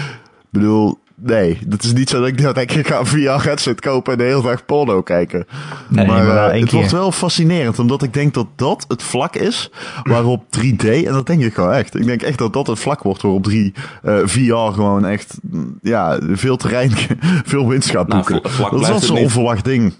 bedoel, 0.50 1.00
nee, 1.16 1.60
dat 1.66 1.84
is 1.84 1.94
niet 1.94 2.10
zo 2.10 2.20
dat 2.20 2.28
ik 2.28 2.38
denk, 2.38 2.72
ik 2.72 2.88
ga 2.88 3.00
een 3.00 3.06
VR-headset 3.06 3.80
kopen 3.80 4.12
en 4.14 4.18
de 4.18 4.24
hele 4.24 4.42
dag 4.42 4.66
porno 4.66 5.02
kijken. 5.02 5.46
Nee, 5.88 6.08
maar 6.08 6.28
eh, 6.28 6.60
het 6.60 6.70
keer. 6.70 6.78
wordt 6.78 6.92
wel 6.92 7.12
fascinerend, 7.12 7.80
omdat 7.80 8.04
ik 8.04 8.14
denk 8.14 8.34
dat 8.34 8.48
dat 8.56 8.86
het 8.88 9.04
vlak 9.04 9.36
is 9.36 9.72
waarop 10.04 10.44
3D, 10.58 10.86
en 10.88 11.14
dat 11.14 11.28
denk 11.28 11.42
ik 11.42 11.54
gewoon 11.54 11.72
echt. 11.72 11.96
Ik 11.96 12.06
denk 12.06 12.22
echt 12.22 12.38
dat 12.38 12.54
dat 12.54 12.68
het 12.68 12.80
vlak 12.80 13.04
wordt 13.04 13.22
waarop 13.22 13.44
3 13.44 13.74
eh, 14.04 14.18
VR 14.26 14.74
gewoon 14.74 15.06
echt, 15.06 15.38
mm, 15.42 15.78
ja, 15.82 16.20
veel 16.32 16.58
terrein, 16.58 16.92
veel 17.52 17.68
winst 17.68 17.90
gaat 17.90 18.08
Nou, 18.08 18.32
boeken. 18.32 18.52
vlak 18.52 18.72
dat 18.72 18.82
is 18.82 18.88
wel 18.88 19.00
zo'n 19.00 19.18
onverwacht 19.18 19.66
ding. 19.66 19.94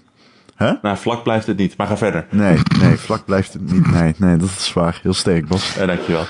Nou, 0.82 0.96
vlak 0.96 1.22
blijft 1.22 1.46
het 1.46 1.56
niet, 1.56 1.76
maar 1.76 1.86
ga 1.86 1.96
verder. 1.96 2.26
Nee, 2.30 2.58
nee, 2.80 2.96
vlak 2.96 3.24
blijft 3.24 3.52
het 3.52 3.72
niet. 3.72 3.90
Nee, 3.92 4.14
nee, 4.16 4.36
dat 4.36 4.48
is 4.58 4.72
waar. 4.72 5.00
Heel 5.02 5.14
sterk, 5.14 5.48
Bas. 5.48 5.76
Eh, 5.76 5.86
dankjewel. 5.86 6.24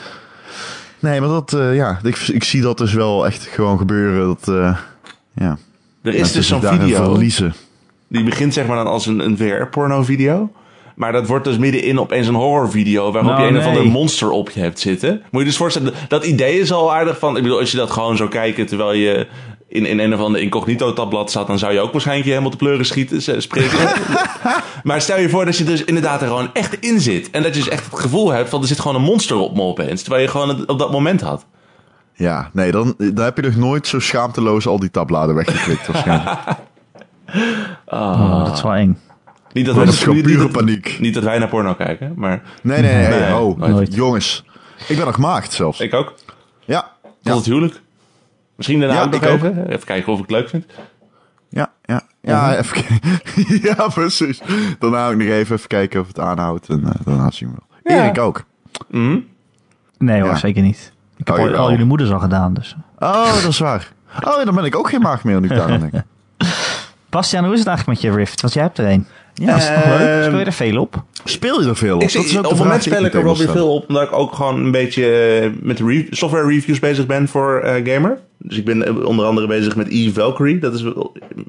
Nee, 1.04 1.20
maar 1.20 1.28
dat, 1.28 1.52
eh, 1.52 1.74
ja, 1.74 1.98
ik, 2.02 2.16
ik 2.16 2.44
zie 2.44 2.62
dat 2.62 2.78
dus 2.78 2.92
wel 2.92 3.26
echt 3.26 3.42
gewoon 3.42 3.78
gebeuren. 3.78 4.26
Dat, 4.26 4.48
eh, 4.48 4.76
ja, 5.34 5.58
Er 6.02 6.14
is 6.14 6.32
dus 6.32 6.48
zo'n 6.48 6.62
video, 6.62 7.04
verliezen. 7.04 7.54
die 8.08 8.24
begint 8.24 8.54
zeg 8.54 8.66
maar 8.66 8.76
dan 8.76 8.86
als 8.86 9.06
een, 9.06 9.18
een 9.20 9.36
VR-porno-video. 9.36 10.52
Maar 10.94 11.12
dat 11.12 11.26
wordt 11.26 11.44
dus 11.44 11.58
middenin 11.58 12.00
opeens 12.00 12.26
een 12.26 12.34
horrorvideo 12.34 13.12
waarop 13.12 13.30
Nou, 13.30 13.42
je 13.42 13.48
een 13.48 13.58
of 13.58 13.64
ander 13.66 13.86
monster 13.86 14.30
op 14.30 14.50
je 14.50 14.60
hebt 14.60 14.80
zitten. 14.80 15.22
Moet 15.30 15.40
je 15.40 15.46
dus 15.48 15.56
voorstellen, 15.56 15.92
dat 16.08 16.24
idee 16.24 16.58
is 16.60 16.72
al 16.72 16.94
aardig 16.94 17.18
van... 17.18 17.36
Ik 17.36 17.42
bedoel, 17.42 17.58
als 17.58 17.70
je 17.70 17.76
dat 17.76 17.90
gewoon 17.90 18.16
zou 18.16 18.28
kijken 18.28 18.66
terwijl 18.66 18.92
je 18.92 19.26
in, 19.74 19.86
in 19.86 19.98
een 19.98 20.14
of 20.14 20.20
ander 20.20 20.40
incognito-tabblad 20.40 21.30
zat... 21.30 21.46
dan 21.46 21.58
zou 21.58 21.72
je 21.72 21.80
ook 21.80 21.92
waarschijnlijk 21.92 22.26
je 22.26 22.32
helemaal 22.32 22.52
te 22.52 22.64
pleuren 22.64 22.86
schieten, 22.86 23.42
spreken. 23.42 23.78
maar 24.82 25.00
stel 25.00 25.18
je 25.18 25.28
voor 25.28 25.44
dat 25.44 25.56
je 25.56 25.64
dus 25.64 25.84
inderdaad 25.84 26.20
er 26.22 26.26
gewoon 26.28 26.50
echt 26.52 26.78
in 26.80 27.00
zit. 27.00 27.30
En 27.30 27.42
dat 27.42 27.54
je 27.54 27.60
dus 27.60 27.70
echt 27.70 27.84
het 27.90 28.00
gevoel 28.00 28.30
hebt 28.30 28.48
van 28.48 28.60
er 28.60 28.66
zit 28.66 28.80
gewoon 28.80 28.96
een 28.96 29.02
monster 29.02 29.36
op 29.36 29.54
me 29.54 29.62
opeens. 29.62 30.02
Terwijl 30.02 30.22
je 30.22 30.28
gewoon 30.28 30.48
het 30.48 30.66
op 30.66 30.78
dat 30.78 30.92
moment 30.92 31.20
had. 31.20 31.46
Ja, 32.14 32.50
nee, 32.52 32.70
dan, 32.70 32.94
dan 32.98 33.24
heb 33.24 33.36
je 33.36 33.42
nog 33.42 33.56
nooit 33.56 33.86
zo 33.86 33.98
schaamteloos 34.00 34.66
al 34.66 34.78
die 34.78 34.90
tabbladen 34.90 35.34
weggeklikt 35.34 35.86
waarschijnlijk. 35.86 36.38
Oh, 37.86 38.44
dat 38.44 38.56
is 38.56 38.62
wel 38.62 38.72
eng. 38.74 38.98
Niet 39.52 39.66
dat, 39.66 39.74
Dat 39.74 39.98
wij, 40.04 40.14
niet, 40.14 40.24
pure 40.24 40.42
niet, 40.42 40.52
paniek. 40.52 40.96
niet 41.00 41.14
dat 41.14 41.22
wij 41.22 41.38
naar 41.38 41.48
porno 41.48 41.74
kijken, 41.74 42.12
maar 42.16 42.42
Nee, 42.62 42.80
nee, 42.82 42.94
nee. 42.94 43.20
Nee, 43.20 43.34
oh, 43.34 43.58
nooit. 43.58 43.94
jongens. 43.94 44.44
Ik 44.88 44.96
ben 44.96 45.04
nog 45.04 45.14
gemaakt 45.14 45.52
zelfs. 45.52 45.80
ik 45.80 45.94
ook. 45.94 46.14
Ja, 46.64 46.80
Tot 47.02 47.12
ja, 47.20 47.34
het 47.34 47.44
huwelijk. 47.44 47.82
Misschien 48.56 48.80
daarna 48.80 48.94
Ja, 48.94 49.02
ook 49.04 49.10
nog 49.12 49.22
ik 49.22 49.28
ook. 49.28 49.34
even. 49.36 49.68
Even 49.70 49.86
kijken 49.86 50.12
of 50.12 50.18
ik 50.18 50.24
het 50.28 50.30
leuk 50.36 50.48
vind. 50.48 50.64
ja, 51.48 51.72
ja. 51.84 52.02
Ja, 52.20 52.56
even 52.56 52.82
kijken. 52.84 53.18
ja, 53.68 53.88
precies. 53.88 54.40
Daarna 54.78 55.08
ook 55.08 55.16
nog 55.16 55.26
even, 55.28 55.56
even 55.56 55.68
kijken 55.68 56.00
of 56.00 56.06
het 56.06 56.18
aanhoudt. 56.18 56.68
En 56.68 56.84
eh, 56.84 56.90
daarna 57.04 57.30
zien 57.30 57.48
we 57.48 57.54
wel. 57.82 57.96
Ja. 57.96 58.02
Erik 58.04 58.18
ook. 58.18 58.44
Mhm. 58.88 59.18
Nee 59.98 60.20
hoor, 60.20 60.30
Ja. 60.30 60.36
zeker 60.36 60.62
niet. 60.62 60.92
Ik 61.16 61.26
heb 61.26 61.36
Oh, 61.38 61.54
al, 61.58 61.70
jullie 61.70 61.84
moeders 61.84 62.10
al 62.10 62.18
gedaan, 62.18 62.54
dus. 62.54 62.76
Oh, 62.98 63.32
dat 63.42 63.44
is 63.50 63.58
waar. 63.58 63.92
Oh, 64.24 64.36
ja, 64.38 64.44
dan 64.44 64.54
ben 64.54 64.64
ik 64.64 64.76
ook 64.76 64.88
geen 64.88 65.00
maag 65.00 65.24
meer 65.24 65.40
nu 65.40 65.48
ik 65.48 65.56
daaraan 65.56 65.80
denk. 65.90 66.04
Bastiaan, 67.08 67.44
hoe 67.44 67.52
is 67.52 67.58
het 67.58 67.68
eigenlijk 67.68 68.00
met 68.02 68.10
je 68.12 68.18
Rift? 68.18 68.40
Want 68.40 68.52
jij 68.54 68.62
hebt 68.62 68.78
er 68.78 68.90
een. 68.90 69.06
Ja, 69.34 69.56
is 69.56 69.68
het 69.68 69.74
nog 69.76 69.84
Ehm, 69.84 69.98
leuk? 69.98 70.24
Speel 70.24 70.38
je 70.38 70.44
er 70.44 70.52
veel 70.52 70.80
op? 70.80 71.02
Speel 71.24 71.60
je 71.62 71.68
er 71.68 71.76
veel 71.76 71.94
op? 71.96 72.02
Ik 72.02 72.12
dat 72.12 72.22
is 72.24 72.28
zie, 72.30 72.38
ook 72.38 72.44
op 72.44 72.50
het 72.50 72.58
moment 72.60 72.82
speel 72.82 73.04
ik 73.04 73.14
er 73.14 73.24
wel 73.24 73.36
weer 73.36 73.50
veel 73.50 73.74
op, 73.74 73.88
omdat 73.88 74.02
ik 74.02 74.12
ook 74.12 74.34
gewoon 74.34 74.64
een 74.64 74.70
beetje 74.70 75.06
eh, 75.42 75.50
met 75.62 75.80
re- 75.80 76.06
software 76.10 76.46
reviews 76.46 76.78
bezig 76.78 77.06
ben 77.06 77.28
voor 77.28 77.60
eh, 77.60 77.92
Gamer. 77.94 78.18
Dus 78.38 78.56
ik 78.58 78.64
ben 78.64 78.86
eh, 78.86 79.04
onder 79.04 79.26
andere 79.26 79.46
bezig 79.46 79.76
met 79.76 79.88
Eve 79.88 80.12
Valkyrie. 80.12 80.58
Dat 80.58 80.74
is 80.74 80.84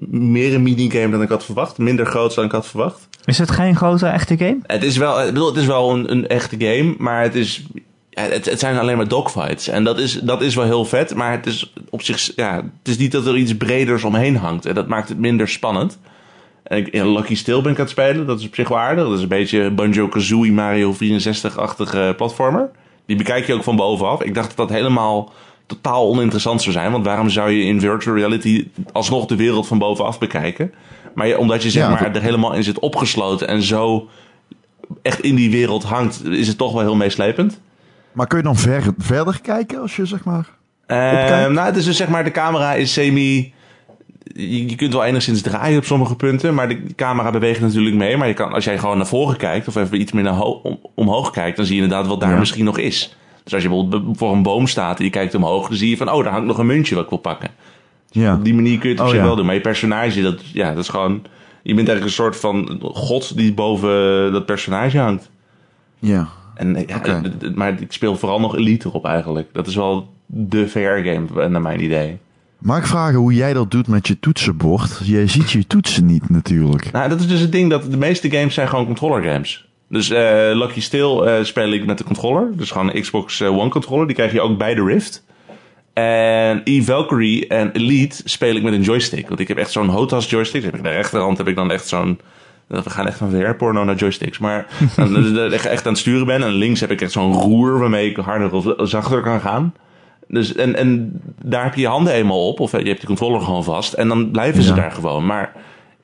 meer 0.09 0.53
een 0.53 0.63
minigame 0.63 1.09
dan 1.11 1.21
ik 1.21 1.29
had 1.29 1.45
verwacht. 1.45 1.77
Minder 1.77 2.05
groot 2.05 2.35
dan 2.35 2.45
ik 2.45 2.51
had 2.51 2.67
verwacht. 2.67 3.07
Is 3.25 3.37
het 3.37 3.51
geen 3.51 3.75
grote 3.75 4.07
echte 4.07 4.37
game? 4.37 4.57
Het 4.63 4.83
is 4.83 4.97
wel, 4.97 5.19
ik 5.21 5.33
bedoel, 5.33 5.47
het 5.47 5.57
is 5.57 5.65
wel 5.65 5.91
een, 5.93 6.11
een 6.11 6.27
echte 6.27 6.55
game, 6.59 6.95
maar 6.97 7.21
het 7.21 7.35
is... 7.35 7.65
Ja, 8.09 8.21
het, 8.21 8.45
het 8.45 8.59
zijn 8.59 8.77
alleen 8.77 8.97
maar 8.97 9.07
dogfights. 9.07 9.67
En 9.67 9.83
dat 9.83 9.99
is, 9.99 10.19
dat 10.23 10.41
is 10.41 10.55
wel 10.55 10.65
heel 10.65 10.85
vet, 10.85 11.15
maar 11.15 11.31
het 11.31 11.45
is 11.45 11.73
op 11.89 12.01
zich... 12.01 12.31
Ja, 12.35 12.55
het 12.55 12.87
is 12.87 12.97
niet 12.97 13.11
dat 13.11 13.25
er 13.27 13.37
iets 13.37 13.57
breders 13.57 14.03
omheen 14.03 14.37
hangt. 14.37 14.65
En 14.65 14.73
dat 14.75 14.87
maakt 14.87 15.09
het 15.09 15.19
minder 15.19 15.47
spannend. 15.47 15.97
En 16.65 16.77
ik, 16.77 16.87
in 16.87 17.11
Lucky 17.11 17.35
Still 17.35 17.61
ben 17.61 17.71
ik 17.71 17.77
aan 17.77 17.83
het 17.83 17.89
spelen. 17.93 18.27
Dat 18.27 18.39
is 18.39 18.45
op 18.47 18.55
zich 18.55 18.67
wel 18.67 18.79
aardig. 18.79 19.03
Dat 19.05 19.13
is 19.15 19.21
een 19.21 19.27
beetje 19.27 19.71
Banjo-Kazooie 19.71 20.51
Mario 20.51 20.93
64-achtige 20.93 22.13
platformer. 22.17 22.69
Die 23.05 23.15
bekijk 23.15 23.47
je 23.47 23.53
ook 23.53 23.63
van 23.63 23.75
bovenaf. 23.75 24.21
Ik 24.23 24.33
dacht 24.33 24.47
dat 24.47 24.57
dat 24.67 24.77
helemaal 24.77 25.33
totaal 25.65 26.07
oninteressant 26.09 26.61
zou 26.61 26.73
zijn. 26.73 26.91
Want 26.91 27.05
waarom 27.05 27.29
zou 27.29 27.51
je 27.51 27.63
in 27.63 27.79
virtual 27.79 28.15
reality 28.15 28.67
alsnog 28.91 29.25
de 29.25 29.35
wereld 29.35 29.67
van 29.67 29.77
bovenaf 29.77 30.19
bekijken? 30.19 30.73
Maar 31.15 31.27
je- 31.27 31.37
omdat 31.37 31.63
je 31.63 31.69
zeg 31.71 31.83
Ja, 31.83 31.89
maar 31.89 32.15
er 32.15 32.21
helemaal 32.21 32.53
in 32.53 32.63
zit 32.63 32.79
opgesloten 32.79 33.47
en 33.47 33.61
zo 33.61 34.09
echt 35.01 35.19
in 35.19 35.35
die 35.35 35.51
wereld 35.51 35.83
hangt, 35.83 36.25
is 36.25 36.47
het 36.47 36.57
toch 36.57 36.71
wel 36.73 36.81
heel 36.81 36.95
meeslepend. 36.95 37.59
Maar 38.11 38.27
kun 38.27 38.37
je 38.37 38.43
dan 38.43 38.55
ver, 38.55 38.83
verder 38.97 39.41
kijken 39.41 39.81
als 39.81 39.95
je 39.95 40.05
zeg 40.05 40.23
maar... 40.23 40.47
Eh, 40.85 40.97
nou, 41.47 41.59
het 41.59 41.75
is 41.75 41.85
dus 41.85 41.97
zeg 41.97 42.07
maar, 42.07 42.23
de 42.23 42.31
camera 42.31 42.73
is 42.73 42.93
semi... 42.93 43.53
Je, 44.37 44.69
je 44.69 44.75
kunt 44.75 44.93
wel 44.93 45.03
enigszins 45.05 45.41
draaien 45.41 45.77
op 45.77 45.85
sommige 45.85 46.15
punten, 46.15 46.53
maar 46.53 46.67
de 46.69 46.81
camera 46.95 47.29
beweegt 47.31 47.61
natuurlijk 47.61 47.95
mee. 47.95 48.17
Maar 48.17 48.27
je 48.27 48.33
kan, 48.33 48.53
als 48.53 48.63
jij 48.65 48.77
gewoon 48.77 48.97
naar 48.97 49.07
voren 49.07 49.37
kijkt 49.37 49.67
of 49.67 49.75
even 49.75 49.99
iets 49.99 50.11
meer 50.11 50.23
naar 50.23 50.33
ho- 50.33 50.59
om- 50.63 50.79
omhoog 50.95 51.31
kijkt, 51.31 51.57
dan 51.57 51.65
zie 51.65 51.75
je 51.75 51.81
inderdaad 51.81 52.07
wat 52.07 52.19
daar 52.19 52.31
Ja. 52.31 52.39
misschien 52.39 52.65
nog 52.65 52.77
is. 52.77 53.15
Dus 53.43 53.53
als 53.53 53.63
je 53.63 53.69
bijvoorbeeld 53.69 54.17
voor 54.17 54.31
een 54.31 54.43
boom 54.43 54.67
staat 54.67 54.97
en 54.99 55.03
je 55.03 55.09
kijkt 55.09 55.35
omhoog, 55.35 55.67
dan 55.67 55.77
zie 55.77 55.89
je 55.89 55.97
van, 55.97 56.11
oh, 56.11 56.23
daar 56.23 56.31
hangt 56.31 56.47
nog 56.47 56.57
een 56.57 56.65
muntje 56.65 56.95
wat 56.95 57.03
ik 57.03 57.09
wil 57.09 57.19
pakken. 57.19 57.49
Ja. 58.09 58.33
Op 58.35 58.43
die 58.43 58.53
manier 58.53 58.77
kun 58.79 58.89
je 58.89 58.95
het 58.95 58.99
op 58.99 59.05
Oh, 59.05 59.11
zich 59.11 59.21
ja. 59.21 59.27
wel 59.27 59.35
doen. 59.35 59.45
Maar 59.45 59.55
je 59.55 59.61
personage, 59.61 60.21
dat, 60.21 60.41
ja, 60.53 60.69
dat 60.69 60.83
is 60.83 60.89
gewoon... 60.89 61.21
Je 61.63 61.73
bent 61.73 61.87
eigenlijk 61.87 62.05
een 62.17 62.23
soort 62.23 62.35
van 62.35 62.79
god 62.81 63.37
die 63.37 63.53
boven 63.53 64.31
dat 64.31 64.45
personage 64.45 64.97
hangt. 64.99 65.29
Ja. 65.99 66.27
En, 66.55 66.83
ja, 66.87 67.21
maar 67.55 67.81
ik 67.81 67.91
speel 67.91 68.15
vooral 68.17 68.39
nog 68.39 68.55
Elite 68.55 68.87
erop 68.87 69.05
eigenlijk. 69.05 69.49
Dat 69.53 69.67
is 69.67 69.75
wel 69.75 70.07
de 70.25 70.67
VR-game, 70.67 71.47
naar 71.49 71.61
mijn 71.61 71.83
idee. 71.83 72.17
Mag 72.59 72.77
ik 72.77 72.85
vragen 72.85 73.19
hoe 73.19 73.33
jij 73.33 73.53
dat 73.53 73.71
doet 73.71 73.87
met 73.87 74.07
je 74.07 74.19
toetsenbord? 74.19 74.99
Jij 75.03 75.27
ziet 75.27 75.51
je 75.51 75.67
toetsen 75.67 76.05
niet 76.05 76.29
natuurlijk. 76.29 76.91
Nou, 76.91 77.09
dat 77.09 77.19
is 77.19 77.27
dus 77.27 77.39
het 77.39 77.51
ding 77.51 77.69
dat 77.69 77.91
de 77.91 77.97
meeste 77.97 78.29
games 78.29 78.53
zijn 78.53 78.67
gewoon 78.67 78.85
controller 78.85 79.23
games. 79.23 79.67
Dus 79.89 80.09
eh, 80.09 80.49
Lucky 80.53 80.81
Still 80.81 81.19
eh, 81.19 81.43
speel 81.43 81.71
ik 81.71 81.85
met 81.85 81.97
de 81.97 82.03
controller. 82.03 82.57
Dus 82.57 82.71
gewoon 82.71 82.93
een 82.93 83.01
Xbox 83.01 83.39
eh, 83.39 83.57
One 83.57 83.69
controller. 83.69 84.05
Die 84.05 84.15
krijg 84.15 84.31
je 84.31 84.41
ook 84.41 84.57
bij 84.57 84.75
de 84.75 84.83
Rift. 84.83 85.25
En 85.93 86.61
E-Valkyrie 86.63 87.47
en 87.47 87.71
Elite 87.71 88.21
speel 88.25 88.55
ik 88.55 88.63
met 88.63 88.73
een 88.73 88.81
joystick. 88.81 89.27
Want 89.27 89.39
ik 89.39 89.47
heb 89.47 89.57
echt 89.57 89.71
zo'n 89.71 89.89
HOTAS 89.89 90.29
joystick. 90.29 90.61
Dus 90.61 90.71
heb 90.71 90.79
ik 90.79 90.83
de 90.83 90.95
rechterhand 90.95 91.37
heb 91.37 91.47
ik 91.47 91.55
dan 91.55 91.71
echt 91.71 91.87
zo'n... 91.87 92.19
We 92.67 92.89
gaan 92.89 93.07
echt 93.07 93.17
van 93.17 93.29
VR-porno 93.29 93.83
naar 93.83 93.95
joysticks. 93.95 94.37
Maar 94.37 94.67
dus 94.95 95.33
dat 95.33 95.53
ik 95.53 95.63
echt 95.63 95.85
aan 95.85 95.91
het 95.91 96.01
sturen 96.01 96.25
ben. 96.25 96.43
En 96.43 96.51
links 96.51 96.79
heb 96.79 96.91
ik 96.91 97.01
echt 97.01 97.11
zo'n 97.11 97.33
roer 97.33 97.79
waarmee 97.79 98.09
ik 98.09 98.17
harder 98.17 98.51
of 98.51 98.89
zachter 98.89 99.21
kan 99.21 99.41
gaan. 99.41 99.73
Dus, 100.27 100.55
en, 100.55 100.75
en 100.75 101.21
daar 101.43 101.63
heb 101.63 101.75
je 101.75 101.81
je 101.81 101.87
handen 101.87 102.13
eenmaal 102.13 102.47
op. 102.47 102.59
Of 102.59 102.71
je 102.71 102.77
hebt 102.87 103.01
de 103.01 103.07
controller 103.07 103.41
gewoon 103.41 103.63
vast. 103.63 103.93
En 103.93 104.07
dan 104.07 104.31
blijven 104.31 104.63
ze 104.63 104.69
Ja. 104.69 104.75
daar 104.75 104.91
gewoon. 104.91 105.25
Maar 105.25 105.53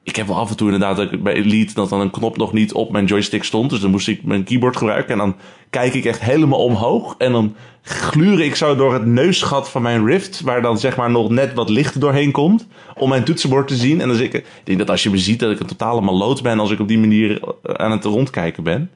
ik 0.04 0.16
heb 0.16 0.28
wel 0.28 0.38
af 0.38 0.50
en 0.50 0.58
toe 0.58 0.72
inderdaad 0.72 0.98
dat 0.98 1.12
ik 1.12 1.24
bij 1.24 1.34
Elite 1.34 1.74
dat 1.74 1.90
dan 1.90 2.00
een 2.02 2.12
knop 2.12 2.38
nog 2.38 2.54
niet 2.54 2.74
op 2.74 2.92
mijn 2.92 3.06
joystick 3.06 3.44
stond. 3.44 3.70
Dus 3.70 3.80
dan 3.80 3.92
moest 3.92 4.08
ik 4.08 4.24
mijn 4.24 4.44
keyboard 4.44 4.78
gebruiken. 4.78 5.12
En 5.12 5.18
dan 5.18 5.36
kijk 5.70 5.94
ik 5.94 6.06
echt 6.06 6.22
helemaal 6.22 6.64
omhoog. 6.64 7.16
En 7.18 7.32
dan 7.32 7.56
gluur 7.82 8.42
ik 8.42 8.56
zo 8.56 8.76
door 8.76 8.94
het 8.94 9.06
neusgat 9.06 9.70
van 9.70 9.82
mijn 9.82 10.06
Rift. 10.06 10.42
Waar 10.42 10.62
dan 10.62 10.78
zeg 10.80 10.96
maar 10.96 11.12
nog 11.12 11.30
net 11.30 11.54
wat 11.54 11.70
licht 11.70 12.02
doorheen 12.02 12.32
komt. 12.32 12.68
Om 12.98 13.10
mijn 13.10 13.24
toetsenbord 13.24 13.68
te 13.68 13.76
zien. 13.76 14.02
En 14.02 14.08
dan 14.08 14.18
zeg 14.18 14.26
ik, 14.26 14.34
ik 14.34 14.46
denk 14.64 14.78
dat 14.80 14.90
als 14.90 15.04
je 15.04 15.10
me 15.10 15.18
ziet 15.18 15.40
dat 15.40 15.52
ik 15.52 15.60
een 15.60 15.66
totale 15.66 16.02
maloot 16.02 16.42
ben. 16.42 16.60
Als 16.60 16.72
ik 16.72 16.80
op 16.80 16.88
die 16.88 17.00
manier 17.00 17.42
aan 17.64 17.92
het 17.92 18.04
rondkijken 18.04 18.64
ben. 18.64 18.90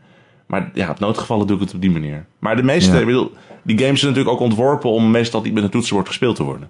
Maar 0.45 0.69
ja, 0.73 0.89
op 0.89 0.99
noodgevallen 0.99 1.47
doe 1.47 1.55
ik 1.55 1.61
het 1.61 1.73
op 1.73 1.81
die 1.81 1.91
manier. 1.91 2.25
Maar 2.39 2.55
de 2.55 2.63
meeste, 2.63 2.93
Ja. 2.93 2.99
ik 2.99 3.05
bedoel, 3.05 3.31
die 3.63 3.77
games 3.79 3.99
zijn 3.99 4.11
natuurlijk 4.11 4.35
ook 4.41 4.43
ontworpen 4.47 4.89
om 4.89 5.11
meestal 5.11 5.41
niet 5.41 5.53
met 5.53 5.63
een 5.63 5.69
toetsenbord 5.69 6.07
gespeeld 6.07 6.35
te 6.35 6.43
worden. 6.43 6.69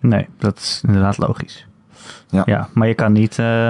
Nee, 0.00 0.26
dat 0.38 0.58
is 0.58 0.82
inderdaad 0.86 1.18
logisch. 1.18 1.66
Ja. 2.30 2.42
Ja, 2.46 2.68
maar 2.74 2.88
je 2.88 2.94
kan 2.94 3.12
niet 3.12 3.38
eh, 3.38 3.68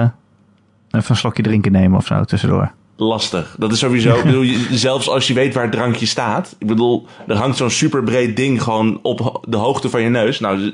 even 0.91 1.09
een 1.09 1.15
slokje 1.15 1.43
drinken 1.43 1.71
nemen 1.71 1.97
of 1.97 2.05
zo 2.05 2.23
tussendoor. 2.23 2.71
lastig. 2.99 3.55
Dat 3.59 3.71
is 3.71 3.79
sowieso, 3.79 4.17
ik 4.17 4.23
bedoel, 4.23 4.41
je- 4.41 4.67
zelfs 4.71 5.09
als 5.09 5.27
je 5.27 5.33
weet 5.33 5.53
waar 5.53 5.63
het 5.63 5.71
drankje 5.71 6.05
staat. 6.05 6.55
Ik 6.59 6.67
bedoel, 6.67 7.05
er 7.27 7.35
hangt 7.35 7.57
zo'n 7.57 7.69
superbreed 7.69 8.35
ding 8.35 8.63
gewoon 8.63 8.99
op 9.01 9.45
de 9.49 9.57
hoogte 9.57 9.89
van 9.89 10.01
je 10.01 10.09
neus. 10.09 10.39
Nou, 10.39 10.71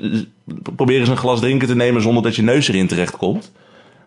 probeer 0.76 1.00
eens 1.00 1.08
een 1.08 1.16
glas 1.16 1.40
drinken 1.40 1.68
te 1.68 1.74
nemen 1.76 2.02
zonder 2.02 2.22
dat 2.22 2.36
je 2.36 2.42
neus 2.42 2.68
erin 2.68 2.86
terecht 2.86 3.16
komt. 3.16 3.52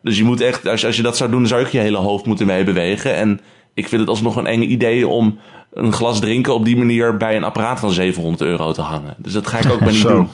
Dus 0.02 0.18
je 0.18 0.24
moet 0.24 0.42
echt, 0.42 0.68
als, 0.68 0.86
als 0.86 0.96
je 0.96 1.02
dat 1.02 1.18
zou 1.18 1.30
doen, 1.30 1.40
dan 1.40 1.48
zou 1.48 1.62
ik 1.62 1.68
je 1.68 1.80
hele 1.80 1.98
hoofd 1.98 2.26
moeten 2.26 2.46
meebewegen. 2.48 3.16
En 3.16 3.40
ik 3.78 3.88
vind 3.88 4.02
het 4.02 4.10
alsnog 4.10 4.36
een 4.36 4.46
eng 4.48 4.62
idee 4.62 5.08
om 5.08 5.38
een 5.74 5.94
glas 5.94 6.20
drinken 6.20 6.54
op 6.54 6.66
die 6.66 6.78
manier 6.78 7.18
bij 7.18 7.36
een 7.36 7.44
apparaat 7.44 7.80
van 7.80 7.92
700 7.92 8.42
euro 8.42 8.72
te 8.72 8.82
hangen. 8.82 9.16
Dus 9.18 9.34
dat 9.34 9.48
ga 9.48 9.58
ik 9.58 9.72
ook 9.72 9.80
maar 9.80 9.92
niet 9.92 10.02
Zo. 10.02 10.10
doen. 10.16 10.28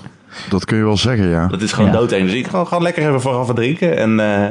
Dat 0.50 0.66
kun 0.66 0.78
je 0.78 0.84
wel 0.84 0.98
zeggen, 0.98 1.28
ja. 1.30 1.48
Dat 1.48 1.62
is 1.62 1.72
gewoon 1.72 1.92
Ja. 1.92 1.98
doodeng. 1.98 2.26
Dus 2.26 2.34
ik 2.36 2.48
ga 2.48 2.64
gewoon 2.64 2.84
lekker 2.84 3.08
even 3.08 3.22
vooraf 3.22 3.48
wat 3.48 3.56
drinken. 3.56 3.98
En 3.98 4.20
eh, 4.20 4.48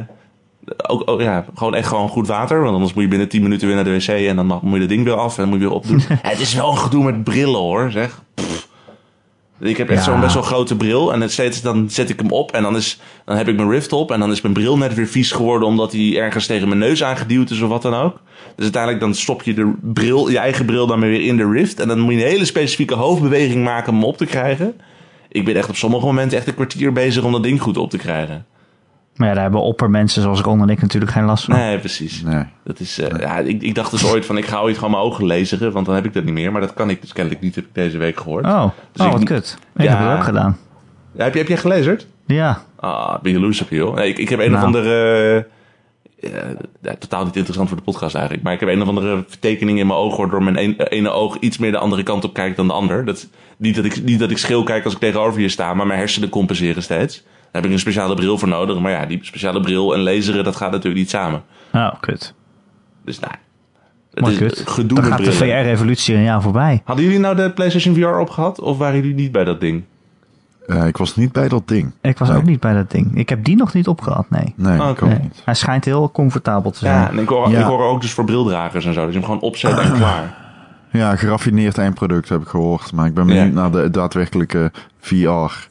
ook, 0.91 1.03
ook, 1.11 1.21
ja, 1.21 1.45
gewoon 1.55 1.75
echt 1.75 1.89
gewoon 1.89 2.09
goed 2.09 2.27
water. 2.27 2.61
Want 2.63 2.75
anders 2.75 2.95
moet 2.95 3.03
je 3.03 3.09
binnen 3.09 3.29
10 3.29 3.43
minuten 3.43 3.67
weer 3.67 3.77
naar 3.77 3.85
de 3.85 3.91
wc. 3.97 4.09
En 4.09 4.37
dan 4.37 4.47
mag- 4.47 4.63
moet 4.63 4.73
je 4.75 4.79
dat 4.81 4.89
ding 4.89 5.05
weer 5.05 5.15
af. 5.15 5.39
En 5.39 5.45
moet 5.49 5.59
je 5.61 5.65
weer 5.65 5.75
opdoen. 5.75 6.01
Het 6.23 6.41
is 6.41 6.55
wel 6.55 6.71
een 6.71 6.79
gedoe 6.79 7.05
met 7.05 7.25
brillen 7.25 7.61
hoor. 7.61 7.91
Zeg. 7.91 8.23
Pff. 8.35 8.52
Ik 9.63 9.77
heb 9.77 9.89
echt 9.91 10.05
Ja. 10.05 10.13
zo'n 10.13 10.21
best 10.21 10.35
wel 10.35 10.43
grote 10.43 10.77
bril. 10.77 11.13
En 11.13 11.21
het 11.21 11.33
steeds 11.33 11.63
dan 11.63 11.91
zet 11.91 12.11
ik 12.11 12.21
hem 12.21 12.31
op. 12.31 12.53
En 12.53 12.63
dan, 12.63 12.77
is, 12.77 13.01
dan 13.25 13.37
heb 13.37 13.49
ik 13.49 13.57
mijn 13.57 13.71
Rift 13.71 13.93
op. 13.93 14.11
En 14.11 14.21
dan 14.21 14.31
is 14.31 14.41
mijn 14.41 14.55
bril 14.55 14.79
net 14.79 14.95
weer 14.95 15.07
vies 15.07 15.31
geworden. 15.33 15.69
Omdat 15.69 15.93
hij 15.93 16.17
ergens 16.19 16.47
tegen 16.47 16.69
mijn 16.69 16.81
neus 16.81 17.03
aangeduwd 17.05 17.51
is 17.51 17.61
of 17.61 17.69
wat 17.69 17.83
dan 17.83 17.95
ook. 17.95 18.21
Dus 18.57 18.63
uiteindelijk 18.65 19.03
dan 19.03 19.15
stop 19.15 19.43
je 19.43 19.55
de 19.55 19.73
bril, 19.83 20.29
je 20.31 20.39
eigen 20.39 20.65
bril 20.65 20.87
dan 20.87 21.01
weer 21.01 21.21
in 21.21 21.37
de 21.37 21.51
Rift. 21.51 21.81
En 21.81 21.89
dan 21.89 21.99
moet 21.99 22.13
je 22.15 22.21
een 22.21 22.27
hele 22.27 22.45
specifieke 22.45 22.95
hoofdbeweging 22.95 23.65
maken 23.65 23.93
om 23.93 23.99
hem 23.99 24.09
op 24.09 24.17
te 24.17 24.27
krijgen. 24.27 24.75
Ik 25.29 25.45
ben 25.45 25.57
echt 25.57 25.69
op 25.69 25.77
sommige 25.77 26.07
momenten 26.07 26.39
echt 26.39 26.47
een 26.47 26.55
kwartier 26.55 26.93
bezig 26.93 27.25
om 27.25 27.33
dat 27.33 27.43
ding 27.43 27.61
goed 27.61 27.77
op 27.77 27.91
te 27.91 27.99
krijgen. 27.99 28.47
Maar 29.17 29.29
ja, 29.29 29.35
daar 29.35 29.43
hebben 29.43 29.63
oppermensen 29.63 30.23
zoals 30.23 30.41
Ron 30.41 30.63
en 30.63 30.69
ik 30.69 30.81
natuurlijk 30.81 31.13
geen 31.13 31.25
last 31.25 31.45
van. 31.45 31.55
Nee, 31.55 31.79
precies. 31.79 32.23
Nee. 32.23 32.45
Dat 32.65 32.81
is, 32.81 32.99
eh, 32.99 33.21
ja, 33.21 33.39
ik, 33.39 33.63
ik 33.63 33.75
dacht 33.75 33.91
dus 33.91 34.05
ooit 34.07 34.27
van 34.27 34.37
ik 34.37 34.45
ga 34.47 34.61
ooit 34.61 34.75
gewoon 34.75 34.91
mijn 34.91 35.03
ogen 35.03 35.27
lezen, 35.27 35.73
want 35.73 35.87
dan 35.87 35.95
heb 35.95 36.05
ik 36.05 36.13
dat 36.13 36.25
niet 36.25 36.35
meer. 36.35 36.53
Maar 36.53 36.61
dat 36.61 36.75
kan 36.75 36.91
ik 36.91 37.01
dus 37.01 37.13
kennelijk 37.13 37.43
niet, 37.43 37.55
heb 37.55 37.65
ik 37.65 37.75
deze 37.75 37.99
week 37.99 38.21
gehoord. 38.21 38.45
Oh, 38.45 38.65
Dus 38.93 39.01
oh 39.01 39.07
ik- 39.07 39.13
wat 39.13 39.25
kut. 39.25 39.59
Ik 39.77 39.83
Ja. 39.83 39.97
heb 39.97 40.09
het 40.09 40.17
ook 40.19 40.25
gedaan. 40.25 40.59
Ja, 41.15 41.25
heb, 41.25 41.33
je, 41.33 41.39
heb 41.39 41.49
jij 41.49 41.57
gelezen? 41.57 42.01
Ja, 42.27 42.63
Ah, 42.77 43.21
ben 43.23 43.33
je 43.33 43.41
loose 43.41 43.63
op 43.63 43.71
je, 43.71 43.77
joh. 43.77 43.95
Nee, 43.95 44.09
ik, 44.09 44.19
ik 44.19 44.29
heb 44.29 44.39
een 44.39 44.45
of 44.47 44.53
Nou. 44.53 44.65
andere... 44.65 45.47
eh, 46.21 46.31
ja, 46.83 46.95
totaal 46.99 47.25
niet 47.25 47.37
interessant 47.37 47.69
voor 47.69 47.77
de 47.77 47.83
podcast 47.85 48.15
eigenlijk. 48.15 48.45
Maar 48.45 48.53
ik 48.53 48.61
heb 48.61 48.69
een 48.69 48.83
of 48.83 48.89
andere 48.89 49.25
vertekening 49.29 49.79
in 49.79 49.87
mijn 49.87 49.99
oog... 49.99 50.17
waardoor 50.17 50.43
mijn 50.43 50.59
een- 50.59 50.81
ene 50.81 51.11
oog 51.11 51.37
iets 51.39 51.59
meer 51.59 51.71
de 51.71 51.79
andere 51.79 52.03
kant 52.03 52.25
op 52.25 52.35
kijkt 52.35 52.57
dan 52.57 52.67
de 52.67 52.73
ander. 52.73 53.05
Dat, 53.05 53.29
niet, 53.57 53.75
dat 53.77 53.85
ik, 53.85 54.03
niet 54.05 54.19
dat 54.19 54.31
ik 54.31 54.39
scheel 54.39 54.63
kijk 54.63 54.85
als 54.85 54.93
ik 54.95 54.99
tegenover 55.01 55.41
je 55.41 55.49
sta... 55.49 55.75
maar 55.75 55.87
mijn 55.87 55.99
hersenen 55.99 56.29
compenseren 56.29 56.83
steeds. 56.83 57.23
Daar 57.53 57.63
heb 57.63 57.65
ik 57.65 57.71
een 57.77 57.79
speciale 57.83 58.15
bril 58.15 58.39
voor 58.39 58.49
nodig. 58.49 58.79
Maar 58.79 58.91
ja, 58.93 59.07
die 59.07 59.19
speciale 59.23 59.61
bril 59.61 59.95
en 59.95 60.01
laseren, 60.03 60.45
dat 60.45 60.57
gaat 60.57 60.71
natuurlijk 60.71 60.97
niet 61.01 61.11
samen. 61.11 61.43
oh 61.73 61.91
kut. 62.01 62.35
Dus 63.05 63.19
nou... 63.19 63.33
Het 64.15 64.21
Maar 64.21 64.31
is 64.33 64.39
kut. 64.39 64.63
gedoe 64.67 65.01
Dan 65.01 65.11
gaat 65.11 65.25
de. 65.25 65.33
VR-revolutie 65.33 66.15
een 66.15 66.23
jaar 66.23 66.43
voorbij. 66.43 66.81
Hadden 66.85 67.05
jullie 67.05 67.21
nou 67.21 67.37
de 67.37 67.51
PlayStation 67.51 67.95
VR 67.95 68.07
opgehad? 68.19 68.61
Of 68.61 68.79
waren 68.79 68.97
jullie 68.97 69.15
niet 69.15 69.33
bij 69.33 69.45
dat 69.45 69.61
ding? 69.61 69.83
Eh, 70.67 70.87
ik 70.87 70.97
was 70.97 71.17
niet 71.17 71.33
bij 71.33 71.49
dat 71.49 71.69
ding. 71.69 71.93
Ik 72.01 72.19
was 72.19 72.29
Nee. 72.29 72.37
ook 72.37 72.45
niet 72.45 72.61
bij 72.61 72.73
dat 72.73 72.91
ding. 72.91 73.17
Ik 73.19 73.29
heb 73.29 73.45
die 73.45 73.57
nog 73.57 73.75
niet 73.75 73.89
opgehad, 73.89 74.31
nee. 74.31 74.55
Nee, 74.57 74.81
Ah, 74.81 74.89
oké. 74.89 75.05
ook 75.05 75.11
Nee. 75.11 75.31
Hij 75.45 75.55
schijnt 75.55 75.85
heel 75.85 76.11
comfortabel 76.11 76.71
te 76.71 76.79
zijn. 76.79 76.95
Ja, 77.01 77.11
en 77.11 77.19
ik 77.19 77.29
hoor, 77.29 77.51
Ja. 77.51 77.59
ik 77.59 77.65
hoor 77.65 77.83
ook 77.85 78.01
dus 78.01 78.13
voor 78.13 78.25
brildragers 78.25 78.85
en 78.85 78.93
zo. 78.95 79.01
Dat 79.01 79.09
je 79.13 79.17
hem 79.19 79.25
gewoon 79.27 79.41
opzet 79.41 79.79
en 79.79 79.93
klaar. 79.99 80.42
Ja, 80.93 81.17
geraffineerd 81.17 81.79
eindproduct 81.79 82.29
heb 82.29 82.41
ik 82.43 82.49
gehoord. 82.49 82.93
Maar 82.93 83.07
ik 83.07 83.15
ben 83.15 83.27
Ja. 83.29 83.35
benieuwd 83.35 83.55
naar 83.55 83.71
de 83.71 83.91
daadwerkelijke 83.91 84.73
VR. 85.01 85.67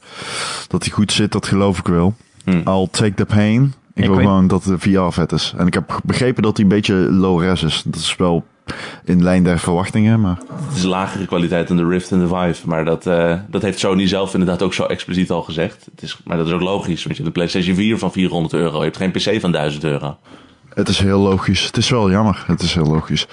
Dat 0.68 0.82
die 0.82 0.92
goed 0.92 1.12
zit, 1.12 1.32
dat 1.32 1.46
geloof 1.46 1.78
ik 1.78 1.86
wel. 1.86 2.14
Hm. 2.44 2.50
I'll 2.68 2.88
take 2.90 3.14
the 3.14 3.26
pain. 3.26 3.62
Ik, 3.94 4.02
Ik 4.02 4.06
wil 4.08 4.16
weet- 4.16 4.26
gewoon 4.26 4.46
dat 4.46 4.62
de 4.62 4.78
VR 4.78 5.10
vet 5.10 5.32
is. 5.32 5.54
En 5.56 5.66
ik 5.66 5.74
heb 5.74 6.00
begrepen 6.04 6.42
dat 6.42 6.56
hij 6.56 6.64
een 6.66 6.70
beetje 6.72 6.94
low 6.94 7.40
res 7.42 7.62
is. 7.62 7.82
Dat 7.86 8.00
is 8.00 8.16
wel 8.16 8.44
in 9.04 9.22
lijn 9.22 9.42
der 9.44 9.58
verwachtingen, 9.58 10.20
maar... 10.20 10.38
Het 10.68 10.76
is 10.76 10.82
lagere 10.82 11.26
kwaliteit 11.26 11.68
dan 11.68 11.76
de 11.76 11.86
Rift 11.86 12.10
en 12.10 12.18
de 12.18 12.26
Vive. 12.28 12.68
Maar 12.68 12.84
dat, 12.84 13.06
eh, 13.06 13.34
dat 13.50 13.62
heeft 13.62 13.78
Sony 13.78 14.06
zelf 14.08 14.32
inderdaad 14.32 14.62
ook 14.62 14.74
zo 14.74 14.84
expliciet 14.84 15.30
al 15.30 15.42
gezegd. 15.42 15.86
Het 15.90 16.02
is, 16.02 16.18
maar 16.24 16.36
dat 16.36 16.46
is 16.46 16.52
ook 16.52 16.60
logisch. 16.60 17.04
Want 17.04 17.16
je 17.16 17.22
hebt 17.22 17.26
een 17.26 17.32
PlayStation 17.32 17.76
4 17.76 17.98
van 17.98 18.12
400 18.12 18.54
euro. 18.54 18.78
Je 18.78 18.84
hebt 18.84 18.96
geen 18.96 19.10
PC 19.10 19.40
van 19.40 19.52
1000 19.52 19.84
euro. 19.84 20.16
Het 20.74 20.88
is 20.88 20.98
heel 20.98 21.18
logisch. 21.20 21.64
Het 21.66 21.76
is 21.76 21.90
wel 21.90 22.10
jammer. 22.10 22.44
Het 22.46 22.62
is 22.62 22.74
heel 22.74 22.86
logisch. 22.86 23.26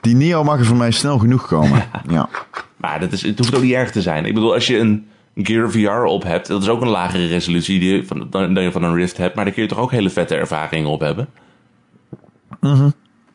Die 0.00 0.16
Neo 0.16 0.44
mag 0.44 0.58
er 0.58 0.64
voor 0.64 0.76
mij 0.76 0.90
snel 0.90 1.18
genoeg 1.18 1.46
komen. 1.46 1.82
ja. 2.08 2.28
Maar 2.76 3.00
dat 3.00 3.12
is, 3.12 3.22
het 3.22 3.38
hoeft 3.38 3.54
ook 3.56 3.62
niet 3.62 3.72
erg 3.72 3.90
te 3.90 4.02
zijn. 4.02 4.24
Ik 4.24 4.34
bedoel, 4.34 4.52
als 4.54 4.66
je 4.66 4.78
een 4.78 5.06
Gear 5.36 5.70
VR 5.70 6.04
op 6.04 6.22
hebt... 6.22 6.46
dat 6.46 6.62
is 6.62 6.68
ook 6.68 6.80
een 6.80 6.88
lagere 6.88 7.26
resolutie 7.26 7.78
die 7.80 7.92
je 7.96 8.06
van, 8.06 8.26
dan, 8.30 8.54
dan 8.54 8.62
je 8.62 8.72
van 8.72 8.82
een 8.82 8.94
Rift 8.94 9.16
hebt. 9.16 9.34
Maar 9.34 9.44
daar 9.44 9.54
kun 9.54 9.62
je 9.62 9.68
toch 9.68 9.78
ook 9.78 9.90
hele 9.90 10.10
vette 10.10 10.34
ervaringen 10.34 10.90
op 10.90 11.00
hebben? 11.00 11.28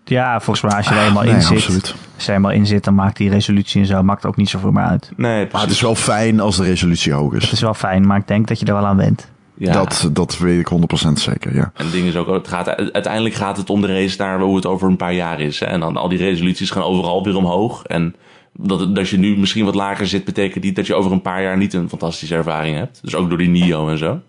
Ja, 0.03 0.39
volgens 0.39 0.61
mij 0.61 0.77
als 0.77 0.87
je 0.89 0.95
er 0.95 1.05
eenmaal 1.07 1.23
Nee, 1.23 1.33
in 1.33 1.41
zit. 1.41 1.51
absoluut. 1.57 1.95
Als 2.15 2.23
je 2.25 2.29
er 2.29 2.35
eenmaal 2.37 2.51
in 2.51 2.65
zit, 2.65 2.83
dan 2.83 2.95
maakt 2.95 3.17
die 3.17 3.29
resolutie 3.29 3.81
en 3.81 3.87
zo 3.87 4.03
maakt 4.03 4.25
ook 4.25 4.35
niet 4.35 4.49
zoveel 4.49 4.71
meer 4.71 4.83
uit. 4.83 5.11
Nee, 5.15 5.35
Maar 5.37 5.45
precies. 5.47 5.61
het 5.67 5.75
is 5.75 5.81
wel 5.81 5.95
fijn 5.95 6.39
als 6.39 6.57
de 6.57 6.63
resolutie 6.63 7.13
hoog 7.13 7.33
Het 7.33 7.43
is. 7.43 7.51
is 7.51 7.61
wel 7.61 7.73
fijn, 7.73 8.07
maar 8.07 8.17
ik 8.17 8.27
denk 8.27 8.47
dat 8.47 8.59
je 8.59 8.65
er 8.65 8.73
wel 8.73 8.85
aan 8.85 8.97
bent. 8.97 9.27
Ja. 9.59 9.73
Dat, 9.73 10.09
dat 10.11 10.37
weet 10.37 10.59
ik 10.59 10.69
100% 11.07 11.11
zeker, 11.13 11.55
ja. 11.55 11.71
En 11.73 11.83
het 11.83 11.91
ding 11.91 12.07
is 12.07 12.15
ook, 12.15 12.27
het 12.27 12.47
gaat, 12.47 12.67
uiteindelijk 12.67 13.35
gaat 13.35 13.57
het 13.57 13.69
om 13.69 13.81
de 13.81 13.87
race 13.87 14.17
naar 14.17 14.39
hoe 14.39 14.55
het 14.55 14.65
over 14.65 14.87
een 14.87 14.95
paar 14.95 15.13
jaar 15.13 15.39
is. 15.39 15.59
Hè? 15.59 15.65
En 15.65 15.79
dan 15.79 15.97
al 15.97 16.09
die 16.09 16.17
resoluties 16.17 16.69
gaan 16.69 16.83
overal 16.83 17.23
weer 17.23 17.35
omhoog. 17.35 17.83
En 17.83 18.15
dat, 18.53 18.95
dat 18.95 19.09
je 19.09 19.17
nu 19.17 19.37
misschien 19.37 19.65
wat 19.65 19.75
lager 19.75 20.07
zit, 20.07 20.25
betekent 20.25 20.63
niet 20.63 20.75
dat 20.75 20.87
je 20.87 20.95
over 20.95 21.11
een 21.11 21.21
paar 21.21 21.41
jaar 21.41 21.57
niet 21.57 21.73
een 21.73 21.89
fantastische 21.89 22.35
ervaring 22.35 22.77
hebt. 22.77 22.99
Dus 23.01 23.15
ook 23.15 23.29
door 23.29 23.37
die 23.37 23.49
Nio 23.49 23.89
en 23.89 23.97
zo. 23.97 24.19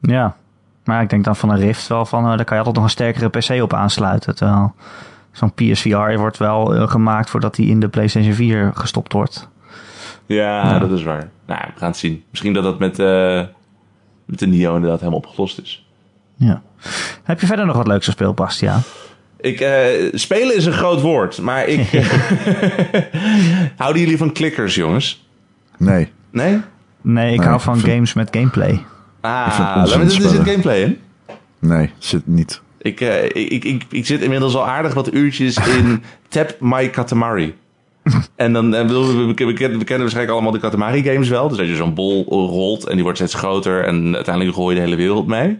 Ja, 0.00 0.36
maar 0.84 1.02
ik 1.02 1.10
denk 1.10 1.24
dan 1.24 1.36
van 1.36 1.50
een 1.50 1.58
Rift 1.58 1.86
wel 1.86 2.04
van, 2.04 2.22
eh, 2.22 2.36
daar 2.36 2.44
kan 2.44 2.58
je 2.58 2.64
altijd 2.64 2.74
nog 2.74 2.84
een 2.84 2.90
sterkere 2.90 3.28
PC 3.28 3.62
op 3.62 3.72
aansluiten. 3.72 4.34
Terwijl 4.36 4.74
zo'n 5.32 5.54
PSVR 5.54 6.16
wordt 6.16 6.36
wel 6.36 6.74
eh, 6.74 6.88
gemaakt 6.88 7.30
voordat 7.30 7.54
die 7.54 7.68
in 7.68 7.80
de 7.80 7.88
PlayStation 7.88 8.34
4 8.34 8.70
gestopt 8.74 9.12
wordt. 9.12 9.48
Ja, 10.28 10.78
dat 10.78 10.90
is 10.90 11.02
waar. 11.02 11.28
Nou, 11.46 11.60
we 11.74 11.78
gaan 11.78 11.88
het 11.88 11.96
zien. 11.96 12.22
Misschien 12.30 12.52
dat 12.52 12.62
dat 12.62 12.78
met, 12.78 12.98
eh, 12.98 13.40
met 14.24 14.38
de 14.38 14.46
Nio 14.46 14.74
inderdaad 14.74 14.98
helemaal 14.98 15.18
opgelost 15.20 15.58
is. 15.60 15.86
Ja. 16.36 16.62
Heb 17.22 17.40
je 17.40 17.46
verder 17.46 17.66
nog 17.66 17.76
wat 17.76 17.86
leuks 17.86 18.04
gespeeld, 18.04 18.34
Bastiaan? 18.34 18.80
Ik, 19.40 19.60
eh, 19.60 19.80
spelen 20.12 20.56
is 20.56 20.66
een 20.66 20.72
groot 20.72 21.00
woord, 21.00 21.40
maar 21.40 21.66
ik... 21.66 21.90
Houden 23.76 24.02
jullie 24.02 24.16
van 24.18 24.32
klikkers, 24.32 24.74
jongens? 24.74 25.26
Nee. 25.78 26.12
Nee? 26.30 26.60
Nee, 27.00 27.32
ik 27.32 27.38
Nee, 27.38 27.46
hou 27.48 27.60
van 27.60 27.74
ik 27.74 27.80
vind- 27.80 27.92
games 27.92 28.12
met 28.12 28.28
gameplay. 28.30 28.84
Ah, 29.20 29.86
er 29.92 30.10
zit 30.10 30.30
gameplay 30.32 30.82
in. 30.82 30.98
Nee, 31.58 31.90
zit 31.98 32.26
niet. 32.26 32.60
Ik, 32.78 33.00
eh, 33.00 33.24
ik, 33.24 33.34
ik, 33.34 33.64
ik, 33.64 33.84
ik 33.90 34.06
zit 34.06 34.20
inmiddels 34.22 34.54
al 34.54 34.66
aardig 34.66 34.94
wat 34.94 35.12
uurtjes 35.14 35.56
in 35.56 36.02
Tap 36.28 36.56
My 36.60 36.88
Katamari. 36.88 37.54
En 38.36 38.52
dan, 38.52 38.70
kennen, 38.70 39.54
we 39.54 39.64
kennen 39.64 39.98
waarschijnlijk 39.98 40.30
allemaal 40.30 40.52
de 40.52 40.58
Katamari 40.58 41.02
games 41.02 41.28
wel. 41.28 41.48
Dus 41.48 41.58
dat 41.58 41.68
je 41.68 41.76
zo'n 41.76 41.94
bol 41.94 42.24
rolt 42.28 42.86
en 42.86 42.94
die 42.94 43.02
wordt 43.02 43.18
steeds 43.18 43.34
groter 43.34 43.84
en 43.84 44.14
uiteindelijk 44.14 44.56
gooi 44.56 44.74
je 44.74 44.80
de 44.80 44.86
hele 44.86 45.02
wereld 45.02 45.26
mee. 45.26 45.58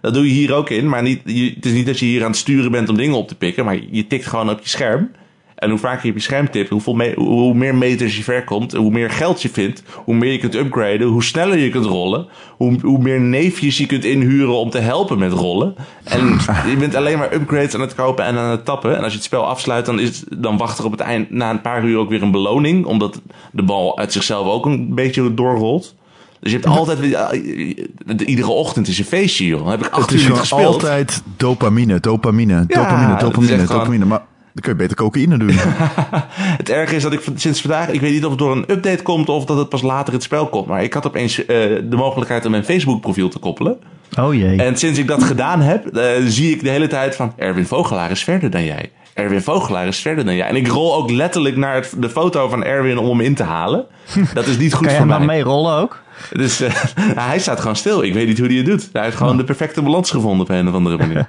Dat 0.00 0.14
doe 0.14 0.26
je 0.26 0.32
hier 0.32 0.54
ook 0.54 0.70
in, 0.70 0.88
maar 0.88 1.02
niet, 1.02 1.20
je, 1.24 1.52
het 1.54 1.64
is 1.66 1.72
niet 1.72 1.86
dat 1.86 1.98
je 1.98 2.06
hier 2.06 2.22
aan 2.22 2.30
het 2.30 2.36
sturen 2.38 2.70
bent 2.70 2.88
om 2.88 2.96
dingen 2.96 3.16
op 3.16 3.28
te 3.28 3.34
pikken, 3.34 3.64
maar 3.64 3.78
je 3.90 4.06
tikt 4.06 4.26
gewoon 4.26 4.50
op 4.50 4.60
je 4.60 4.68
scherm. 4.68 5.10
En 5.56 5.70
hoe 5.70 5.78
vaker 5.78 6.04
je 6.04 6.10
op 6.10 6.16
je 6.16 6.22
scherm 6.22 6.50
tipt, 6.50 6.68
hoeveel 6.70 7.12
hoe, 7.14 7.54
meer 7.54 7.74
meters 7.74 8.16
je 8.16 8.22
ver 8.22 8.44
komt, 8.44 8.72
hoe 8.72 8.90
meer 8.90 9.10
geld 9.10 9.42
je 9.42 9.48
vindt, 9.48 9.82
hoe 9.94 10.14
meer 10.14 10.32
je 10.32 10.38
kunt 10.38 10.54
upgraden, 10.54 11.06
hoe 11.06 11.24
sneller 11.24 11.58
je 11.58 11.68
kunt 11.70 11.84
rollen, 11.84 12.26
hoe, 12.56 12.76
hoe 12.82 12.98
meer 12.98 13.20
neefjes 13.20 13.78
je 13.78 13.86
kunt 13.86 14.04
inhuren 14.04 14.54
om 14.58 14.70
te 14.70 14.78
helpen 14.78 15.18
met 15.18 15.32
rollen. 15.32 15.74
En 16.04 16.38
je 16.70 16.76
bent 16.78 16.94
alleen 16.94 17.18
maar 17.18 17.32
upgrades 17.34 17.74
aan 17.74 17.80
het 17.80 17.94
kopen 17.94 18.24
en 18.24 18.36
aan 18.38 18.50
het 18.50 18.64
tappen. 18.64 18.96
En 18.96 19.02
als 19.02 19.10
je 19.12 19.16
het 19.18 19.26
spel 19.26 19.46
afsluit, 19.46 19.86
dan, 19.86 20.00
is, 20.00 20.24
dan 20.36 20.56
wacht 20.56 20.78
er 20.78 20.84
op 20.84 20.90
het 20.90 21.00
eind 21.00 21.30
na 21.30 21.50
een 21.50 21.60
paar 21.60 21.84
uur 21.84 21.98
ook 21.98 22.08
weer 22.08 22.22
een 22.22 22.30
beloning, 22.30 22.84
omdat 22.86 23.20
de 23.52 23.62
bal 23.62 23.98
uit 23.98 24.12
zichzelf 24.12 24.46
ook 24.46 24.66
een 24.66 24.94
beetje 24.94 25.34
doorrolt. 25.34 25.94
Dus 26.40 26.52
je 26.52 26.58
hebt 26.58 26.70
altijd 26.78 27.00
weer, 27.00 27.14
eh, 27.14 28.28
iedere 28.28 28.50
ochtend 28.50 28.88
is 28.88 28.98
een 28.98 29.04
feestje, 29.04 29.46
joh. 29.46 29.60
Dan 29.60 29.70
heb 29.70 29.86
ik 29.86 29.92
acht 29.92 30.12
uur 30.12 30.36
gespeeld. 30.36 30.66
altijd 30.74 31.22
dopamine, 31.36 32.00
dopamine, 32.00 32.52
Ja, 32.54 32.82
dopamine, 32.82 33.16
dopamine, 33.18 33.52
gewoon- 33.58 33.66
dopamine. 33.78 34.04
Maar 34.04 34.22
dan 34.56 34.64
kun 34.64 34.72
je 34.72 34.78
beter 34.78 34.96
cocaïne 34.96 35.38
doen. 35.38 35.50
Het 36.60 36.70
erge 36.70 36.96
is 36.96 37.02
dat 37.02 37.12
ik 37.12 37.22
sinds 37.34 37.60
vandaag, 37.60 37.88
ik 37.88 38.00
weet 38.00 38.12
niet 38.12 38.24
of 38.24 38.30
het 38.30 38.38
door 38.38 38.52
een 38.52 38.64
update 38.70 39.02
komt 39.02 39.28
of 39.28 39.44
dat 39.44 39.58
het 39.58 39.68
pas 39.68 39.82
later 39.82 40.06
in 40.06 40.14
het 40.14 40.22
spel 40.22 40.46
komt. 40.48 40.66
Maar 40.66 40.82
ik 40.82 40.92
had 40.92 41.06
opeens 41.06 41.40
eh, 41.40 41.46
de 41.84 41.96
mogelijkheid 41.96 42.44
om 42.44 42.50
mijn 42.50 42.64
Facebook 42.64 43.00
profiel 43.00 43.28
te 43.28 43.38
koppelen. 43.38 43.78
Oh 44.18 44.34
jee. 44.34 44.62
En 44.62 44.76
sinds 44.76 44.98
ik 44.98 45.06
dat 45.06 45.22
gedaan 45.22 45.60
heb, 45.60 45.86
eh, 45.86 46.08
zie 46.26 46.50
ik 46.50 46.62
de 46.62 46.68
hele 46.68 46.86
tijd 46.86 47.16
van 47.16 47.32
Erwin 47.36 47.66
Vogelaar 47.66 48.10
is 48.10 48.24
verder 48.24 48.50
dan 48.50 48.64
jij. 48.64 48.90
Erwin 49.14 49.42
Vogelaar 49.42 49.86
is 49.86 49.98
verder 49.98 50.24
dan 50.24 50.34
jij. 50.34 50.48
En 50.48 50.56
ik 50.56 50.66
rol 50.66 50.94
ook 50.94 51.10
letterlijk 51.10 51.56
naar 51.56 51.74
het, 51.74 51.94
de 51.98 52.10
foto 52.10 52.48
van 52.48 52.64
Erwin 52.64 52.98
om 52.98 53.08
hem 53.08 53.20
in 53.20 53.34
te 53.34 53.42
halen. 53.42 53.84
Dat 54.34 54.46
is 54.46 54.58
niet 54.58 54.74
goed 54.74 54.86
kan 54.86 54.94
je 54.94 55.00
voor 55.00 55.08
hem 55.08 55.18
dan 55.18 55.26
mij. 55.26 55.36
mee 55.36 55.44
rollen 55.44 55.74
ook? 55.74 56.02
Dus 56.32 56.60
eh, 56.60 56.74
hij 57.28 57.38
staat 57.38 57.60
gewoon 57.60 57.76
stil. 57.76 58.02
Ik 58.02 58.14
weet 58.14 58.26
niet 58.26 58.38
hoe 58.38 58.48
hij 58.48 58.56
het 58.56 58.66
doet. 58.66 58.88
Hij 58.92 59.02
heeft 59.02 59.16
gewoon 59.16 59.36
de 59.36 59.44
perfecte 59.44 59.82
balans 59.82 60.10
gevonden 60.10 60.40
op 60.40 60.48
een 60.48 60.68
of 60.68 60.74
andere 60.74 60.96
manier. 60.96 61.26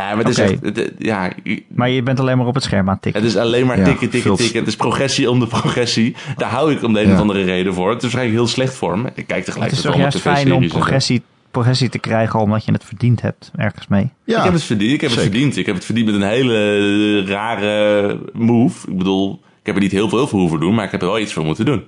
maar 0.14 0.18
het 0.18 0.28
is 0.28 0.38
echt... 0.38 0.60
het- 0.62 0.92
ja, 0.98 1.32
Maar 1.74 1.90
je 1.90 2.02
bent 2.02 2.20
alleen 2.20 2.38
maar 2.38 2.46
op 2.46 2.54
het 2.54 2.62
scherm 2.62 2.86
aan 2.88 2.92
het 2.94 3.02
tikken. 3.02 3.22
het 3.22 3.30
is 3.30 3.36
alleen 3.36 3.66
maar 3.66 3.78
Ja, 3.78 3.84
tikken, 3.84 4.10
tikken, 4.10 4.36
tikken. 4.36 4.58
Het 4.58 4.68
is 4.68 4.76
progressie 4.76 5.30
om 5.30 5.40
de 5.40 5.46
progressie. 5.46 6.16
Daar 6.36 6.50
hou 6.50 6.72
ik 6.72 6.82
om 6.82 6.92
de 6.92 7.00
een 7.00 7.08
Ja. 7.08 7.14
of 7.14 7.20
andere 7.20 7.44
reden 7.44 7.74
voor. 7.74 7.86
Het 7.88 7.96
is 7.96 8.02
waarschijnlijk 8.02 8.36
heel 8.38 8.46
slecht 8.48 8.74
voor 8.74 8.98
me. 8.98 9.08
Ik 9.14 9.14
kijk 9.14 9.28
Het 9.36 9.44
tegelijk 9.44 9.72
is 9.72 9.80
toch 9.80 9.96
juist 9.96 10.20
fijn 10.20 10.52
om 10.54 10.68
progressie, 10.68 11.22
progressie 11.50 11.88
te 11.88 11.98
krijgen 11.98 12.40
omdat 12.40 12.64
je 12.64 12.72
het 12.72 12.84
verdiend 12.84 13.20
hebt 13.22 13.50
ergens 13.56 13.86
mee. 13.88 14.10
Ja, 14.24 14.38
ik 14.38 14.44
heb 14.44 14.52
het 14.52 14.62
verdiend. 14.62 14.92
Ik 14.92 15.00
heb 15.00 15.10
het 15.10 15.20
verdiend. 15.20 15.56
Ik 15.56 15.66
heb 15.66 15.74
het 15.74 15.84
verdiend 15.84 16.06
met 16.06 16.14
een 16.14 16.22
hele 16.28 17.24
rare 17.26 18.18
move. 18.32 18.90
Ik 18.90 18.98
bedoel, 18.98 19.40
ik 19.60 19.66
heb 19.66 19.74
er 19.74 19.80
niet 19.80 19.92
heel 19.92 20.08
veel 20.08 20.26
voor 20.26 20.40
hoeven 20.40 20.60
doen, 20.60 20.74
maar 20.74 20.84
ik 20.84 20.90
heb 20.90 21.00
er 21.02 21.06
wel 21.08 21.18
iets 21.18 21.32
voor 21.32 21.44
moeten 21.44 21.64
doen. 21.64 21.84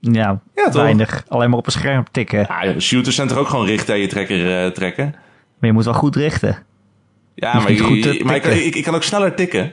Ja, 0.00 0.40
Ja, 0.54 0.64
toch? 0.64 0.82
weinig. 0.82 1.24
Alleen 1.28 1.48
maar 1.50 1.58
op 1.58 1.66
een 1.66 1.72
scherm 1.72 2.04
tikken. 2.10 2.38
Ja, 2.48 2.80
shooters 2.80 3.16
zijn 3.16 3.28
toch 3.28 3.38
ook 3.38 3.48
gewoon 3.48 3.66
richten 3.66 3.94
en 3.94 4.00
je 4.00 4.06
trekker 4.06 4.64
eh, 4.64 4.70
trekken? 4.70 5.14
Maar 5.62 5.70
je 5.70 5.76
moet 5.76 5.84
wel 5.84 5.94
goed 5.94 6.16
richten. 6.16 6.58
Ja, 7.34 7.54
maar, 7.54 7.70
niet 7.70 7.80
ik, 7.80 7.84
goed 7.84 8.24
maar 8.24 8.36
ik, 8.36 8.42
tikken. 8.42 8.66
ik, 8.66 8.74
ik 8.74 8.84
kan 8.84 8.94
ook 8.94 9.02
sneller 9.02 9.34
tikken. 9.34 9.72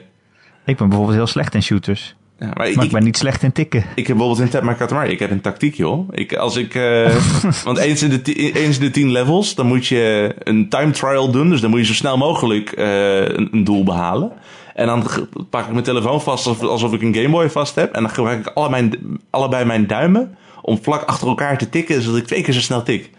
Ik 0.64 0.76
ben 0.76 0.88
bijvoorbeeld 0.88 1.16
heel 1.16 1.26
slecht 1.26 1.54
in 1.54 1.62
shooters. 1.62 2.14
Ja, 2.38 2.46
maar 2.46 2.56
Maar 2.56 2.68
ik, 2.68 2.82
ik 2.82 2.90
ben 2.90 3.04
niet 3.04 3.16
slecht 3.16 3.42
in 3.42 3.52
tikken. 3.52 3.84
Ik 3.94 4.06
heb 4.06 4.16
bijvoorbeeld 4.16 4.40
in 4.46 4.48
Tap 4.48 4.62
My 4.62 4.74
Katamari, 4.74 5.10
ik 5.10 5.18
heb 5.18 5.30
een 5.30 5.40
tactiek 5.40 5.74
joh. 5.74 6.08
Ik, 6.10 6.34
als 6.34 6.56
ik, 6.56 6.74
eh, 6.74 7.16
want 7.64 7.78
eens 7.78 8.02
in, 8.02 8.08
de 8.10 8.52
eens 8.52 8.78
in 8.78 8.84
de 8.84 8.90
tien 8.90 9.10
levels, 9.10 9.54
dan 9.54 9.66
moet 9.66 9.86
je 9.86 10.34
een 10.38 10.68
time 10.68 10.90
trial 10.90 11.30
doen. 11.30 11.50
Dus 11.50 11.60
dan 11.60 11.70
moet 11.70 11.78
je 11.78 11.86
zo 11.86 11.94
snel 11.94 12.16
mogelijk 12.16 12.72
eh, 12.72 13.20
een, 13.20 13.48
een 13.52 13.64
doel 13.64 13.84
behalen. 13.84 14.32
En 14.74 14.86
dan 14.86 15.06
pak 15.50 15.64
ik 15.64 15.72
mijn 15.72 15.84
telefoon 15.84 16.22
vast 16.22 16.46
alsof, 16.46 16.68
alsof 16.68 16.92
ik 16.92 17.02
een 17.02 17.14
Gameboy 17.14 17.50
vast 17.50 17.74
heb. 17.74 17.92
En 17.92 18.02
dan 18.02 18.10
gebruik 18.10 18.46
ik 18.46 18.52
alle 18.54 18.70
mijn, 18.70 18.94
allebei 19.30 19.64
mijn 19.64 19.86
duimen 19.86 20.36
om 20.62 20.78
vlak 20.82 21.02
achter 21.02 21.28
elkaar 21.28 21.58
te 21.58 21.68
tikken, 21.68 22.02
zodat 22.02 22.18
ik 22.18 22.26
twee 22.26 22.42
keer 22.42 22.54
zo 22.54 22.60
snel 22.60 22.82
tik. 22.82 23.10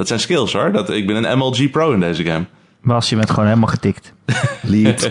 Dat 0.00 0.08
zijn 0.08 0.20
skills 0.20 0.52
hoor. 0.52 0.72
Dat, 0.72 0.90
ik 0.90 1.06
ben 1.06 1.24
een 1.24 1.38
MLG 1.38 1.70
pro 1.70 1.92
in 1.92 2.00
deze 2.00 2.24
game. 2.24 2.44
Maar 2.80 2.94
als 2.94 3.08
je 3.08 3.16
bent 3.16 3.30
gewoon 3.30 3.46
helemaal 3.46 3.68
getikt. 3.68 4.12
Lead. 4.62 5.10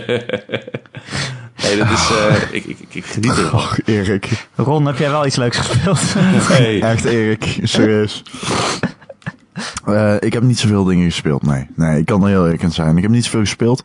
Nee, 1.62 1.76
dat 1.76 1.90
is, 1.90 2.10
eh, 2.10 2.42
ik, 2.50 2.64
ik, 2.64 2.78
ik, 2.78 2.94
ik 2.94 3.04
geniet 3.04 3.30
ervan. 3.30 3.60
Och, 3.60 3.78
Erik. 3.84 4.46
Ron, 4.54 4.86
heb 4.86 4.98
jij 4.98 5.10
wel 5.10 5.26
iets 5.26 5.36
leuks 5.36 5.56
gespeeld? 5.56 6.00
Hey. 6.48 6.82
Echt 6.82 7.04
Erik, 7.04 7.58
serieus. 7.62 8.22
Eh, 9.84 10.14
ik 10.20 10.32
heb 10.32 10.42
niet 10.42 10.58
zoveel 10.58 10.84
dingen 10.84 11.04
gespeeld, 11.04 11.42
nee. 11.42 11.66
Nee, 11.76 11.98
ik 11.98 12.06
kan 12.06 12.22
er 12.22 12.28
heel 12.28 12.44
eerlijk 12.44 12.62
in 12.62 12.72
zijn. 12.72 12.96
Ik 12.96 13.02
heb 13.02 13.10
niet 13.10 13.24
zoveel 13.24 13.40
gespeeld. 13.40 13.82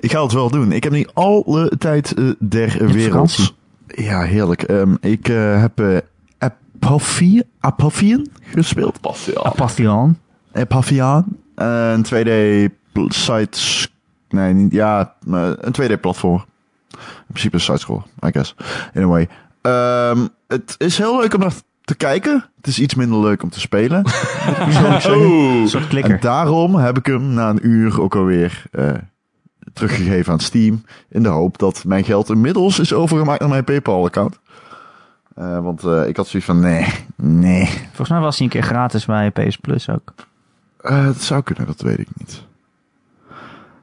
Ik 0.00 0.10
ga 0.10 0.22
het 0.22 0.32
wel 0.32 0.50
doen. 0.50 0.72
Ik 0.72 0.84
heb 0.84 0.92
niet 0.92 1.10
alle 1.14 1.72
tijd 1.78 2.14
eh, 2.14 2.24
der 2.38 2.86
wereld. 2.86 3.02
vakantie. 3.02 3.50
Ja, 3.86 4.22
heerlijk. 4.22 4.62
Ehm, 4.62 4.94
ik 5.00 5.28
eh, 5.28 5.60
heb 5.60 6.02
Apophian, 6.38 7.44
Apophian 7.60 8.26
gespeeld. 8.40 9.00
Pas, 9.00 9.24
ja. 9.24 9.40
Apathian. 9.42 10.18
Apophian. 10.56 11.24
Een 11.54 12.04
2D 12.06 12.72
pl- 12.92 13.08
site... 13.08 13.88
Nee, 14.28 14.52
niet, 14.52 14.72
ja, 14.72 15.14
maar 15.24 15.54
een 15.60 15.74
2D 15.82 16.00
platform. 16.00 16.44
In 16.90 16.98
principe 17.32 17.54
een 17.54 17.60
side-scroller, 17.60 18.04
I 18.26 18.30
guess. 18.32 18.54
Anyway. 18.94 19.28
Ehm, 19.62 20.26
het 20.48 20.74
is 20.78 20.98
heel 20.98 21.20
leuk 21.20 21.34
om 21.34 21.40
naar 21.40 21.52
te 21.84 21.94
kijken. 21.94 22.44
Het 22.56 22.66
is 22.66 22.78
iets 22.78 22.94
minder 22.94 23.18
leuk 23.20 23.42
om 23.42 23.50
te 23.50 23.60
spelen. 23.60 23.98
Een 25.04 25.68
soort 25.68 25.82
En 25.82 25.88
klikker. 25.88 26.20
daarom 26.20 26.74
heb 26.74 26.98
ik 26.98 27.06
hem 27.06 27.22
na 27.34 27.48
een 27.50 27.66
uur 27.66 28.00
ook 28.00 28.16
alweer 28.16 28.62
eh, 28.70 28.90
teruggegeven 29.72 30.32
aan 30.32 30.40
Steam. 30.40 30.84
In 31.08 31.22
de 31.22 31.28
hoop 31.28 31.58
dat 31.58 31.84
mijn 31.84 32.04
geld 32.04 32.30
inmiddels 32.30 32.78
is 32.78 32.92
overgemaakt 32.92 33.40
naar 33.40 33.48
mijn 33.48 33.64
PayPal-account. 33.64 34.38
Eh, 35.34 35.58
want 35.58 35.84
eh, 35.84 36.08
ik 36.08 36.16
had 36.16 36.26
zoiets 36.26 36.48
van, 36.48 36.60
nee, 36.60 36.86
nee. 37.16 37.66
Volgens 37.86 38.08
mij 38.10 38.20
was 38.20 38.36
hij 38.36 38.44
een 38.46 38.52
keer 38.52 38.62
gratis 38.62 39.04
bij 39.04 39.30
PS 39.30 39.56
Plus 39.56 39.90
ook. 39.90 40.14
Eh, 40.86 41.04
het 41.06 41.22
zou 41.22 41.42
kunnen, 41.42 41.66
dat 41.66 41.80
weet 41.80 41.98
ik 41.98 42.08
niet. 42.16 42.42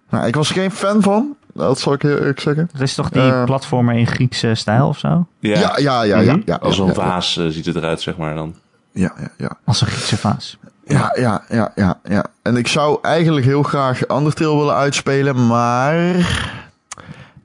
Nou, 0.09 0.27
ik 0.27 0.35
was 0.35 0.49
er 0.49 0.55
geen 0.55 0.71
fan 0.71 1.01
van. 1.01 1.35
Dat 1.53 1.79
zal 1.79 1.93
ik 1.93 2.01
heel 2.01 2.17
eerlijk 2.17 2.39
zeggen. 2.39 2.69
Dat 2.71 2.81
is 2.81 2.93
toch 2.95 3.09
die 3.09 3.21
Eh. 3.21 3.43
platformer 3.43 3.95
in 3.95 4.07
Griekse 4.07 4.55
stijl 4.55 4.87
of 4.87 4.97
zo? 4.97 5.27
Ja. 5.39 5.59
Ja, 5.59 5.73
ja, 5.77 6.03
ja, 6.03 6.19
ja. 6.19 6.31
Mhm. 6.33 6.41
ja, 6.45 6.55
Als 6.55 6.79
een 6.79 6.85
ja, 6.85 6.93
vaas 6.93 7.37
eh, 7.37 7.47
ziet 7.47 7.65
het 7.65 7.75
eruit, 7.75 8.01
zeg 8.01 8.17
maar 8.17 8.35
dan. 8.35 8.55
Ja, 8.91 9.13
ja, 9.19 9.27
ja. 9.37 9.57
Als 9.65 9.81
een 9.81 9.87
Griekse 9.87 10.17
vaas. 10.17 10.57
Ja, 10.85 11.15
ja, 11.19 11.43
ja, 11.49 11.71
ja, 11.75 11.99
ja. 12.03 12.25
En 12.41 12.55
ik 12.57 12.67
zou 12.67 12.97
eigenlijk 13.01 13.45
heel 13.45 13.63
graag 13.63 14.09
Undertale 14.09 14.57
willen 14.57 14.75
uitspelen, 14.75 15.47
maar... 15.47 16.05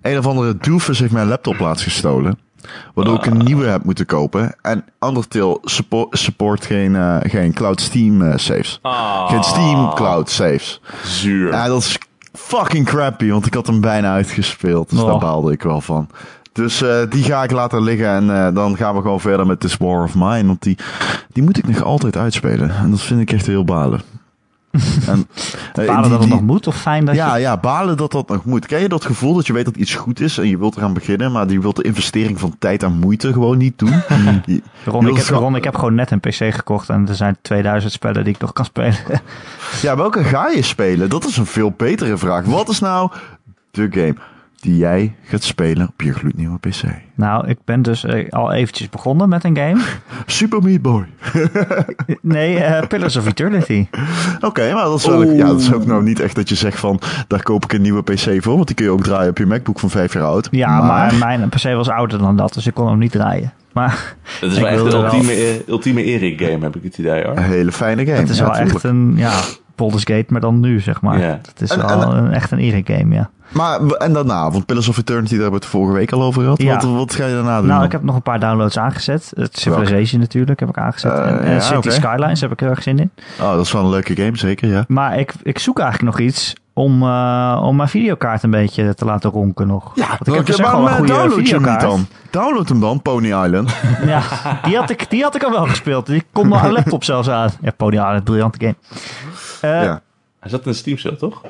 Een 0.03 0.19
of 0.19 0.27
andere 0.27 0.57
doofus 0.57 0.99
heeft 0.99 1.13
mijn 1.13 1.29
laptop 1.29 1.59
laatst 1.59 1.85
gestolen. 1.85 2.39
Waardoor 2.95 3.15
ik 3.15 3.27
een 3.27 3.37
nieuwe 3.45 3.67
heb 3.67 3.85
moeten 3.85 4.07
kopen. 4.07 4.55
En 4.63 4.85
Undertale 5.01 5.59
support, 5.63 6.19
support 6.19 6.67
geen, 6.67 6.97
eh, 6.97 7.17
geen 7.23 7.53
Cloud 7.53 7.81
Steam 7.81 8.23
eh, 8.23 8.37
saves. 8.37 8.79
Ah, 8.83 9.29
Geen 9.31 9.43
Steam 9.45 9.95
Cloud 9.95 10.31
saves. 10.31 10.81
Zuur. 11.05 11.53
Ja, 11.53 11.67
dat 11.67 11.81
is 11.81 11.99
fucking 12.33 12.87
crappy, 12.87 13.31
want 13.31 13.47
ik 13.47 13.55
had 13.55 13.67
hem 13.67 13.81
bijna 13.81 14.13
uitgespeeld. 14.13 14.91
Dus 14.91 15.01
Oh. 15.01 15.07
daar 15.07 15.19
baalde 15.19 15.53
ik 15.53 15.63
wel 15.63 15.81
van. 15.81 16.09
Dus 16.53 16.83
eh, 16.83 16.97
die 17.09 17.25
ga 17.25 17.43
ik 17.43 17.51
laten 17.51 17.83
liggen 17.83 18.09
en 18.31 18.55
dan 18.55 18.77
gaan 18.77 18.95
we 18.95 19.01
gewoon 19.01 19.21
verder 19.21 19.47
met 19.47 19.61
This 19.61 19.77
War 19.77 20.03
of 20.03 20.15
Mine. 20.15 20.47
Want 20.47 20.63
die, 20.63 20.79
die 21.33 21.43
moet 21.43 21.59
ik 21.59 21.67
nog 21.69 21.83
altijd 21.83 22.17
uitspelen. 22.17 22.71
En 22.77 22.91
dat 22.91 23.01
vind 23.01 23.21
ik 23.21 23.33
echt 23.33 23.47
heel 23.47 23.65
balen. 23.65 24.01
En, 25.07 25.27
eh, 25.75 25.87
Balen 25.87 26.03
die- 26.03 26.11
dat 26.11 26.11
het 26.11 26.21
die- 26.21 26.29
nog 26.31 26.41
moet 26.41 26.67
of 26.67 26.77
fijn 26.81 27.05
dat 27.05 27.15
ja, 27.15 27.35
je... 27.35 27.41
ja, 27.41 27.57
balen 27.57 27.97
dat 27.97 28.13
dat 28.13 28.29
nog 28.29 28.45
moet. 28.45 28.67
Ken 28.67 28.81
je 28.81 28.89
dat 28.89 29.05
gevoel 29.05 29.35
dat 29.35 29.47
je 29.47 29.53
weet 29.53 29.65
dat 29.65 29.77
iets 29.77 29.95
goed 29.95 30.21
is 30.21 30.39
en 30.39 30.49
je 30.49 30.59
wilt 30.59 30.77
eraan 30.77 30.93
beginnen, 30.93 31.33
maar 31.33 31.51
je 31.51 31.61
wilt 31.61 31.77
de 31.77 31.83
investering 31.83 32.41
van 32.41 32.55
tijd 32.59 32.83
en 32.83 32.93
moeite 32.93 33.33
gewoon 33.33 33.59
niet 33.59 33.79
doen? 33.79 33.89
Je- 34.47 34.63
Ron, 34.85 35.05
je 35.05 35.11
ik 35.11 35.17
heb, 35.17 35.25
gewoon- 35.27 35.43
Ron, 35.43 35.57
ik 35.57 35.65
heb 35.65 35.75
gewoon 35.75 35.95
net 35.95 36.11
een 36.11 36.21
PC 36.21 36.35
gekocht 36.55 36.89
en 36.89 37.09
er 37.09 37.15
zijn 37.15 37.37
2000 37.43 37.93
spellen 37.93 38.25
die 38.25 38.35
ik 38.35 38.41
nog 38.41 38.53
kan 38.53 38.65
spelen. 38.65 38.97
Ja, 39.83 39.97
welke 39.97 40.25
ga 40.25 40.49
je 40.49 40.63
spelen? 40.63 41.09
Dat 41.11 41.25
is 41.27 41.37
een 41.37 41.47
veel 41.47 41.75
betere 41.77 42.17
vraag. 42.19 42.45
Wat 42.45 42.69
is 42.69 42.79
nou 42.81 43.11
de 43.71 43.89
game 43.91 44.15
die 44.61 44.77
jij 44.77 45.15
gaat 45.23 45.43
spelen 45.43 45.89
op 45.89 46.03
je 46.03 46.13
gloednieuwe 46.13 46.59
PC? 46.59 46.83
nou, 47.15 47.49
ik 47.49 47.59
ben 47.65 47.83
dus 47.83 48.05
eh, 48.05 48.29
al 48.31 48.53
eventjes 48.53 48.89
begonnen 48.89 49.29
met 49.29 49.45
een 49.45 49.57
game. 49.57 49.81
Super 50.27 50.63
Meat 50.63 50.83
Boy. 50.83 51.07
Nee, 52.23 52.59
eh, 52.59 52.87
Pillars 52.87 53.17
of 53.17 53.27
Eternity. 53.27 53.87
Oké, 54.41 54.73
maar 54.73 54.85
dat 54.85 54.99
is, 54.99 55.07
wel, 55.07 55.23
ja, 55.23 55.47
dat 55.47 55.61
is 55.61 55.73
ook 55.73 55.87
nou 55.87 56.03
niet 56.03 56.21
echt 56.21 56.35
dat 56.35 56.49
je 56.49 56.55
zegt 56.55 56.79
van, 56.79 57.01
daar 57.27 57.43
koop 57.43 57.65
ik 57.65 57.73
een 57.73 57.83
nieuwe 57.83 58.03
PC 58.03 58.43
voor, 58.43 58.55
want 58.55 58.67
die 58.67 58.77
kun 58.77 58.85
je 58.85 58.91
ook 58.91 59.03
draaien 59.03 59.31
op 59.31 59.39
je 59.39 59.47
MacBook 59.47 59.79
van 59.79 59.91
vijf 59.91 60.13
jaar 60.13 60.25
oud. 60.25 60.49
Ja, 60.51 60.83
maar, 60.83 61.15
mijn 61.15 61.49
PC 61.49 61.63
was 61.63 61.89
ouder 61.89 62.19
dan 62.19 62.37
dat, 62.37 62.55
dus 62.55 62.67
ik 62.67 62.75
kon 62.75 62.89
hem 62.89 62.99
niet 62.99 63.13
draaien. 63.13 63.53
Maar 63.73 64.15
Dat 64.41 64.51
is 64.51 64.59
wel 64.59 64.67
echt 64.67 64.77
de 64.77 64.83
wilde 64.83 65.01
wel- 65.01 65.15
ultieme, 65.15 65.63
ultieme 65.67 66.05
Erik 66.05 66.41
game, 66.41 66.65
heb 66.65 66.77
ik 66.77 66.83
het 66.83 66.99
idee 66.99 67.25
hoor. 67.25 67.37
Een 67.37 67.43
hele 67.43 67.73
fijne 67.73 68.05
game. 68.05 68.19
het 68.19 68.29
is 68.29 68.39
ja, 68.39 68.45
wel 68.45 68.55
echt 68.55 68.83
een, 68.83 69.13
ja, 69.17 69.41
Baldur's 69.79 70.05
Gate, 70.05 70.27
maar 70.29 70.41
dan 70.41 70.61
nu, 70.61 70.81
zeg 70.81 71.01
maar. 71.01 71.19
Ja. 71.19 71.41
Het 71.49 71.61
is 71.61 71.71
En- 71.71 71.87
wel 71.87 72.03
en- 72.03 72.17
een, 72.25 72.33
echt 72.33 72.51
een 72.51 72.59
Erik 72.59 72.87
game, 72.91 73.15
ja. 73.15 73.31
Maar, 73.49 73.81
en 73.81 74.13
daarna, 74.13 74.51
want 74.51 74.67
Pillars 74.67 74.89
of 74.89 74.99
Eternity, 74.99 75.33
daar 75.33 75.43
hebben 75.43 75.61
we 75.61 75.65
het 75.67 75.75
vorige 75.75 75.93
week 75.93 76.13
al 76.13 76.23
over 76.23 76.43
gehad. 76.43 76.63
Ja. 76.63 76.75
Wat, 76.75 76.85
wat 76.85 77.15
ga 77.15 77.27
je 77.27 77.35
daarna 77.35 77.57
doen? 77.59 77.67
Nou, 77.67 77.77
dan? 77.79 77.87
ik 77.87 77.93
heb 77.93 78.03
nog 78.03 78.15
een 78.15 78.23
paar 78.23 78.41
downloads 78.41 78.79
aangezet. 78.79 79.33
Het 79.37 79.59
Civilization 79.59 80.21
natuurlijk 80.21 80.61
heb 80.61 80.69
ik 80.69 80.79
aangezet. 80.79 81.13
Eh, 81.13 81.27
en 81.27 81.41
en 81.41 81.53
ja, 81.55 81.61
City. 81.61 81.91
Skylines 81.91 82.41
heb 82.41 82.53
ik 82.53 82.61
heel 82.61 82.69
erg 82.69 82.83
zin 82.83 82.99
in. 82.99 83.11
Oh, 83.41 83.51
dat 83.53 83.65
is 83.65 83.73
wel 83.73 83.83
een 83.85 83.91
leuke 83.91 84.17
game, 84.17 84.37
zeker, 84.37 84.69
ja. 84.69 84.85
Maar 84.89 85.19
ik, 85.19 85.35
ik 85.43 85.59
zoek 85.59 85.79
eigenlijk 85.79 86.17
nog 86.17 86.27
iets 86.27 86.55
om, 86.73 87.03
eh, 87.03 87.61
om 87.65 87.77
mijn 87.77 87.89
videokaart 87.89 88.43
een 88.43 88.51
beetje 88.51 88.95
te 88.95 89.05
laten 89.05 89.31
ronken 89.31 89.67
nog. 89.67 89.93
Want 89.95 90.27
ik 90.27 90.35
heb 90.35 90.47
dus 90.47 90.57
wel 90.57 90.75
een 90.75 90.83
maar 90.83 90.93
goede 90.93 91.13
download 91.13 91.47
je 91.49 91.55
hem 91.61 91.79
dan? 91.79 92.07
Download 92.31 92.69
hem 92.69 92.81
dan, 92.81 93.03
Pony 93.03 93.27
Island. 93.27 93.71
Ja, 94.07 94.23
die 94.63 94.77
had, 94.77 94.91
ik, 94.91 95.11
die 95.11 95.23
had 95.23 95.35
ik 95.35 95.43
al 95.43 95.51
wel 95.51 95.67
gespeeld. 95.67 96.07
Die 96.07 96.25
komt 96.33 96.49
nog 96.49 96.65
aan 96.65 96.73
laptop 96.73 97.05
zelfs 97.05 97.29
aan. 97.29 97.51
Ja, 97.61 97.71
Pony 97.77 97.95
Island, 97.97 98.25
briljante 98.25 98.59
game. 98.61 98.75
Eh, 99.61 99.71
ja. 99.71 100.03
Hij 100.41 100.51
zat 100.51 100.63
in 100.63 100.69
een 100.69 100.75
Steam 100.75 100.99
sale, 100.99 101.17
toch? 101.17 101.43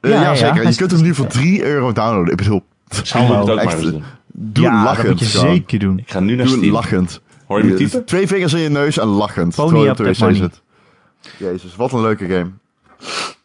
Eh, 0.00 0.10
Ja, 0.10 0.16
ja, 0.20 0.22
ja, 0.22 0.34
zeker. 0.34 0.68
Je 0.68 0.74
kunt 0.76 0.90
hem 0.90 1.02
nu 1.02 1.14
voor 1.14 1.26
3 1.26 1.64
euro 1.64 1.92
downloaden. 1.92 2.30
Ik 2.30 2.36
bedoel, 2.36 2.62
Misschien 2.88 3.20
moet 3.26 3.30
ik 3.34 3.40
het 3.40 3.50
ook 3.50 3.56
echt, 3.58 3.64
maar 3.66 3.74
eens 3.78 3.90
doen. 3.90 4.02
doe 4.26 4.64
ja, 4.64 4.70
dat 4.76 4.84
lachend. 4.84 5.08
moet 5.08 5.18
je 5.18 5.24
gewoon. 5.38 5.54
zeker 5.54 5.78
doen. 5.78 5.98
Ik 5.98 6.10
ga 6.10 6.20
nu 6.20 6.34
naar 6.36 6.46
Doe 6.46 6.56
Steam. 6.56 6.72
lachend. 6.72 7.20
Hoor 7.46 7.58
je 7.58 7.64
me 7.64 7.74
typen? 7.74 8.04
Twee 8.04 8.26
vingers 8.26 8.52
in 8.52 8.60
je 8.60 8.68
neus 8.68 8.98
en 8.98 9.06
lachend. 9.06 9.54
Pony 9.54 9.68
terwijl 9.68 9.84
je 9.84 9.90
up 9.90 9.98
op 9.98 10.04
de 10.06 10.12
that 10.12 10.20
money. 10.20 10.34
zit. 10.36 10.62
Jezus, 11.38 11.76
wat 11.76 11.92
een 11.92 12.00
leuke 12.00 12.26
game. 12.26 12.50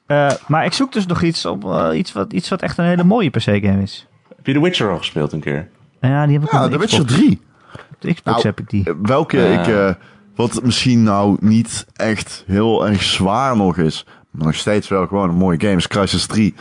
Eh, 0.05 0.31
maar 0.47 0.65
ik 0.65 0.73
zoek 0.73 0.91
dus 0.93 1.05
nog 1.05 1.21
iets, 1.21 1.45
op, 1.45 1.63
eh, 1.65 1.89
iets, 1.97 2.13
wat, 2.13 2.33
iets 2.33 2.49
wat 2.49 2.61
echt 2.61 2.77
een 2.77 2.85
hele 2.85 3.03
mooie 3.03 3.29
PC-game 3.29 3.81
is. 3.81 4.07
Heb 4.35 4.45
je 4.45 4.53
The 4.53 4.61
Witcher 4.61 4.89
al 4.89 4.97
gespeeld 4.97 5.31
een 5.31 5.39
keer? 5.39 5.69
Ja, 6.01 6.25
die 6.25 6.33
heb 6.39 6.43
ik 6.45 6.51
Ja, 6.51 6.57
op 6.57 6.63
The 6.65 6.71
de 6.71 6.77
Witcher 6.77 7.05
Xbox. 7.05 7.19
3. 7.21 7.41
Op 7.73 7.95
de 7.99 8.13
Xbox 8.13 8.23
Nou, 8.35 8.41
heb 8.47 8.59
ik 8.59 8.69
die. 8.69 8.83
Eh, 8.85 8.93
Welke 9.01 9.37
ik, 9.37 9.67
eh, 9.67 9.89
wat 10.37 10.63
misschien 10.63 11.03
nou 11.03 11.37
niet 11.39 11.85
echt 11.95 12.43
heel 12.47 12.87
erg 12.87 13.03
zwaar 13.03 13.55
nog 13.57 13.77
is, 13.77 14.05
maar 14.31 14.45
nog 14.45 14.55
steeds 14.55 14.87
wel 14.87 15.07
gewoon 15.07 15.29
een 15.29 15.35
mooie 15.35 15.59
game, 15.59 15.75
is 15.75 15.87
Crisis 15.87 16.25
3. 16.25 16.53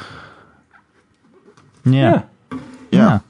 Ja. 1.83 1.93
Ja. 1.93 2.27
Ja. 2.91 3.22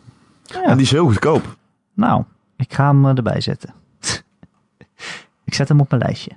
Ja. 0.44 0.62
En 0.62 0.76
die 0.76 0.84
is 0.86 0.90
heel 0.90 1.06
goedkoop. 1.06 1.56
Nou, 1.94 2.24
ik 2.56 2.74
ga 2.74 2.86
hem 2.86 3.04
eh, 3.04 3.16
erbij 3.16 3.40
zetten. 3.40 3.74
ik 5.44 5.54
zet 5.54 5.68
hem 5.68 5.80
op 5.80 5.90
mijn 5.90 6.02
lijstje. 6.02 6.30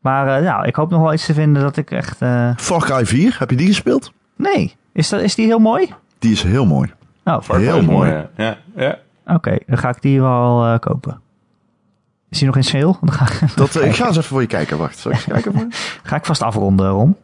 Maar 0.00 0.36
eh, 0.36 0.44
nou, 0.44 0.66
ik 0.66 0.74
hoop 0.74 0.90
nog 0.90 1.00
wel 1.02 1.12
iets 1.12 1.26
te 1.26 1.34
vinden 1.34 1.62
dat 1.62 1.76
ik 1.76 1.90
echt... 1.90 2.22
eh, 2.22 2.50
Far 2.56 2.80
Cry 2.80 3.06
4, 3.06 3.36
heb 3.38 3.50
je 3.50 3.56
die 3.56 3.66
gespeeld? 3.66 4.12
Nee, 4.36 4.76
is, 4.92 5.08
dat, 5.08 5.20
is 5.20 5.34
die 5.34 5.46
heel 5.46 5.58
mooi? 5.58 5.94
Die 6.18 6.32
is 6.32 6.42
heel 6.42 6.66
mooi. 6.66 6.92
Nou, 7.24 7.42
Far 7.42 7.56
Cry 7.56 7.66
Heel 7.66 7.78
is 7.78 7.86
mooi. 7.86 8.10
Ja, 8.10 8.28
ja. 8.36 8.56
ja. 8.76 8.98
oké, 9.34 9.58
dan 9.66 9.78
ga 9.78 9.88
ik 9.88 10.02
die 10.02 10.20
wel 10.20 10.64
eh, 10.66 10.78
kopen. 10.78 11.20
Is 12.30 12.38
die 12.38 12.46
nog 12.46 12.56
in 12.56 12.64
sale? 12.64 12.96
Dan 13.00 13.12
ga, 13.12 13.26
Dat, 13.56 13.76
eh, 13.76 13.86
ik 13.86 13.94
ga 13.94 14.06
eens 14.06 14.16
even 14.16 14.28
voor 14.28 14.40
je 14.40 14.46
kijken. 14.46 14.78
Wacht, 14.78 14.98
zal 14.98 15.10
ik 15.10 15.16
eens 15.16 15.26
kijken 15.32 15.52
voor 15.52 15.66
ga 16.02 16.16
ik 16.16 16.24
vast 16.24 16.42
afronden, 16.42 16.88
Ron. 16.88 17.16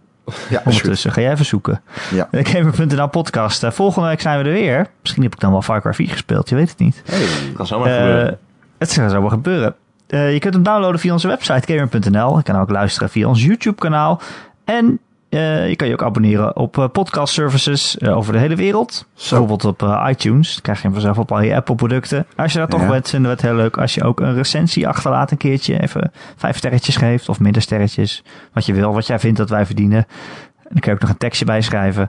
Ja. 0.49 0.63
Ondertussen, 0.65 1.13
ga 1.13 1.21
jij 1.21 1.33
even 1.33 1.45
zoeken. 1.45 1.81
Ja. 2.11 2.29
De 2.31 2.45
Gamer.nl 2.45 3.09
podcast. 3.09 3.63
Eh, 3.65 3.71
volgende 3.71 4.09
week 4.09 4.21
zijn 4.21 4.39
we 4.43 4.45
er 4.49 4.53
weer. 4.53 4.87
Misschien 5.01 5.23
heb 5.23 5.33
ik 5.35 5.41
dan 5.41 5.51
wel 5.51 5.63
Far 5.63 5.81
Cry 5.81 5.95
4 5.95 6.09
gespeeld, 6.09 6.49
je 6.49 6.55
weet 6.55 6.69
het 6.71 6.79
niet. 6.79 7.03
Hey, 7.07 7.27
kan 7.57 7.67
zomaar 7.67 7.89
Eh, 7.89 7.97
gebeuren. 7.97 8.39
het 8.79 8.91
zou 8.91 9.11
zomaar 9.11 9.31
gebeuren. 9.31 9.75
Eh, 10.07 10.33
je 10.33 10.39
kunt 10.39 10.55
hem 10.55 10.63
downloaden 10.63 11.01
via 11.01 11.13
onze 11.13 11.29
website 11.29 11.73
gamer.nl. 11.73 12.37
Je 12.37 12.43
kan 12.43 12.57
ook 12.57 12.71
luisteren 12.71 13.11
via 13.11 13.29
ons 13.29 13.43
YouTube 13.45 13.77
kanaal. 13.81 14.21
En 14.65 14.99
eh, 15.39 15.69
je 15.69 15.77
kan 15.77 15.87
je 15.89 15.93
ook 15.93 16.03
abonneren 16.03 16.57
op 16.57 16.79
eh, 16.79 16.89
podcast 16.93 17.33
services 17.33 17.99
eh, 17.99 18.17
over 18.17 18.33
de 18.33 18.39
hele 18.39 18.57
wereld. 18.57 19.07
Zo. 19.15 19.29
Bijvoorbeeld 19.39 19.65
op 19.83 19.99
iTunes. 20.09 20.53
Dan 20.53 20.63
krijg 20.63 20.79
je 20.79 20.85
hem 20.85 20.93
vanzelf 20.93 21.19
op 21.19 21.33
al 21.33 21.41
je 21.43 21.55
Apple 21.55 21.75
producten. 21.75 22.27
Als 22.37 22.53
je 22.53 22.59
dat 22.59 22.71
toch 22.71 22.81
Ja. 22.81 22.89
bent, 22.89 23.09
vinden 23.09 23.31
we 23.31 23.37
het 23.37 23.47
heel 23.47 23.55
leuk 23.55 23.77
als 23.79 23.95
je 23.95 24.03
ook 24.05 24.21
een 24.21 24.35
recensie 24.35 24.89
achterlaat 24.89 25.31
een 25.31 25.37
keertje. 25.37 25.81
Even 25.83 26.13
vijf 26.37 26.57
sterretjes 26.57 26.97
geeft 26.97 27.29
of 27.29 27.41
minder 27.41 27.63
sterretjes. 27.63 28.25
Wat 28.53 28.67
je 28.67 28.73
wil, 28.75 28.93
wat 28.93 29.07
jij 29.07 29.19
vindt 29.19 29.39
dat 29.39 29.51
wij 29.51 29.67
verdienen. 29.67 29.99
En 29.99 30.69
dan 30.69 30.81
kun 30.81 30.91
je 30.91 30.97
ook 30.97 31.01
nog 31.03 31.11
een 31.11 31.17
tekstje 31.17 31.45
bijschrijven. 31.45 32.09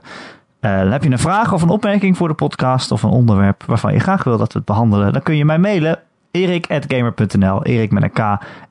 Dan 0.60 0.70
heb 0.92 1.04
je 1.04 1.10
een 1.10 1.18
vraag 1.18 1.52
of 1.52 1.62
een 1.62 1.68
opmerking 1.68 2.16
voor 2.16 2.28
de 2.28 2.34
podcast 2.34 2.90
of 2.92 3.02
een 3.02 3.10
onderwerp 3.10 3.62
waarvan 3.66 3.92
je 3.92 3.98
graag 3.98 4.24
wil 4.24 4.38
dat 4.38 4.52
we 4.52 4.58
het 4.58 4.66
behandelen. 4.66 5.12
Dan 5.12 5.22
kun 5.22 5.36
je 5.36 5.44
mij 5.44 5.58
mailen. 5.58 5.98
erik.gamer.nl 6.30 7.62
Erik 7.64 7.90
met 7.90 8.02
een 8.02 8.12
k. 8.12 8.18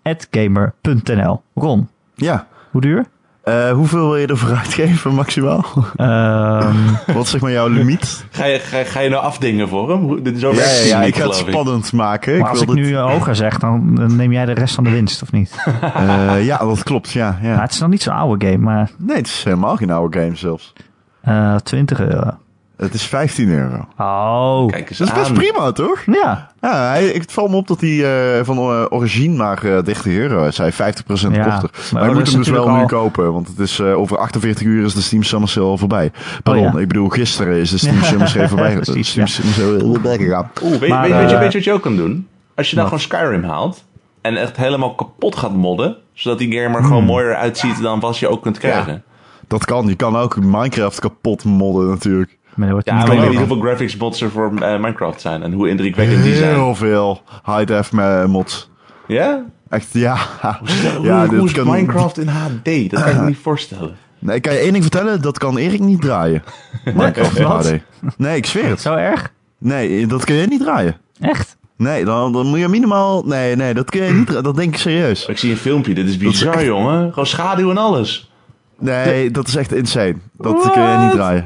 at 0.04 0.28
gamer.nl 0.32 1.42
Ron, 1.56 1.90
Ja. 2.16 2.48
hoe 2.72 2.82
duur? 2.82 3.06
Eh, 3.44 3.72
hoeveel 3.72 4.00
wil 4.00 4.16
je 4.18 4.28
ervoor 4.28 4.56
uitgeven 4.58 5.14
maximaal? 5.14 5.66
Ehm, 5.96 6.76
Wat 7.14 7.24
is 7.24 7.30
zeg 7.30 7.42
maar 7.42 7.52
jouw 7.52 7.68
limiet? 7.68 8.26
Ga 8.32 8.46
je, 8.46 8.60
ga, 8.60 8.84
ga 8.84 9.00
je 9.00 9.10
nou 9.10 9.24
afdingen 9.24 9.70
voor 9.70 9.90
hem? 9.92 10.24
Dit 10.24 10.36
is 10.36 10.42
zo 10.42 10.50
ja, 10.50 10.56
werkt 10.56 10.72
ja, 10.72 10.80
het 10.80 10.88
ja, 10.88 11.00
niet, 11.00 11.08
ik 11.08 11.16
ga 11.16 11.26
het 11.28 11.36
spannend 11.36 11.94
maken. 11.94 12.40
maar 12.40 12.50
als 12.50 12.62
ik 12.62 12.74
nu 12.74 12.96
eh, 12.96 13.12
hoger 13.12 13.36
zeg, 13.36 13.58
dan, 13.60 13.96
dan 13.96 14.16
neem 14.16 14.32
jij 14.32 14.46
de 14.46 14.52
rest 14.52 14.76
van 14.76 14.84
de 14.84 14.90
winst, 14.90 15.22
of 15.22 15.32
niet? 15.32 15.56
Eh, 15.94 16.46
ja, 16.46 16.58
dat 16.58 16.84
klopt. 16.84 17.12
Ja, 17.12 17.38
ja. 17.42 17.48
Nou, 17.48 17.62
het 17.62 17.72
is 17.72 17.80
nog 17.80 17.90
niet 17.90 18.02
zo'n 18.02 18.14
oude 18.14 18.46
game, 18.46 18.58
maar 18.64 18.92
Nee, 18.98 19.18
het 19.18 19.28
is 19.28 19.44
helemaal 19.44 19.76
geen 19.76 19.92
oude 19.92 20.20
game 20.20 20.36
zelfs. 20.36 20.74
eh 21.22 21.56
20 21.56 22.00
euro. 22.00 22.38
Het 22.84 22.94
is 22.94 23.04
15 23.04 23.50
euro. 23.50 23.86
Oh, 23.98 24.68
Kijk 24.68 24.90
eens 24.90 24.98
Dat 24.98 25.08
is 25.08 25.14
best 25.14 25.28
aan. 25.30 25.34
prima, 25.34 25.72
toch? 25.72 26.04
ja. 26.06 26.52
Ja, 26.62 26.88
hij, 26.88 27.08
het 27.08 27.32
valt 27.32 27.50
me 27.50 27.56
op 27.56 27.68
dat 27.68 27.82
hij 27.82 28.38
eh, 28.38 28.46
van 28.46 28.58
eh, 28.58 28.86
origine 28.90 29.36
maar 29.36 29.58
eh 29.64 29.84
30 29.84 30.06
euro 30.06 30.46
is. 30.46 30.58
Hij 30.58 30.74
50% 30.74 30.76
Ja, 30.76 30.80
korter. 31.00 31.32
maar 31.32 31.62
Maar 31.92 32.10
je 32.10 32.16
moet 32.16 32.28
hem 32.28 32.38
dus 32.38 32.50
wel 32.50 32.70
nu 32.76 32.86
kopen. 32.86 33.34
Want 33.34 33.48
het 33.48 33.60
is 33.60 33.80
eh, 33.80 33.98
over 34.00 34.18
48 34.18 34.64
uur 34.68 34.86
is 34.86 34.94
de 34.94 35.02
Steam 35.02 35.24
Summer 35.24 35.50
Sale 35.50 35.66
al 35.66 35.78
voorbij. 35.78 36.12
Pardon, 36.44 36.66
Oh 36.68 36.74
ja. 36.74 36.80
ik 36.80 36.88
bedoel 36.88 37.10
gisteren 37.10 37.58
is 37.58 37.70
de 37.70 37.78
Steam 37.84 38.02
Summer 38.04 38.28
Sale 38.28 38.48
voorbij. 38.48 38.74
precies, 38.80 39.10
Steam. 39.10 39.28
Summer 39.28 39.54
Sale 39.54 39.78
heel 39.78 39.94
voorbij 39.94 40.18
gegaan. 40.18 40.52
Oeh, 40.64 40.80
weet, 40.80 40.90
Maar, 40.90 41.02
weet, 41.02 41.12
weet, 41.18 41.30
je, 41.30 41.38
weet 41.38 41.52
je 41.52 41.58
wat 41.58 41.64
je 41.64 41.74
ook 41.74 41.82
kan 41.82 41.96
doen? 41.96 42.28
Als 42.56 42.70
je 42.70 42.76
dan 42.76 42.90
wat? 42.90 43.02
gewoon 43.02 43.22
Skyrim 43.22 43.44
haalt 43.50 43.84
en 44.22 44.36
echt 44.38 44.58
helemaal 44.58 44.96
kapot 44.96 45.36
gaat 45.36 45.54
modden, 45.54 45.96
zodat 46.14 46.40
die 46.40 46.52
game 46.62 46.78
er 46.78 46.84
gewoon 46.84 47.04
mooier 47.04 47.36
uitziet 47.36 47.82
dan 47.82 48.00
wat 48.00 48.18
je 48.18 48.28
ook 48.28 48.42
kunt 48.42 48.58
krijgen. 48.58 49.04
Dat 49.48 49.66
kan. 49.66 49.88
Je 49.88 49.96
kan 49.96 50.16
ook 50.18 50.36
Minecraft 50.40 51.00
kapot 51.00 51.44
modden 51.44 51.88
natuurlijk. 51.90 52.38
Maar 52.56 52.66
dat 52.68 52.72
wordt 52.72 52.88
Ja, 52.88 52.94
maar 52.94 53.04
ik 53.04 53.10
weet 53.12 53.20
leuk. 53.20 53.30
niet 53.30 53.38
hoeveel 53.38 53.60
graphics 53.62 53.98
mods 53.98 54.22
er 54.22 54.30
voor 54.32 54.54
eh, 54.60 54.80
Minecraft 54.80 55.22
zijn 55.22 55.44
en 55.44 55.52
hoe 55.54 55.70
indrukwekkend 55.70 56.24
die 56.24 56.36
zijn. 56.36 56.54
Heel 56.56 56.76
veel 56.76 57.22
high-def 57.46 57.92
mods. 58.28 58.70
Ja? 59.08 59.44
Echt, 59.70 59.88
ja. 59.92 60.18
Hoe, 60.60 61.06
ja, 61.06 61.28
hoe 61.28 61.46
is 61.46 61.52
kan- 61.52 61.68
Minecraft 61.68 62.18
in 62.18 62.28
HD? 62.28 62.90
Dat 62.92 63.02
kan 63.04 63.12
ik 63.12 63.20
me 63.20 63.26
niet 63.26 63.38
voorstellen. 63.42 63.96
Nee, 64.20 64.36
ik 64.36 64.42
kan 64.42 64.54
je 64.54 64.60
één 64.60 64.72
ding 64.72 64.84
vertellen. 64.84 65.22
Dat 65.22 65.38
kan 65.38 65.58
Erik 65.58 65.80
niet 65.80 66.02
draaien. 66.02 66.44
Minecraft 66.96 67.38
in? 67.38 67.46
HD. 67.46 67.72
Nee, 68.18 68.36
ik 68.38 68.46
zweer 68.46 68.70
het. 68.70 68.82
Zo 68.82 68.96
erg? 68.96 69.32
Nee, 69.58 70.08
dat 70.08 70.26
kun 70.26 70.36
je 70.36 70.48
niet 70.48 70.62
draaien. 70.62 70.96
Echt? 71.20 71.58
Nee, 71.78 72.06
dan, 72.06 72.34
dan 72.34 72.48
moet 72.48 72.60
je 72.60 72.68
minimaal... 72.68 73.24
Nee, 73.26 73.56
nee, 73.56 73.74
dat 73.74 73.90
kun 73.90 74.04
je 74.04 74.12
niet 74.14 74.26
draaien. 74.26 74.44
Dat 74.44 74.56
denk 74.56 74.74
ik 74.74 74.80
serieus. 74.80 75.26
Ik 75.26 75.38
zie 75.38 75.52
een 75.52 75.58
filmpje, 75.58 75.94
dit 75.94 76.08
is 76.08 76.18
bizar, 76.18 76.54
echt- 76.54 76.64
jongen. 76.64 77.10
Gewoon 77.10 77.26
schaduw 77.26 77.70
en 77.70 77.78
alles. 77.78 78.32
Nee, 78.80 79.32
dat 79.32 79.48
is 79.48 79.56
echt 79.56 79.74
insane. 79.74 80.16
Dat 80.38 80.72
kun 80.72 80.82
je 80.82 80.98
niet 80.98 81.12
draaien. 81.12 81.46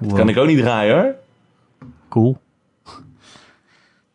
Wow. 0.00 0.16
Kan 0.16 0.28
ik 0.28 0.36
ook 0.36 0.46
niet 0.46 0.58
draaien, 0.58 0.94
hoor. 0.94 1.14
Cool. 2.08 2.38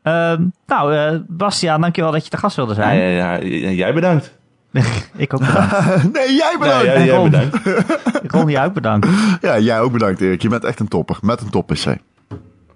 Ehm, 0.01 0.43
nou, 0.67 0.95
eh 0.95 1.19
Bastiaan, 1.27 1.81
dankjewel 1.81 2.11
dat 2.11 2.23
je 2.23 2.29
te 2.29 2.37
gast 2.37 2.55
wilde 2.55 2.73
zijn. 2.73 2.97
ja, 2.99 3.07
ja, 3.07 3.33
ja, 3.43 3.69
jij 3.69 3.93
bedankt. 3.93 4.37
ik 5.15 5.33
ook 5.33 5.39
bedankt. 5.39 6.13
nee, 6.17 6.35
jij 6.35 6.55
bedankt. 6.59 6.85
ja, 6.85 6.93
En 6.93 7.05
jij 7.05 7.15
Ron. 7.15 7.29
bedankt. 7.29 7.59
Ron, 8.27 8.49
jij 8.49 8.65
ook 8.65 8.73
bedankt. 8.73 9.07
Ja, 9.41 9.59
jij 9.59 9.79
ook 9.81 9.91
bedankt, 9.91 10.21
Erik. 10.21 10.41
Je 10.41 10.49
bent 10.49 10.63
echt 10.63 10.79
een 10.79 10.87
topper. 10.87 11.17
Met 11.21 11.41
een 11.41 11.49
top 11.49 11.67
PC. 11.67 11.95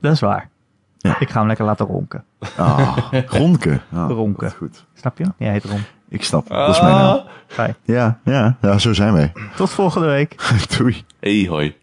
Dat 0.02 0.14
is 0.14 0.20
waar. 0.20 0.50
Ja. 0.98 1.20
Ik 1.20 1.30
ga 1.30 1.38
hem 1.40 1.48
lekker 1.48 1.66
laten 1.66 1.86
ronken. 1.86 2.24
Ah, 2.58 2.98
Ronke. 3.28 3.80
Ah, 3.94 4.10
Ronke. 4.10 4.42
dat 4.44 4.52
is 4.52 4.58
goed. 4.58 4.86
Snap 4.94 5.18
je? 5.18 5.26
Jij 5.38 5.52
heet 5.52 5.64
Ron. 5.66 5.82
Ik 6.10 6.24
snap. 6.24 6.48
Dat 6.48 6.70
is 6.76 6.82
mijn 6.82 6.94
naam. 6.94 7.16
Ah. 7.18 7.26
Fijn. 7.48 7.76
Ja, 7.84 8.20
ja, 8.24 8.56
ja, 8.62 8.78
zo 8.78 8.94
zijn 8.94 9.14
wij. 9.14 9.32
Tot 9.56 9.70
volgende 9.70 10.08
week. 10.08 10.36
Doei. 10.78 11.04
Hey, 11.20 11.46
hoi. 11.50 11.76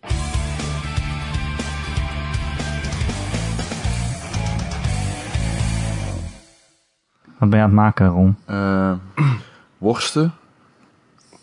Wat 7.39 7.51
ben 7.51 7.59
je 7.59 7.65
aan 7.65 7.71
het 7.71 7.79
maken, 7.81 8.07
Ron? 8.09 8.37
Eh, 8.45 8.93
worsten. 9.79 10.33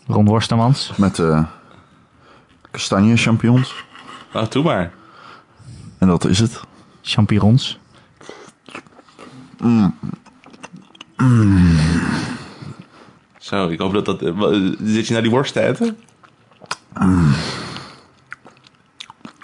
Ron 0.06 0.24
Worstemans. 0.24 0.92
met 0.96 1.18
eh 1.18 1.44
kastanje 2.70 3.16
champignons. 3.16 3.84
Nou, 4.32 4.48
doe 4.48 4.62
maar. 4.64 4.92
En 5.98 6.06
dat 6.08 6.24
is 6.24 6.38
het. 6.38 6.60
Champignons. 7.02 7.78
Zo, 13.38 13.68
ik 13.68 13.78
hoop 13.78 13.92
dat 13.92 14.04
dat... 14.04 14.22
eh, 14.22 14.40
Zit 14.84 15.06
je 15.06 15.12
naar 15.12 15.22
die 15.22 15.30
worst 15.30 15.52
te 15.52 15.60
eten? 15.60 15.96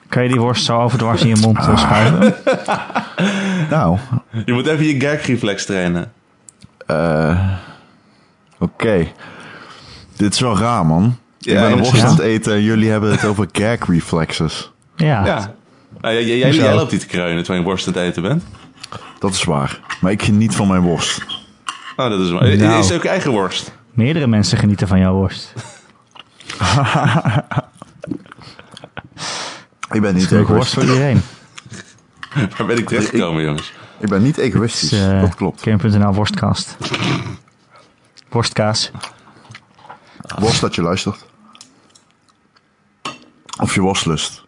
Kan 0.08 0.22
je 0.22 0.28
die 0.28 0.40
worst 0.40 0.64
zo 0.64 0.80
overdwars 0.80 1.22
in 1.22 1.28
je 1.28 1.36
mond 1.40 1.58
eh, 1.58 1.76
schuiven? 1.76 2.34
Nou, 3.70 3.98
Je 4.44 4.52
moet 4.52 4.66
even 4.66 4.84
je 4.86 5.00
gag-reflex 5.00 5.66
trainen. 5.66 6.12
Eh 6.90 7.48
oké. 8.58 9.06
Dit 10.16 10.34
is 10.34 10.40
wel 10.40 10.58
raar, 10.58 10.86
man. 10.86 11.16
Ja, 11.38 11.52
ik 11.52 11.60
ben 11.60 11.72
een 11.72 11.84
worst 11.84 12.02
aan 12.02 12.10
het 12.10 12.18
eten 12.18 12.52
en 12.52 12.62
jullie 12.62 12.90
hebben 12.90 13.10
het 13.10 13.24
over 13.24 13.48
gag 13.52 13.88
reflexes. 13.88 14.70
Ja. 14.96 15.24
Ja. 15.24 15.54
Nou, 16.00 16.14
jij, 16.14 16.24
jij, 16.24 16.48
Hoezo? 16.48 16.62
jij 16.62 16.74
loopt 16.74 16.92
niet 16.92 17.00
te 17.00 17.06
kreunen 17.06 17.38
terwijl 17.38 17.60
je 17.60 17.66
worst 17.66 17.86
aan 17.86 17.92
het 17.92 18.02
eten 18.02 18.22
bent. 18.22 18.44
Dat 19.18 19.32
is 19.32 19.44
waar. 19.44 19.80
Maar 20.00 20.12
ik 20.12 20.22
geniet 20.22 20.54
van 20.54 20.68
mijn 20.68 20.82
worst. 20.82 21.24
Oh, 21.96 22.08
dat 22.10 22.20
is 22.20 22.30
wel... 22.30 22.40
Nou. 22.40 22.78
Is 22.78 22.88
het 22.88 22.96
ook 22.96 23.02
je 23.02 23.08
eigen 23.08 23.30
worst? 23.30 23.72
Meerdere 23.92 24.26
mensen 24.26 24.58
genieten 24.58 24.88
van 24.88 24.98
jouw 24.98 25.14
worst. 25.14 25.52
Ik 29.92 30.00
ben 30.00 30.14
niet 30.14 30.30
leuke 30.30 30.52
worst 30.52 30.74
voor 30.74 30.82
iedereen. 30.82 31.22
Waar 32.56 32.66
ben 32.66 32.78
ik 32.78 32.88
terechtgekomen, 32.88 33.42
jongens? 33.42 33.72
Ik 34.00 34.08
ben 34.08 34.22
niet 34.22 34.38
egoïstisch. 34.38 34.92
Eh, 34.92 35.20
dat 35.20 35.34
klopt. 35.34 35.60
Kim.nl 35.60 36.14
worstkast. 36.14 36.76
Worstkaas. 38.28 38.90
Worst 40.38 40.60
dat 40.60 40.74
je 40.74 40.82
luistert. 40.82 41.26
Of 43.60 43.74
je 43.74 43.80
worst 43.80 44.06
lust. 44.06 44.44